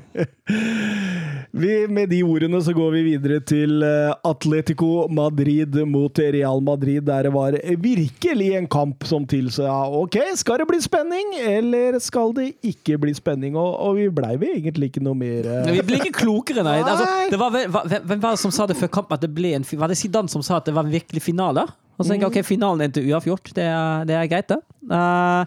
[1.55, 7.05] Vi, med de ordene så går vi videre til eh, Atletico Madrid mot Real Madrid,
[7.07, 12.35] der det var virkelig en kamp som tilsa ok, skal det bli spenning, eller skal
[12.37, 13.55] det ikke bli spenning?
[13.61, 16.81] Og, og vi blei vi egentlig ikke noe mer eh, vi ble ikke klokere, nei.
[16.95, 19.17] Altså, det var, hvem hvem var det som sa det før kampen?
[19.17, 21.67] At det ble en, var det Zidane som sa at det var en virkelig finale?
[21.95, 23.53] Og så tenker jeg ok, finalen endte uavgjort.
[23.55, 24.59] Det er, det er greit, det.
[24.91, 25.45] Eh,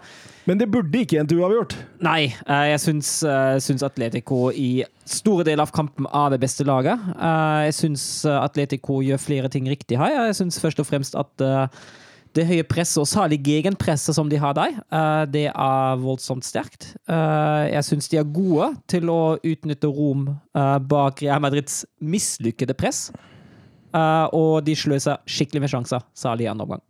[0.48, 1.76] Men det burde ikke endt uavgjort.
[2.02, 6.64] nei, eh, jeg syns, eh, syns Atletico i store deler av kampen er det beste
[6.66, 7.00] laget.
[7.18, 10.28] Jeg syns Atletico gjør flere ting riktig her.
[10.28, 11.72] Jeg syns først og fremst at
[12.34, 16.94] det høye presset, og særlig gegenpresset som de har der, det er voldsomt sterkt.
[17.08, 23.12] Jeg syns de er gode til å utnytte rom bak Real Madrids mislykkede press.
[23.94, 26.87] Og de sløser skikkelig med sjanser, særlig i andre omgang.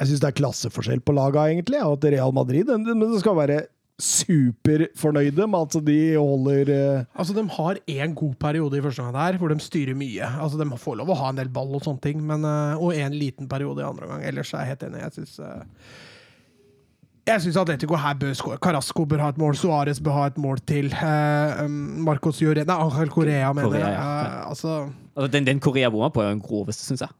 [0.00, 1.82] Jeg syns det er klasseforskjell på laga, egentlig.
[1.84, 3.60] og At Real Madrid den- den- men det skal være
[4.00, 9.32] superfornøyde med at de holder eh, Altså, De har én god periode i første omgang
[9.32, 10.24] der, hvor de styrer mye.
[10.40, 12.94] Altså, De får lov å ha en del ball og sånne ting, men, eh, og
[12.96, 14.24] en liten periode i andre omgang.
[14.24, 15.02] Ellers er jeg helt enig.
[15.04, 15.38] Jeg syns
[17.30, 18.58] jeg syns Atletico her bør skåre.
[18.58, 19.52] Carasco bør ha et mål.
[19.54, 20.88] Suárez bør ha et mål til.
[20.90, 23.92] Eh, um, Marcos Llorena Angel Correa, mener jeg.
[23.92, 24.22] ja.
[24.24, 27.10] Eh, altså, Altså, den, den Korea bomma på er den groveste, syns jeg.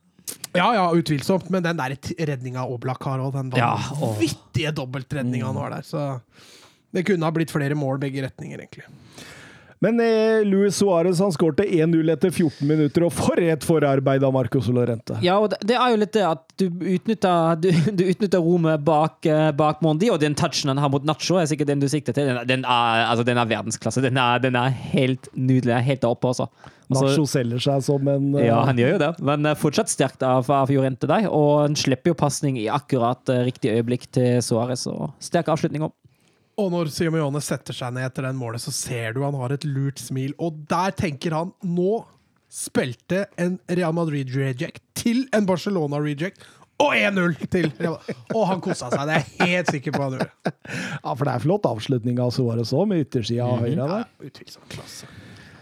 [0.57, 1.95] Ja, ja, utvilsomt, men den der
[2.27, 6.07] redninga Oblak har, òg, den Ja, vanvittige dobbeltredninga han har der, så
[6.91, 8.87] det kunne ha blitt flere mål begge retninger, egentlig.
[9.81, 14.69] Men eh, Luis Suárez skårte 1-0 etter 14 minutter, og for et forarbeid av Marcos
[14.69, 15.17] Lorente.
[15.25, 19.25] Ja, og det, er jo litt det at du utnytter, du, du utnytter rommet bak,
[19.25, 22.17] eh, bak Mondi, og den touchen han har mot Nacho, er sikkert den du sikter
[22.17, 22.29] til.
[22.29, 24.05] Den, er- den, er, altså, den er verdensklasse.
[24.05, 25.81] Den er, den er helt nydelig.
[25.89, 26.51] Helt der oppe, altså.
[26.91, 28.41] Nacho selger seg som en uh...
[28.43, 31.31] ja, han gjør jo det, men eh, fortsatt sterkt av, av Jorente der.
[31.33, 34.85] Og han slipper jo pasning i akkurat riktig øyeblikk til Suárez,
[35.25, 35.97] sterk avslutning òg.
[36.61, 39.65] Og når Simeone setter seg ned etter den målet, så ser du han har et
[39.65, 40.35] lurt smil.
[40.43, 42.03] Og der tenker han nå
[42.51, 46.43] spilte en Real Madrid-reject til en Barcelona-reject.
[46.81, 50.55] Og 1-0 til Og han kosa seg, det er jeg helt sikker på han gjorde.
[51.05, 54.09] Ja, for det er flott avslutning av Suárez òg, med yttersida av høyre der.
[54.31, 55.09] Utvilsomt klasse.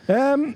[0.09, 0.51] Em,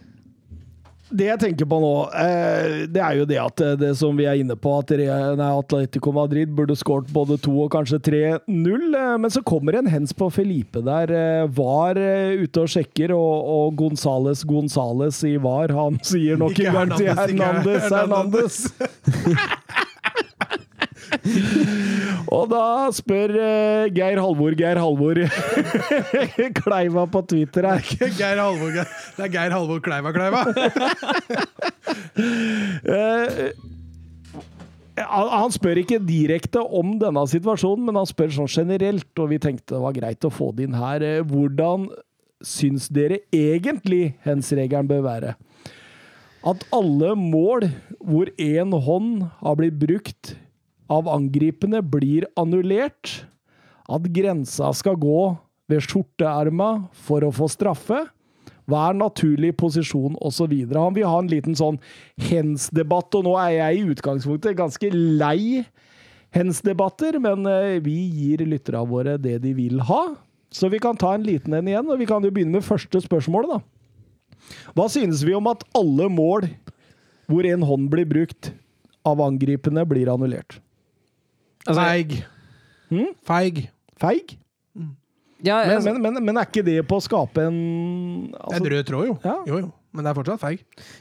[1.13, 4.27] det jeg tenker på nå, eh, det er jo det at eh, det som vi
[4.29, 8.41] er inne på, at Atletico Madrid burde skåret både 2 og kanskje 3-0.
[8.49, 11.13] eh, Men så kommer en hens på Felipe der.
[11.53, 12.01] Var
[12.43, 17.13] ute og sjekker, og, og Gonzales Gonzales i VAR, han sier nok en gang til
[17.13, 18.73] Hernandez, Hernandez Hernandez.
[22.37, 22.63] og da
[22.97, 25.21] spør eh, Geir Halvor Geir Halvor
[26.61, 27.83] Kleiva på Twitter her.
[28.19, 30.47] Geir Halvor, Geir- det er Geir Halvor Kleiva Kleiva.
[32.83, 33.53] Eh,
[35.09, 39.75] han spør ikke direkte om denne situasjonen, men han spør sånn generelt, og vi tenkte
[39.79, 41.03] det var greit å få det inn her.
[41.07, 41.89] Eh, Hvordan
[42.45, 45.35] syns dere egentlig hens-regelen bør være?
[46.43, 47.69] At alle mål
[48.03, 50.35] hvor én hånd har blitt brukt
[50.93, 53.23] av angripende, blir annullert?
[53.89, 55.33] At grensa skal gå
[55.71, 58.05] ved skjorteerma for å få straffe?
[58.71, 60.53] Hva er naturlig posisjon osv.?
[60.71, 61.81] Han vil ha en liten sånn
[62.29, 65.65] hens-debatt, og nå er jeg i utgangspunktet ganske lei
[66.33, 70.03] hens-debatter, men eh, vi gir lytterne våre det de vil ha.
[70.53, 73.03] Så vi kan ta en liten en igjen, og vi kan jo begynne med første
[73.05, 73.61] spørsmål, da.
[74.77, 76.49] Hva synes vi om at alle mål
[77.31, 78.51] hvor en hånd blir brukt
[79.07, 80.59] av angripende, blir annullert?
[81.67, 82.17] Feig.
[82.91, 83.13] Hmm?
[83.27, 83.67] Feig.
[84.01, 84.39] Feig?
[85.43, 87.57] Ja, Men, altså, men, men, men er ikke det på å skape en
[88.31, 89.15] Det er altså, en rød tråd, jo.
[89.27, 89.37] Ja.
[89.49, 89.71] Jo, jo.
[89.93, 90.61] Men det er fortsatt feig.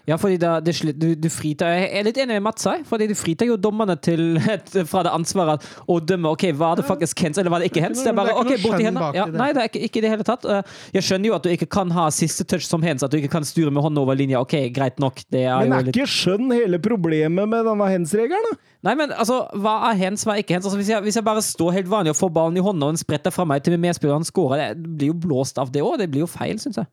[0.10, 3.06] ja fordi da, det, du, du fritar Jeg er litt enig med Mats her, fordi
[3.08, 4.36] du fritar jo dommerne til,
[4.92, 8.02] fra det ansvaret å dømme ok, var det faktisk hens eller var det ikke hens.
[8.04, 10.44] Det er bare ok, borti hendene Ja, nei, det er ikke, ikke det hele tatt.
[10.44, 13.20] Eh, Jeg skjønner jo at du ikke kan ha siste touch som hens, at du
[13.22, 14.42] ikke kan styre med hånda over linja.
[14.44, 15.24] Ok, greit nok.
[15.32, 18.60] Det er Men er ikke skjønn hele problemet med denne hens-regelen?
[18.84, 20.66] Nei, men altså, hva er hens, hva er ikke hens?
[20.68, 22.96] Altså, hvis, jeg, hvis jeg bare står helt vanlig og får ballen i hånda og
[22.96, 25.72] den spretter fra meg til min medspiller og han scorer, det blir jo blåst av
[25.72, 26.00] det òg.
[26.02, 26.90] Det blir jo feil, syns jeg.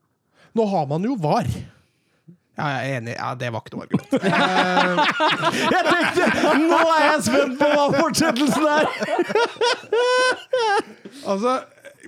[0.58, 1.48] Nå har man jo VAR.
[2.58, 3.12] Ja, jeg er enig.
[3.14, 4.10] Ja, det var ikke noe argument.
[5.74, 6.24] Jeg tenkte,
[6.58, 8.84] Nå er jeg spent på hva fortsettelsen er!
[11.28, 11.58] Altså,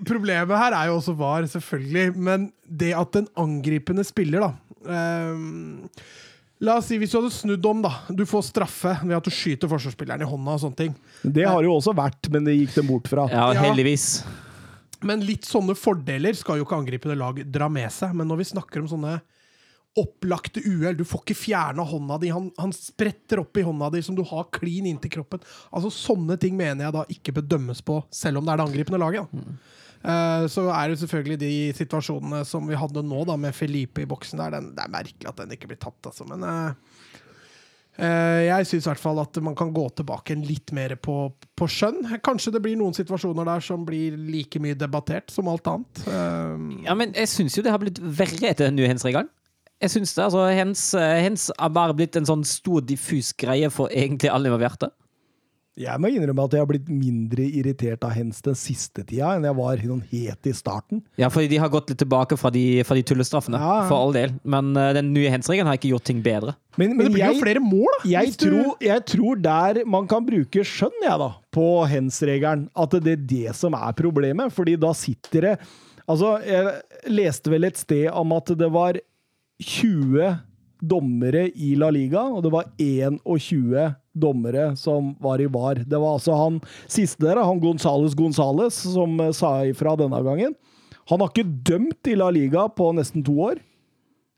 [0.07, 4.51] Problemet her er jo også VAR, selvfølgelig, men det at den angripende spiller, da
[5.35, 5.91] um,
[6.65, 7.91] La oss si hvis du hadde snudd om, da.
[8.13, 10.95] Du får straffe ved at du skyter forsvarsspilleren i hånda og sånne ting.
[11.25, 13.25] Det har jo også vært, men det gikk dem bort fra.
[13.33, 13.63] Ja, Ja.
[13.65, 14.09] heldigvis.
[15.01, 18.13] Men litt sånne fordeler skal jo ikke angripende lag dra med seg.
[18.13, 19.15] Men når vi snakker om sånne
[19.99, 22.31] opplagte uhell Du får ikke fjerna hånda di.
[22.35, 25.43] Han, han spretter opp i hånda di som du har klin inntil kroppen.
[25.75, 28.69] Altså Sånne ting mener jeg da ikke bør dømmes på, selv om det er det
[28.69, 29.31] angripende laget.
[29.33, 29.55] da.
[30.01, 34.09] Uh, så er det selvfølgelig de situasjonene som vi hadde nå, da med Felipe i
[34.09, 34.55] boksen der.
[34.57, 36.25] Den, det er merkelig at den ikke blir tatt, altså.
[36.31, 36.71] Men uh,
[38.01, 41.69] uh, jeg syns i hvert fall at man kan gå tilbake litt mer på, på
[41.69, 42.15] skjønn.
[42.25, 46.03] Kanskje det blir noen situasjoner der som blir like mye debattert som alt annet.
[46.87, 49.29] Ja, men jeg syns jo det har blitt verre etter den nye hens-regelen.
[49.81, 53.70] Jeg synes det, altså, hens, eh, hens har bare blitt en sånn stor, diffus greie
[53.73, 54.90] for egentlig alle involverte.
[55.81, 59.47] Jeg må innrømme at jeg har blitt mindre irritert av hens den siste tida enn
[59.47, 61.01] jeg var helt het i starten.
[61.16, 63.86] Ja, fordi de har gått litt tilbake fra de, fra de tullestraffene, Ja, ja.
[63.89, 64.35] for all del.
[64.44, 66.52] Men uh, den nye hens-regelen har ikke gjort ting bedre.
[66.77, 68.11] Men, men det blir jeg, jo flere mål, da!
[68.12, 72.98] jeg, du- tror, jeg tror der man kan bruke skjønn, jeg, da, på hens-regelen, at
[73.07, 74.52] det er det som er problemet.
[74.52, 75.55] Fordi da sitter det
[76.11, 78.97] Altså, jeg leste vel et sted om at det var
[79.61, 80.39] 20
[80.81, 85.82] dommere i La Liga, og det var 21 dommere som var i VAR.
[85.85, 86.59] Det var altså han
[86.89, 90.57] siste der, han Gonzales Gonzales, som eh, sa ifra denne gangen.
[91.11, 93.61] Han har ikke dømt i La Liga på nesten to år,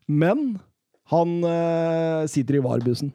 [0.07, 0.57] men
[1.13, 3.13] han eh, sitter i VAR-bussen.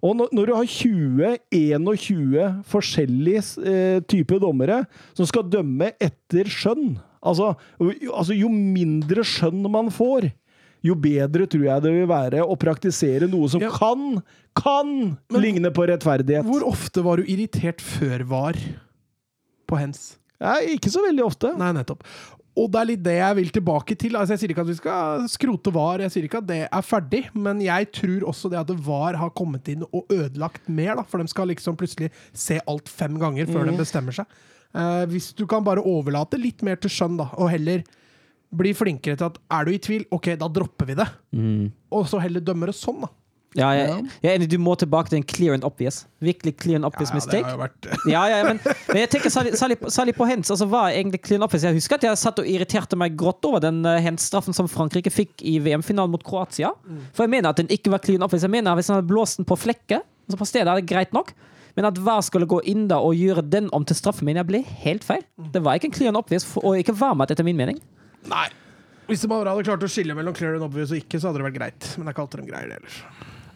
[0.00, 7.52] Og når, du har 20-21 forskjellige eh, typer dommere som skal dømme etter skjønn altså,
[7.80, 10.30] altså, jo mindre skjønn man får,
[10.86, 13.70] jo bedre tror jeg det vil være å praktisere noe som Ja.
[13.74, 14.22] kan,
[14.56, 14.92] kan
[15.36, 16.46] ligne på rettferdighet.
[16.48, 18.56] Hvor ofte var du irritert før VAR
[19.68, 20.16] på hens?
[20.40, 21.50] Nei, ikke så veldig ofte.
[21.60, 22.04] Nei, nettopp.
[22.58, 24.16] Og det er litt det jeg vil tilbake til.
[24.18, 26.82] Altså, jeg sier ikke at vi skal skrote VAR, jeg sier ikke at det er
[26.84, 31.04] ferdig, men jeg tror også det at VAR har kommet inn og ødelagt mer, da,
[31.06, 34.26] for de skal liksom plutselig se alt fem ganger før de bestemmer seg.
[34.74, 37.84] Eh, hvis du kan bare overlate litt mer til skjønn, da, og heller
[38.50, 41.08] bli flinkere til at er du i tvil, ok, da dropper vi det.
[41.94, 43.10] Og så heller dømme det sånn, da.
[43.58, 46.04] Ja, jeg, jeg enig, du må tilbake til en clear and obvious.
[46.22, 47.48] Virkelig clear and obvious Ja, det mistake.
[47.48, 50.52] har jo vært Ja, ja, men, men jeg tenker særlig, særlig, særlig på hands.
[50.54, 53.42] Altså, hva er egentlig and obvious Jeg husker at jeg satt og irriterte meg grått
[53.50, 56.70] over den uh, hands-straffen som Frankrike fikk i VM-finalen mot Kroatia.
[57.10, 58.46] For jeg mener at den ikke var clear and obvious.
[58.46, 60.86] Jeg mener at Hvis han hadde blåst den på flekket, altså på stedet, er det
[60.86, 61.34] greit nok.
[61.74, 64.50] Men at VAR skulle gå inn da og gjøre den om til straffe, mener jeg
[64.52, 65.26] ble helt feil.
[65.50, 67.82] Det var ikke en clear and obvious, og ikke varmet, etter min mening.
[68.28, 68.48] Nei.
[69.10, 71.40] Hvis de bare hadde klart å skille mellom clear and obvious og ikke, så hadde
[71.40, 71.88] det vært greit.
[71.96, 72.98] Men det er ikke alltid de greier det ellers.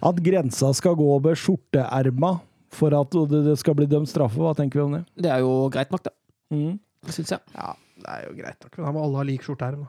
[0.05, 2.33] At grensa skal gå over skjorteerma
[2.75, 5.05] for at det det skal bli dømt straffe, hva tenker vi om det?
[5.27, 6.15] Det er jo greit nok, det.
[6.55, 6.79] Mm.
[7.07, 7.55] Syns jeg.
[7.55, 8.79] Ja, det er jo greit nok.
[8.79, 9.85] Men da må alle ha lik skjorteerm.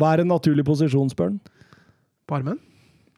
[0.00, 1.42] Hva er en naturlig posisjon, spør han?
[2.28, 2.60] På armen?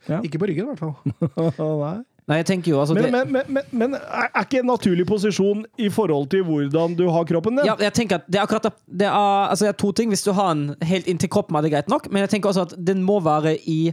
[0.09, 0.19] Ja.
[0.27, 1.55] Ikke på ryggen, i hvert fall.
[1.85, 1.97] Nei.
[2.25, 5.05] Nei, jeg tenker jo altså Men, det, men, men, men, men er ikke en naturlig
[5.09, 7.69] posisjon i forhold til hvordan du har kroppen din?
[7.69, 10.09] Ja, jeg tenker at det er akkurat det er, altså det er to ting.
[10.15, 12.09] Hvis du har den helt inntil kroppen, er det greit nok.
[12.11, 13.93] Men jeg tenker også at den må være i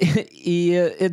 [0.00, 0.56] i,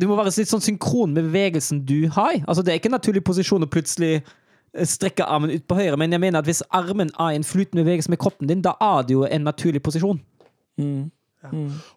[0.00, 2.40] du må være litt sånn synkron med bevegelsen du har.
[2.48, 5.98] Altså Det er ikke en naturlig posisjon å plutselig eh, strekke armen ut på høyre,
[6.00, 8.72] men jeg mener at hvis armen er i en flytende bevegelse med kroppen din, da
[8.80, 10.22] er det jo en naturlig posisjon.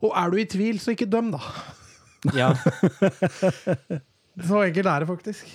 [0.03, 1.39] Og er du i tvil, så ikke døm, da.
[2.35, 2.51] Ja.
[4.39, 5.51] Så enkelt er det faktisk.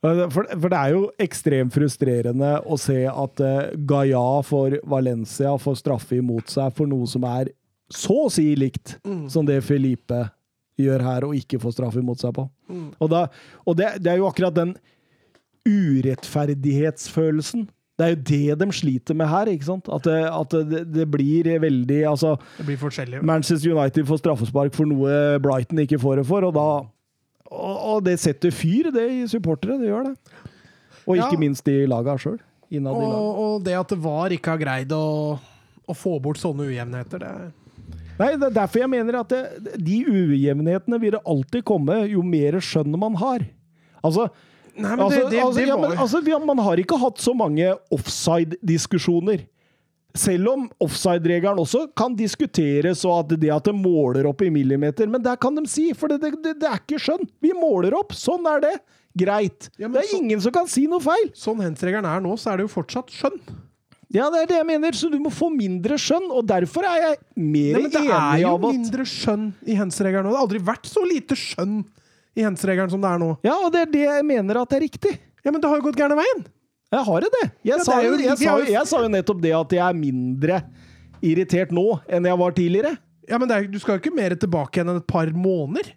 [0.00, 5.74] For, for det er jo ekstremt frustrerende å se at uh, Gaia for Valencia får
[5.82, 7.52] straffe imot seg for noe som er
[7.92, 8.96] så å si likt
[9.28, 10.30] som det Felipe
[10.80, 12.46] gjør her, og ikke får straffe imot seg på.
[13.02, 13.26] Og, da,
[13.66, 14.72] og det, det er jo akkurat den
[15.68, 17.66] urettferdighetsfølelsen.
[18.00, 19.90] Det er jo det de sliter med her, ikke sant?
[19.92, 23.20] At det, at det, det blir veldig Altså, Det blir.
[23.20, 26.68] Manchester United får straffespark for noe Brighton ikke får det for, og da
[27.50, 29.78] Og, og det setter fyr, det, i supportere.
[29.80, 30.16] Det gjør det.
[31.06, 31.40] Og ikke Ja.
[31.42, 32.38] minst i laga sjøl.
[32.70, 32.90] Og, de.
[32.90, 35.38] Og, det at det VAR ikke har greid å,
[35.90, 37.48] å få bort sånne ujevnheter, det er
[38.20, 42.20] Nei, det er derfor jeg mener at det, de ujevnhetene vil det alltid komme jo
[42.20, 43.46] mer skjønn man har.
[44.04, 44.26] Altså,
[44.76, 46.20] Nei, men altså, det, det, altså, det ja, men, altså,
[46.50, 49.46] Man har ikke hatt så mange offside-diskusjoner.
[50.18, 55.06] Selv om offside-regelen også kan diskuteres, og at det at det måler opp i millimeter
[55.06, 57.28] Men der kan de si, for det, det, det er ikke skjønn.
[57.40, 58.74] Vi måler opp, sånn er det.
[59.18, 59.68] Greit.
[59.78, 61.30] Ja, det er så- ingen som kan si noe feil.
[61.34, 63.40] Sånn hands-regelen er nå, så er det jo fortsatt skjønn.
[64.10, 66.96] Ja, det er det jeg mener, så du må få mindre skjønn, og derfor er
[67.04, 70.30] jeg mer Nei, men det er jo at mindre skjønn i hands-regelen nå.
[70.32, 71.84] Det har aldri vært så lite skjønn
[72.34, 73.38] i hands-regelen som det er nå.
[73.46, 75.14] Ja, og det er det jeg mener at er riktig.
[75.44, 76.42] Ja, men det har jo gått gærne veien!
[76.90, 77.30] Jeg har det.
[77.42, 79.84] Jeg, Ja, sa, det jo, jeg, sa, jo- jeg sa jo nettopp det at jeg
[79.86, 80.62] er mindre
[81.22, 82.96] irritert nå enn jeg var tidligere.
[83.30, 85.92] Ja, men det er, Du skal jo ikke mer tilbake enn et par måneder.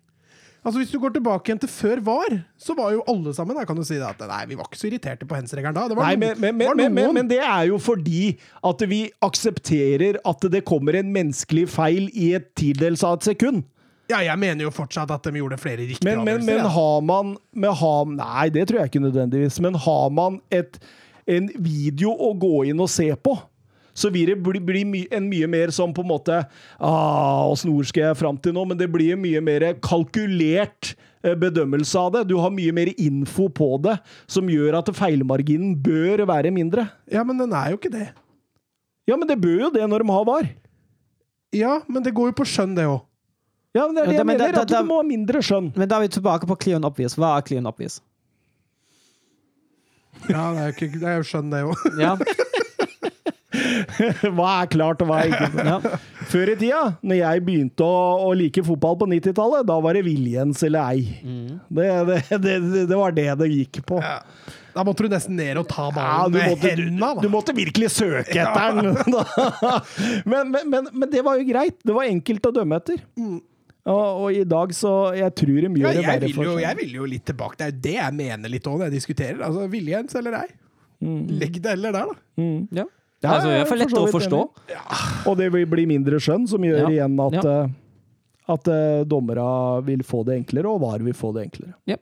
[0.64, 3.66] Altså Hvis du går tilbake igjen til før VAR, så var jo alle sammen Da
[3.68, 5.88] kan du si det at nei, vi var ikke så irriterte på hens-regelen da.
[5.92, 9.02] Det Nei, men, men, det var men, men, men det er jo fordi at vi
[9.26, 13.66] aksepterer at det kommer en menneskelig feil i et tidels av et sekund.
[14.14, 17.34] Ja, jeg mener jo fortsatt at de gjorde flere riktige Men, men, men har man
[17.50, 19.58] med har, Nei, det tror jeg ikke nødvendigvis.
[19.64, 20.78] Men har man et,
[21.26, 23.34] en video å gå inn og se på,
[23.94, 26.40] så vil det bli, bli my, en mye mer sånn på en måte
[26.82, 28.64] ah, Åssen ord skal jeg fram til nå?
[28.70, 32.24] Men det blir mye mer kalkulert eh, bedømmelse av det.
[32.32, 34.00] Du har mye mer info på det,
[34.30, 36.88] som gjør at feilmarginen bør være mindre.
[37.10, 38.10] Ja, men den er jo ikke det.
[39.10, 40.54] Ja, men det bør jo det når de har var.
[41.54, 43.04] Ja, men det går jo på skjønn, det òg.
[43.74, 45.72] Ja, men det er det jeg men mener, da, at du må ha mindre skjønn.
[45.74, 47.18] Men da er vi tilbake på Cleon obvious.
[47.18, 48.00] Hva er Cleon obvious?
[50.30, 51.88] Ja, det er jo, ikke, det er jo skjønn, det òg.
[52.00, 52.14] Ja,
[54.34, 56.00] Hva er klart, og hva er ikke ja.
[56.32, 60.04] Før i tida, når jeg begynte å, å like fotball på 90-tallet, da var det
[60.08, 61.04] Viljens eller ei.
[61.22, 61.62] Mm.
[61.70, 64.00] Det, det, det, det var det det gikk på.
[64.02, 64.18] Ja,
[64.74, 67.12] Da måtte du nesten ned og ta ballen ja, med hendene.
[67.22, 68.96] du måtte virkelig søke etter den!
[70.32, 71.78] men, men, men, men det var jo greit.
[71.86, 73.04] Det var enkelt å dømme etter.
[73.84, 75.78] Og, og i dag så Jeg tror de Mm.
[75.82, 76.62] Ja, gjør det verre for seg.
[76.64, 77.58] jeg vil jo litt tilbake.
[77.58, 79.42] Det er jo det jeg mener litt òg når jeg diskuterer.
[79.44, 80.50] Altså, Viljens eller ei?
[81.04, 82.44] Legg det heller der, da.
[82.80, 82.86] ja.
[83.24, 84.40] Ja, altså, i hvert fall er lettere å forstå.
[84.72, 84.82] Ja.
[85.32, 86.90] Og det vil bli mindre skjønn, som gjør Ja.
[86.92, 87.54] igjen at, Ja.
[87.64, 89.46] Uh, at uh, dommere
[89.88, 91.74] vil få det enklere, og VAR vil få det enklere.
[91.88, 91.96] Ja.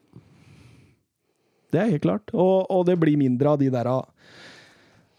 [1.72, 2.34] Det er helt klart.
[2.34, 3.86] Og, og det blir mindre av de der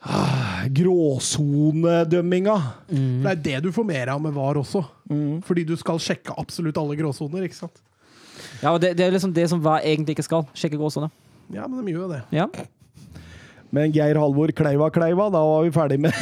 [0.02, 2.56] ah, gråsonedømminga.
[2.88, 4.84] For det er det du får mer av med VAR også.
[5.46, 7.82] Fordi du skal sjekke absolutt alle gråsoner, ikke sant?
[8.62, 10.46] Ja, og det, det er liksom det som var egentlig ikke skal.
[10.56, 11.12] Sjekke gråsoner.
[11.52, 12.22] Ja, men de gjør jo det.
[12.34, 12.46] Ja.
[13.72, 16.12] Men Geir Halvor Kleiva Kleiva, da var vi ferdig med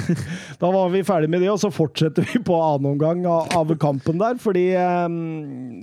[0.60, 3.72] Da var vi ferdig med det, og så fortsetter vi på annen omgang av, av
[3.80, 4.36] kampen der.
[4.42, 5.06] Fordi eh,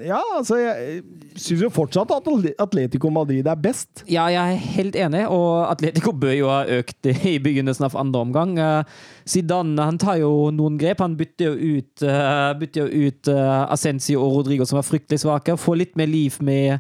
[0.06, 1.02] Ja, altså Jeg
[1.34, 2.30] syns jo fortsatt at
[2.62, 4.04] Atletico Madrid er best.
[4.06, 8.24] Ja, jeg er helt enig, og Atletico bør jo ha økt i begynnelsen av andre
[8.28, 8.54] omgang.
[8.62, 8.96] Eh,
[9.28, 11.02] Zidane han tar jo noen grep.
[11.02, 15.24] Han bytter jo ut, eh, bytter jo ut eh, Ascencio og Rodrigo, som var fryktelig
[15.26, 15.58] svake.
[15.58, 16.78] Får litt mer liv med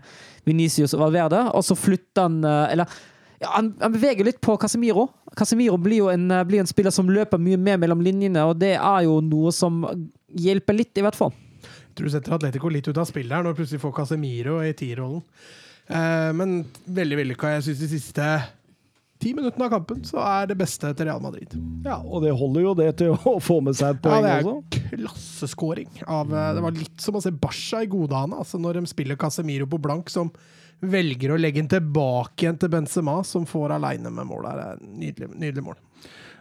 [0.47, 2.88] Venicius og Valverde, og så flytter han Eller
[3.41, 5.07] ja, han, han beveger litt på Casemiro.
[5.38, 8.57] Casemiro blir jo en, eh, blir en spiller som løper mye mer mellom linjene, og
[8.59, 9.84] det er jo noe som
[10.34, 11.34] hjelper litt, i hvert fall.
[11.61, 14.59] Jeg tror du setter Atletico litt ut av spillet her når du plutselig får Casemiro
[14.65, 15.23] i tierrollen.
[15.88, 17.55] Eh, men veldig vellykka.
[17.57, 18.26] Jeg syns de siste
[19.18, 21.53] ti minuttene av kampen så er det beste til Real Madrid.
[21.85, 24.45] Ja, Og det holder jo det til å få med seg et Ja, det er
[24.51, 24.84] også.
[24.91, 25.89] klasseskåring.
[26.05, 29.18] Av, eh, det var litt som å se Basha i godane, altså når de spiller
[29.18, 30.30] Casemiro på blank, som
[30.82, 34.45] velger å legge den tilbake igjen til Benzema, som får aleine med mål.
[34.45, 35.78] Det er nydelig, nydelig mål.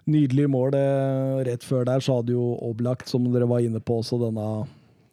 [0.07, 0.75] Nydelig mål.
[0.79, 4.67] eh, Rett før der så hadde jo Oblakt, som dere var inne på, også denne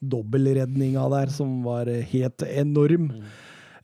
[0.03, 3.09] dobbeltredninga der, som var helt enorm.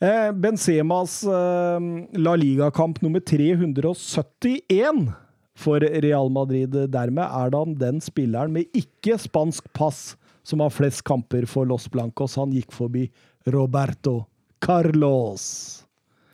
[0.01, 1.87] Eh, Benzemas eh,
[2.19, 5.13] La Liga-kamp nummer 371
[5.59, 6.75] for Real Madrid.
[6.91, 11.87] Dermed er han den spilleren med ikke spansk pass som har flest kamper for Los
[11.91, 12.35] Blancos.
[12.39, 13.09] Han gikk forbi
[13.47, 14.25] Roberto
[14.63, 15.43] Carlos.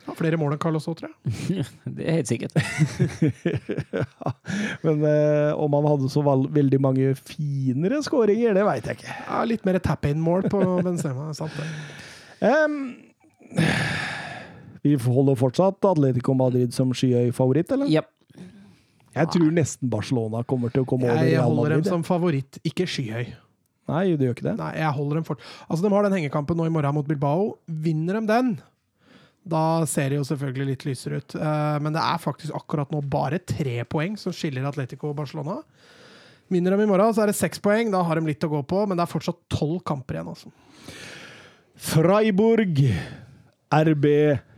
[0.05, 1.65] Har flere mål enn Carlos òg, tror jeg.
[1.97, 2.53] Det er helt sikkert.
[4.85, 9.15] Men eh, om han hadde så veldig mange finere skåringer, det veit jeg ikke.
[9.25, 11.31] Ja, litt mer tap-in-mål på Benzema.
[11.37, 11.69] sant det.
[12.45, 12.93] Um,
[14.85, 17.89] vi holder fortsatt Atletico Madrid som skyhøy favoritt, eller?
[17.89, 18.05] Ja.
[19.15, 22.85] Jeg tror nesten Barcelona kommer til å komme over Jeg holder dem som favoritt, ikke
[22.89, 23.29] skyhøy.
[23.91, 24.55] Nei, det gjør ikke det.
[24.59, 25.43] Nei, jeg holder dem fort.
[25.67, 27.51] Altså, De har den hengekampen nå i morgen mot Bilbao.
[27.67, 28.55] Vinner de den,
[29.45, 31.35] da ser det jo selvfølgelig litt lysere ut.
[31.37, 35.59] Eh, men det er faktisk akkurat nå bare tre poeng som skiller Atletico og Barcelona.
[36.49, 37.91] Vinner de i morgen, så er det seks poeng.
[37.93, 40.33] Da har de litt å gå på, men det er fortsatt tolv kamper igjen.
[40.33, 40.49] Altså.
[41.75, 42.81] Freiburg,
[43.69, 44.05] RB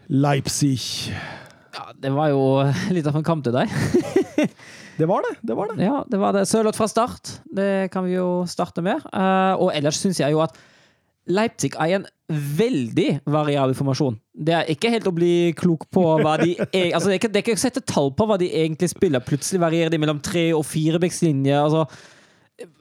[0.07, 1.11] Leipzig.
[1.77, 2.43] Ja, det var jo
[2.95, 3.71] litt av en kamp til deg.
[4.97, 5.35] Det var det.
[5.45, 5.83] Det var det.
[5.85, 6.47] Ja, det var det.
[6.49, 7.35] Sørloth fra start.
[7.53, 9.03] Det kan vi jo starte med.
[9.13, 10.57] Eh, og ellers syns jeg jo at
[11.27, 12.05] Leipzig er en
[12.57, 14.15] veldig variabel formasjon.
[14.31, 17.31] Det er ikke helt å bli klok på hva de e altså, det, er ikke,
[17.31, 19.23] det er ikke å sette tall på hva de egentlig spiller.
[19.23, 21.59] Plutselig varierer de mellom tre- og fire firebekslinje.
[21.59, 21.85] Altså,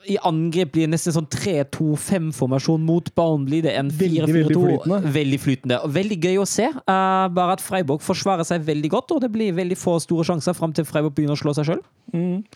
[0.09, 2.81] I angrep blir nesten sånn 3-2-5-formasjon.
[2.87, 3.61] Mot Barnley.
[3.65, 4.63] Det er en Veldig, veldig 4-4-2.
[4.63, 5.13] flytende.
[5.17, 5.81] Veldig flytende.
[5.97, 6.69] Veldig gøy å se.
[6.89, 10.57] Uh, bare at Freiburg forsvarer seg veldig godt, og det blir veldig få store sjanser
[10.57, 11.83] fram til Freiburg begynner å slå seg sjøl.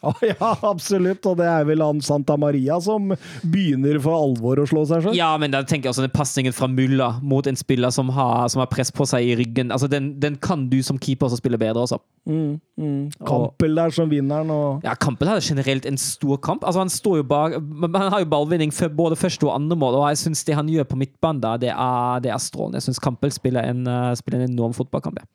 [0.06, 1.26] Ah, ja, absolutt.
[1.26, 3.10] Og det er vel han Santa Maria som
[3.42, 5.18] begynner for alvor å slå seg sjøl.
[5.18, 8.46] Ja, men da tenker jeg også den pasningen fra Mulla mot en spiller som har,
[8.52, 9.74] som har press på seg i ryggen.
[9.74, 11.98] Altså, den, den kan du som keeper også spille bedre, også.
[12.30, 12.98] Mm, mm.
[13.26, 16.64] Kampel der som vinneren, og Ja, Kampel hadde generelt en stor kamp.
[16.64, 19.76] Altså, Han står jo bak men Han har jo ballvinning for både første og andre
[19.78, 22.80] mål, og jeg syns det han gjør på midtbanen, det er, det er strålende.
[22.80, 25.20] Jeg syns Kampel spiller en, eh, spiller en enorm fotballkamp.
[25.22, 25.26] Ja.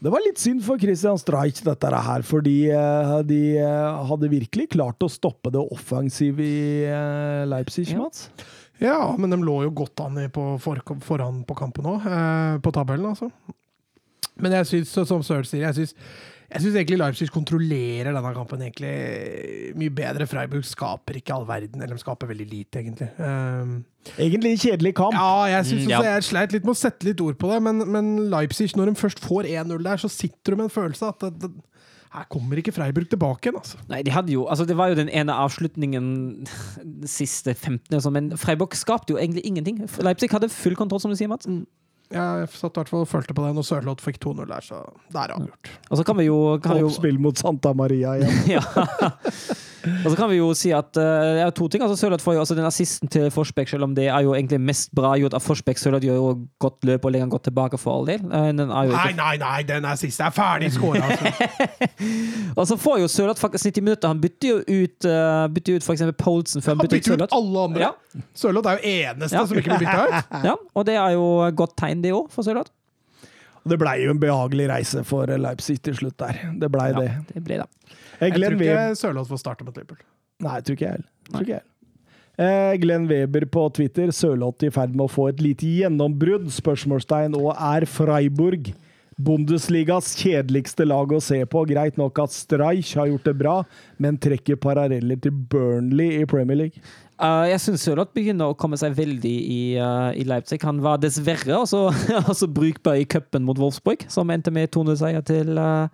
[0.00, 4.70] Det var litt synd for Christian Streich, dette her, fordi eh, de eh, hadde virkelig
[4.72, 6.88] klart å stoppe det offensive i
[7.50, 8.00] Leipzig, Ja.
[8.06, 8.30] Mats.
[8.80, 12.06] Ja, men de lå jo godt an i på for, foran på kampen òg,
[12.64, 13.28] på tabellen, altså.
[14.40, 15.92] Men jeg syns, som Søren sier, jeg syns
[16.50, 20.26] jeg syns egentlig Leipzig kontrollerer denne kampen egentlig mye bedre.
[20.26, 23.08] Freiburg skaper ikke all verden, eller de skaper veldig lite, egentlig.
[23.22, 23.76] Um,
[24.16, 25.14] Egentlig en kjedelig kamp.
[25.14, 26.14] ja, jeg synes Mm, også, ja.
[26.16, 28.94] jeg sleit litt med å sette litt ord på det, men, men Leipzig, når de
[29.02, 31.50] først får 1-0 der, så sitter du med en følelse av at det, det,
[32.10, 33.78] her kommer ikke Freiburg tilbake igjen, altså.
[33.92, 36.08] Nei, de hadde jo, altså Det var jo den ene avslutningen
[36.82, 39.84] de siste 15, og sånn, men Freiburg skapte jo egentlig ingenting.
[40.02, 41.46] Leipzig hadde full kontroll, som du sier, Mats.
[42.10, 44.80] Jeg satt i hvert fall og følte på det når Sørloth fikk 2-0 der, så
[45.14, 45.70] det er avgjort.
[45.90, 48.40] Og så kan vi jo, kan vi jo Oppspill mot Santa Maria igjen.
[48.56, 48.62] ja.
[49.80, 51.02] Og så kan vi jo si at uh,
[51.38, 51.82] det to ting.
[51.82, 54.58] altså Sørloth får jo også den assisten til Forsbekk, selv om det er jo egentlig
[54.60, 55.78] mest bra gjort av Forsbekk.
[55.80, 58.20] Sørloth gjør jo godt løp og legger han godt tilbake for all del.
[58.28, 60.26] Uh, Nei, nei, nei, den siste.
[60.28, 61.78] er ferdig skåra, altså.
[62.58, 64.08] Og så får jo Sørloth faktisk 90 minutter.
[64.12, 67.06] Han bytter jo ut, uh, bytter ut for eksempel Poulsen før han Han bytter ut
[67.06, 67.38] bytter ut Sørloth.
[67.40, 67.88] alle andre.
[67.88, 68.24] Ja.
[68.42, 69.46] Sørloth er jo eneste Ja.
[69.46, 70.36] som ikke blir bytta ut.
[70.50, 71.24] Ja, og det er jo
[71.56, 72.70] godt tegn, det òg, for Sørloth.
[73.68, 76.38] Det blei jo en behagelig reise for Leipzig til slutt der.
[76.58, 77.10] Det blei det.
[77.28, 77.66] Det ble det.
[78.20, 80.00] Eh, Jeg Glenn tror Weber ikke Sørloth får starte mot Liverpool.
[80.44, 81.10] Nei, jeg tror ikke jeg heller.
[81.30, 81.66] Tror ikke jeg heller.
[82.40, 84.12] Eh, Glenn Weber på Twitter.
[84.16, 86.46] Sørloth i ferd med å få et lite gjennombrudd?
[86.54, 87.34] Spørsmålstegn.
[87.36, 88.70] Og er Freiburg
[89.20, 91.64] Bundesligas kjedeligste lag å se på?
[91.68, 93.56] Greit nok at Streich har gjort det bra,
[94.00, 96.80] men trekker paralleller til Burnley i Premier League.
[97.20, 100.62] Uh, jeg syns Sørloth begynner å komme seg veldig i, uh, i Leipzig.
[100.64, 101.90] Han var dessverre også,
[102.32, 105.90] også brukbar i cupen mot Wolfsburg, som endte med 200-seier til, uh,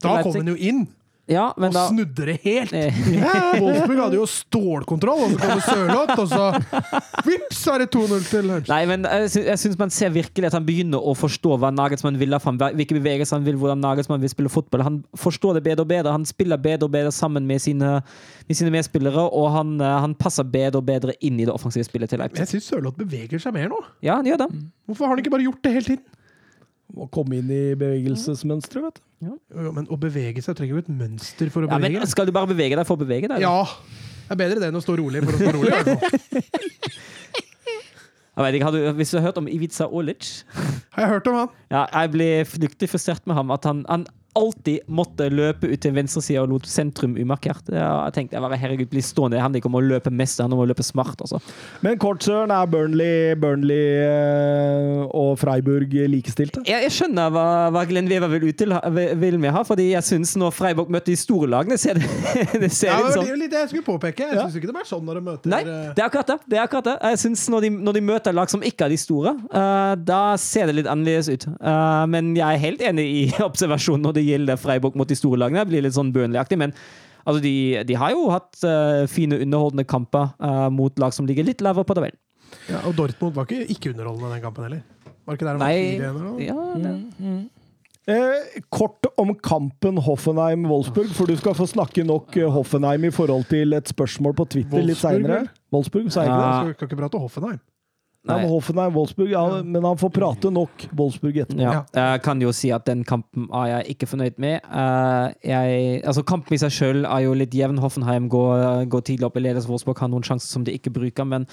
[0.00, 0.30] til Da Leipzig.
[0.32, 0.86] kom han jo inn
[1.24, 2.72] Ja, men og da snudde det helt.
[2.76, 2.96] Eh,
[3.62, 8.44] Wolfsburg hadde jo stålkontroll, og så kommer Sørloth, og så vips, er det 2-0 til
[8.50, 8.68] Leipzig.
[8.68, 12.18] Nei, men jeg sy- syns man ser virkelig at han begynner å forstå hva Nagelsmann
[12.20, 14.84] vil av ham, hvilke bevegelser han vil, hvordan Nagelsmann vil spille fotball.
[14.84, 16.12] Han forstår det bedre og bedre.
[16.12, 17.94] Han spiller bedre og bedre sammen med sine,
[18.50, 21.88] med sine medspillere, og han, eh, han passer bedre og bedre inn i det offensive
[21.88, 22.44] spillet til Leipzig.
[22.44, 23.80] Jeg syns Sørloth beveger seg mer nå.
[24.04, 24.50] Ja, han gjør det.
[24.90, 26.04] Hvorfor har han ikke bare gjort det hele tiden?
[26.94, 29.04] Må komme inn i bevegelsesmønsteret, vet du.
[29.24, 32.08] Jo, Men å bevege seg trenger jo et mønster for å Ja, bevege deg.
[32.12, 33.40] skal du bare bevege deg for å bevege deg?
[33.44, 33.64] Ja.
[34.24, 35.68] Det er bedre det enn å stå rolig for å stå rolig.
[35.68, 36.42] i hvert fall.
[38.34, 40.26] Jeg vet ikke, har du, hvis du har hørt om Ivica Olic
[40.96, 41.50] Har jeg hørt om han?
[41.70, 43.52] ja, Jeg ble fryktelig frustrert med ham.
[43.54, 44.06] At han, han
[44.38, 47.68] alltid måtte løpe ut til venstresida og lot sentrum umarkert.
[47.70, 49.36] Jeg tenkte jeg bare, herregud, bli stående.
[49.38, 51.20] Det handler ikke om å løpe mest, det handler om å løpe smart.
[51.24, 51.40] Altså.
[51.84, 56.62] Men kort, Søren, er Burnley, Burnley eh, og Freiburg likestilte?
[56.68, 58.74] Jeg, jeg skjønner hva, hva Glenn Wever vil, ut til,
[59.20, 62.08] vil med her, fordi jeg syns når Freiburg møter de store lagene, ser det,
[62.64, 64.28] det ser Ja, litt det sånn litt det jeg skulle påpeke.
[64.28, 64.46] Jeg Ja.
[64.48, 66.38] syns ikke det er sånn når de møter Nei, eh, det er akkurat det.
[66.50, 66.96] det, er akkurat det.
[67.14, 70.22] Jeg synes når, de, når de møter lag som ikke er de store, uh, da
[70.40, 71.46] ser det litt annerledes ut.
[71.60, 75.38] Uh, men jeg er helt enig i observasjonen når det gjelder Freiburg mot de store
[75.40, 75.64] lagene.
[75.64, 76.58] Det blir litt sånn Burnley-aktig.
[76.60, 76.72] Men
[77.24, 77.54] altså, de,
[77.88, 81.84] de har jo hatt uh, fine, underholdende kamper uh, mot lag som ligger litt lavere
[81.88, 82.18] på tabellen.
[82.70, 84.82] ja, Og Dortmund var ikke ikke underholdende den kampen heller.
[85.24, 86.40] Var ikke der de var Nei, 4-1 eller noe?
[86.44, 87.50] ja, det.
[88.04, 93.46] Eh, kort om kampen Hoffenheim-Wolfsburg, for du skal få snakke nok eh, Hoffenheim i forhold
[93.48, 95.38] til et spørsmål på Twitter litt Wolfsburg, seinere.
[95.38, 95.48] vel?
[95.72, 96.50] Wolfsburg, sa jeg ikke Ja.
[96.50, 96.74] det?
[96.74, 97.60] Skal kan ikke prate Hoffenheim.
[98.24, 101.60] Ja, men Hoffenheim-Wolfsburg, ja, men han får prate nok Wolfsburg etterpå.
[101.60, 101.82] Ja.
[101.92, 104.64] Jeg kan jo si at den kampen er jeg ikke fornøyd med.
[104.64, 107.82] Eh, jeg, altså Kampen i seg selv er jo litt jevn.
[107.84, 109.68] Hoffenheim går, går tidlig opp i ledelse.
[109.68, 111.28] Wolfsburg har noen sjanser som de ikke bruker.
[111.28, 111.44] Men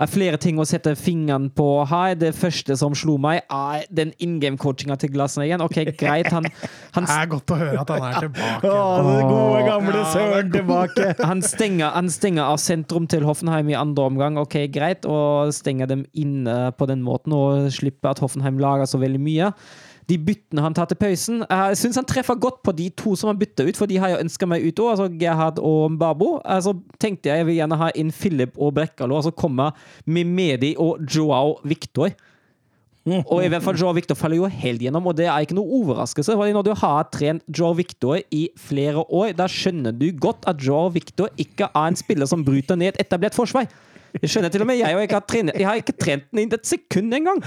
[0.00, 2.14] er flere ting å sette fingeren på her.
[2.18, 5.64] Det første som slo meg, er den in game-coachinga til Glasner igjen.
[5.64, 6.48] Ok, greit, han,
[6.96, 8.72] han, Det er godt å høre at han er tilbake.
[8.72, 11.10] Å, gode, gamle Ja, Søren tilbake!
[11.30, 14.40] han, stenger, han stenger av sentrum til Hoffenheim i andre omgang.
[14.42, 19.00] Ok, greit, og stenger dem inne på den måten og slipper at Hoffenheim lager så
[19.02, 19.52] veldig mye.
[20.06, 23.32] De byttene han tar til pausen Jeg syns han treffer godt på de to som
[23.32, 26.36] han bytter ut, for de har jeg ønska meg ut òg, altså Gerhard og Babo.
[26.44, 29.74] Altså tenkte jeg jeg vil gjerne ha inn Philip og Brekkalo, og så kommer
[30.06, 32.14] Mimedi og Joao Victor.
[33.06, 35.78] Og i hvert fall Joao Victor faller jo helt gjennom, og det er ikke noe
[35.78, 36.34] overraskelse.
[36.34, 40.62] fordi Når du har trent Joao Victor i flere år, da skjønner du godt at
[40.62, 43.70] Joao Victor ikke er en spiller som bryter ned et etablert forsvar.
[44.16, 46.46] Det skjønner til og med jeg, og jeg har, trent, jeg har ikke trent den
[46.46, 47.42] inn et sekund engang.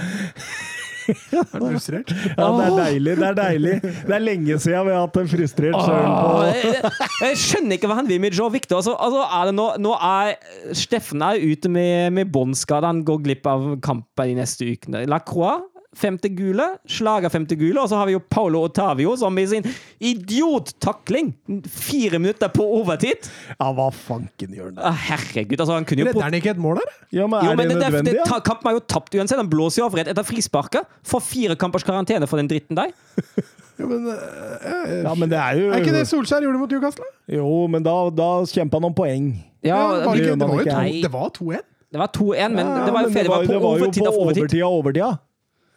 [1.09, 2.13] Er du frustrert?
[2.13, 3.15] Ja, det er deilig.
[3.19, 3.73] Det er deilig.
[3.83, 6.91] Det er lenge siden vi har hatt en frustrert Søren på jeg,
[7.23, 8.79] jeg skjønner ikke hva han vil med Joe Victor.
[8.79, 10.33] Altså, altså er det nå, nå er
[10.77, 12.89] Steffen er ute med, med båndskade.
[12.89, 15.05] Han går glipp av kamper de neste ukene.
[15.09, 16.65] Lacroix, femte gule.
[16.87, 17.79] Slager femte gule.
[17.81, 19.65] Og så har vi jo Paolo Otavio, som i sin
[19.99, 21.33] idiottakling
[21.67, 23.25] fire minutter på overtid
[23.59, 24.79] Ja, hva fanken gjør han?
[24.91, 26.91] Ah, Herregud, altså, han kunne jo Redder han ikke et mål der?
[27.19, 28.13] Ja, men jo, er men det det, det, nødvendig?
[28.19, 28.39] det, ja?
[28.45, 29.39] kampen er jo tapt uansett.
[29.41, 30.85] Han blåser jo av rett etter frisparket.
[31.09, 32.93] Får fire kampers karantene for den dritten der.
[33.79, 37.05] Ja, men, eh, Ja, men det er jo er ikke det Solskjær gjorde mot Newcastle?
[37.31, 39.29] Jo, men da, da kjempa han om poeng.
[39.63, 40.73] Ja, Ja, var det det, det var jo ikke.
[40.73, 40.97] to- Nei.
[41.05, 41.61] det var 2-1.
[41.95, 43.23] det var 2-1, men Ja, det var jo men.
[43.23, 44.43] Det var på det var jo overtid av overtid.
[44.43, 45.09] overtid overtida.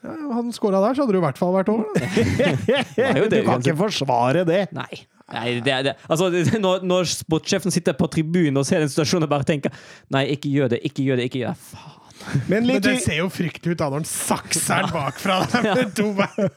[0.02, 1.86] Ja, han skåra der, så hadde det i hvert fall vært over.
[1.94, 2.00] da.
[3.32, 4.64] Du kan ikke forsvare det.
[4.74, 5.02] Nei.
[5.32, 6.28] Nei det, er- det, altså,
[6.60, 9.72] når, når sportssjefen sitter på tribunen og ser den situasjonen og bare tenker
[10.12, 11.70] Nei, ikke gjør det, ikke gjør det, ikke gjør det.
[11.70, 12.01] Faen.
[12.48, 16.08] Men Men det ser jo fryktelig ut da når han sakser den bakfra med to
[16.16, 16.50] bein.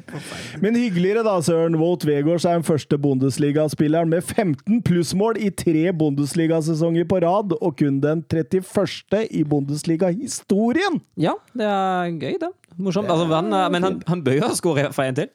[0.64, 1.78] Men hyggeligere da, Søren.
[1.80, 7.76] Wout Wegårds er den første Bundesliga-spilleren med 15 plussmål i tre Bundesliga-sesonger på rad, og
[7.80, 9.26] kun den 31.
[9.30, 11.00] i Bundesliga-historien!
[11.20, 12.52] Ja, det er gøy, det.
[12.78, 13.10] Morsomt.
[13.10, 15.28] Altså, er- men han, han bør jo skåre for en til.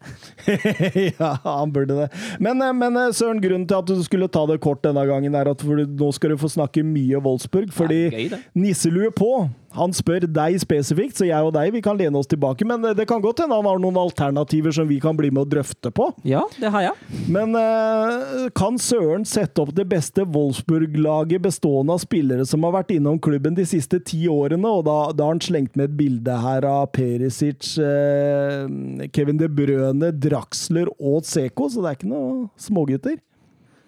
[1.19, 2.07] ja, han burde det.
[2.39, 5.35] Men, eh, men eh, Søren, grunnen til at du skulle ta det kort denne gangen,
[5.35, 7.71] er at nå skal du få snakke mye Wolfsburg.
[7.75, 12.19] Fordi Ja, nisselue på, han spør deg spesifikt, så jeg og deg vi kan lene
[12.19, 12.65] oss tilbake.
[12.67, 15.45] Men det, det kan godt hende han har noen alternativer som vi kan bli med
[15.45, 16.09] og drøfte på.
[16.27, 17.21] Ja, det har jeg.
[17.31, 22.95] Men eh, kan Søren sette opp det beste Wolfsburg-laget bestående av spillere som har vært
[22.95, 24.71] innom klubben de siste ti årene?
[24.71, 29.51] Og da, da har han slengt med et bilde her av Perisic, eh, Kevin De
[29.51, 33.19] Brøne, Draxler og Seko, så det er ikke noe smågutter.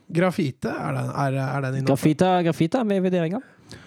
[0.07, 1.97] Grafite, er den, er, er den innom?
[2.47, 3.41] grafite er med vurderinga.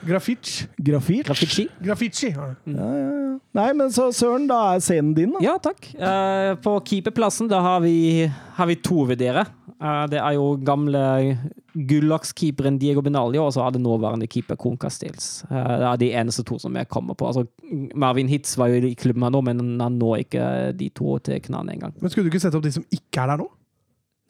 [0.07, 0.69] Grafic.
[0.77, 1.23] Graffiti.
[1.27, 1.69] Graffiti.
[1.83, 2.31] Grafici.
[2.35, 2.51] ja.
[2.65, 3.31] Ja, ja, ja.
[3.57, 5.41] Nei, men så Søren, da er scenen din, da.
[5.43, 5.89] Ja, takk.
[5.99, 9.45] Uh, på keeperplassen da har vi, har vi to vurdere.
[9.81, 11.03] Uh, det er jo gamle
[11.75, 15.43] gullakskeeperen Diego Benalio, og så er det nåværende keeper Kon Castells.
[15.51, 17.27] Uh, det er de eneste to som jeg kommer på.
[17.27, 17.47] Altså,
[17.99, 20.45] Marvin Hitz var jo i klubben her nå, men han når ikke
[20.79, 21.97] de to til knærne engang.
[21.99, 23.51] Men skulle du ikke sette opp de som ikke er der nå?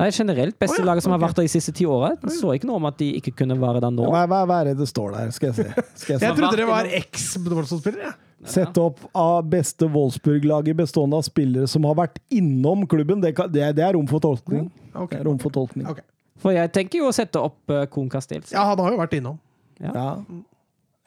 [0.00, 0.56] Nei, generelt.
[0.58, 2.14] Beste oh, ja, laget som har vært der de siste ti åra.
[2.32, 4.08] Så ikke noe om at de ikke kunne være der nå.
[4.08, 5.32] Hva, hva, hva er det det står der?
[5.36, 5.86] Skal jeg si.
[6.02, 8.12] Skal jeg Jeg trodde det var eks-Wolfsburg-spillere.
[8.40, 8.48] Ja.
[8.48, 13.20] Sett opp av beste Wolfsburg-laget bestående av spillere som har vært innom klubben.
[13.20, 14.70] Det, kan, det, er- det er rom for tolkning.
[14.94, 15.12] Ok.
[15.12, 15.84] Det er rom for tolkning.
[15.90, 16.00] Ok.
[16.40, 18.54] For jeg tenker jo å sette opp uh, Kohn Castells.
[18.54, 19.36] Ja, han har jo vært innom.
[19.80, 19.92] Ja.
[19.92, 20.08] Ja,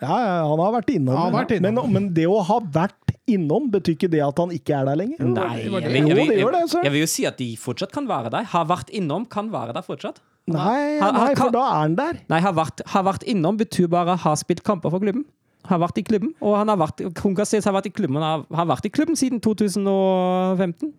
[0.04, 1.16] ja, han har vært innom.
[1.18, 1.80] Har vært innom.
[1.80, 5.00] Men, men det å ha vært innom, betyr ikke det at han ikke er der
[5.00, 5.24] lenger?
[5.32, 8.34] Nei, Jo, det gjør det, jeg, jeg vil jo si at de fortsatt kan være
[8.34, 8.48] der.
[8.52, 10.20] Har vært innom, kan være der fortsatt.
[10.52, 12.20] Nei, nei, for da er han der.
[12.32, 15.24] Nei, har vært, har vært innom betyr bare har spilt kamper for klubben.
[15.70, 18.68] Har vært i klubben, og han har vært, Kohn har vært i klubben, har, har
[18.68, 20.92] vært i klubben siden 2015.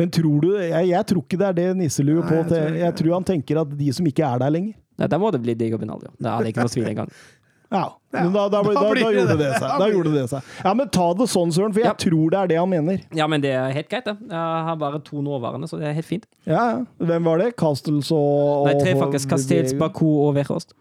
[0.00, 2.36] Men tror du Jeg, jeg tror ikke det er det nisselue på.
[2.38, 5.08] jeg tror Jeg, jeg tror han tenker at de som ikke er der lenger Nei,
[5.08, 6.12] da må det bli Diego Benalio.
[6.20, 7.12] Det er det ikke noe tvil engang.
[7.72, 9.36] Ja, men da, da, da, da gjorde det.
[9.40, 9.70] det seg.
[9.80, 10.52] Da gjorde det seg.
[10.66, 11.94] Ja, men ta det sånn, Søren, for jeg Ja.
[12.04, 13.00] tror det er det han mener.
[13.16, 14.16] Ja, men det er helt greit, det.
[14.28, 16.26] Jeg har bare to nåværende, så det er helt fint.
[16.44, 16.84] Ja, ja.
[17.00, 17.56] Hvem var det?
[17.56, 19.32] Castles og Nei, tre faktisk.
[19.32, 20.74] Castels, Baku og Wehrhost.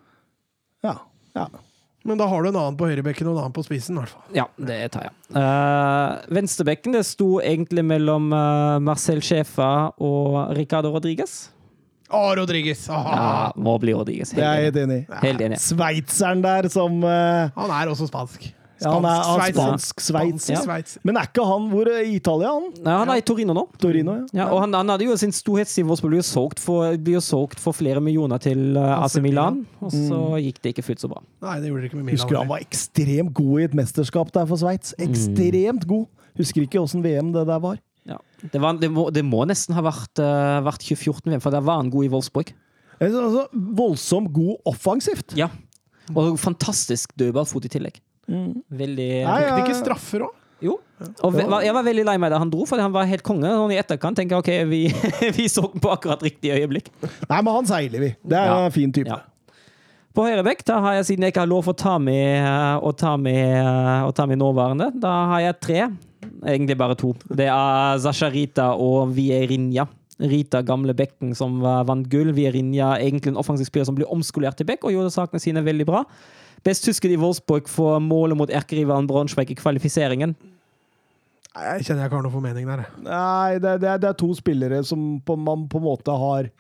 [0.84, 0.98] Ja.
[1.36, 1.48] ja.
[2.04, 4.10] Men da har du en annen på høyrebekken og en annen på spissen, i hvert
[4.10, 4.24] fall.
[4.36, 5.14] Ja, det tar jeg.
[5.38, 11.52] Uh, venstrebekken det sto egentlig mellom uh, Marcel Schäfer og Ricardo Rodriguez.
[12.12, 12.86] Å, Rodriguez!
[12.92, 14.32] Ja, må bli Rodriguez.
[14.36, 15.04] Det er jeg Helt helt enig.
[15.08, 15.20] i.
[15.26, 15.60] Helt enig.
[15.64, 18.50] Sveitseren der som uh, Han er også spansk.
[18.82, 19.62] ja, Han er han Sveitser.
[19.62, 20.46] spansk sveits.
[20.48, 20.98] Spansk Sveits.
[21.08, 22.66] Men er ikke han hvor i Italia, han?
[22.84, 23.64] Nei, han er i Torino nå.
[23.80, 24.42] Torino, ja.
[24.42, 26.98] Ja, og han, han hadde jo sin storhetstid hvor han ble solgt for,
[27.62, 30.40] for flere millioner til uh, AC AC Milan, og så Mm.
[30.48, 31.22] gikk det ikke fullt så bra.
[31.46, 32.18] Nei, det gjorde det ikke med Milan.
[32.20, 34.96] Husker du han var ekstremt god i et mesterskap der for Sveits?
[34.98, 35.08] Mm.
[35.10, 36.08] Ekstremt god.
[36.42, 37.78] Husker ikke åssen VM det der var.
[38.50, 41.82] Det, var, det, må, det må nesten ha vært, uh, vært 2014-VM, for der var
[41.84, 42.54] han god i Wolfsburg.
[43.02, 45.36] Altså, voldsomt god offensivt.
[45.38, 45.48] Ja.
[46.18, 48.00] Og fantastisk dødballfot i tillegg.
[48.32, 49.58] Veldig Nei, det ja.
[49.64, 50.38] ikke straffer òg?
[50.62, 50.76] Jo.
[51.26, 53.50] Og ve- jeg var veldig lei meg da han dro, for han var helt konge.
[53.64, 54.82] Og i etterkant tenker jeg ok, vi,
[55.40, 56.92] vi så på akkurat riktig øyeblikk.
[57.02, 58.12] Nei, men han seiler vi.
[58.22, 58.60] Det er Ja.
[58.68, 59.10] en fin type.
[59.10, 59.22] Ja.
[60.14, 62.92] På høyrebekk da har jeg, siden jeg ikke har lov å ta med, eh, å
[63.00, 65.82] ta med, eh, å ta med nåværende, da har jeg tre.
[66.46, 67.14] Egentlig bare to.
[67.30, 69.88] Det er Zasharita og Vierinja.
[70.22, 72.30] Rita, gamle bekken som vant gull.
[72.38, 75.88] Vierinja egentlig en offensiv spiller som ble omskolert til bekk og gjorde sakene sine veldig
[75.90, 76.04] bra.
[76.62, 80.36] Best tysker i Wolfsburg for målet mot erkerivalen Braunschweig i kvalifiseringen.
[81.52, 82.84] Jeg kjenner jeg ikke har noen formening der.
[83.04, 86.52] Nei, det, det, er- det er to spillere som på, man på en måte har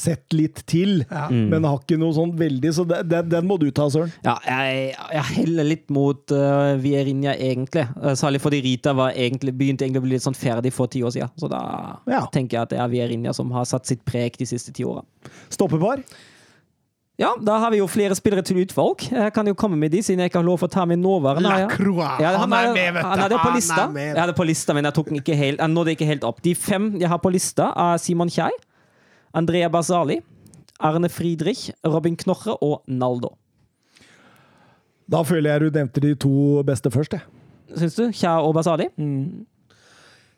[0.00, 1.26] sett litt til, Ja.
[1.30, 4.10] men har ikke noe sånn veldig Så det, det, den må du ta, Søren.
[4.24, 7.84] Ja, jeg, jeg heller litt mot uh, Vierinha, egentlig.
[8.00, 11.04] Uh, særlig fordi Rita var egentlig, begynte egentlig å bli litt sånn ferdig for ti
[11.04, 11.30] år siden.
[11.38, 11.60] Så da
[12.10, 12.24] Ja.
[12.32, 15.04] tenker jeg at det er Vierinja som har satt sitt preg de siste ti åra.
[15.52, 16.02] Stoppepar.
[17.20, 19.02] Ja, da har vi jo flere spillere til utvalg.
[19.12, 21.50] Jeg kan jo komme med de, siden jeg ikke har lov å ta med nåværende.
[21.52, 21.66] Ja.
[22.22, 23.08] Ja, han er med, vet du!
[23.10, 23.82] Han hadde på Han lista.
[23.84, 24.06] er med.
[24.14, 26.40] Jeg hadde på lista, men jeg, tok den ikke helt, jeg nådde ikke helt opp.
[26.46, 28.48] De fem jeg har på lista, er Simon Kjei,
[29.36, 30.20] Andrea Basali,
[30.80, 33.34] Arne Friedrich, Robin Knorre og Naldo.
[35.10, 37.26] Da føler jeg du nevnte de to beste først, jeg.
[37.78, 38.04] Syns du?
[38.14, 38.86] Kja og Basali?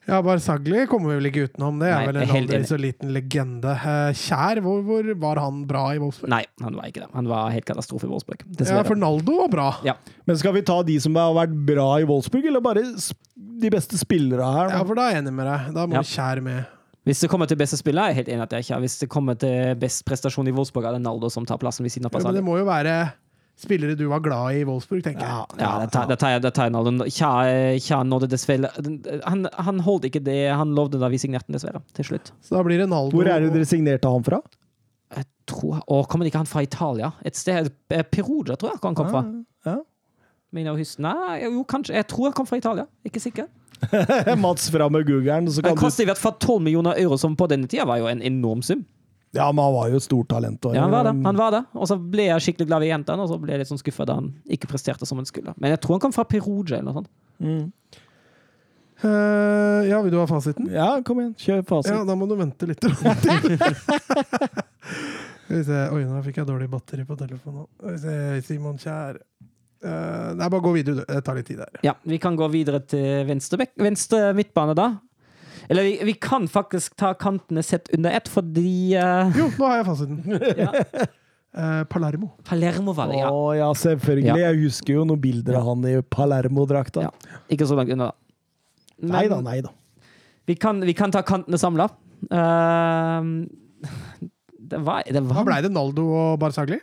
[0.03, 1.77] Ja, Barzagli kommer vi vel ikke utenom.
[1.79, 3.71] Det er Nei, vel en aldri så liten legende.
[3.71, 6.33] Eh, Kjær, hvor, hvor var han bra i Wolfsburg?
[6.33, 7.11] Nei, han var ikke det.
[7.15, 8.43] Han var helt katastrofe i Wolfsburg.
[8.59, 9.69] Ja, for Naldo var bra.
[9.87, 9.95] Ja.
[10.27, 12.83] Men skal vi ta de som har vært bra i Wolfsburg, eller bare
[13.63, 14.75] de beste spillere her?
[14.75, 15.71] Ja, for da er jeg enig med deg.
[15.79, 16.03] Da må Ja.
[16.17, 16.65] Kjær med.
[17.09, 18.83] Hvis det kommer til beste spiller, er jeg helt enig at jeg ikke har.
[18.85, 21.95] Hvis det kommer til best prestasjon i Wolfsburg, er det Naldo som tar plassen ved
[21.95, 22.95] siden av Ja, men det må jo være
[23.59, 25.59] spillere du var glad i i Wolfsburg, tenker jeg.
[25.61, 27.07] Ja, det tar, det tar, det tar jeg Naldo.
[27.11, 27.33] Kja,
[27.83, 28.71] Kja nådde dessverre
[29.27, 31.83] han, han holdt ikke det han lovde da vi signerte den, dessverre.
[31.97, 32.33] Til slutt.
[32.43, 33.19] Så da blir det Naldo.
[33.19, 34.41] Hvor er det dere signerte han fra?
[35.13, 37.11] Jeg tror, å, Kommer ikke han fra Italia?
[37.27, 39.25] Et sted eh, Perugia, tror jeg han kom fra.
[39.67, 39.75] Ja.
[39.75, 40.71] ja.
[40.79, 40.87] jeg.
[41.03, 41.99] Nei, jo, kanskje.
[41.99, 42.87] Jeg tror han kom fra Italia.
[43.05, 43.51] Ikke sikker.
[44.45, 47.49] Mats fra med googeren, så Han kostet i hvert fall 12 millioner euro, som på
[47.51, 48.85] denne tida var jo en enorm sum.
[49.33, 50.65] Ja, men han var jo et stort talent.
[50.69, 51.15] og- Ja, han var det.
[51.25, 51.63] Han var det.
[51.75, 54.05] Og så ble jeg skikkelig glad i jentene, og så ble jeg litt sånn skuffa
[54.07, 55.55] da han ikke presterte som han skulle.
[55.57, 57.09] Men jeg tror han kom fra Perugia eller noe sånt.
[57.41, 57.73] Mm.
[59.03, 60.69] Uh, ja, vil du ha fasiten?
[60.71, 61.35] Ja, kom igjen.
[61.35, 61.91] Kjør fasit.
[61.91, 62.85] Ja, da må du vente litt.
[65.53, 67.67] Oi, nå fikk jeg dårlig batteri på telefonen.
[68.47, 69.19] Simon Kjær
[69.83, 71.05] Eh, Nei, bare gå videre.
[71.09, 71.81] Det tar litt tid der.
[71.87, 74.93] Ja, vi kan gå videre til venstre, venstre midtbane, da.
[75.71, 79.31] Eller vi, vi kan faktisk ta kantene sett under ett, fordi uh...
[79.39, 80.19] Jo, nå har jeg fasiten.
[80.65, 80.71] ja.
[81.53, 82.31] Uh, Palermo.
[82.49, 83.31] Palermo var det, ja.
[83.31, 84.31] Å ja, selvfølgelig.
[84.31, 84.37] Ja.
[84.49, 87.09] Jeg husker jo noen bilder av han i Palermo-drakta.
[87.09, 87.41] Ja.
[87.53, 88.19] Ikke så langt unna, da.
[89.03, 89.73] Men Nei da, nei da.
[90.47, 91.89] Vi, kan, vi kan ta kantene samla.
[94.71, 95.37] det var, det var...
[95.41, 95.73] Da blei det?
[95.75, 96.79] Naldo og Barzagli?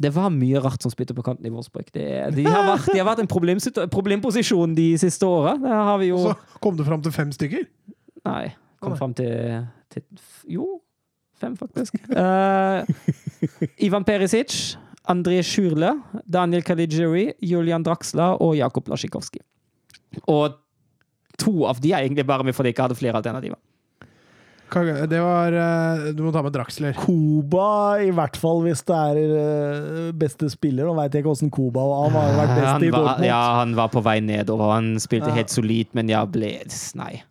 [0.00, 1.88] Det var mye rart som spilte på kanten i Wolfsburg.
[1.94, 2.06] Det,
[2.36, 3.30] de, har vært, de har vært en
[3.92, 5.56] problemposisjon de siste åra.
[5.60, 7.66] Så kom du fram til fem stykker?
[8.28, 8.44] Nei,
[8.82, 10.04] kom fram til, til
[10.50, 10.80] Jo,
[11.40, 11.96] Fem, faktisk.
[12.12, 12.84] Uh,
[13.86, 14.76] Ivan Perisic,
[15.08, 15.94] André Sjurle,
[16.28, 19.40] Daniel Caligiuri, Julian Draxla og Jakob Lasjikovskij.
[20.28, 20.58] Og
[21.40, 23.56] to av de er egentlig bare med fordi jeg ikke hadde flere alternativer.
[24.70, 26.94] Det var eh, Du må ta med Draxler.
[26.98, 30.86] Koba, i hvert fall hvis det er eh, beste spiller.
[30.86, 32.04] Nå veit jeg ikke åssen Koba var.
[32.08, 33.26] Han har vært best Han i var, Dortmund.
[33.30, 34.76] ja, han var på vei nedover.
[34.76, 35.40] Han spilte Ja.
[35.40, 36.52] helt solid, men jeg ble
[37.00, 37.22] Nei.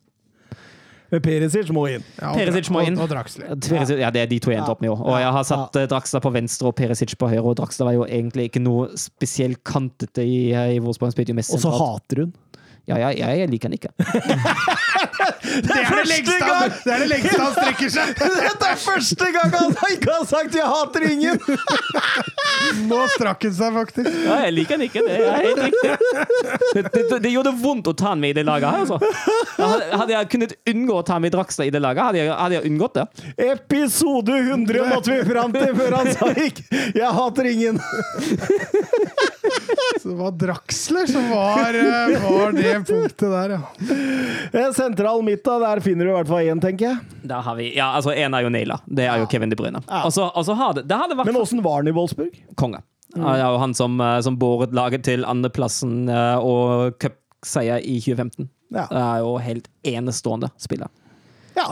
[1.09, 2.03] Men Perisic må inn.
[2.19, 2.99] Ja, og, Perisic må inn.
[3.01, 3.55] og Draxler.
[3.57, 4.91] Perisic, ja, det er de to jeg endte opp med.
[4.93, 5.87] Og jeg har satt ja.
[5.89, 7.41] Draxler på venstre og Perisic på høyre.
[7.49, 11.17] Og Draxler var jo egentlig ikke noe spesielt kantete i, i Wolfsburg.
[11.39, 12.35] Og så hater hun.
[12.89, 13.89] Ja, ja, ja, jeg liker han ikke.
[15.41, 18.13] Det er det lengste han, det er det lengste han strekker seg!
[18.49, 21.39] Dette er første gang han ikke har sagt 'jeg hater ingen'!
[22.89, 24.09] Nå strakk han seg faktisk.
[24.25, 25.03] Ja, jeg liker han ikke.
[25.07, 25.91] Det er helt riktig.
[26.79, 28.97] Det, det, det gjorde vondt å ta han med i det laget her, altså.
[29.57, 32.55] Hadde- Hadde jeg kunnet unngå å ta med Draxler i det laget, hadde jeg, hadde
[32.59, 33.05] jeg unngått det.
[33.49, 37.81] Episode 100 måtte vi fram til før han sa 'jeg hater ingen'.
[40.01, 44.67] Så det var Draxler som var, eh, var det punktet der, ja.
[44.75, 45.57] Sentral midt, da.
[45.63, 47.17] Der finner du i hvert fall én, tenker jeg.
[47.27, 48.77] Der har vi, ja, altså En er jo naila.
[48.87, 49.81] Det er jo Kevin De Bruyne.
[49.89, 50.03] Ja.
[50.07, 52.37] Og så og så har det, det hadde vært Men åssen var han i Wolfsburg?
[52.59, 52.81] konge.
[53.17, 57.97] Ja, Det er han som, eh, som båret laget til andreplassen eh, og cupseier i
[57.99, 58.49] 2015.
[58.69, 58.85] Ja.
[58.91, 60.89] Det er jo helt enestående spiller.
[61.57, 61.71] ja.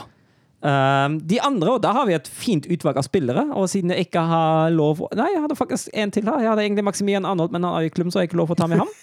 [0.58, 3.44] Um, de andre, og da har vi et fint utvalg av spillere.
[3.54, 6.42] Og siden jeg ikke har lov Nei, jeg hadde faktisk en til her.
[6.42, 8.56] Jeg hadde egentlig Maximian Arnold, men han er i klubben, så jeg har ikke lov
[8.56, 8.94] å ta med ham.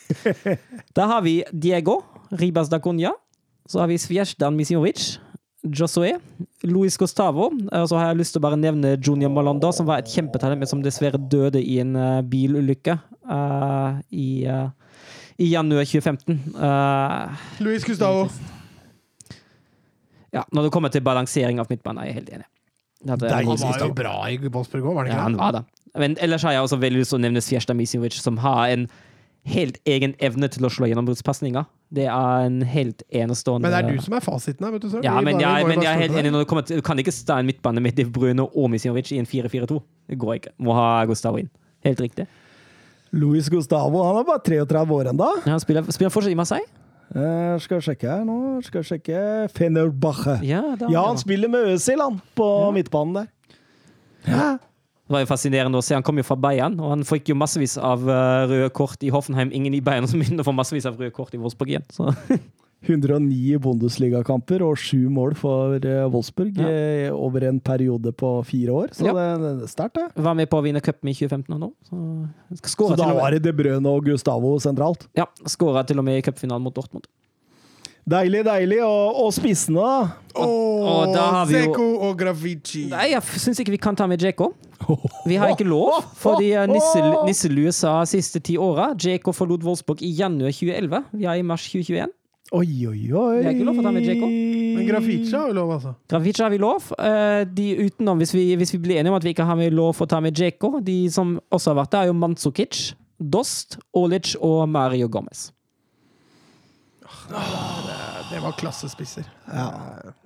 [0.99, 2.01] Da har vi Diego
[2.35, 3.15] Ribas da Cunha.
[3.71, 5.15] Så har vi Svjesjdan Misimovic.
[5.65, 6.19] Josue.
[6.63, 7.49] Luis Gustavo.
[7.49, 10.61] Og så har jeg lyst til å bare nevne Junior Malanda, som var et kjempetalent,
[10.61, 12.99] men som dessverre døde i en uh, bilulykke
[13.31, 14.69] uh, i, uh,
[15.39, 16.43] i januar 2015.
[16.59, 18.29] Uh, Luis Gustavo.
[20.35, 22.47] Ja, når det kommer til balansering av midtbanen, er jeg helt enig.
[23.09, 25.19] Han var jo bra i Wolfsburg òg, var det ikke?
[25.19, 25.65] Ja, han var det.
[26.01, 28.87] Men ellers har jeg også veldig lyst til å nevne Svjesda Misimovic, som har en
[29.45, 31.67] helt egen evne til å slå gjennombruddspasninger.
[31.95, 34.89] Det er en helt enestående Men det er du som er fasiten her, vet du.
[34.91, 35.05] Søren.
[35.05, 37.13] ja, men jeg, men jeg er helt enig når det kommer til Du kan ikke
[37.15, 39.77] stå en midtbane med Div Brune og Misimovic i en 4-4-2.
[40.11, 40.55] Det går ikke.
[40.65, 41.53] Må ha Gustavo inn.
[41.85, 42.27] Helt riktig.
[43.15, 45.29] Luis Gustavo han er bare 33 år ennå.
[45.45, 46.67] Ja, han spiller, spiller han fortsatt i Marseille?
[47.15, 48.37] Eh, skal jeg sjekke her nå.
[48.67, 49.19] Skal jeg sjekke
[49.55, 50.41] Fenerbahçe.
[50.47, 53.29] Ja, da, Ja, han spiller med Øzil, han, på midtbanen der.
[54.27, 54.49] Ja.
[55.05, 55.95] Det var jo fascinerende å se.
[55.95, 59.13] Han kom jo fra Bayern, og han fikk jo massevis av eh, røde kort i
[59.15, 59.53] Hoffenheim.
[59.55, 61.87] Ingen i Bayern som begynner å få massevis av røde kort i Wolfsburg igjen.
[61.93, 62.09] Så
[62.87, 66.69] 109 Bundesligakamper og sju mål for eh, Wolfsburg Ja.
[66.69, 68.89] eh, over en periode på fire år.
[68.93, 69.13] Så Ja.
[69.13, 70.23] det, det er sterkt, det.
[70.23, 71.73] var med på å vinne cupen i 2015 og nå.
[71.89, 75.07] Så Så da og var det De Brøne og Gustavo sentralt.
[75.17, 77.07] Ja, skåra til og med i cupfinalen mot Dortmund.
[78.05, 78.83] Deilig, deilig.
[78.85, 80.11] Og, og spissene, da?
[80.37, 82.83] og da har Zeko og Gravici.
[82.91, 84.51] Nei, jeg syns ikke vi kan ta med Djeko.
[85.25, 90.03] Vi har ikke lov, fordi eh, nisse Nisselue sa siste ti åra Djeko forlot Wolfsburg
[90.05, 91.05] i januar 2011.
[91.17, 92.13] Vi er i mars 2021.
[92.53, 93.39] Oi, oi, oi.
[93.41, 94.27] Det er ikke lov å ta med Dzeko.
[94.29, 95.95] Men Grafica har vi lov, altså.
[96.13, 96.91] Grafica har vi lov.
[96.99, 99.73] Eh, De utenom, hvis vi, hvis vi blir enige om at vi ikke har med
[99.73, 103.79] lov å ta med Djeko De som også har vært der, er jo Manzukic, Dost,
[103.97, 105.49] Olic og Mario Gomez.
[107.29, 109.25] Det var klassespisser.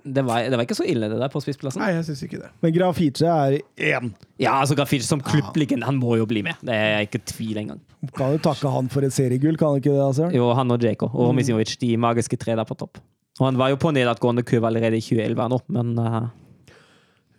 [0.03, 1.81] Det var, det var ikke så ille, det der på spissplassen.
[1.83, 2.49] Nei, jeg syns ikke det.
[2.63, 4.11] Men Grafice er én.
[4.41, 6.59] Ja, altså Grafice som klubblegende, han må jo bli med.
[6.65, 7.79] Det er ikke tvil engang.
[8.17, 10.03] Kan jo takke han for et seriegull, kan du ikke det?
[10.03, 10.29] Altså?
[10.35, 13.01] Jo, han og Djeko og Misinovic, de magiske tre der på topp.
[13.39, 16.21] Og han var jo på nedadgående kurve allerede i 2011 her nå, men uh...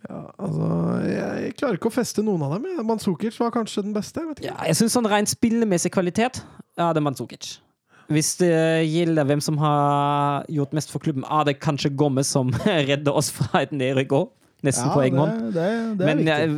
[0.01, 0.67] Ja, altså,
[1.05, 2.65] jeg, jeg klarer ikke å feste noen av dem.
[2.87, 4.23] Manzukic var kanskje den beste.
[4.39, 6.41] Jeg ja, jeg syns sånn rent spillemessig kvalitet,
[6.73, 7.59] ja, det er Mandzukic.
[8.11, 8.51] Hvis det
[8.91, 12.51] gjelder hvem som har gjort mest for klubben, er det kanskje Gomme som
[12.89, 14.31] redder oss fra et nedrykk òg.
[14.61, 15.55] Nesten på egen hånd.
[15.97, 16.49] Men jeg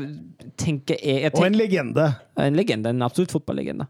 [0.59, 2.07] tenker jeg, jeg Og en legende.
[2.35, 3.87] en legende, en absolutt fotballegende.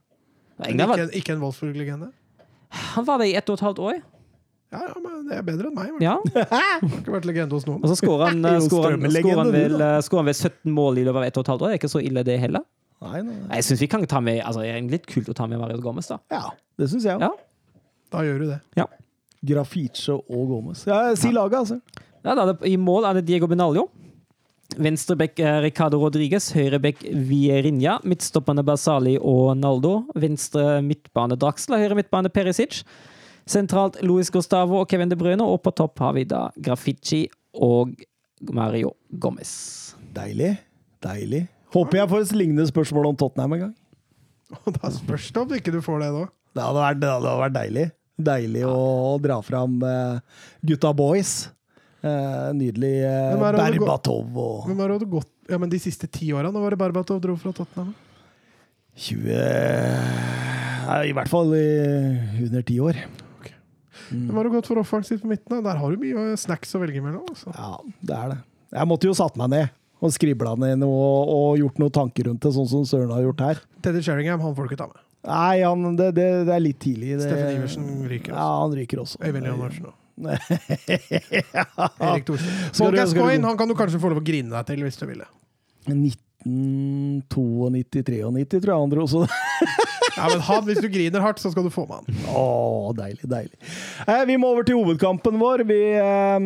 [0.69, 2.11] Ikke, ikke en Wolfsburg-legende.
[2.93, 3.97] Han var det i ett og et halvt år.
[4.73, 5.89] Ja, ja, men det er bedre enn meg.
[5.97, 6.15] i Ja.
[6.53, 7.81] Har ikke vært legende hos noen.
[7.83, 11.37] Og så skårer han, Jo, han, han, eh, vel 17 mål i løpet av ett
[11.37, 11.73] og et halvt år.
[11.73, 12.65] Det er ikke så ille, det heller.
[13.03, 13.57] Nei, nei, nei.
[13.59, 15.81] Jeg synes vi kan ta med altså, Det er litt kult å ta med Mario
[15.83, 16.21] Gomez, da.
[16.31, 17.25] Ja, det syns jeg òg.
[17.27, 17.52] Ja.
[18.13, 18.59] Da gjør du det.
[19.43, 20.85] Grafice og Gomez.
[20.87, 21.79] Ja, si laget, altså.
[22.23, 23.89] Ja, da det, I mål er det Diego Benaljo.
[24.79, 26.47] Venstrebekk Ricardo Rodriguez.
[26.55, 27.97] Høyrebekk Vierinha.
[28.07, 30.05] Midtstopperne Basali og Naldo.
[30.15, 31.81] Venstre midtbane Draxler.
[31.83, 32.83] Høyre midtbane Perisic.
[33.49, 35.43] Sentralt Luis Gustavo og Kevin De Bruyne.
[35.43, 37.91] Og på topp har vi da Grafici og
[38.55, 39.51] Mario Gomez.
[40.15, 40.55] Deilig.
[41.03, 41.43] Deilig.
[41.73, 43.75] Håper jeg får et lignende spørsmål om Tottenham en gang.
[44.77, 46.25] Da spørs det om ikke du får det nå.
[46.53, 47.85] Det hadde vært, det hadde vært deilig.
[48.13, 50.21] Deilig å dra fram uh,
[50.61, 51.49] gutta boys.
[52.03, 56.03] Uh, nydelig uh, er du Berbatov og Hvem har det gått Ja, men De siste
[56.11, 57.93] ti åra, nå var det Berbatov dro fra Tottenham?
[58.99, 59.29] 20
[60.83, 61.67] Nei, I hvert fall i,
[62.43, 62.99] under ti år.
[64.09, 65.55] Hvem har du gått for offensivt på midten?
[65.55, 65.61] da?
[65.71, 67.23] Der har du mye snacks å velge mellom.
[67.31, 67.53] Altså.
[67.55, 68.37] Ja, det er det.
[68.73, 69.71] Jeg måtte jo satt meg ned
[70.03, 73.23] og skribla ned noe og, og gjort noen tanker rundt det, sånn som Søren har
[73.23, 73.63] gjort her.
[73.85, 74.99] Teddy Sheringham han får du ikke ta med.
[75.23, 77.13] Nei, han, det, det, det er litt tidlig.
[77.15, 78.39] Det, Steffen Iversen ryker også.
[78.39, 79.21] Ja, han ryker også.
[79.23, 79.99] Øyvind Leonardsen òg.
[81.57, 81.63] ja.
[82.05, 82.59] Erik Thorsen.
[82.77, 85.23] Paul Gascoigne han kan du kanskje få lov å grine deg til hvis du vil
[85.23, 85.29] det.
[86.45, 89.21] 1992-93, tror jeg han dro også.
[90.13, 92.17] Ja, men han, Hvis du griner hardt, så skal du få med han.
[92.37, 93.55] Å, deilig, deilig.
[94.05, 95.63] Eh, vi må over til hovedkampen vår.
[95.69, 96.39] Vi eh,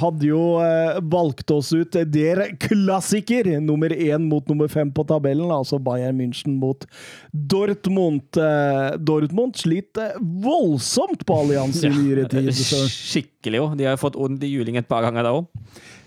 [0.00, 5.50] hadde jo eh, valgt oss ut der klassiker, nummer én mot nummer fem på tabellen,
[5.54, 6.86] altså Bayern München mot
[7.30, 8.26] Dortmund.
[8.34, 12.50] Eh, Dortmund sliter voldsomt på alliansen i nyere tid.
[12.52, 13.66] Skikkelig, jo.
[13.78, 15.46] De har fått ond juling et par ganger da òg.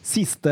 [0.06, 0.52] Siste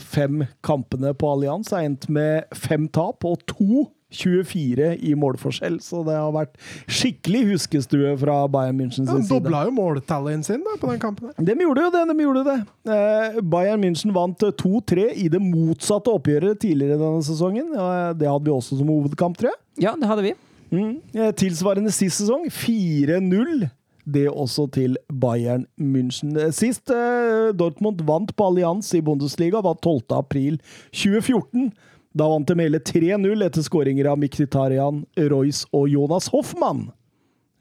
[0.00, 6.02] fem kampene på Allianz har endt med fem tap og to 24 i målforskjell, så
[6.06, 6.54] det har vært
[6.86, 9.42] skikkelig huskestue fra Bayern München sin sin side.
[9.42, 11.32] dobla jo måltallien sin da, på den kampen.
[11.36, 12.04] De gjorde jo det.
[12.10, 12.56] de gjorde det.
[12.94, 17.72] Eh, Bayern München vant 2-3 i det motsatte oppgjøret tidligere denne sesongen.
[17.74, 19.60] Eh, det hadde vi også som hovedkamp, tror jeg.
[19.88, 20.34] Ja, det hadde vi.
[20.74, 21.00] Mm.
[21.14, 23.66] Eh, tilsvarende sist sesong 4-0.
[24.04, 26.36] Det også til Bayern München.
[26.52, 30.12] Sist eh, Dortmund vant på Allianz i Bundesliga, var 12.
[30.12, 30.58] april
[30.92, 31.70] 2014.
[32.14, 35.02] Da vant de hele 3-0 etter skåringer av Mkhitarian,
[35.32, 36.90] Royce og Jonas Hoffmann.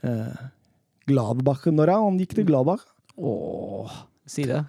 [0.03, 0.49] Eh,
[1.09, 2.83] Gladbach når han gikk til Gladbach.
[3.17, 3.95] Åh,
[4.29, 4.61] si det.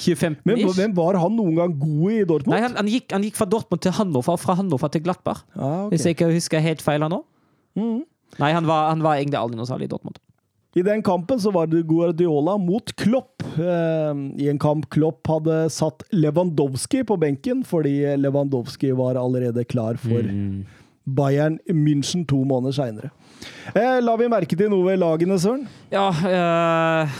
[0.00, 2.56] 25 Men men, var han noen gang god i Dortmund?
[2.56, 5.44] Nei, han, han, gikk, han gikk fra Dortmund til Hannover, fra Hannover til Glattberg.
[5.54, 5.94] Ah, okay.
[5.94, 7.22] Hvis jeg ikke husker helt feil her nå.
[7.78, 8.02] Mm.
[8.40, 10.18] Nei, han var, han var egentlig aldri noe særlig i Dortmund.
[10.74, 13.42] I den kampen så var det Guardiola mot Klopp.
[13.58, 20.00] Eh, I en kamp Klopp hadde satt Lewandowski på benken, fordi Lewandowski var allerede klar
[20.02, 20.26] for
[21.04, 23.10] Bayern München to måneder seinere.
[23.74, 25.66] Eh, la vi merke til noe ved lagene, Søren?
[25.92, 27.16] Ja, eh,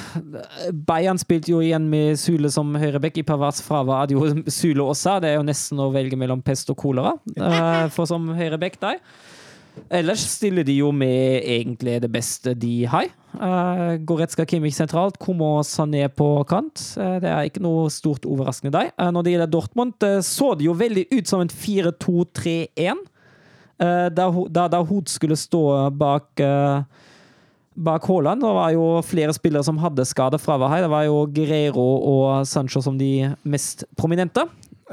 [0.88, 3.20] Bayern spilte jo igjen med Sule som høyrebekk.
[3.20, 5.18] I Pavars fravær hadde jo Sule også.
[5.22, 9.02] Det er jo nesten å velge mellom pest og kolera eh, for som høyrebekk der.
[9.92, 13.10] Ellers stiller de jo med egentlig det beste de har.
[13.34, 16.80] Uh, Goretzka Kimmich sentralt, Komo Sané på kant.
[16.98, 18.92] Uh, det er ikke noe stort overraskende der.
[18.98, 23.02] Uh, når det gjelder Dortmund, så det jo veldig ut som en 4-2-3-1.
[23.74, 26.42] Eh, da, der da, da Hod skulle stå bak
[27.74, 28.42] bak Haaland.
[28.44, 30.84] Det var jo flere spillere som hadde skadefravær her.
[30.84, 34.46] Det var jo Guerrero og Sancho som de mest prominente.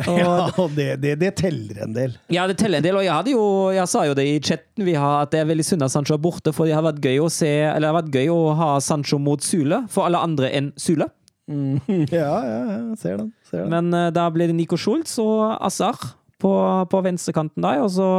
[0.08, 2.14] Og, Ja, og det, det, det teller en del.
[2.32, 3.44] ja, det teller en del, og jeg, jo,
[3.76, 6.16] jeg sa jo det i chatten vi har, at det er veldig synd at Sancho
[6.16, 8.40] er borte, for det har vært gøy å se Eller det har vært gøy å
[8.60, 11.10] ha Sancho mot Sule, for alle andre enn Sule.
[11.52, 11.82] Mm,
[12.14, 13.32] ja, ja, ja, ser den.
[13.50, 13.74] Ser den.
[13.74, 16.00] Men uh, da ble det Nico Schultz og Azar
[16.42, 16.54] på,
[16.90, 18.10] på venstrekanten der, og så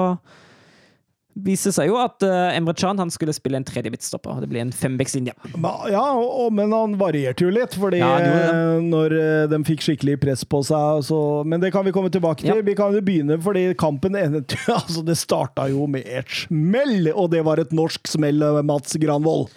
[1.34, 4.40] viste det seg jo at uh, Emre Can han skulle spille en tredje midtstopper.
[4.44, 5.32] Det ble en fembekslinje.
[5.56, 9.62] Ma- Ja, og, og, men han varierte jo litt, fordi Ja, eh, når eh, de
[9.66, 11.18] fikk skikkelig press på seg så,
[11.48, 12.52] Men det kan vi komme tilbake til.
[12.52, 12.60] Ja.
[12.64, 17.30] Vi kan jo begynne, fordi kampen endet altså Det starta jo med et smell, og
[17.32, 19.48] det var et norsk smell, Mats Granvold.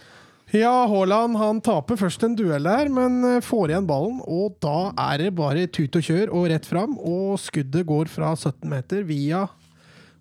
[0.56, 4.22] Ja, Haaland han taper først en duell der, men får igjen ballen.
[4.24, 6.94] Og da er det bare tut og kjør og rett fram.
[7.02, 9.48] Og skuddet går fra 17 meter via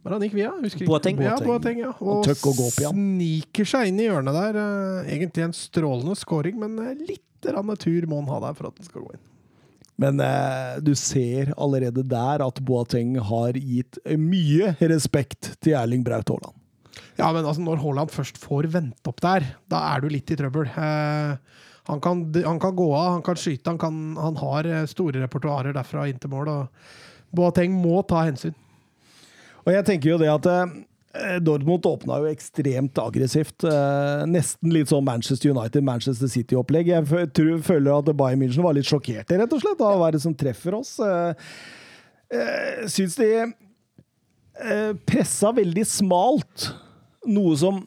[0.04, 0.50] Hva er han gikk via?
[0.60, 0.90] Husker ikke.
[0.92, 1.20] Boateng.
[1.24, 1.92] Ja, Boateng ja.
[1.96, 4.58] Og Og og sniker seg inn i hjørnet der.
[4.60, 7.22] eh, Egentlig en strålende scoring, men eh, litt
[7.80, 9.22] tur må han ha der for at den skal gå inn.
[10.00, 16.28] Men eh, du ser allerede der at Boateng har gitt mye respekt til Erling Braut
[16.28, 16.56] Haaland.
[17.16, 20.36] Ja, men altså, når Haaland først får vente opp der, da er du litt i
[20.36, 20.66] trøbbel.
[20.66, 21.36] Eh,
[21.88, 25.22] han, kan, han kan gå av, han kan skyte, han, kan, han har eh, store
[25.24, 26.48] repertoarer derfra inn til mål.
[26.48, 28.54] Og Boateng må ta hensyn.
[29.64, 33.64] Og jeg tenker jo det at eh, Dortmund åpna jo ekstremt aggressivt.
[33.68, 36.90] Eh, nesten litt sånn Manchester United, Manchester City-opplegg.
[36.92, 40.18] Jeg tror, føler at Bayern München var litt sjokkerte, rett og slett, av hva er
[40.18, 40.96] det som treffer oss.
[41.00, 41.50] Eh,
[42.34, 43.34] eh, syns de
[45.02, 46.68] pressa veldig smalt,
[47.26, 47.80] noe som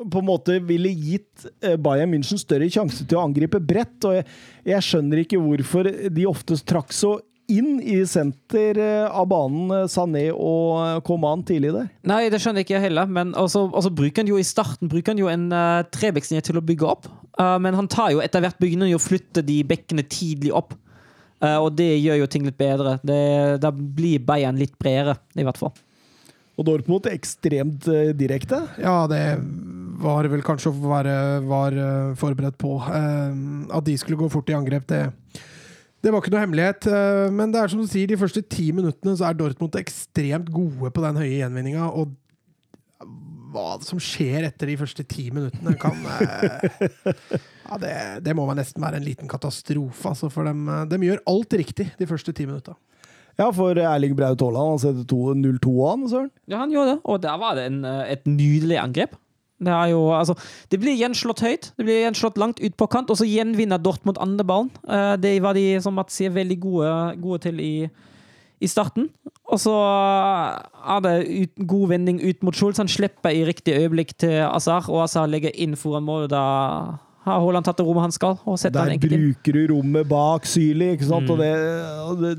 [0.00, 1.44] på en måte ville gitt
[1.84, 3.98] Bayern München større sjanse til å angripe bredt.
[4.08, 4.24] Og jeg,
[4.64, 7.18] jeg skjønner ikke hvorfor de oftest trakk så
[7.52, 11.90] inn i senter eh, av banen, eh, Sané og eh, Coman tidlig der.
[12.08, 15.14] Nei, det skjønner jeg ikke heller, men også, også bruker han jo i starten bruker
[15.14, 17.08] han jo en uh, trebekslinje til å bygge opp.
[17.38, 20.74] Uh, men han tar jo etter hvert begynner jo å flytte de bekkene tidlig opp.
[21.42, 22.96] Uh, og det gjør jo ting litt bedre.
[23.06, 23.20] Det,
[23.62, 25.74] da blir Bayern litt bredere, i hvert fall.
[26.56, 27.84] Og Dortmund ekstremt
[28.16, 28.62] direkte.
[28.80, 29.20] Ja, det
[30.00, 31.76] var vel kanskje å være var
[32.16, 32.78] forberedt på.
[32.80, 33.36] Eh,
[33.76, 35.02] at de skulle gå fort i angrep, det
[36.04, 38.68] Det var ikke noe hemmelighet, eh, men det er som du sier, de første ti
[38.74, 42.14] minuttene så er Dortmund ekstremt gode på den høye gjenvinninga, og
[43.56, 46.66] hva som skjer etter de første ti minuttene, kan eh,
[47.66, 47.94] ja, det,
[48.26, 51.56] det må vel nesten være en liten katastrofe, altså, for dem, eh, dem gjør alt
[51.62, 52.76] riktig de første ti minutta.
[53.36, 56.30] Ja, for Erling Braut Haaland han setter 0-2 an, søren.
[56.48, 59.16] Ja, han gjorde det, og der var det en, et nydelig angrep.
[59.56, 60.34] Det er jo, altså,
[60.70, 64.18] det blir gjenslått høyt, det blir gjenslått langt ut på kant, og så gjenvinner Dortmund
[64.20, 64.68] andreballen.
[64.84, 66.90] Eh, Det var de, som Mats sier, veldig gode,
[67.22, 67.88] gode til i,
[68.60, 69.08] i starten.
[69.48, 72.80] Og så er det ut, god vending ut mot Schulz.
[72.82, 76.34] Han slipper i riktig øyeblikk til Azar, og Azar legger inn foran målet.
[76.34, 76.42] Da
[77.26, 78.36] har Haaland tatt det rommet han skal,
[78.74, 81.26] Der bruker du rommet bak Syli, ikke sant?
[81.26, 81.32] Mm.
[81.32, 81.52] Og det,
[82.10, 82.34] og det,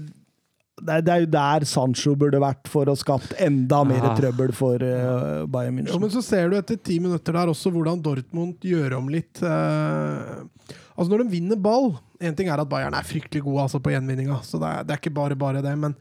[0.77, 4.15] det, er, det er jo der Sancho burde vært for å skapt enda mer Ah.
[4.17, 6.01] trøbbel for uh, Bayern Jo, München.
[6.03, 10.45] men så ser du etter ti minutter der også hvordan Dortmund gjør om litt Uh,
[10.97, 13.91] Altså Når de vinner ball En ting er at Bayern er fryktelig gode altså, på
[13.93, 15.73] gjenvinninga, så det er, det er ikke bare bare det.
[15.77, 15.93] Men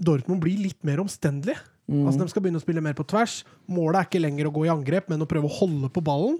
[0.00, 1.58] Dortmund blir litt mer omstendelige.
[1.86, 3.42] Altså De skal begynne å spille mer på tvers.
[3.70, 6.38] Målet er ikke lenger å gå i angrep, men å prøve å holde på ballen.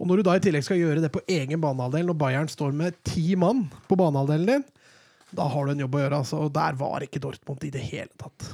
[0.00, 2.72] Og når du da i tillegg skal gjøre det på egen banehalvdel, når Bayern står
[2.76, 4.64] med ti mann på banehalvdelen din,
[5.36, 6.18] da har du en jobb å gjøre.
[6.24, 8.50] altså, Og der var ikke Dortmund i det hele tatt.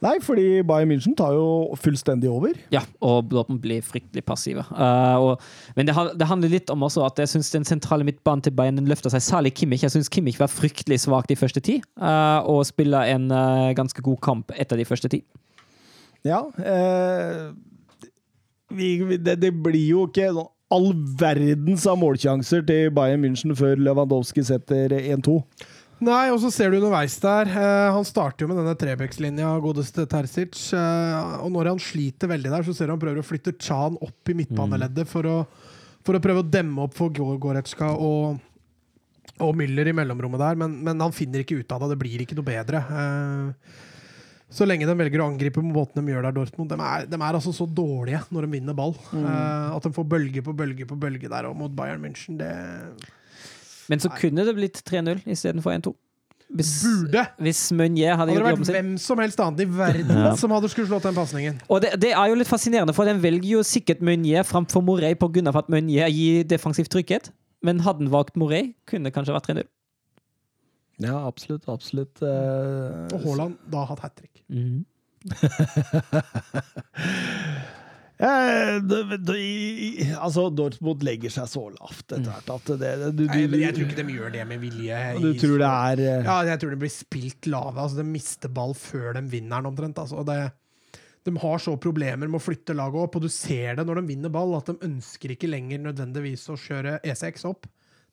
[0.00, 2.54] Nei, fordi Bayern München tar jo fullstendig over.
[2.72, 4.62] Ja, og Dortmund blir fryktelig passive.
[4.72, 5.42] Uh, og,
[5.76, 8.80] men det, det handler litt om også at jeg syns den sentrale midtbanen til Bayern
[8.88, 9.84] løfter seg, særlig Kimmich.
[9.84, 14.00] Jeg syns Kimmich var fryktelig svak de første ti, uh, og spiller en uh, ganske
[14.06, 15.20] god kamp etter de første ti.
[16.24, 16.46] Ja.
[16.60, 17.52] Eh,
[18.76, 20.30] vi, vi- det, det blir jo ikke
[20.70, 25.38] all verdens av målsjanser til Bayern München før Lewandowski setter 1-2.
[26.00, 30.06] Nei, og så ser du underveis der eh, Han starter jo med denne Trebekslinja, godeste
[30.08, 30.56] Terzic.
[30.72, 33.98] eh, og når han sliter veldig der, så ser du han prøver å flytte Chan
[34.00, 35.42] opp i midtbaneleddet for, å,
[36.06, 38.40] for å prøve å demme opp for Gor- Goretzka og,
[39.44, 41.92] og Müller i mellomrommet der, men, men han finner ikke ut av det.
[41.92, 42.80] Det blir ikke noe bedre.
[42.96, 43.78] Eh,
[44.50, 46.72] så lenge de velger å angripe på måten de gjør der, Dortmund.
[46.72, 48.96] De er, de er altså så dårlige når de vinner ball.
[49.14, 52.50] Eh, at de får bølge på bølge på bølge der og mot Bayern München, det
[53.90, 55.92] Men så kunne det blitt 3-0 istedenfor 1-2.
[56.50, 57.22] Hvis, burde!
[57.46, 58.74] hvis Meunier hadde Hadde det vært sin.
[58.74, 60.32] hvem som helst annet i verden Ja.
[60.38, 61.60] som hadde skulle slått den pasningen.
[61.70, 65.14] Og det, det er jo litt fascinerende, for den velger jo sikkert Meunier framfor Morey
[65.14, 65.46] pga.
[65.54, 67.30] at Meunier gir defensiv trygghet.
[67.62, 69.62] Men hadde han valgt Morey, kunne det kanskje vært 3-0.
[71.06, 71.68] Ja, absolutt.
[71.68, 72.18] Absolutt.
[72.20, 74.42] Uh, Og Haaland da hatt hat trick.
[74.50, 74.84] Mhm.
[78.20, 83.52] Eh, altså, Dortmund legger seg så lavt etter hvert at det, det du, Nei, du,
[83.54, 84.98] men jeg tror ikke de gjør det med vilje.
[85.22, 87.76] du tror det er eh, Ja, jeg tror det blir spilt lave.
[87.80, 90.02] Altså, de mister ball før de vinner den, omtrent.
[90.02, 90.20] Altså.
[90.20, 90.38] Og det,
[91.24, 94.12] de har så problemer med å flytte laget opp, og du ser det når de
[94.12, 97.70] vinner ball, at de ønsker ikke lenger nødvendigvis å kjøre E6 opp.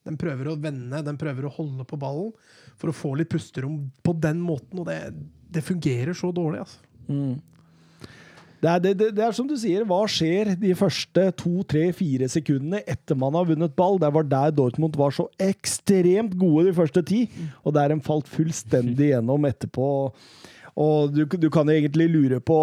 [0.08, 2.32] De prøver å vende, de prøver å holde på ballen
[2.80, 5.02] for å få litt pusterom på den måten, og det,
[5.52, 6.80] det fungerer så dårlig, altså.
[8.58, 11.86] Det er, det, det, det er som du sier, hva skjer de første to, tre,
[11.94, 14.00] fire sekundene etter man har vunnet ball?
[14.02, 17.28] Det var der Dortmund var så ekstremt gode de første ti,
[17.62, 19.90] og der de falt fullstendig gjennom etterpå.
[20.78, 22.58] Og du, du kan jo egentlig lure på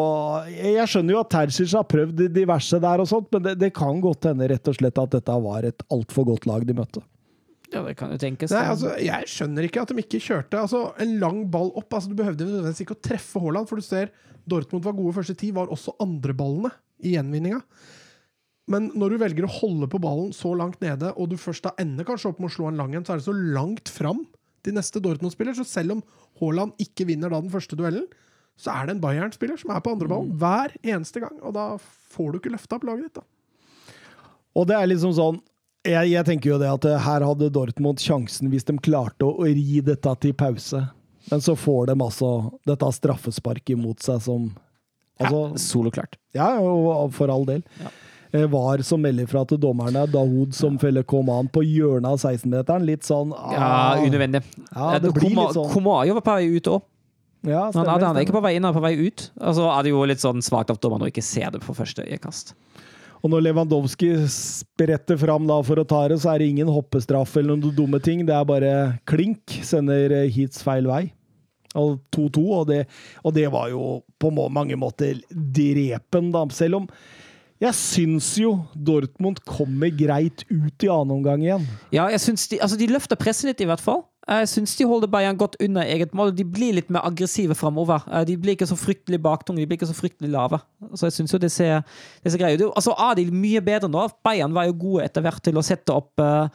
[0.55, 4.03] Jeg skjønner jo at Terzic har prøvd diverse der, og sånt, men det, det kan
[4.03, 7.03] godt hende rett og slett at dette var et altfor godt lag de møtte.
[7.75, 8.53] Ja, det kan jo tenkes.
[8.55, 11.91] Nei, altså, jeg skjønner ikke at de ikke kjørte altså, en lang ball opp.
[11.91, 14.13] Altså, du behøvde nødvendigvis ikke å treffe Haaland, for du ser
[14.51, 16.71] Dortmund var gode første ti, var også andreballene
[17.03, 17.61] i gjenvinninga.
[18.71, 21.75] Men når du velger å holde på ballen så langt nede, og du først da
[21.81, 24.23] ender kanskje opp med å slå en lang en, så er det så langt fram
[24.65, 25.57] til neste Dortmund-spiller.
[25.59, 26.05] Så selv om
[26.41, 28.07] Haaland ikke vinner da den første duellen,
[28.61, 31.37] så er det en Bayern-spiller som er på andreballen hver eneste gang.
[31.43, 31.73] Og da
[32.15, 33.27] får du ikke løfta opp laget ditt, da.
[34.55, 35.41] Og det er liksom sånn
[35.85, 39.35] jeg, jeg tenker jo det at eh, her hadde Dortmund sjansen hvis de klarte å,
[39.37, 40.81] å ri dette til pause.
[41.31, 42.31] Men så får de altså
[42.69, 44.53] dette straffesparket imot seg som
[45.15, 46.17] Altså, Soloklart.
[46.35, 47.61] ja, og for all del.
[47.79, 47.93] Ja.
[48.35, 52.83] Eh, Var som melder fra til dommerne Dahoud som feller Koman på hjørnet av 16-meteren.
[52.89, 54.43] Litt sånn Ja, ah, unødvendig.
[54.73, 55.71] Ja, det blir litt sånn.
[55.71, 56.83] Komayo var på vei ut òg.
[57.45, 59.29] Ja, Han, stemmer, han er ikke på vei inn, han er på vei ut.
[59.39, 62.03] Altså er det jo litt sånn svakt av dommeren å ikke se det på første
[62.09, 62.55] øyekast.
[63.25, 67.39] Og når Lewandowski spretter fram da for å ta det, så er det ingen hoppestraff
[67.41, 68.21] eller noen dumme ting.
[68.29, 68.73] Det er bare
[69.09, 69.57] klink.
[69.65, 71.07] Sender eh, heats feil vei.
[71.75, 72.73] Og 2-2, og
[73.25, 76.45] og det var jo på mange måter drepen, da.
[76.55, 76.91] Selv om
[77.63, 81.65] jeg syns jo Dortmund kommer greit ut i annen omgang igjen.
[81.95, 84.05] Ja, jeg synes de, altså de løfter presset litt, i hvert fall.
[84.25, 86.33] Jeg syns de holder Bayern godt unna eget mål.
[86.37, 88.07] De blir litt mer aggressive framover.
[88.25, 90.61] De blir ikke så fryktelig baktunge, de blir ikke så fryktelig lave.
[90.95, 91.83] Så jeg syns jo det ser,
[92.25, 92.71] det ser greit ut.
[92.73, 94.07] Altså, de mye bedre nå?
[94.25, 96.49] Bayern var jo gode etter hvert til å sette opp eh,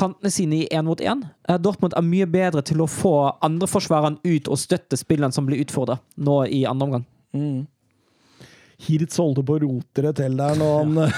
[0.00, 1.26] kantene sine i én mot én.
[1.48, 3.14] Eh, Dortmund er mye bedre til å få
[3.44, 7.06] andreforsvareren ut og støtte spilleren som blir utfordra nå i andre omgang.
[8.80, 11.12] Hirtz solgte på å rote det til der når han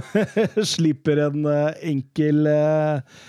[0.74, 3.20] slipper en eh, enkel eh,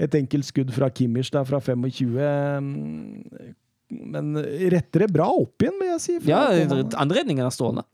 [0.00, 2.10] et enkelt skudd fra Kimmich der fra 25.
[2.64, 3.54] mm,
[4.10, 4.34] Men
[4.72, 6.18] retter det bra opp igjen, vil jeg si.
[6.30, 7.84] Ja, andre Anredningen er stående.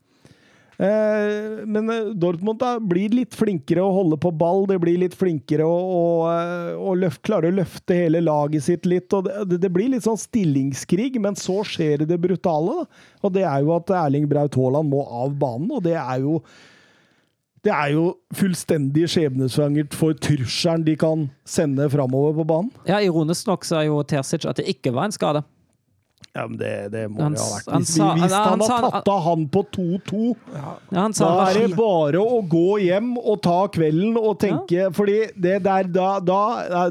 [0.77, 4.67] Eh, Men eh, Dortmund da blir litt flinkere å holde på ball.
[4.69, 8.85] Det blir litt flinkere å, å, eh, å løft, klare å løfte hele laget sitt
[8.85, 9.11] litt.
[9.17, 12.83] og det, det- blir litt sånn stillingskrig, men så skjer det det brutale.
[12.83, 13.03] Da.
[13.25, 16.41] Og det er jo at Erling Braut Haaland må av banen, og det er jo
[17.65, 18.05] det er jo
[18.37, 22.71] fullstendig skjebnesvangert for trusselen de kan sende framover på banen.
[22.87, 25.43] Ja, Ironisk nok så er jo Terzic at det ikke var en skade.
[26.37, 27.69] Ja, men det, det må Han det ha vært.
[27.81, 30.19] Hvis, han, han han har tatt av han på 2-2
[30.53, 35.55] Ja, Da er det bare å gå hjem og ta kvelden og tenke Fordi det
[35.65, 36.41] der Da, da,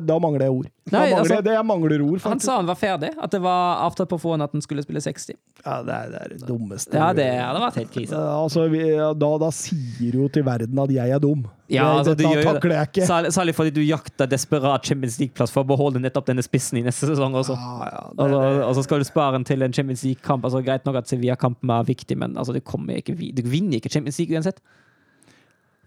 [0.02, 0.72] da mangler jeg ord.
[0.86, 3.80] Nei, mangler, altså, det jeg mangler ord, Han sa han var ferdig, at det var
[3.82, 5.34] avtalt på forhånd at han skulle spille 60.
[5.64, 6.94] Ja, det er det, er det dummeste.
[6.94, 8.20] Ja, det hadde vært helt krise.
[8.20, 11.42] Altså, vi, da, da sier du jo til verden at jeg er dum.
[11.66, 13.08] Ja, altså, du dette gjør takler jeg ikke.
[13.34, 17.10] Særlig, fordi du jakter desperat Champions League-plass for å beholde nettopp denne spissen i neste
[17.10, 17.58] sesong også.
[17.58, 20.46] Ja, ja, det, Altså, og så skal du spare den til en Champions League-kamp.
[20.46, 22.62] Altså, greit nok at Sevilla-kampen er viktig, men altså, du,
[22.94, 24.62] ikke, du vinner ikke Champions League uansett.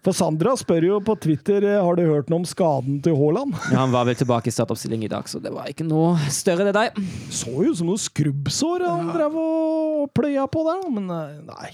[0.04, 3.52] For Sandra spør jo på Twitter eh, har du hørt noe om skaden til Haaland.
[3.68, 6.64] Ja, han var vel tilbake i startoppstilling i dag, så det var ikke noe større,
[6.70, 6.96] det der.
[7.28, 11.72] Så jo som noe skrubbsår han drev og pløya på der, men eh, nei.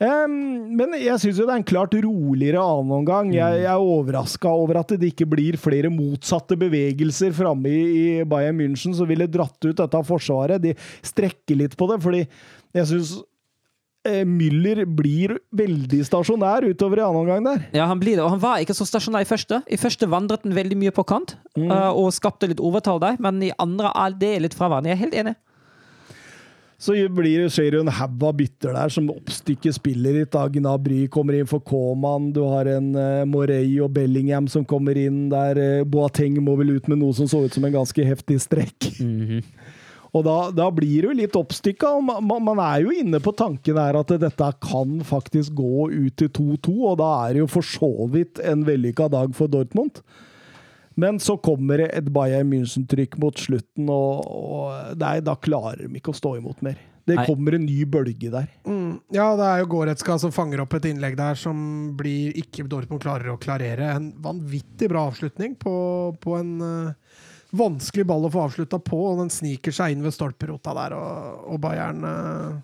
[0.00, 0.32] Um,
[0.78, 3.34] men jeg syns jo det er en klart roligere annenomgang.
[3.36, 8.28] Jeg, jeg er overraska over at det ikke blir flere motsatte bevegelser framme i, i
[8.28, 10.60] Bayern München som ville dratt ut dette forsvaret.
[10.64, 10.72] De
[11.04, 13.12] strekker litt på det, fordi jeg syns
[14.24, 17.66] Müller blir veldig stasjonær utover i annen omgang der.
[17.76, 19.60] Ja, han blir det, og han var ikke så stasjonær i første.
[19.68, 21.68] I første vandret han veldig mye på kant mm.
[21.68, 24.88] og skapte litt overtall der, men i andre er det litt fraværende.
[24.88, 25.36] Jeg er helt enig.
[26.80, 30.36] Så blir, skjer det en haug av bytter der som oppstykker spillet ditt.
[30.54, 35.26] Gnabry kommer inn for Koman, du har en uh, Morey og Bellingham som kommer inn
[35.28, 35.60] der.
[35.60, 38.88] Uh, Boateng må vel ut med noe som så ut som en ganske heftig strekk.
[40.10, 41.92] Og da, da blir det jo litt oppstykka.
[42.02, 46.16] Man, man- man er jo inne på tanken her at dette kan faktisk gå ut
[46.18, 50.00] til 2-2, og da er det jo for så vidt en vellykka dag for Dortmund.
[50.98, 56.00] Men så kommer det et Bayern München-trykk mot slutten, og, og nei, da klarer de
[56.00, 56.76] ikke å stå imot mer.
[57.08, 58.50] Det kommer en ny bølge der.
[58.68, 61.56] Mm, ja, det er jo Goretzka som fanger opp et innlegg der som
[61.98, 63.94] blir ikke Dortmund klarer å klarere.
[63.96, 65.72] En vanvittig bra avslutning på,
[66.22, 66.92] på en eh,
[67.56, 71.46] vanskelig ball å få avslutta på, og den sniker seg inn ved stolperota der, og,
[71.54, 72.60] og Bayern eh,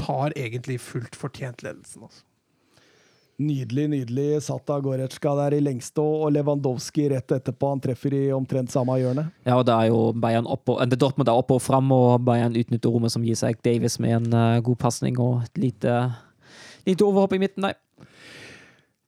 [0.00, 2.06] tar egentlig fullt fortjent ledelsen.
[2.08, 2.24] Altså.
[3.44, 7.72] Nydelig, nydelig satt av Goretzka der i lengste, og Lewandowski rett etterpå.
[7.72, 9.24] Han treffer i omtrent samme hjørne.
[9.42, 12.22] Ja, og det er jo Bayern opp og- det Dortmund er oppe og fram, og
[12.24, 16.14] Bayern utnytter rommet som gir seg Davis med en uh, god pasning og et lite,
[16.86, 17.74] lite overhopp i midten der.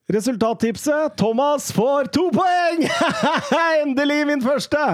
[0.06, 2.84] Resultattipset Thomas får to poeng!
[3.82, 4.78] Endelig min første!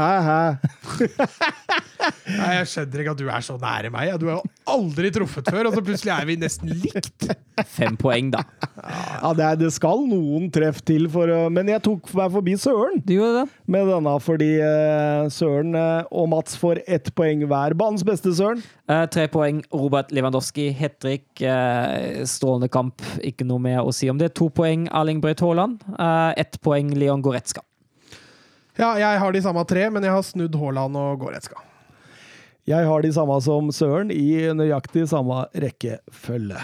[2.33, 4.15] Nei, Jeg skjønner ikke at du er så nære meg.
[4.23, 7.29] Du har jo aldri truffet før, og så plutselig er vi nesten likt.
[7.75, 8.41] Fem poeng, da.
[8.81, 13.03] Ja, det, er, det skal noen treff til, for, men jeg tok meg forbi Søren
[13.05, 13.47] Du gjorde det?
[13.77, 17.77] med denne, fordi eh, Søren eh, og Mats får ett poeng hver.
[17.79, 18.65] Banens beste, Søren.
[18.93, 19.63] Eh, tre poeng.
[19.73, 21.41] Robert Lewandowski, hat trick.
[21.41, 23.03] Eh, strålende kamp.
[23.25, 24.33] Ikke noe mer å si om det.
[24.37, 25.85] To poeng Erling Braut Haaland.
[25.97, 27.63] Uh, ett poeng Leon Goretzka.
[28.77, 31.61] Ja, jeg har de samme tre, men jeg har snudd Haaland og Goretzka.
[32.69, 36.61] Jeg har de samme som Søren, i nøyaktig samme rekkefølge.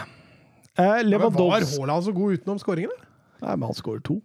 [0.78, 2.98] Eh, Ja, men var Lewandowski Haaland så god utenom skåringene?
[3.42, 4.20] Nei, men han skårer to.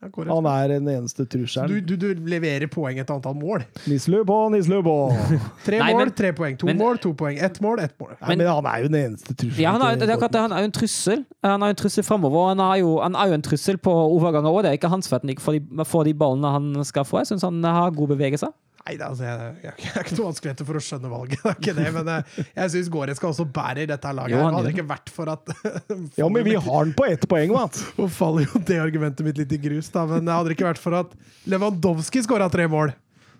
[0.00, 1.82] Ja, Han er den eneste trusselen.
[1.84, 3.66] du, du leverer poeng etter antall mål.
[3.84, 4.94] Nislu på, Nislu på!
[5.66, 6.56] Tre Nei, mål, men- tre poeng.
[6.56, 7.36] To men- mål, to poeng.
[7.36, 8.14] Ett mål, ett mål.
[8.22, 9.60] Nei, men han er jo den eneste trusselen.
[9.60, 11.24] Ja, han er, det er det, han er jo en trussel.
[11.44, 12.40] Han er jo en trussel fremover.
[12.40, 12.64] og Han
[13.04, 14.62] han er jo en trussel på overganger òg.
[14.64, 17.04] Det er ikke hans feil at han ikke får de, får de ballene han skal
[17.04, 17.20] få.
[17.20, 18.56] Jeg syns han har god bevegelser.
[18.80, 21.50] Nei, det, altså, jeg, jeg, jeg er ikke noe vanskeligheter for å skjønne valget, det
[21.50, 24.32] er ikke det, men jeg, jeg syns Goretzka også bærer dette laget.
[24.32, 25.52] Jo, han Hadde det ikke vært for at
[26.20, 27.84] Ja, men vi har den på ett poeng, Mats.
[27.98, 30.80] Nå faller jo det argumentet mitt litt i grus, da, men hadde det ikke vært
[30.80, 31.12] for at
[31.52, 32.94] Lewandowski skåra tre mål,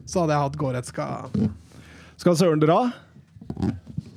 [0.05, 1.09] så hadde jeg hatt Goretzka.
[2.21, 2.79] Skal Søren dra?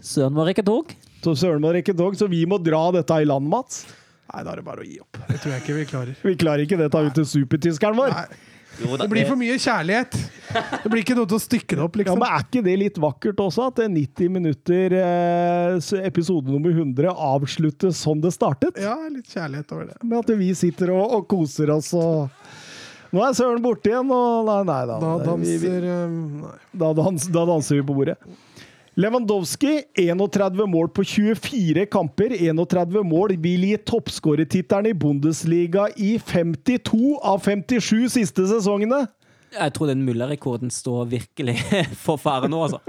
[0.04, 0.92] Søren var ikke tog.
[1.24, 3.86] Så Søren var ikke tog, så vi må dra dette i land, Mats.
[4.34, 5.20] Nei, da er det bare å gi opp.
[5.30, 6.18] Det tror jeg ikke vi klarer.
[6.26, 8.12] Vi klarer ikke dette ut til supertyskeren vår.
[8.12, 10.16] Nei, det blir for mye kjærlighet.
[10.84, 12.20] Det blir ikke noe til å stykke det opp, Ja, liksom.
[12.22, 15.78] men Er ikke det litt vakkert også, at er 90 minutter eh,
[16.08, 18.78] episode nummer 100 avsluttes som det startet?
[18.82, 19.98] Ja, litt kjærlighet over det.
[20.04, 22.30] Med at vi sitter og, og koser oss og,
[23.14, 24.96] Nå er Søren borte igjen, og nei, nei da.
[24.98, 26.54] Da Vi- vi- danser um, Nei.
[26.82, 28.16] Da, dans, da danser vi på bordet.
[28.96, 32.36] Lewandowski, 31 mål på 24 kamper.
[32.38, 39.08] 31 mål vil gi toppskårertittelen i Bundesliga i 52 av 57 siste sesongene.
[39.54, 41.58] Jeg tror den Müller-rekorden står virkelig
[42.06, 42.80] for fare nå, altså.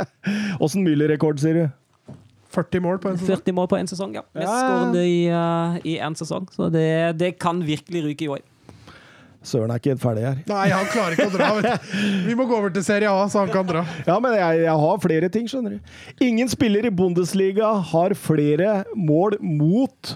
[0.64, 1.64] Åssen Müller-rekord, sier du?
[2.52, 3.36] 40 mål på en sesong.
[3.44, 4.24] 40 mål på en sesong, ja.
[4.36, 6.48] Mest skårende i, uh, i én sesong.
[6.52, 6.88] Så det,
[7.20, 8.42] det kan virkelig ryke i år.
[9.42, 10.40] Søren er ikke helt ferdig her.
[10.48, 11.48] Nei, han klarer ikke å dra.
[11.58, 12.02] Vet du.
[12.28, 13.82] Vi må gå over til Serie A, så han kan dra.
[14.06, 15.94] Ja, men jeg, jeg har flere ting, skjønner du.
[16.24, 20.14] Ingen spiller i Bundesliga har flere mål mot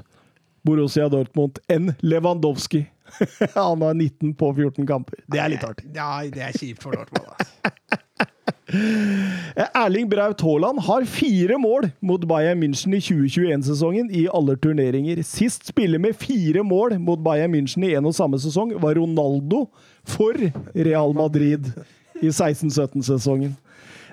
[0.66, 2.86] Borussia Dortmund enn Lewandowski.
[3.54, 5.20] Han har 19 på 14 kamper.
[5.30, 5.90] Det er litt artig.
[5.94, 7.28] Ja, det er kjipt for Dortmund.
[7.34, 8.30] Altså.
[8.66, 15.22] Erling Braut Haaland har fire mål mot Bayern München i 2021-sesongen i alle turneringer.
[15.22, 19.68] Sist spiller med fire mål mot Bayern München i en og samme sesong var Ronaldo
[20.06, 20.34] for
[20.74, 21.70] Real Madrid
[22.18, 23.54] i 16-17-sesongen.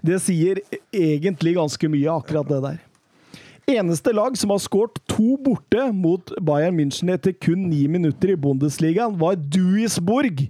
[0.06, 0.62] Det sier
[0.94, 2.82] egentlig ganske mye, akkurat det der.
[3.80, 8.38] Eneste lag som har skåret to borte mot Bayern München etter kun ni minutter i
[8.38, 10.46] Bundesligaen, var Duisburg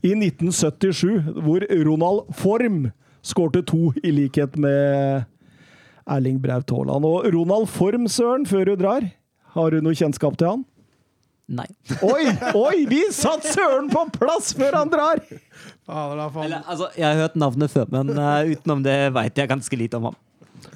[0.00, 2.88] i 1977, hvor Ronald Form
[3.24, 5.24] skårte to, i likhet med
[6.04, 7.08] Erling Braut Haaland.
[7.08, 9.08] Og Ronald Form, Søren, før du drar,
[9.56, 10.64] har du noe kjennskap til han?
[11.44, 11.66] Nei.
[12.14, 12.24] Oi,
[12.56, 15.20] oi, vi satt Søren på plass før han drar!
[15.20, 15.40] Er.
[15.84, 20.00] Eller, altså, jeg har hørt navnet før, men uh, utenom det veit jeg ganske lite
[20.00, 20.16] om ham.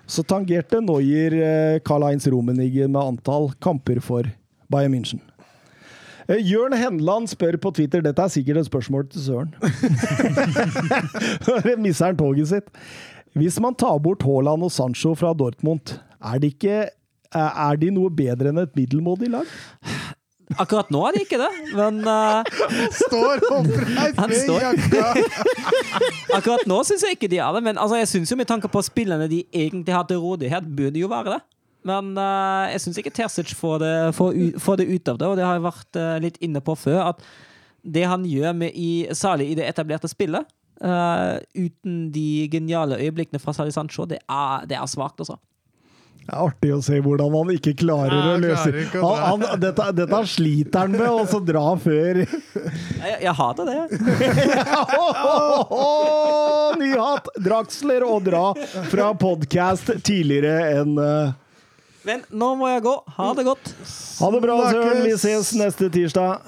[0.09, 4.29] Så tangerte Noyer eh, Karl-Heinz Rummenigge med antall kamper for
[4.73, 5.21] Bayern München.
[6.29, 9.55] Eh, Jørn Henland spør på Twitter Dette er sikkert et spørsmål til Søren.
[11.85, 12.69] Misser han toget sitt.
[13.39, 16.79] Hvis man tar bort Haaland og Sancho fra Dortmund, er de, ikke,
[17.35, 19.57] eh, er de noe bedre enn et middelmådig lag?
[20.57, 22.41] Akkurat nå er de ikke det, men uh,
[22.97, 25.11] Står oppreist Han med jakka!
[26.39, 27.63] akkurat nå syns jeg ikke de er det.
[27.67, 31.05] Men altså, jeg syns jo med tanke på spillerne de egentlig har til rådighet, burde
[31.05, 31.41] jo være det.
[31.89, 35.37] Men uh, jeg syns ikke Terzic får det, får, får det ut av det, og
[35.39, 37.01] det har jeg vært uh, litt inne på før.
[37.13, 37.19] At
[37.89, 40.49] det han gjør med i, særlig i det etablerte spillet,
[40.85, 45.37] uh, uten de geniale øyeblikkene fra Sali Sancho, det er, det er svakt, altså.
[46.29, 49.41] Det er artig å se hvordan han ikke klarer Ja, å løse klarer ikke han,
[49.47, 53.79] han, dette, dette sliter han med, og så dra før Jeg, jeg hater det.
[56.83, 57.29] Ny hatt!
[57.41, 58.53] Draxler og dra
[58.93, 61.33] fra podkast tidligere enn eh,
[62.09, 62.95] Men nå må jeg gå.
[63.19, 63.73] Ha det godt.
[64.19, 65.03] Ha det bra, Søren.
[65.05, 66.47] Vi ses neste tirsdag.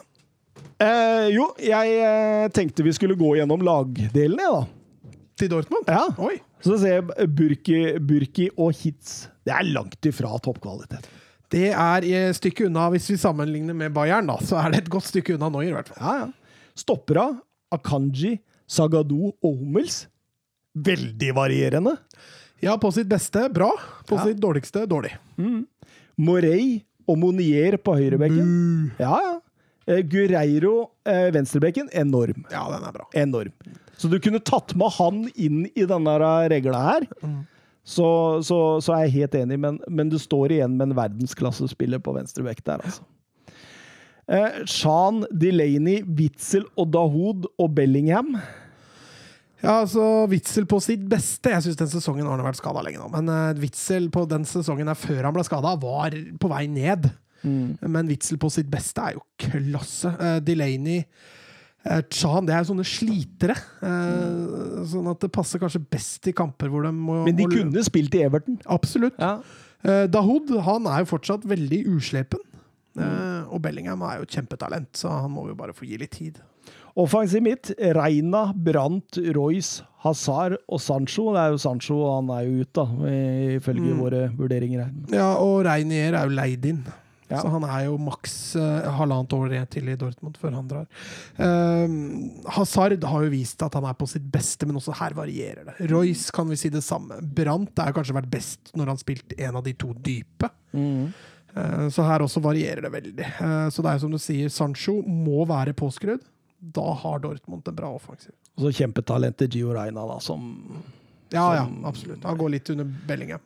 [0.81, 5.19] Eh, jo, jeg eh, tenkte vi skulle gå gjennom lagdelene, jeg, da.
[5.41, 5.89] Til Dortmund?
[5.89, 6.07] Ja.
[6.21, 6.39] Oi.
[6.65, 9.27] Så ser jeg Burki, Burki og Hitz.
[9.45, 11.09] Det er langt ifra toppkvalitet.
[11.51, 14.93] Det er et stykke unna, hvis vi sammenligner med Bayern, da, så er det et
[14.93, 16.01] godt stykke unna Noyer, i hvert fall.
[16.01, 16.67] Ja, ja.
[16.79, 17.27] Stoppera,
[17.75, 18.39] Akanji,
[18.71, 20.05] Sagado og Hummels.
[20.77, 21.97] Veldig varierende.
[22.61, 23.71] Ja, på sitt beste bra.
[24.09, 24.25] På Ja.
[24.29, 25.15] sitt dårligste dårlig.
[26.21, 28.91] Morey og Monier på høyrebekken.
[29.01, 29.37] Ja, ja.
[29.89, 32.45] Eh, Gureiro, eh, venstrebekken, enorm.
[32.53, 33.07] Ja, den er bra.
[33.17, 33.53] Enorm.
[33.97, 36.19] Så du kunne tatt med han inn i denne
[36.53, 37.09] regla her.
[37.85, 38.07] Så,
[38.45, 42.13] så, så er jeg helt enig, men, men du står igjen med en verdensklassespiller på
[42.15, 43.03] venstrebekk der, altså.
[44.31, 48.37] Eh, Shan, Delaney, Witzel og Dahoud og Bellingham.
[49.61, 51.51] Ja, altså Witzel på sitt beste.
[51.53, 53.11] Jeg syns den sesongen har han vært skada lenge nå.
[53.13, 57.11] Men uh, Witzel på den sesongen der før han ble skada, var på vei ned.
[57.45, 60.11] Men Witzel på sitt beste er jo klasse.
[60.21, 61.03] Uh, Delaney
[61.89, 63.57] uh, Chan, det er jo sånne slitere.
[63.85, 67.53] Uh, Sånn at det passer kanskje best i kamper hvor de må Men de må-
[67.59, 68.57] kunne spilt i Everton.
[68.69, 69.21] Absolutt.
[69.21, 69.39] Ja.
[69.85, 72.41] Uh, Dahoud han er jo fortsatt veldig uslepen.
[72.99, 76.17] Uh, og Bellingham er jo et kjempetalent, så han må jo bare få gi litt
[76.17, 76.41] tid.
[76.99, 81.29] Offensiv midt, Reina, Brandt, Royce, Hazard og Sancho.
[81.35, 83.13] Det er jo Sancho, han er jo ute, da,
[83.61, 84.97] ifølge våre vurderinger her.
[85.15, 86.83] Ja, og Reinier er jo leid inn.
[87.31, 87.39] Ja.
[87.39, 90.89] Så han er jo maks eh, halvannet år til i Dortmund før han drar.
[91.39, 91.93] Um,
[92.57, 95.77] Hazard har jo vist at han er på sitt beste, men også her varierer det.
[95.93, 97.21] Royce kan vi si det samme.
[97.23, 100.51] Brandt har kanskje vært best når han spilte en av de to dype.
[101.55, 103.31] Eh, så her også varierer det veldig.
[103.31, 106.27] Eh, så det er jo som du sier, Sancho må være påskrudd.
[106.61, 108.35] Da har Dortmund en bra offensiv.
[108.59, 110.51] Og så kjempetalentet Gio Reina, da, som
[111.33, 112.25] Ja, ja, absolutt.
[112.27, 113.41] Han går litt under Bellingham.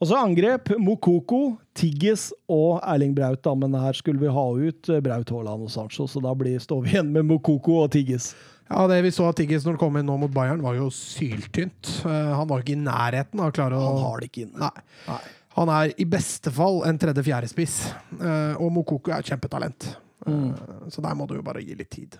[0.00, 4.88] Og så angrep Mokoko, Tigges og Erling Braut, da, men her skulle vi ha ut
[4.88, 8.30] eh, Braut Haaland og Sancho, så da blir, står vi igjen med Mokoko og Tigges.
[8.70, 10.86] Ja, Det vi så av Tiggis når han kom inn nå mot Bayern, var jo
[10.94, 11.90] syltynt.
[12.06, 14.70] Eh, han var ikke i nærheten av å klare å Han har det ikke inne.
[14.70, 14.86] Nei.
[15.10, 15.20] Nei.
[15.58, 17.76] Han er i beste fall en tredje-fjerdespiss,
[18.20, 19.88] uh, og Mokoko er et kjempetalent.
[20.22, 20.52] Mm.
[20.94, 22.14] Så der må du jo bare gi litt tid.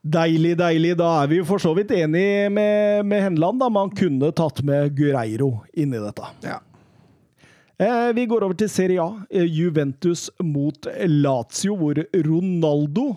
[0.00, 0.94] Deilig, deilig.
[0.96, 3.60] Da er vi jo for så vidt enig med, med Henland.
[3.60, 3.68] da.
[3.72, 6.30] Man kunne tatt med Gureiro inn i dette.
[6.46, 6.60] Ja.
[7.80, 9.24] Eh, vi går over til Serie A.
[9.30, 13.10] Eh, Juventus mot Lazio, hvor Ronaldo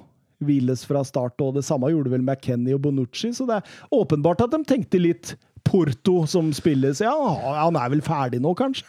[0.44, 1.40] hviles fra start.
[1.42, 5.00] og Det samme gjorde vel McKenny og Bonucci, så det er åpenbart at de tenkte
[5.00, 7.00] litt Porto som spilles.
[7.00, 7.16] Ja,
[7.64, 8.88] han er vel ferdig nå, kanskje?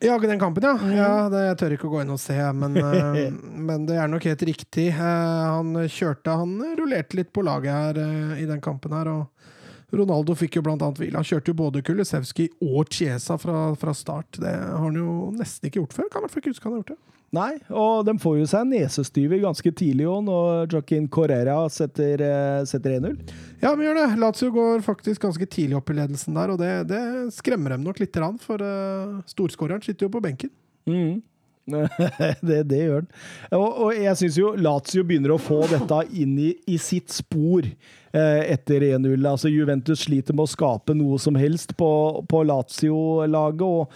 [0.00, 0.78] Ja, den kampen, ja.
[0.94, 4.10] ja det, jeg tør ikke å gå inn og se, men, eh, men det er
[4.10, 4.88] nok helt riktig.
[4.92, 9.26] Eh, han kjørte Han rullerte litt på laget her eh, i den kampen her, og
[9.98, 11.18] Ronaldo fikk jo blant annet hvile.
[11.18, 14.38] Han kjørte jo både Kulisevskij og Chiesa fra, fra start.
[14.38, 16.10] Det har han jo nesten ikke gjort før.
[16.12, 17.17] Kan i hvert fall ikke huske han har gjort det.
[17.36, 22.60] Nei, og de får jo seg nesestyver ganske tidlig òg, når Joaquin Correra setter, eh,
[22.68, 23.18] setter 1-0.
[23.60, 24.06] Ja, vi gjør det.
[24.22, 27.02] Lazio går faktisk ganske tidlig opp i ledelsen der, og det, det
[27.36, 30.54] skremmer dem nok litt, for uh, storskåreren sitter jo på benken.
[30.88, 31.20] Mm.
[32.48, 33.10] det, det, gjør den.
[33.58, 37.66] Og, og jeg syns jo Lazio begynner å få dette inn i, i sitt spor
[37.68, 39.18] eh, etter 1-0.
[39.28, 41.90] Altså Juventus sliter med å skape noe som helst på,
[42.24, 43.68] på Lazio-laget.
[43.68, 43.92] og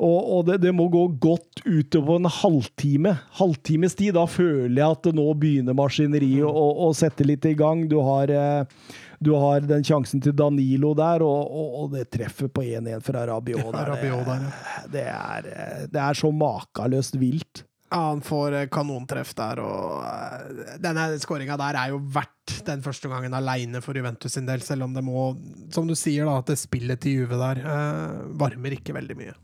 [0.00, 3.12] og, og det, det, må gå godt utover en halvtime.
[3.36, 4.14] Halvtimes tid.
[4.16, 7.84] Da føler jeg at det nå begynner maskineriet å, å, sette litt i gang.
[7.90, 12.48] Du har, eh, du har den sjansen til Danilo der, og, og, og det treffer
[12.48, 13.90] på 1-1 fra Rabiot der.
[13.92, 14.86] Rabiot der ja.
[14.94, 17.66] det, er, eh, det er så makeløst vilt.
[17.90, 23.10] Ja, han får eh, kanontreff der, og denne skåringa der er jo verdt den første
[23.10, 25.32] gangen aleine for Juventus sin del, selv om det må,
[25.74, 29.38] som du sier, da, at det spillet til Juve der eh, varmer ikke veldig mye.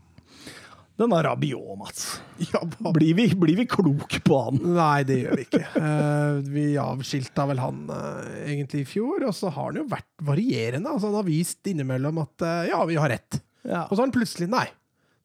[0.97, 2.05] Denne Rabiot, Mats.
[2.53, 2.63] Ja,
[2.93, 4.57] blir, vi, blir, vi, klok på han?
[4.73, 5.61] Nei, det gjør vi ikke.
[5.77, 10.25] Uh, vi avskilta vel han uh, egentlig i fjor, og så har han jo vært
[10.25, 10.89] varierende.
[10.89, 13.39] Altså, han har vist innimellom at uh, ja, vi har rett.
[13.61, 13.85] Ja.
[13.85, 14.65] Og så har han plutselig nei.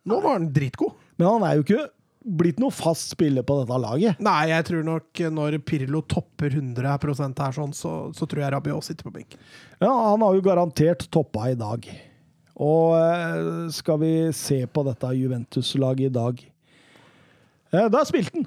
[0.09, 0.93] Nå var han dritgod.
[1.17, 1.89] Men han er jo ikke
[2.23, 4.21] blitt noe fast spiller på dette laget.
[4.23, 8.87] Nei, jeg tror nok når Pirlo topper 100% her, sånn, så, så tror jeg Rabiot
[8.87, 9.41] sitter på benken.
[9.81, 11.89] Ja, han har jo garantert toppa i dag.
[12.61, 16.43] Og eh, skal vi se på dette Juventus-laget i dag
[17.73, 18.47] eh, Da spilte han!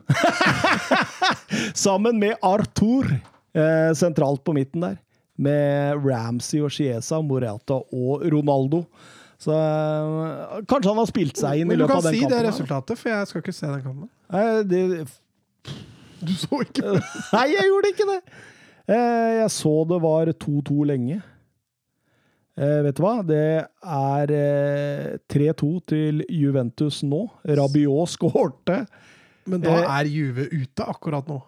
[1.85, 4.97] Sammen med Arthur eh, sentralt på midten der.
[5.35, 8.85] Med Ramsey og Chiesa, Morata og Ronaldo.
[9.41, 9.51] Så
[10.69, 12.23] kanskje han har spilt seg inn i løpet av den kampen.
[12.23, 14.07] Men du kan si det resultatet, for jeg skal ikke se den kampen.
[14.71, 15.73] Det,
[16.23, 17.01] du så ikke det?
[17.33, 18.19] Nei, jeg gjorde ikke det!
[18.95, 21.19] Jeg så det var 2-2 lenge.
[22.55, 23.17] Eh, vet du hva?
[23.27, 27.25] Det er eh, 3-2 til Juventus nå.
[27.43, 28.85] Rabiot skårte.
[29.51, 31.41] Men da eh, er Juve ute akkurat nå?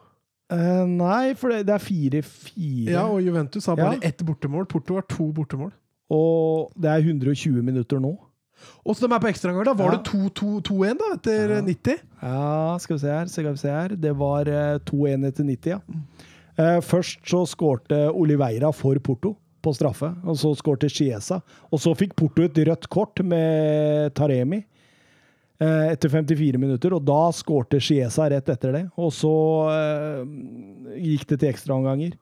[0.52, 2.92] Eh, nei, for det, det er 4-4.
[2.92, 4.12] Ja, og Juventus har bare ja.
[4.12, 4.68] ett bortemål.
[4.68, 5.72] Porto har to bortemål.
[6.12, 8.14] Og det er 120 minutter nå.
[8.84, 9.76] Og så de er på ekstraomgang, da.
[9.80, 10.04] Var ja.
[10.04, 11.64] det 2-1 da, etter ja.
[11.64, 12.06] 90?
[12.20, 13.32] Ja, skal vi se her.
[13.32, 13.96] Skal vi se her.
[13.96, 14.52] Det var
[14.92, 15.82] 2-1 eh, etter 90, ja.
[15.88, 16.32] Mm.
[16.58, 20.10] Eh, først så skårte Oliveira for Porto på straffe.
[20.26, 21.42] Og så skårte Chiesa.
[21.72, 27.28] Og så fikk Porto et rødt kort med Taremi eh, etter 54 minutter, og da
[27.36, 28.86] skårte Chiesa rett etter det.
[28.98, 29.36] Og så
[29.74, 30.24] eh,
[31.04, 32.18] gikk det til ekstraomganger.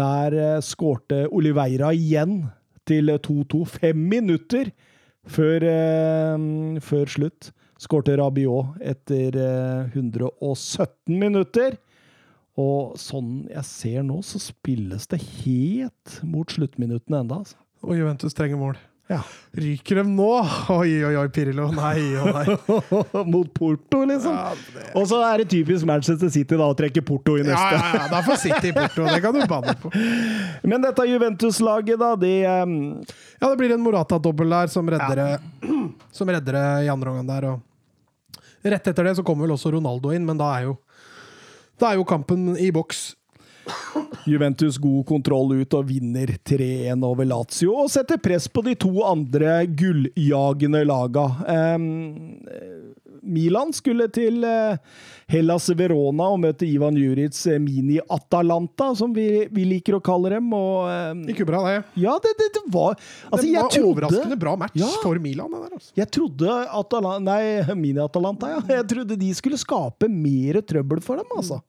[0.00, 2.42] Der eh, skårte Oliveira igjen
[2.88, 3.64] til 2-2.
[3.78, 4.72] Fem minutter
[5.30, 5.62] før,
[6.82, 7.50] før slutt
[7.80, 9.36] skårte Rabiot etter
[9.94, 11.78] 117 eh, minutter.
[12.58, 17.42] Og sånn jeg ser nå, så spilles det helt mot sluttminuttene enda.
[17.44, 17.60] Altså.
[17.86, 18.78] Og Juventus trenger mål.
[19.10, 19.24] Ja.
[19.58, 20.28] Ryker dem nå?
[20.70, 21.64] Oi, oi, oi, Pirlo.
[21.74, 22.44] Nei og nei.
[23.32, 24.36] Mot Porto, liksom.
[24.36, 24.84] Ja, det...
[25.00, 27.56] Og så er det typisk Manchester City da å trekke Porto i neste.
[27.58, 28.04] Ja, ja, ja.
[28.12, 29.08] Da får City Porto.
[29.08, 29.90] Det kan du banne på.
[30.70, 32.76] Men dette Juventus-laget, da, de um...
[33.40, 35.42] Ja, det blir en Morata-dobbel der som redder, ja.
[36.20, 37.48] som redder i andre omgang der.
[37.50, 40.78] Og rett etter det så kommer vel også Ronaldo inn, men da er jo
[41.80, 43.10] da er jo kampen i boks.
[44.26, 48.92] Juventus god kontroll ut og vinner 3-1 over Lazio og setter press på de to
[49.06, 51.26] andre gulljagende laga.
[51.76, 52.40] Um,
[53.22, 54.78] Milan skulle til uh,
[55.30, 60.48] Hellas Verona og møte Ivan Juric eh, Mini-Atalanta, som vi, vi, liker å kalle dem.
[60.56, 60.88] Og,
[61.26, 61.76] Gikk Ikke bra, det.
[62.02, 65.52] Ja, det, det, det var altså, Det var trodde, overraskende bra match ja, for Milan.
[65.54, 65.92] Der, altså.
[66.00, 68.62] Jeg trodde Atalanta, Nei, Mini-Atalanta, ja.
[68.80, 71.60] Jeg trodde de skulle skape mer trøbbel for dem, altså.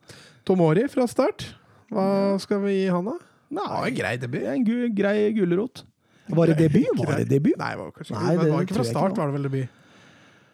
[0.47, 1.51] Tomori fra start.
[1.91, 3.19] Hva skal vi gi han, da?
[3.51, 4.47] Nei, ja, en grei debut.
[4.47, 4.65] En
[4.95, 5.83] grei gulrot.
[6.31, 6.87] Var det debut?
[6.95, 7.57] Var det debut?
[7.59, 9.80] Nei, det var kanskje Nei, det, var ikke fra start, var det vel debut?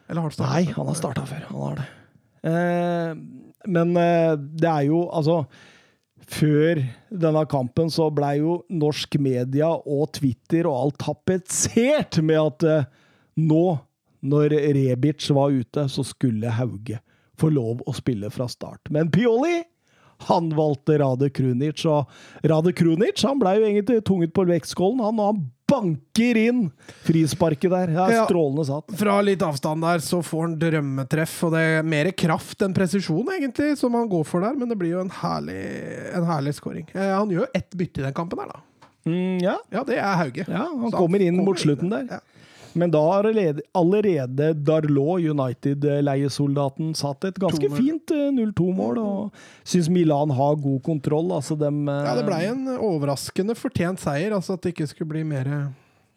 [0.07, 1.47] Eller har Nei, han har starta før.
[1.49, 1.87] Han har det.
[2.47, 3.15] Eh,
[3.67, 5.41] men eh, det er jo altså
[6.27, 6.79] Før
[7.09, 12.89] denne kampen så blei jo norsk media og Twitter og alt tapetsert med at eh,
[13.39, 13.63] nå,
[14.27, 16.99] når Rebic var ute, så skulle Hauge
[17.39, 18.91] få lov å spille fra start.
[18.91, 19.61] Men Pioli
[20.27, 21.85] han valgte Rade Krunic.
[21.85, 26.71] Og Rade Krunic han ble jo egentlig tunget på vektskålen, han, og han banker inn
[27.03, 27.87] frisparket der.
[27.87, 28.25] Det er Ja.
[28.25, 28.95] strålende satt.
[28.97, 33.25] Fra litt avstand der så får han drømmetreff, og det er mer kraft enn presisjon,
[33.35, 35.59] egentlig, som han går for der, men det blir jo en herlig,
[36.15, 36.87] en herlig scoring.
[36.95, 38.59] Eh, han gjør ett bytte i den kampen her, da.
[39.05, 40.45] Mm, ja, Ja, det er Hauge.
[40.47, 42.07] ja, han Så kommer inn kommer mot slutten der.
[42.11, 42.19] Ja.
[42.77, 49.01] Men da har allerede, Darlot, United-leiesoldaten, satt et ganske fint eh, 0-2-mål.
[49.01, 51.31] Og syns Milan har god kontroll.
[51.35, 55.15] Altså dem, eh, Ja, det blei en overraskende fortjent seier, altså at det ikke skulle
[55.17, 55.51] bli mer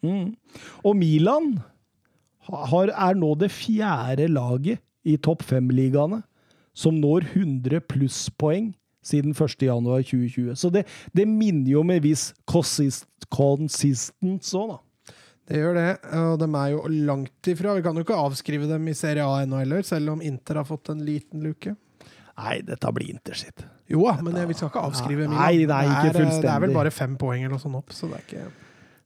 [0.01, 0.31] Mm.
[0.81, 1.59] Og Milan
[2.49, 6.23] har, er nå det fjerde laget i topp fem-ligaene
[6.73, 8.71] som når 100 plusspoeng
[9.05, 10.55] siden 1.1.2020.
[10.55, 14.79] Så det, det minner jo med viss consist, consistence òg, da.
[15.51, 17.73] Det gjør det, og de er jo langt ifra.
[17.75, 20.67] Vi kan jo ikke avskrive dem i Serie A ennå heller, selv om Inter har
[20.67, 21.73] fått en liten luke.
[22.39, 23.65] Nei, dette blir Inter sitt.
[23.91, 25.41] Jo da, men vi skal ikke avskrive Milan.
[25.41, 27.91] Nei, nei, ikke det, er, det er vel bare fem poeng eller noe sånt opp,
[27.91, 28.45] så det er ikke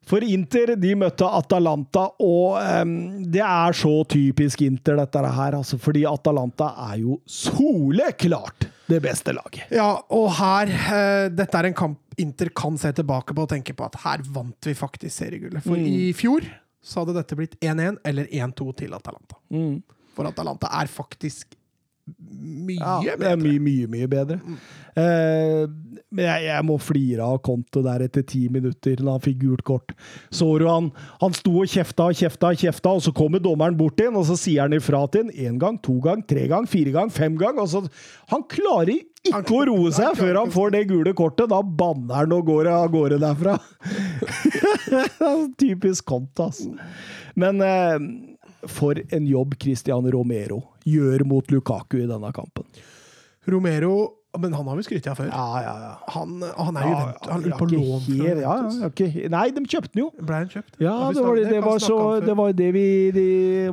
[0.05, 2.93] For Inter de møtte Atalanta, og um,
[3.25, 5.57] det er så typisk Inter, dette her.
[5.63, 9.65] Altså, fordi Atalanta er jo soleklart det beste laget.
[9.73, 13.73] Ja, og her uh, Dette er en kamp Inter kan se tilbake på og tenke
[13.75, 15.65] på at her vant vi faktisk seriegullet.
[15.65, 16.45] For i fjor
[16.85, 19.35] så hadde dette blitt 1-1 eller 1-2 til Atalanta.
[19.51, 19.81] Mm.
[20.15, 21.57] For Atalanta er faktisk
[22.05, 24.37] mye Ja, det er mye, mye, mye bedre.
[24.95, 25.65] Uh,
[26.15, 29.65] men jeg, jeg må flire av Conte der etter ti minutter, da han fikk gult
[29.67, 29.95] kort.
[30.33, 33.75] Så du han, han sto og kjefta og kjefta og kjefta, og så kommer dommeren
[33.79, 36.45] bort til ham, og så sier han ifra til ham én gang, to gang, tre
[36.51, 37.59] gang, fire gang, fem gang.
[37.59, 37.83] Og så,
[38.31, 41.49] han klarer ikke å roe seg Han før han får det gule kortet.
[41.51, 43.57] Da banner han og går av gårde derfra.
[45.61, 46.75] Typisk Conte, altså.
[47.35, 47.97] Men eh,
[48.71, 52.65] for en jobb Cristiano Romero gjør mot Lukaku i denne kampen.
[53.45, 53.95] Romero
[54.37, 55.29] Men han har vi skrytt av før.
[55.31, 55.91] Ja, ja, ja.
[56.11, 59.93] Han, han er jo vent, han på lån helt- ja, ja, ikke- Nei, de kjøpte
[59.93, 60.09] den jo.
[60.19, 60.73] Ble han kjøpt?
[60.83, 62.83] Ja, det var, det, det, var så, det var det vi
[63.15, 63.27] de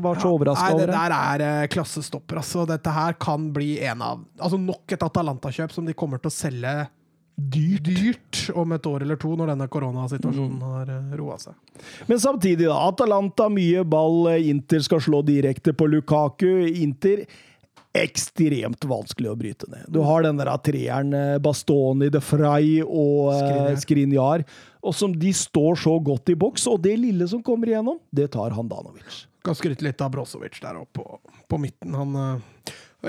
[0.04, 2.38] var så overraska Nei, det der er eh, klassestopper.
[2.44, 6.30] Altså, dette her kan bli en av Altså nok et Atalanta-kjøp som de kommer til
[6.30, 6.76] å selge
[7.36, 10.66] dyrt, dyrt om et år eller to, når denne koronasituasjonen Mm.
[10.66, 11.54] har uh, roa seg.
[12.06, 12.76] Men samtidig, da.
[12.88, 14.28] Atalanta mye ball.
[14.38, 16.66] Inter skal slå direkte på Lukaku.
[16.82, 17.24] Inter
[17.92, 19.84] ekstremt vanskelig å bryte ned.
[19.92, 23.82] Du har den der treeren eh, Bastoni, De Frey og eh, Skriniar.
[23.82, 24.44] Skriniar,
[24.82, 28.30] og som de står så godt i boks, og det lille som kommer igjennom, det
[28.32, 29.26] tar Handanovic.
[29.44, 31.20] Kan skryte litt av Brozovic der oppe på,
[31.52, 31.92] på midten.
[31.98, 32.16] Han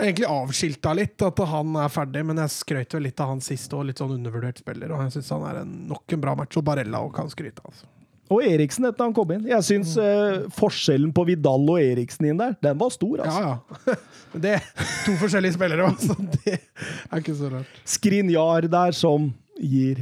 [0.01, 3.73] egentlig avskilta litt at han er ferdig, men jeg skrøt vel litt av han sist
[3.77, 4.93] og litt sånn undervurdert spiller.
[4.93, 7.61] Og jeg syns han er en, nok en bra match, og Barella òg kan skryte.
[7.67, 7.89] Altså.
[8.33, 9.45] Og Eriksen etter han kom inn.
[9.49, 13.43] Jeg syns eh, forskjellen på Vidal og Eriksen inn der, den var stor, altså.
[13.43, 13.55] Ja,
[13.93, 13.97] ja.
[14.43, 14.55] Det
[15.03, 17.75] to forskjellige spillere, så det er ikke så rart.
[17.85, 19.27] Skrinjar der som
[19.61, 20.01] gir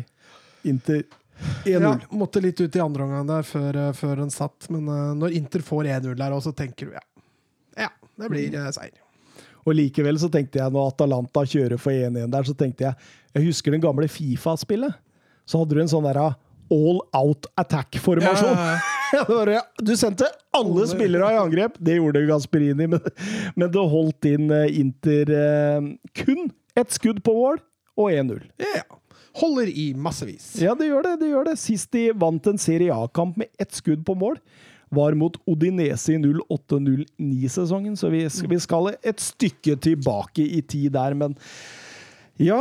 [0.63, 1.01] Inter
[1.65, 1.81] 1-0.
[1.81, 5.11] Ja, måtte litt ut i andre omgang der før, eh, før den satt, men uh,
[5.17, 7.03] når Inter får 1-0 der så tenker du ja.
[7.87, 7.89] Ja,
[8.21, 9.00] det blir uh, seier.
[9.65, 13.49] Og likevel så tenkte jeg, når Atalanta kjører for 1-1 der, så tenkte jeg Jeg
[13.49, 14.97] husker den gamle Fifa-spillet.
[15.45, 16.31] Så hadde du en sånn derre
[16.71, 18.55] all out attack-formasjon.
[18.55, 19.61] Ja, ja, ja.
[19.77, 21.75] Du sendte alle spillere i angrep.
[21.79, 23.03] Det gjorde Gasperini, men,
[23.59, 25.91] men det holdt inn eh, Inter eh,
[26.23, 26.49] kun
[26.79, 27.59] ett skudd på mål
[27.99, 28.41] og 1-0.
[28.61, 28.99] Ja, ja.
[29.39, 30.49] Holder i massevis.
[30.59, 31.13] Ja, det gjør det.
[31.21, 31.55] det gjør det.
[31.59, 34.39] Sist de vant en Serie A-kamp med ett skudd på mål,
[34.91, 41.15] var mot Odinese i 08-09-sesongen, så vi, vi skal et stykke tilbake i tid der,
[41.17, 41.35] men
[42.41, 42.59] ja,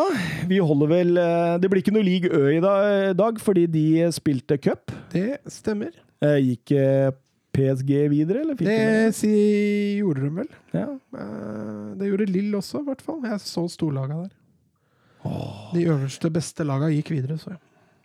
[0.50, 2.60] vi holder vel eh, Det blir ikke noe League Ø i
[3.16, 4.92] dag, fordi de spilte cup.
[5.12, 5.94] Det stemmer.
[6.20, 7.08] Eh, Gikk eh,
[7.56, 9.30] PSG videre, eller fikk Det si,
[10.02, 10.50] gjorde de vel.
[10.76, 10.84] Ja.
[11.16, 13.22] Eh, Det gjorde Lill også, i hvert fall.
[13.24, 14.36] Jeg så storlaga der.
[15.74, 17.58] De øverste, beste laga gikk videre, så ja.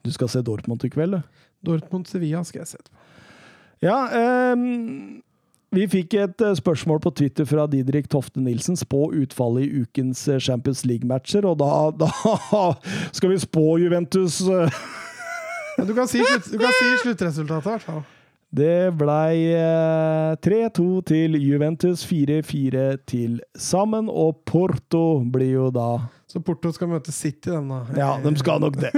[0.05, 1.43] Du skal se Dortmund i kveld, du.
[1.65, 3.04] Dortmund-Sevilla skal jeg se etterpå.
[3.83, 3.99] Ja,
[4.53, 5.21] um
[5.75, 8.77] vi fikk et eh, spørsmål på Twitter fra Didrik Tofte Nilsen.
[8.79, 11.71] Spå utfallet i ukens eh, Champions League-matcher, og da,
[12.01, 14.83] da skal vi spå Juventus eh,
[15.75, 18.03] du kan si, slutt, du kan si sluttresultatet, i hvert fall.
[18.55, 25.87] Det blei eh, 3-2 til Juventus, 4-4 til sammen, og Porto blir jo da
[26.31, 27.81] Så Porto skal møte City, den da.
[27.97, 28.91] Ja, de skal nok det.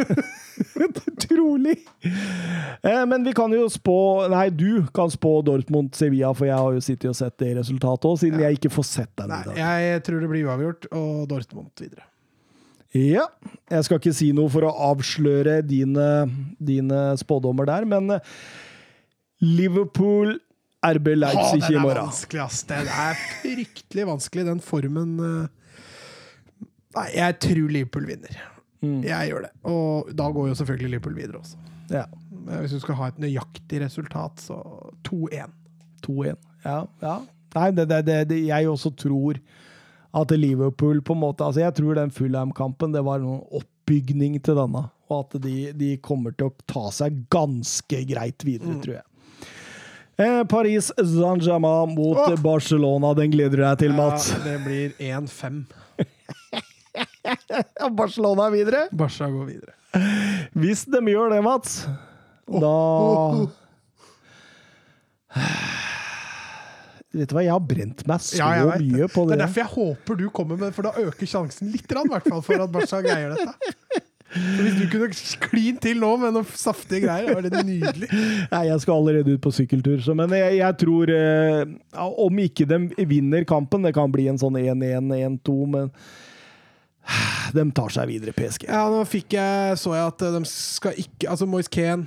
[1.25, 1.77] Trolig.
[2.03, 6.83] Eh, men vi kan jo spå Nei, du kan spå Dortmund-Sevilla, for jeg har jo
[6.83, 9.63] sittet og sett det resultatet òg, siden jeg ikke får sett den Nei, i dag.
[9.87, 12.05] jeg tror det blir uavgjort, og Dortmund videre.
[12.95, 13.25] Ja.
[13.69, 16.07] Jeg skal ikke si noe for å avsløre dine,
[16.61, 18.37] dine spådommer der, men eh,
[19.43, 20.37] Liverpool
[20.85, 22.63] RB Leipzig den i er vanskelig, ass.
[22.69, 25.55] Den er fryktelig vanskelig, den formen eh.
[26.97, 28.37] Nei, jeg tror Liverpool vinner.
[28.81, 29.01] Mm.
[29.05, 29.51] Jeg gjør det.
[29.69, 31.59] Og da går jo selvfølgelig Liverpool videre også.
[31.93, 32.05] Ja.
[32.47, 34.57] Hvis du skal ha et nøyaktig resultat, så
[35.05, 35.51] 2-1.
[36.05, 36.37] 2-1.
[36.65, 37.17] Ja, ja.
[37.57, 39.37] Nei, det, det, det, det, jeg også tror
[40.17, 44.57] at Liverpool på en måte Altså, jeg tror den Fulham-kampen, det var noen oppbygning til
[44.59, 44.87] denne.
[45.07, 49.06] Og at de, de kommer til å ta seg ganske greit videre, tror jeg.
[50.17, 52.35] Eh, Paris Saint-Germain mot Åh!
[52.41, 54.31] Barcelona, den gleder du deg til, Mats.
[54.33, 55.59] Ja, det blir 1-5.
[57.93, 58.81] Barcelona er videre.
[58.97, 59.75] Barca går videre.
[60.57, 61.77] Hvis de gjør det, Mats,
[62.47, 62.73] da
[67.17, 68.47] Vet du hva, jeg har brent meg så Ja,
[68.77, 69.37] mye på Det det.
[69.37, 72.43] er derfor jeg håper du kommer med, for da øker sjansen litt, i hvert fall,
[72.45, 74.01] for at Barca greier dette.
[74.33, 75.07] Så hvis du kunne
[75.47, 78.09] klint til nå med noen saftige greier, var det nydelig.
[78.53, 81.61] Nei, jeg skal allerede ut på sykkeltur, så, men jeg, jeg tror eh,
[82.27, 85.91] Om ikke de vinner kampen, det kan bli en sånn 1-1, 1-2, men
[87.55, 88.67] de tar seg videre, PSG.
[88.67, 92.03] Ja, nå fikk jeg, så jeg at de skal ikke Altså Moise Kean,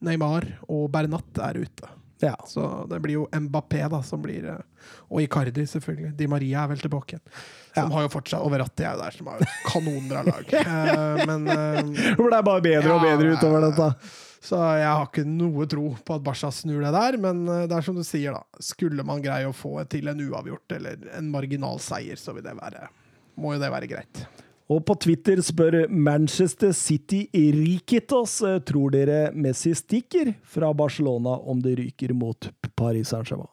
[0.00, 1.96] Neymar og Bernat er ute.
[2.20, 2.36] Ja.
[2.46, 6.12] Så det blir jo Mbappé da, som blir eh, Og Icardi, selvfølgelig.
[6.18, 7.44] Di Maria er vel tilbake igjen.
[7.74, 10.50] Som har jo fortsatt over rattet, jeg der, som har kanonbra lag.
[10.52, 13.90] uh, men eh, Det ble bare bedre og bedre utover dette.
[14.40, 17.84] Så jeg har ikke noe tro på at Barca snur det der, men det er
[17.84, 18.62] som du sier, da.
[18.64, 22.56] Skulle man greie å få til en uavgjort eller en marginal seier, så vil det
[22.56, 22.88] være
[23.40, 24.22] må jo det være greit.
[24.70, 27.24] Og på Twitter spør Manchester City
[27.56, 28.64] Rikitos oss.
[28.68, 32.46] tror dere Messi stikker fra Barcelona om det ryker mot
[32.78, 33.50] Paris Saint-Germain.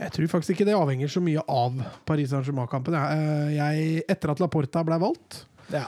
[0.00, 2.94] Jeg tror faktisk ikke det avhenger så mye av Paris Saint-Germain-kampen.
[2.94, 5.42] Eh, etter at Laporta ble valgt,
[5.74, 5.84] Ja.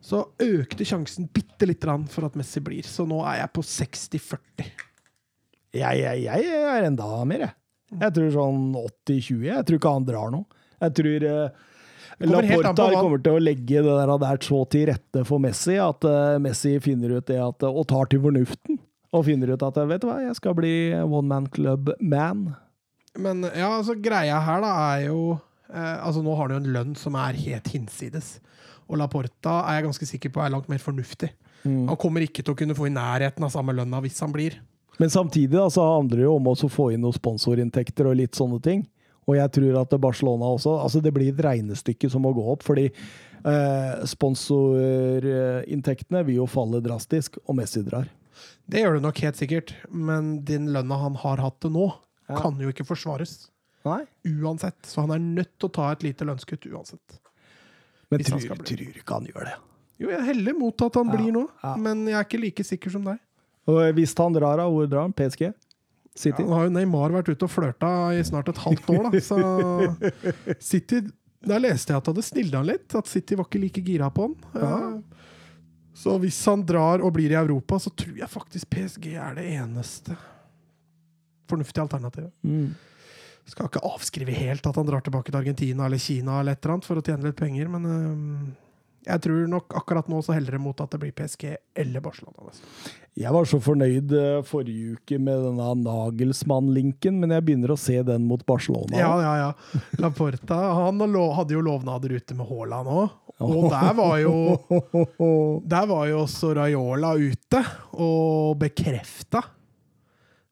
[0.00, 2.82] så økte sjansen bitte lite grann for at Messi blir.
[2.82, 4.72] Så nå er jeg på 60-40.
[5.72, 7.54] Jeg, jeg, jeg er enda mer, jeg.
[8.00, 9.44] Jeg tror sånn 80-20.
[9.52, 10.44] Jeg tror ikke han drar noe.
[10.80, 11.28] Jeg tror
[12.28, 16.38] Laporta kommer til å legge det der, der så til rette for Messi at uh,
[16.42, 18.80] Messi finner ut det at, og tar til fornuften.
[19.12, 22.46] Og finner ut at vet du hva, jeg skal bli one man club man.
[23.20, 25.34] Men ja, altså greia her da er jo
[25.68, 28.38] eh, Altså Nå har du jo en lønn som er helt hinsides.
[28.88, 31.28] Og Laporta er jeg ganske sikker på er langt mer fornuftig.
[31.62, 31.90] Mm.
[31.90, 34.56] Han kommer ikke til å kunne få i nærheten av samme lønna hvis han blir.
[35.00, 38.36] Men samtidig da, så handler det jo om å få inn noen sponsorinntekter og litt
[38.38, 38.82] sånne ting.
[39.30, 42.62] Og jeg tror at Barcelona også altså Det blir et regnestykke som må gå opp,
[42.66, 48.06] fordi eh, sponsorinntektene vil jo falle drastisk, og Messi drar.
[48.66, 51.86] Det gjør det nok helt sikkert, men den lønna han har hatt til nå,
[52.28, 52.36] Ja.
[52.40, 53.48] kan jo ikke forsvares.
[53.84, 54.04] Nei.
[54.26, 54.78] Uansett.
[54.86, 57.18] Så han er nødt til å ta et lite lønnskutt uansett.
[58.10, 59.54] Men tror, tror ikke han gjør det.
[59.98, 61.74] Jo, jeg heller mot at han Ja, blir nå, ja.
[61.76, 63.18] men jeg er ikke like sikker som deg.
[63.66, 65.12] Og hvis han drar, da, hvor drar han?
[65.12, 65.52] PSG?
[66.20, 69.20] Ja, nå har jo Neymar vært ute og flørta i snart et halvt år, da,
[69.24, 69.38] så
[70.72, 71.00] City
[71.42, 74.10] Der leste jeg at det hadde snilda han litt, at City var ikke like gira
[74.12, 74.36] på han.
[74.60, 74.76] Ja.
[75.96, 79.48] Så hvis han drar og blir i Europa, så tror jeg faktisk PSG er det
[79.56, 80.14] eneste
[81.50, 82.32] fornuftige alternativet.
[82.46, 82.70] Mm.
[83.48, 86.76] Skal ikke avskrive helt at han drar tilbake til Argentina eller Kina eller et eller
[86.76, 88.54] annet for å tjene litt penger, men
[89.02, 92.46] jeg tror nok akkurat nå så heller det mot at det blir PSG eller Barcelona.
[92.46, 93.00] nesten.
[93.18, 97.98] Jeg var så fornøyd eh, forrige uke med denne Nagelsmann-linken, men jeg begynner å se
[98.06, 98.96] den mot Barcelona.
[98.96, 99.80] Ja, ja, ja.
[100.00, 101.02] Laporta han
[101.36, 103.18] hadde jo lovnader ute med Haaland òg.
[103.42, 104.34] Og der var jo
[105.72, 107.62] Der var jo også Raiola ute
[107.98, 109.42] og bekrefta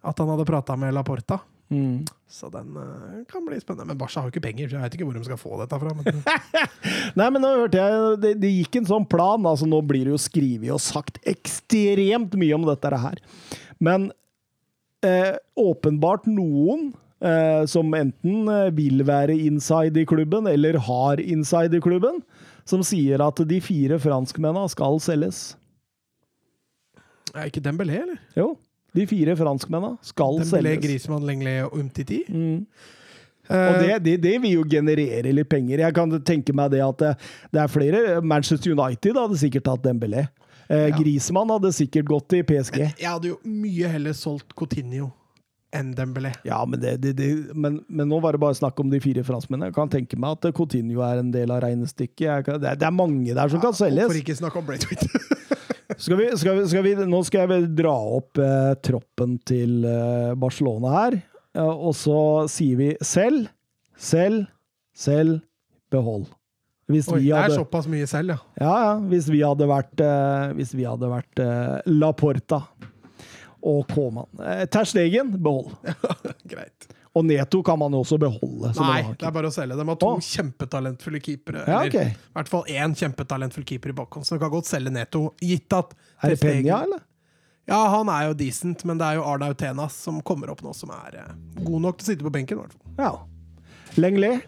[0.00, 1.38] at han hadde prata med Laporta.
[1.70, 2.02] Mm.
[2.30, 3.92] Så den uh, kan bli spennende.
[3.92, 5.78] Men Barca har jo ikke penger, så jeg vet ikke hvor de skal få dette
[5.82, 5.94] fra.
[5.98, 6.22] Men
[7.18, 9.46] Nei, men nå hørte jeg det, det gikk en sånn plan.
[9.46, 13.22] altså Nå blir det jo skrevet og sagt ekstremt mye om dette her.
[13.82, 14.10] Men
[15.06, 16.90] eh, åpenbart noen
[17.24, 22.20] eh, som enten eh, vil være inside i klubben, eller har inside i klubben,
[22.68, 25.44] som sier at de fire franskmennene skal selges.
[27.34, 28.20] er ikke Dembélé, eller?
[28.36, 28.52] Jo,
[28.96, 30.82] de fire franskmennene skal Dembélé, selges.
[30.86, 32.24] Griezmann, Lenglet og Umtiti.
[32.28, 32.66] Mm.
[33.50, 35.82] Eh, Og det, det, det vil jo generere litt penger.
[35.86, 37.14] Jeg kan tenke meg det at det,
[37.54, 40.26] det er flere Manchester United hadde sikkert tatt Dembélé.
[40.70, 40.96] Eh, Ja.
[40.96, 42.84] Griezmann hadde sikkert gått til PSG.
[43.00, 45.10] jeg hadde jo mye heller solgt Coutinho
[45.74, 46.32] enn Dembélé.
[46.46, 47.14] Ja, men, det,
[47.54, 49.70] men, men nå var det bare snakk om de fire franskmennene.
[49.70, 52.46] Jeg kan tenke meg at Coutinho er en del av regnestykket.
[52.46, 55.10] Kan, det, er, mange der som kan For Hvorfor ikke snakke om Braithwaite.
[56.00, 60.32] Skal vi, skal vi, skal vi, nå skal jeg dra opp eh, troppen til eh,
[60.40, 61.16] Barcelona her.
[61.56, 63.50] Ja, og så sier vi selv,
[64.00, 64.46] selv,
[64.96, 65.42] selv,
[65.92, 66.24] behold.
[66.90, 68.38] Hvis Oi, vi det er såpass mye selv, ja.
[68.62, 72.62] ja, ja, hvis vi hadde vært, eh, hvis vi hadde vært eh, Laporta
[73.60, 74.30] og Kåman.
[74.40, 75.76] Eh, Terstegen, behold.
[76.50, 76.88] Greit.
[77.18, 78.70] Og Neto kan man jo også beholde.
[78.76, 79.74] som Nei, det er bare å selge.
[79.80, 80.20] De har to oh.
[80.22, 81.64] kjempetalentfulle keepere.
[81.66, 84.92] Ja, eller i hvert fall én kjempetalentfull keeper i bakhånd, så du kan godt selge
[84.94, 85.24] Neto.
[85.42, 87.02] Gitt at Er det Penya, eller?
[87.70, 90.72] Ja, han er jo decent, men det er jo Arnaut Tenas som kommer opp nå,
[90.74, 92.58] som er eh, god nok til å sitte på benken.
[92.58, 92.94] i hvert fall.
[93.02, 93.98] Ja.
[93.98, 94.46] Lenglet,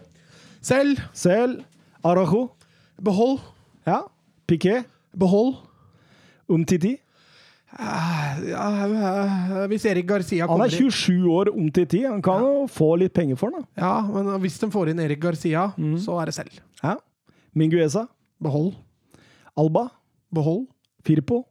[0.63, 1.59] Selv, Sel,
[2.07, 2.47] Arajo,
[3.03, 3.43] behold.
[3.87, 4.05] ja.
[4.47, 5.55] Piquet, Behold.
[6.51, 6.97] Umtiti.
[7.79, 12.03] Eh, Ja, hvis Erik Garcia Han er 27 år om til 10.
[12.11, 13.61] Han kan jo få litt penger for den.
[13.61, 13.81] da.
[13.81, 16.59] Ja, men hvis de får inn Erik Garcia, så er det selv.
[16.83, 16.95] Ja.
[17.55, 18.05] Minguesa?
[18.41, 18.73] Behold.
[19.57, 19.87] Alba,
[20.33, 20.67] Behold.
[21.05, 21.43] Firpo,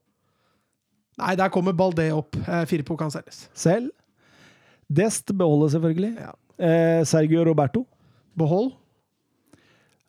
[1.18, 2.34] Nei, der kommer Baldé opp.
[2.49, 3.49] Eh, Firpo kan selges.
[3.55, 3.91] Selv?
[4.91, 6.17] Dest beholder selvfølgelig.
[6.18, 6.31] Ja.
[6.59, 7.86] Eh, Sergio Roberto.
[8.36, 8.73] Behold.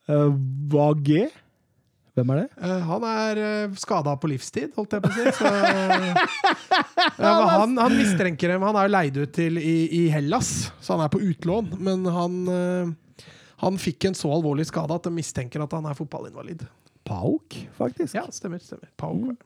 [0.07, 0.31] Eh,
[0.71, 1.27] Vage.
[2.13, 2.47] Hvem er det?
[2.61, 5.31] Uh, han er uh, skada på livstid, holdt jeg på å si.
[5.39, 5.49] Så,
[7.23, 8.65] men han, han mistenker dem.
[8.67, 11.73] Han er jo leid ut til i, i Hellas, så han er på utlån.
[11.81, 13.25] Men han, uh,
[13.65, 16.67] han fikk en så alvorlig skade at de mistenker at han er fotballinvalid.
[17.03, 18.15] Pauk, faktisk.
[18.15, 18.61] Ja, stemmer.
[18.63, 18.87] stemmer.
[18.97, 19.41] Pauk.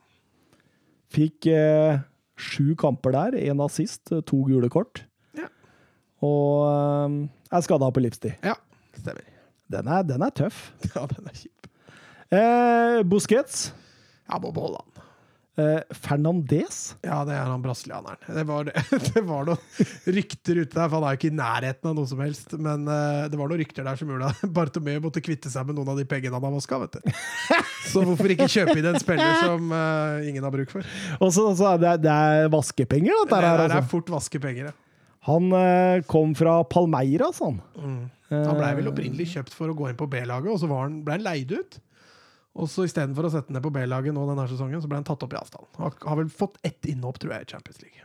[1.12, 2.00] Fikk eh,
[2.38, 5.02] sju kamper der, én assist, eh, to gule kort.
[5.38, 5.48] Ja.
[6.24, 7.16] Og eh,
[7.50, 8.36] er skada på livstid.
[8.44, 8.54] Ja,
[8.98, 9.24] stemmer.
[9.68, 10.68] Den er, den er tøff.
[10.94, 11.57] Ja, den er kjip.
[12.34, 13.70] Eh, Busquets.
[14.28, 14.94] Jeg må beholde han.
[15.58, 16.92] Eh, Fernandez.
[17.02, 18.20] Ja, det er han brasilianeren.
[18.36, 18.68] Det var,
[19.08, 22.10] det var noen rykter ute der, for han er jo ikke i nærheten av noe
[22.10, 22.52] som helst.
[22.62, 25.80] Men eh, det var noen rykter der som gjorde at Bartomeu måtte kvitte seg med
[25.80, 26.78] noen av de pengene han har vaska.
[27.90, 30.86] Så hvorfor ikke kjøpe inn en spiller som eh, ingen har bruk for?
[31.24, 33.48] Og så det, er det, det er vaskepenger, Det dette her.
[33.48, 33.90] det er Altså.
[33.96, 34.76] fort vaskepenger, ja.
[35.32, 37.58] Han eh, kom fra Palmeira, sånn.
[38.30, 41.16] Han blei vel opprinnelig kjøpt for å gå inn på B-laget, og så han, ble
[41.16, 41.78] han leid ut.
[42.58, 45.22] Og så istedenfor å sette ned på B-laget nå denne sesongen, så ble han tatt
[45.22, 45.68] opp i avstand.
[45.78, 48.04] Har, har vel fått ett innhopp, tror jeg, i Champions League.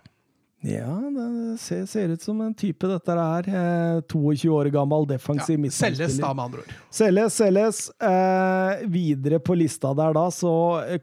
[0.64, 3.48] Ja, det ser, ser ut som en type dette er.
[3.51, 6.75] Eh, 22 år gammel, defensiv Ja, selges da, med andre ord.
[6.93, 7.82] Selges, selges.
[7.99, 10.53] Eh, videre på lista der da, så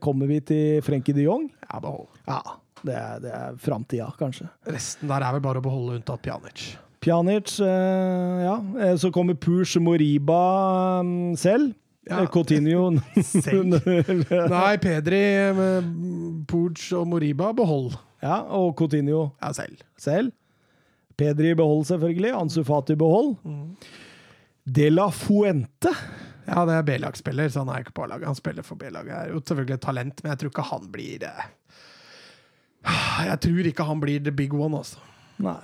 [0.01, 1.51] kommer vi til Frenkie de Jong.
[1.67, 2.09] Ja, behold.
[2.25, 2.41] Ja,
[2.87, 4.49] det er, det er framtida, kanskje.
[4.71, 6.71] Resten der er vel bare å beholde unntatt Pjanic.
[7.05, 8.57] Pjanic, eh, ja.
[8.81, 11.75] Eh, Så kommer Push Moriba mm, selv.
[12.11, 12.21] Ja.
[12.25, 12.91] Eh, Coutinho
[14.55, 15.21] Nei, Pedri,
[16.51, 17.95] Pooch og Moriba behold.
[18.23, 19.81] Ja, og Coutinho Ja, selv.
[19.99, 20.33] selv.
[21.21, 22.33] Pedri behold, selvfølgelig.
[22.37, 23.37] Ansu Fati behold.
[24.67, 25.93] De La Fuente.
[26.51, 28.27] Ja, det er B-lagsspiller, så han er ikke på A-laget.
[28.27, 29.13] Han spiller for B-laget.
[29.15, 31.33] Er jo selvfølgelig et talent, men jeg tror ikke han blir det
[33.31, 34.99] Jeg tror ikke han blir the big one, altså.
[35.39, 35.61] Nei.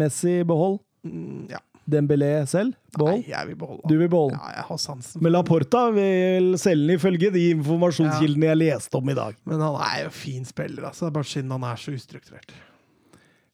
[0.00, 0.78] Messi behold.
[1.04, 1.58] Mm, ja.
[1.90, 4.38] Dembélé selv Nei, jeg vil beholde Du vil beholde.
[4.38, 5.20] Ja, jeg har sansen.
[5.22, 9.36] Men Laporta vil selge den ifølge de informasjonskildene jeg leste om i dag.
[9.46, 11.06] Men han er jo fin spiller, altså.
[11.06, 12.54] Det er bare synd han er så ustrukturert.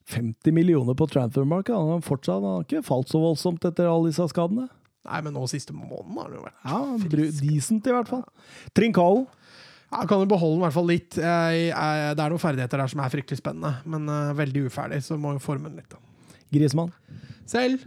[0.07, 1.75] 50 millioner på transfermarket.
[1.75, 4.69] Han har fortsatt han har ikke falt så voldsomt etter alle disse skadene.
[5.07, 7.43] Nei, men nå siste måneden har det jo vært Ja, frisk.
[7.43, 8.25] Decent, i hvert fall.
[8.75, 9.27] Trincao.
[9.93, 11.19] Ja, kan jo beholde den i hvert fall litt.
[11.21, 14.99] Jeg, jeg, det er noen ferdigheter der som er fryktelig spennende, men eh, veldig uferdig,
[15.07, 15.91] så må jo forme den litt.
[15.95, 16.01] da.
[16.55, 16.91] Grismann.
[17.47, 17.85] Selv.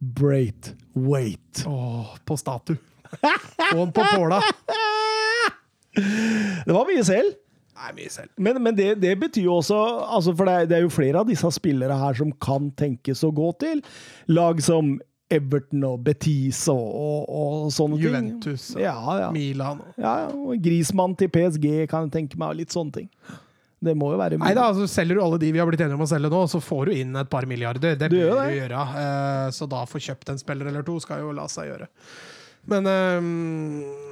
[0.00, 0.72] Breit.
[0.96, 1.64] Wait.
[1.66, 2.76] Åh, på statue.
[3.76, 4.40] Og på påla.
[6.64, 7.36] Det var mye selv.
[7.80, 8.30] Nei, mye selv.
[8.36, 11.22] Men, men det, det betyr jo også altså For det er, det er jo flere
[11.22, 13.80] av disse spillere her som kan tenkes å gå til
[14.28, 14.98] lag som
[15.30, 18.82] Everton og Betis og, og, og sånne Juventus og.
[18.82, 19.28] Ja, ja.
[19.34, 19.84] Milan.
[19.96, 20.32] ja, ja.
[20.34, 23.08] Og Griezmann til PSG kan jeg tenke meg, og litt sånne ting.
[23.80, 25.96] Det må jo være Nei da, altså Selger du alle de vi har blitt enige
[25.96, 27.96] om å selge nå, så får du inn et par milliarder.
[27.96, 28.82] Det Du bør gjør du gjøre.
[28.92, 31.88] Uh, så da få kjøpt en spiller eller to skal jo la seg gjøre.
[32.68, 33.30] Men uh,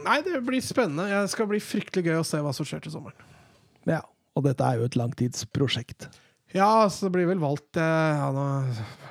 [0.06, 1.10] Nei, det blir spennende.
[1.12, 3.28] Det skal bli fryktelig gøy å se hva som skjer til sommeren.
[3.88, 4.00] Ja,
[4.36, 6.08] og dette er jo et langtidsprosjekt.
[6.56, 7.84] Ja, så det blir vel valgt eh,
[8.16, 8.44] ja, nå,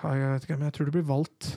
[0.01, 1.51] Jeg vet ikke, men jeg tror det blir valgt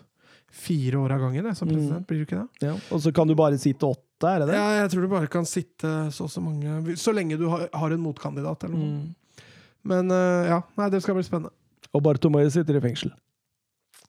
[0.51, 2.07] fire år av gangen jeg, som president.
[2.09, 2.69] Blir det ikke det?
[2.69, 2.75] Ja.
[2.93, 4.57] Og så kan du bare sitte åtte, er det det?
[4.59, 7.69] Ja, jeg tror du bare kan sitte så og så mange Så lenge du har,
[7.73, 8.91] har en motkandidat eller noe.
[9.01, 9.47] Mm.
[9.91, 11.55] Men eh, ja, nei, det skal bli spennende.
[11.97, 13.15] Og Bartomeu sitter i fengsel.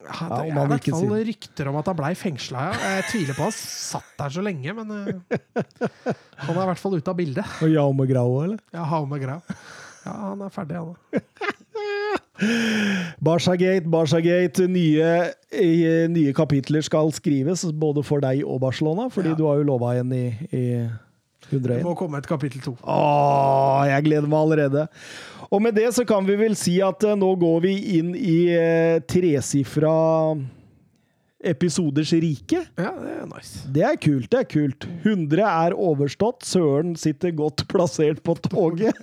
[0.01, 2.91] Ja, det ja, er i hvert fall sier- rykter om at han blei fengsla, ja.
[2.97, 5.37] Jeg tviler på han satt der så lenge, men eh,
[6.41, 7.45] han er i hvert fall ute av bildet.
[7.61, 8.59] Og Jaume Grau, eller?
[8.73, 9.39] Ja, Jaume Grau.
[10.01, 11.21] Ja, han er ferdig, han da.
[13.21, 14.67] Barca-gate, Barca-gate.
[14.71, 15.11] Nye,
[16.11, 19.35] nye kapitler skal skrives, både for deg og Barcelona, fordi Ja.
[19.39, 20.63] du har jo lova en i, i
[21.51, 21.83] Det 101.
[21.83, 22.75] må komme et kapittel to.
[22.83, 24.87] Åh, jeg gleder meg allerede.
[25.51, 28.37] Og med det så kan vi vel si at eh, nå går vi inn i
[28.55, 30.37] eh, tresifra
[31.43, 32.61] episoders rike.
[32.77, 33.65] Ja, det er nice.
[33.73, 34.85] Det er kult, det er kult.
[35.03, 36.45] 100 er overstått.
[36.45, 38.93] Søren sitter godt plassert på toget.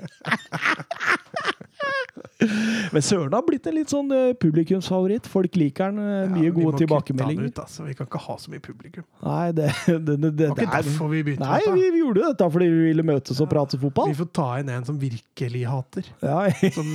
[2.95, 5.27] Men Søren har blitt en litt sånn eh, publikumsfavoritt.
[5.31, 5.99] Folk liker den.
[6.03, 7.51] eh, Mye Ja, gode tilbakemeldinger.
[7.53, 7.85] Ut, altså.
[7.89, 9.05] Vi kan ikke ha så mye publikum.
[9.25, 12.25] Nei, det, det, det, det, var ikke er- derfor vi begynte Nei, vi, vi gjorde
[12.31, 16.11] dette fordi vi ville møtes og prate Vi får ta inn en som virkelig hater.
[16.25, 16.41] Ja,
[16.75, 16.91] Som,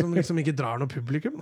[0.00, 1.38] som liksom ikke drar noe publikum.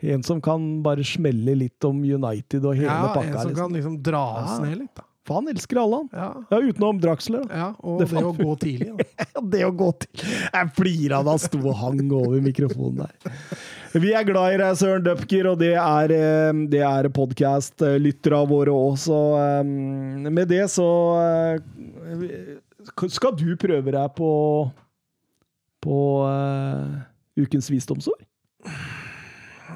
[0.00, 3.54] en som kan bare smelle litt om United og hele Ja, en som Liksom.
[3.58, 5.02] kan liksom dra oss ned litt, da.
[5.36, 6.08] Han elsker alle, han.
[6.12, 7.44] Ja, Ja, utenom Draxler.
[7.44, 7.60] da.
[7.60, 8.88] ja og Det det, å gå tidlig.
[8.96, 9.08] Da.
[9.34, 10.30] Ja, det å gå tidlig.
[10.54, 13.34] Jeg flira da han sto og hang over mikrofonen der.
[13.98, 18.74] Vi er glad i deg, Søren Dupker, og det er, eh, det er podkast-lyttere våre
[18.74, 20.88] òg, så eh, med det så
[21.22, 22.58] eh,
[23.08, 24.34] Skal du prøve deg på
[25.84, 26.98] på uh,
[27.38, 28.24] ukens visdomsord?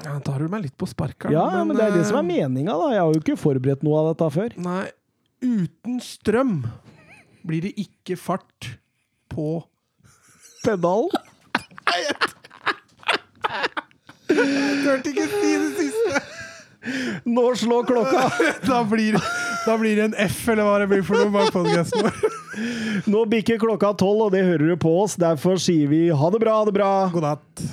[0.03, 1.31] Ja, tar du meg litt på sparket.
[1.31, 2.89] Ja, men det er det som er eh, meninga, da.
[2.91, 4.55] Jeg har jo ikke forberedt noe av dette før.
[4.65, 4.81] Nei,
[5.43, 6.63] uten strøm
[7.43, 8.69] blir det ikke fart
[9.31, 9.63] på
[10.63, 11.11] Pedalen.
[14.29, 16.21] Turte ikke si det siste!
[17.29, 18.23] Nå slår klokka!
[18.67, 19.17] Da blir,
[19.65, 22.39] da blir det en F, eller hva det blir for noe bak podkasten vår.
[23.11, 25.17] Nå bikker klokka tolv, og det hører du på oss.
[25.19, 26.91] Derfor sier vi ha det bra, ha det bra.
[27.13, 27.63] God natt.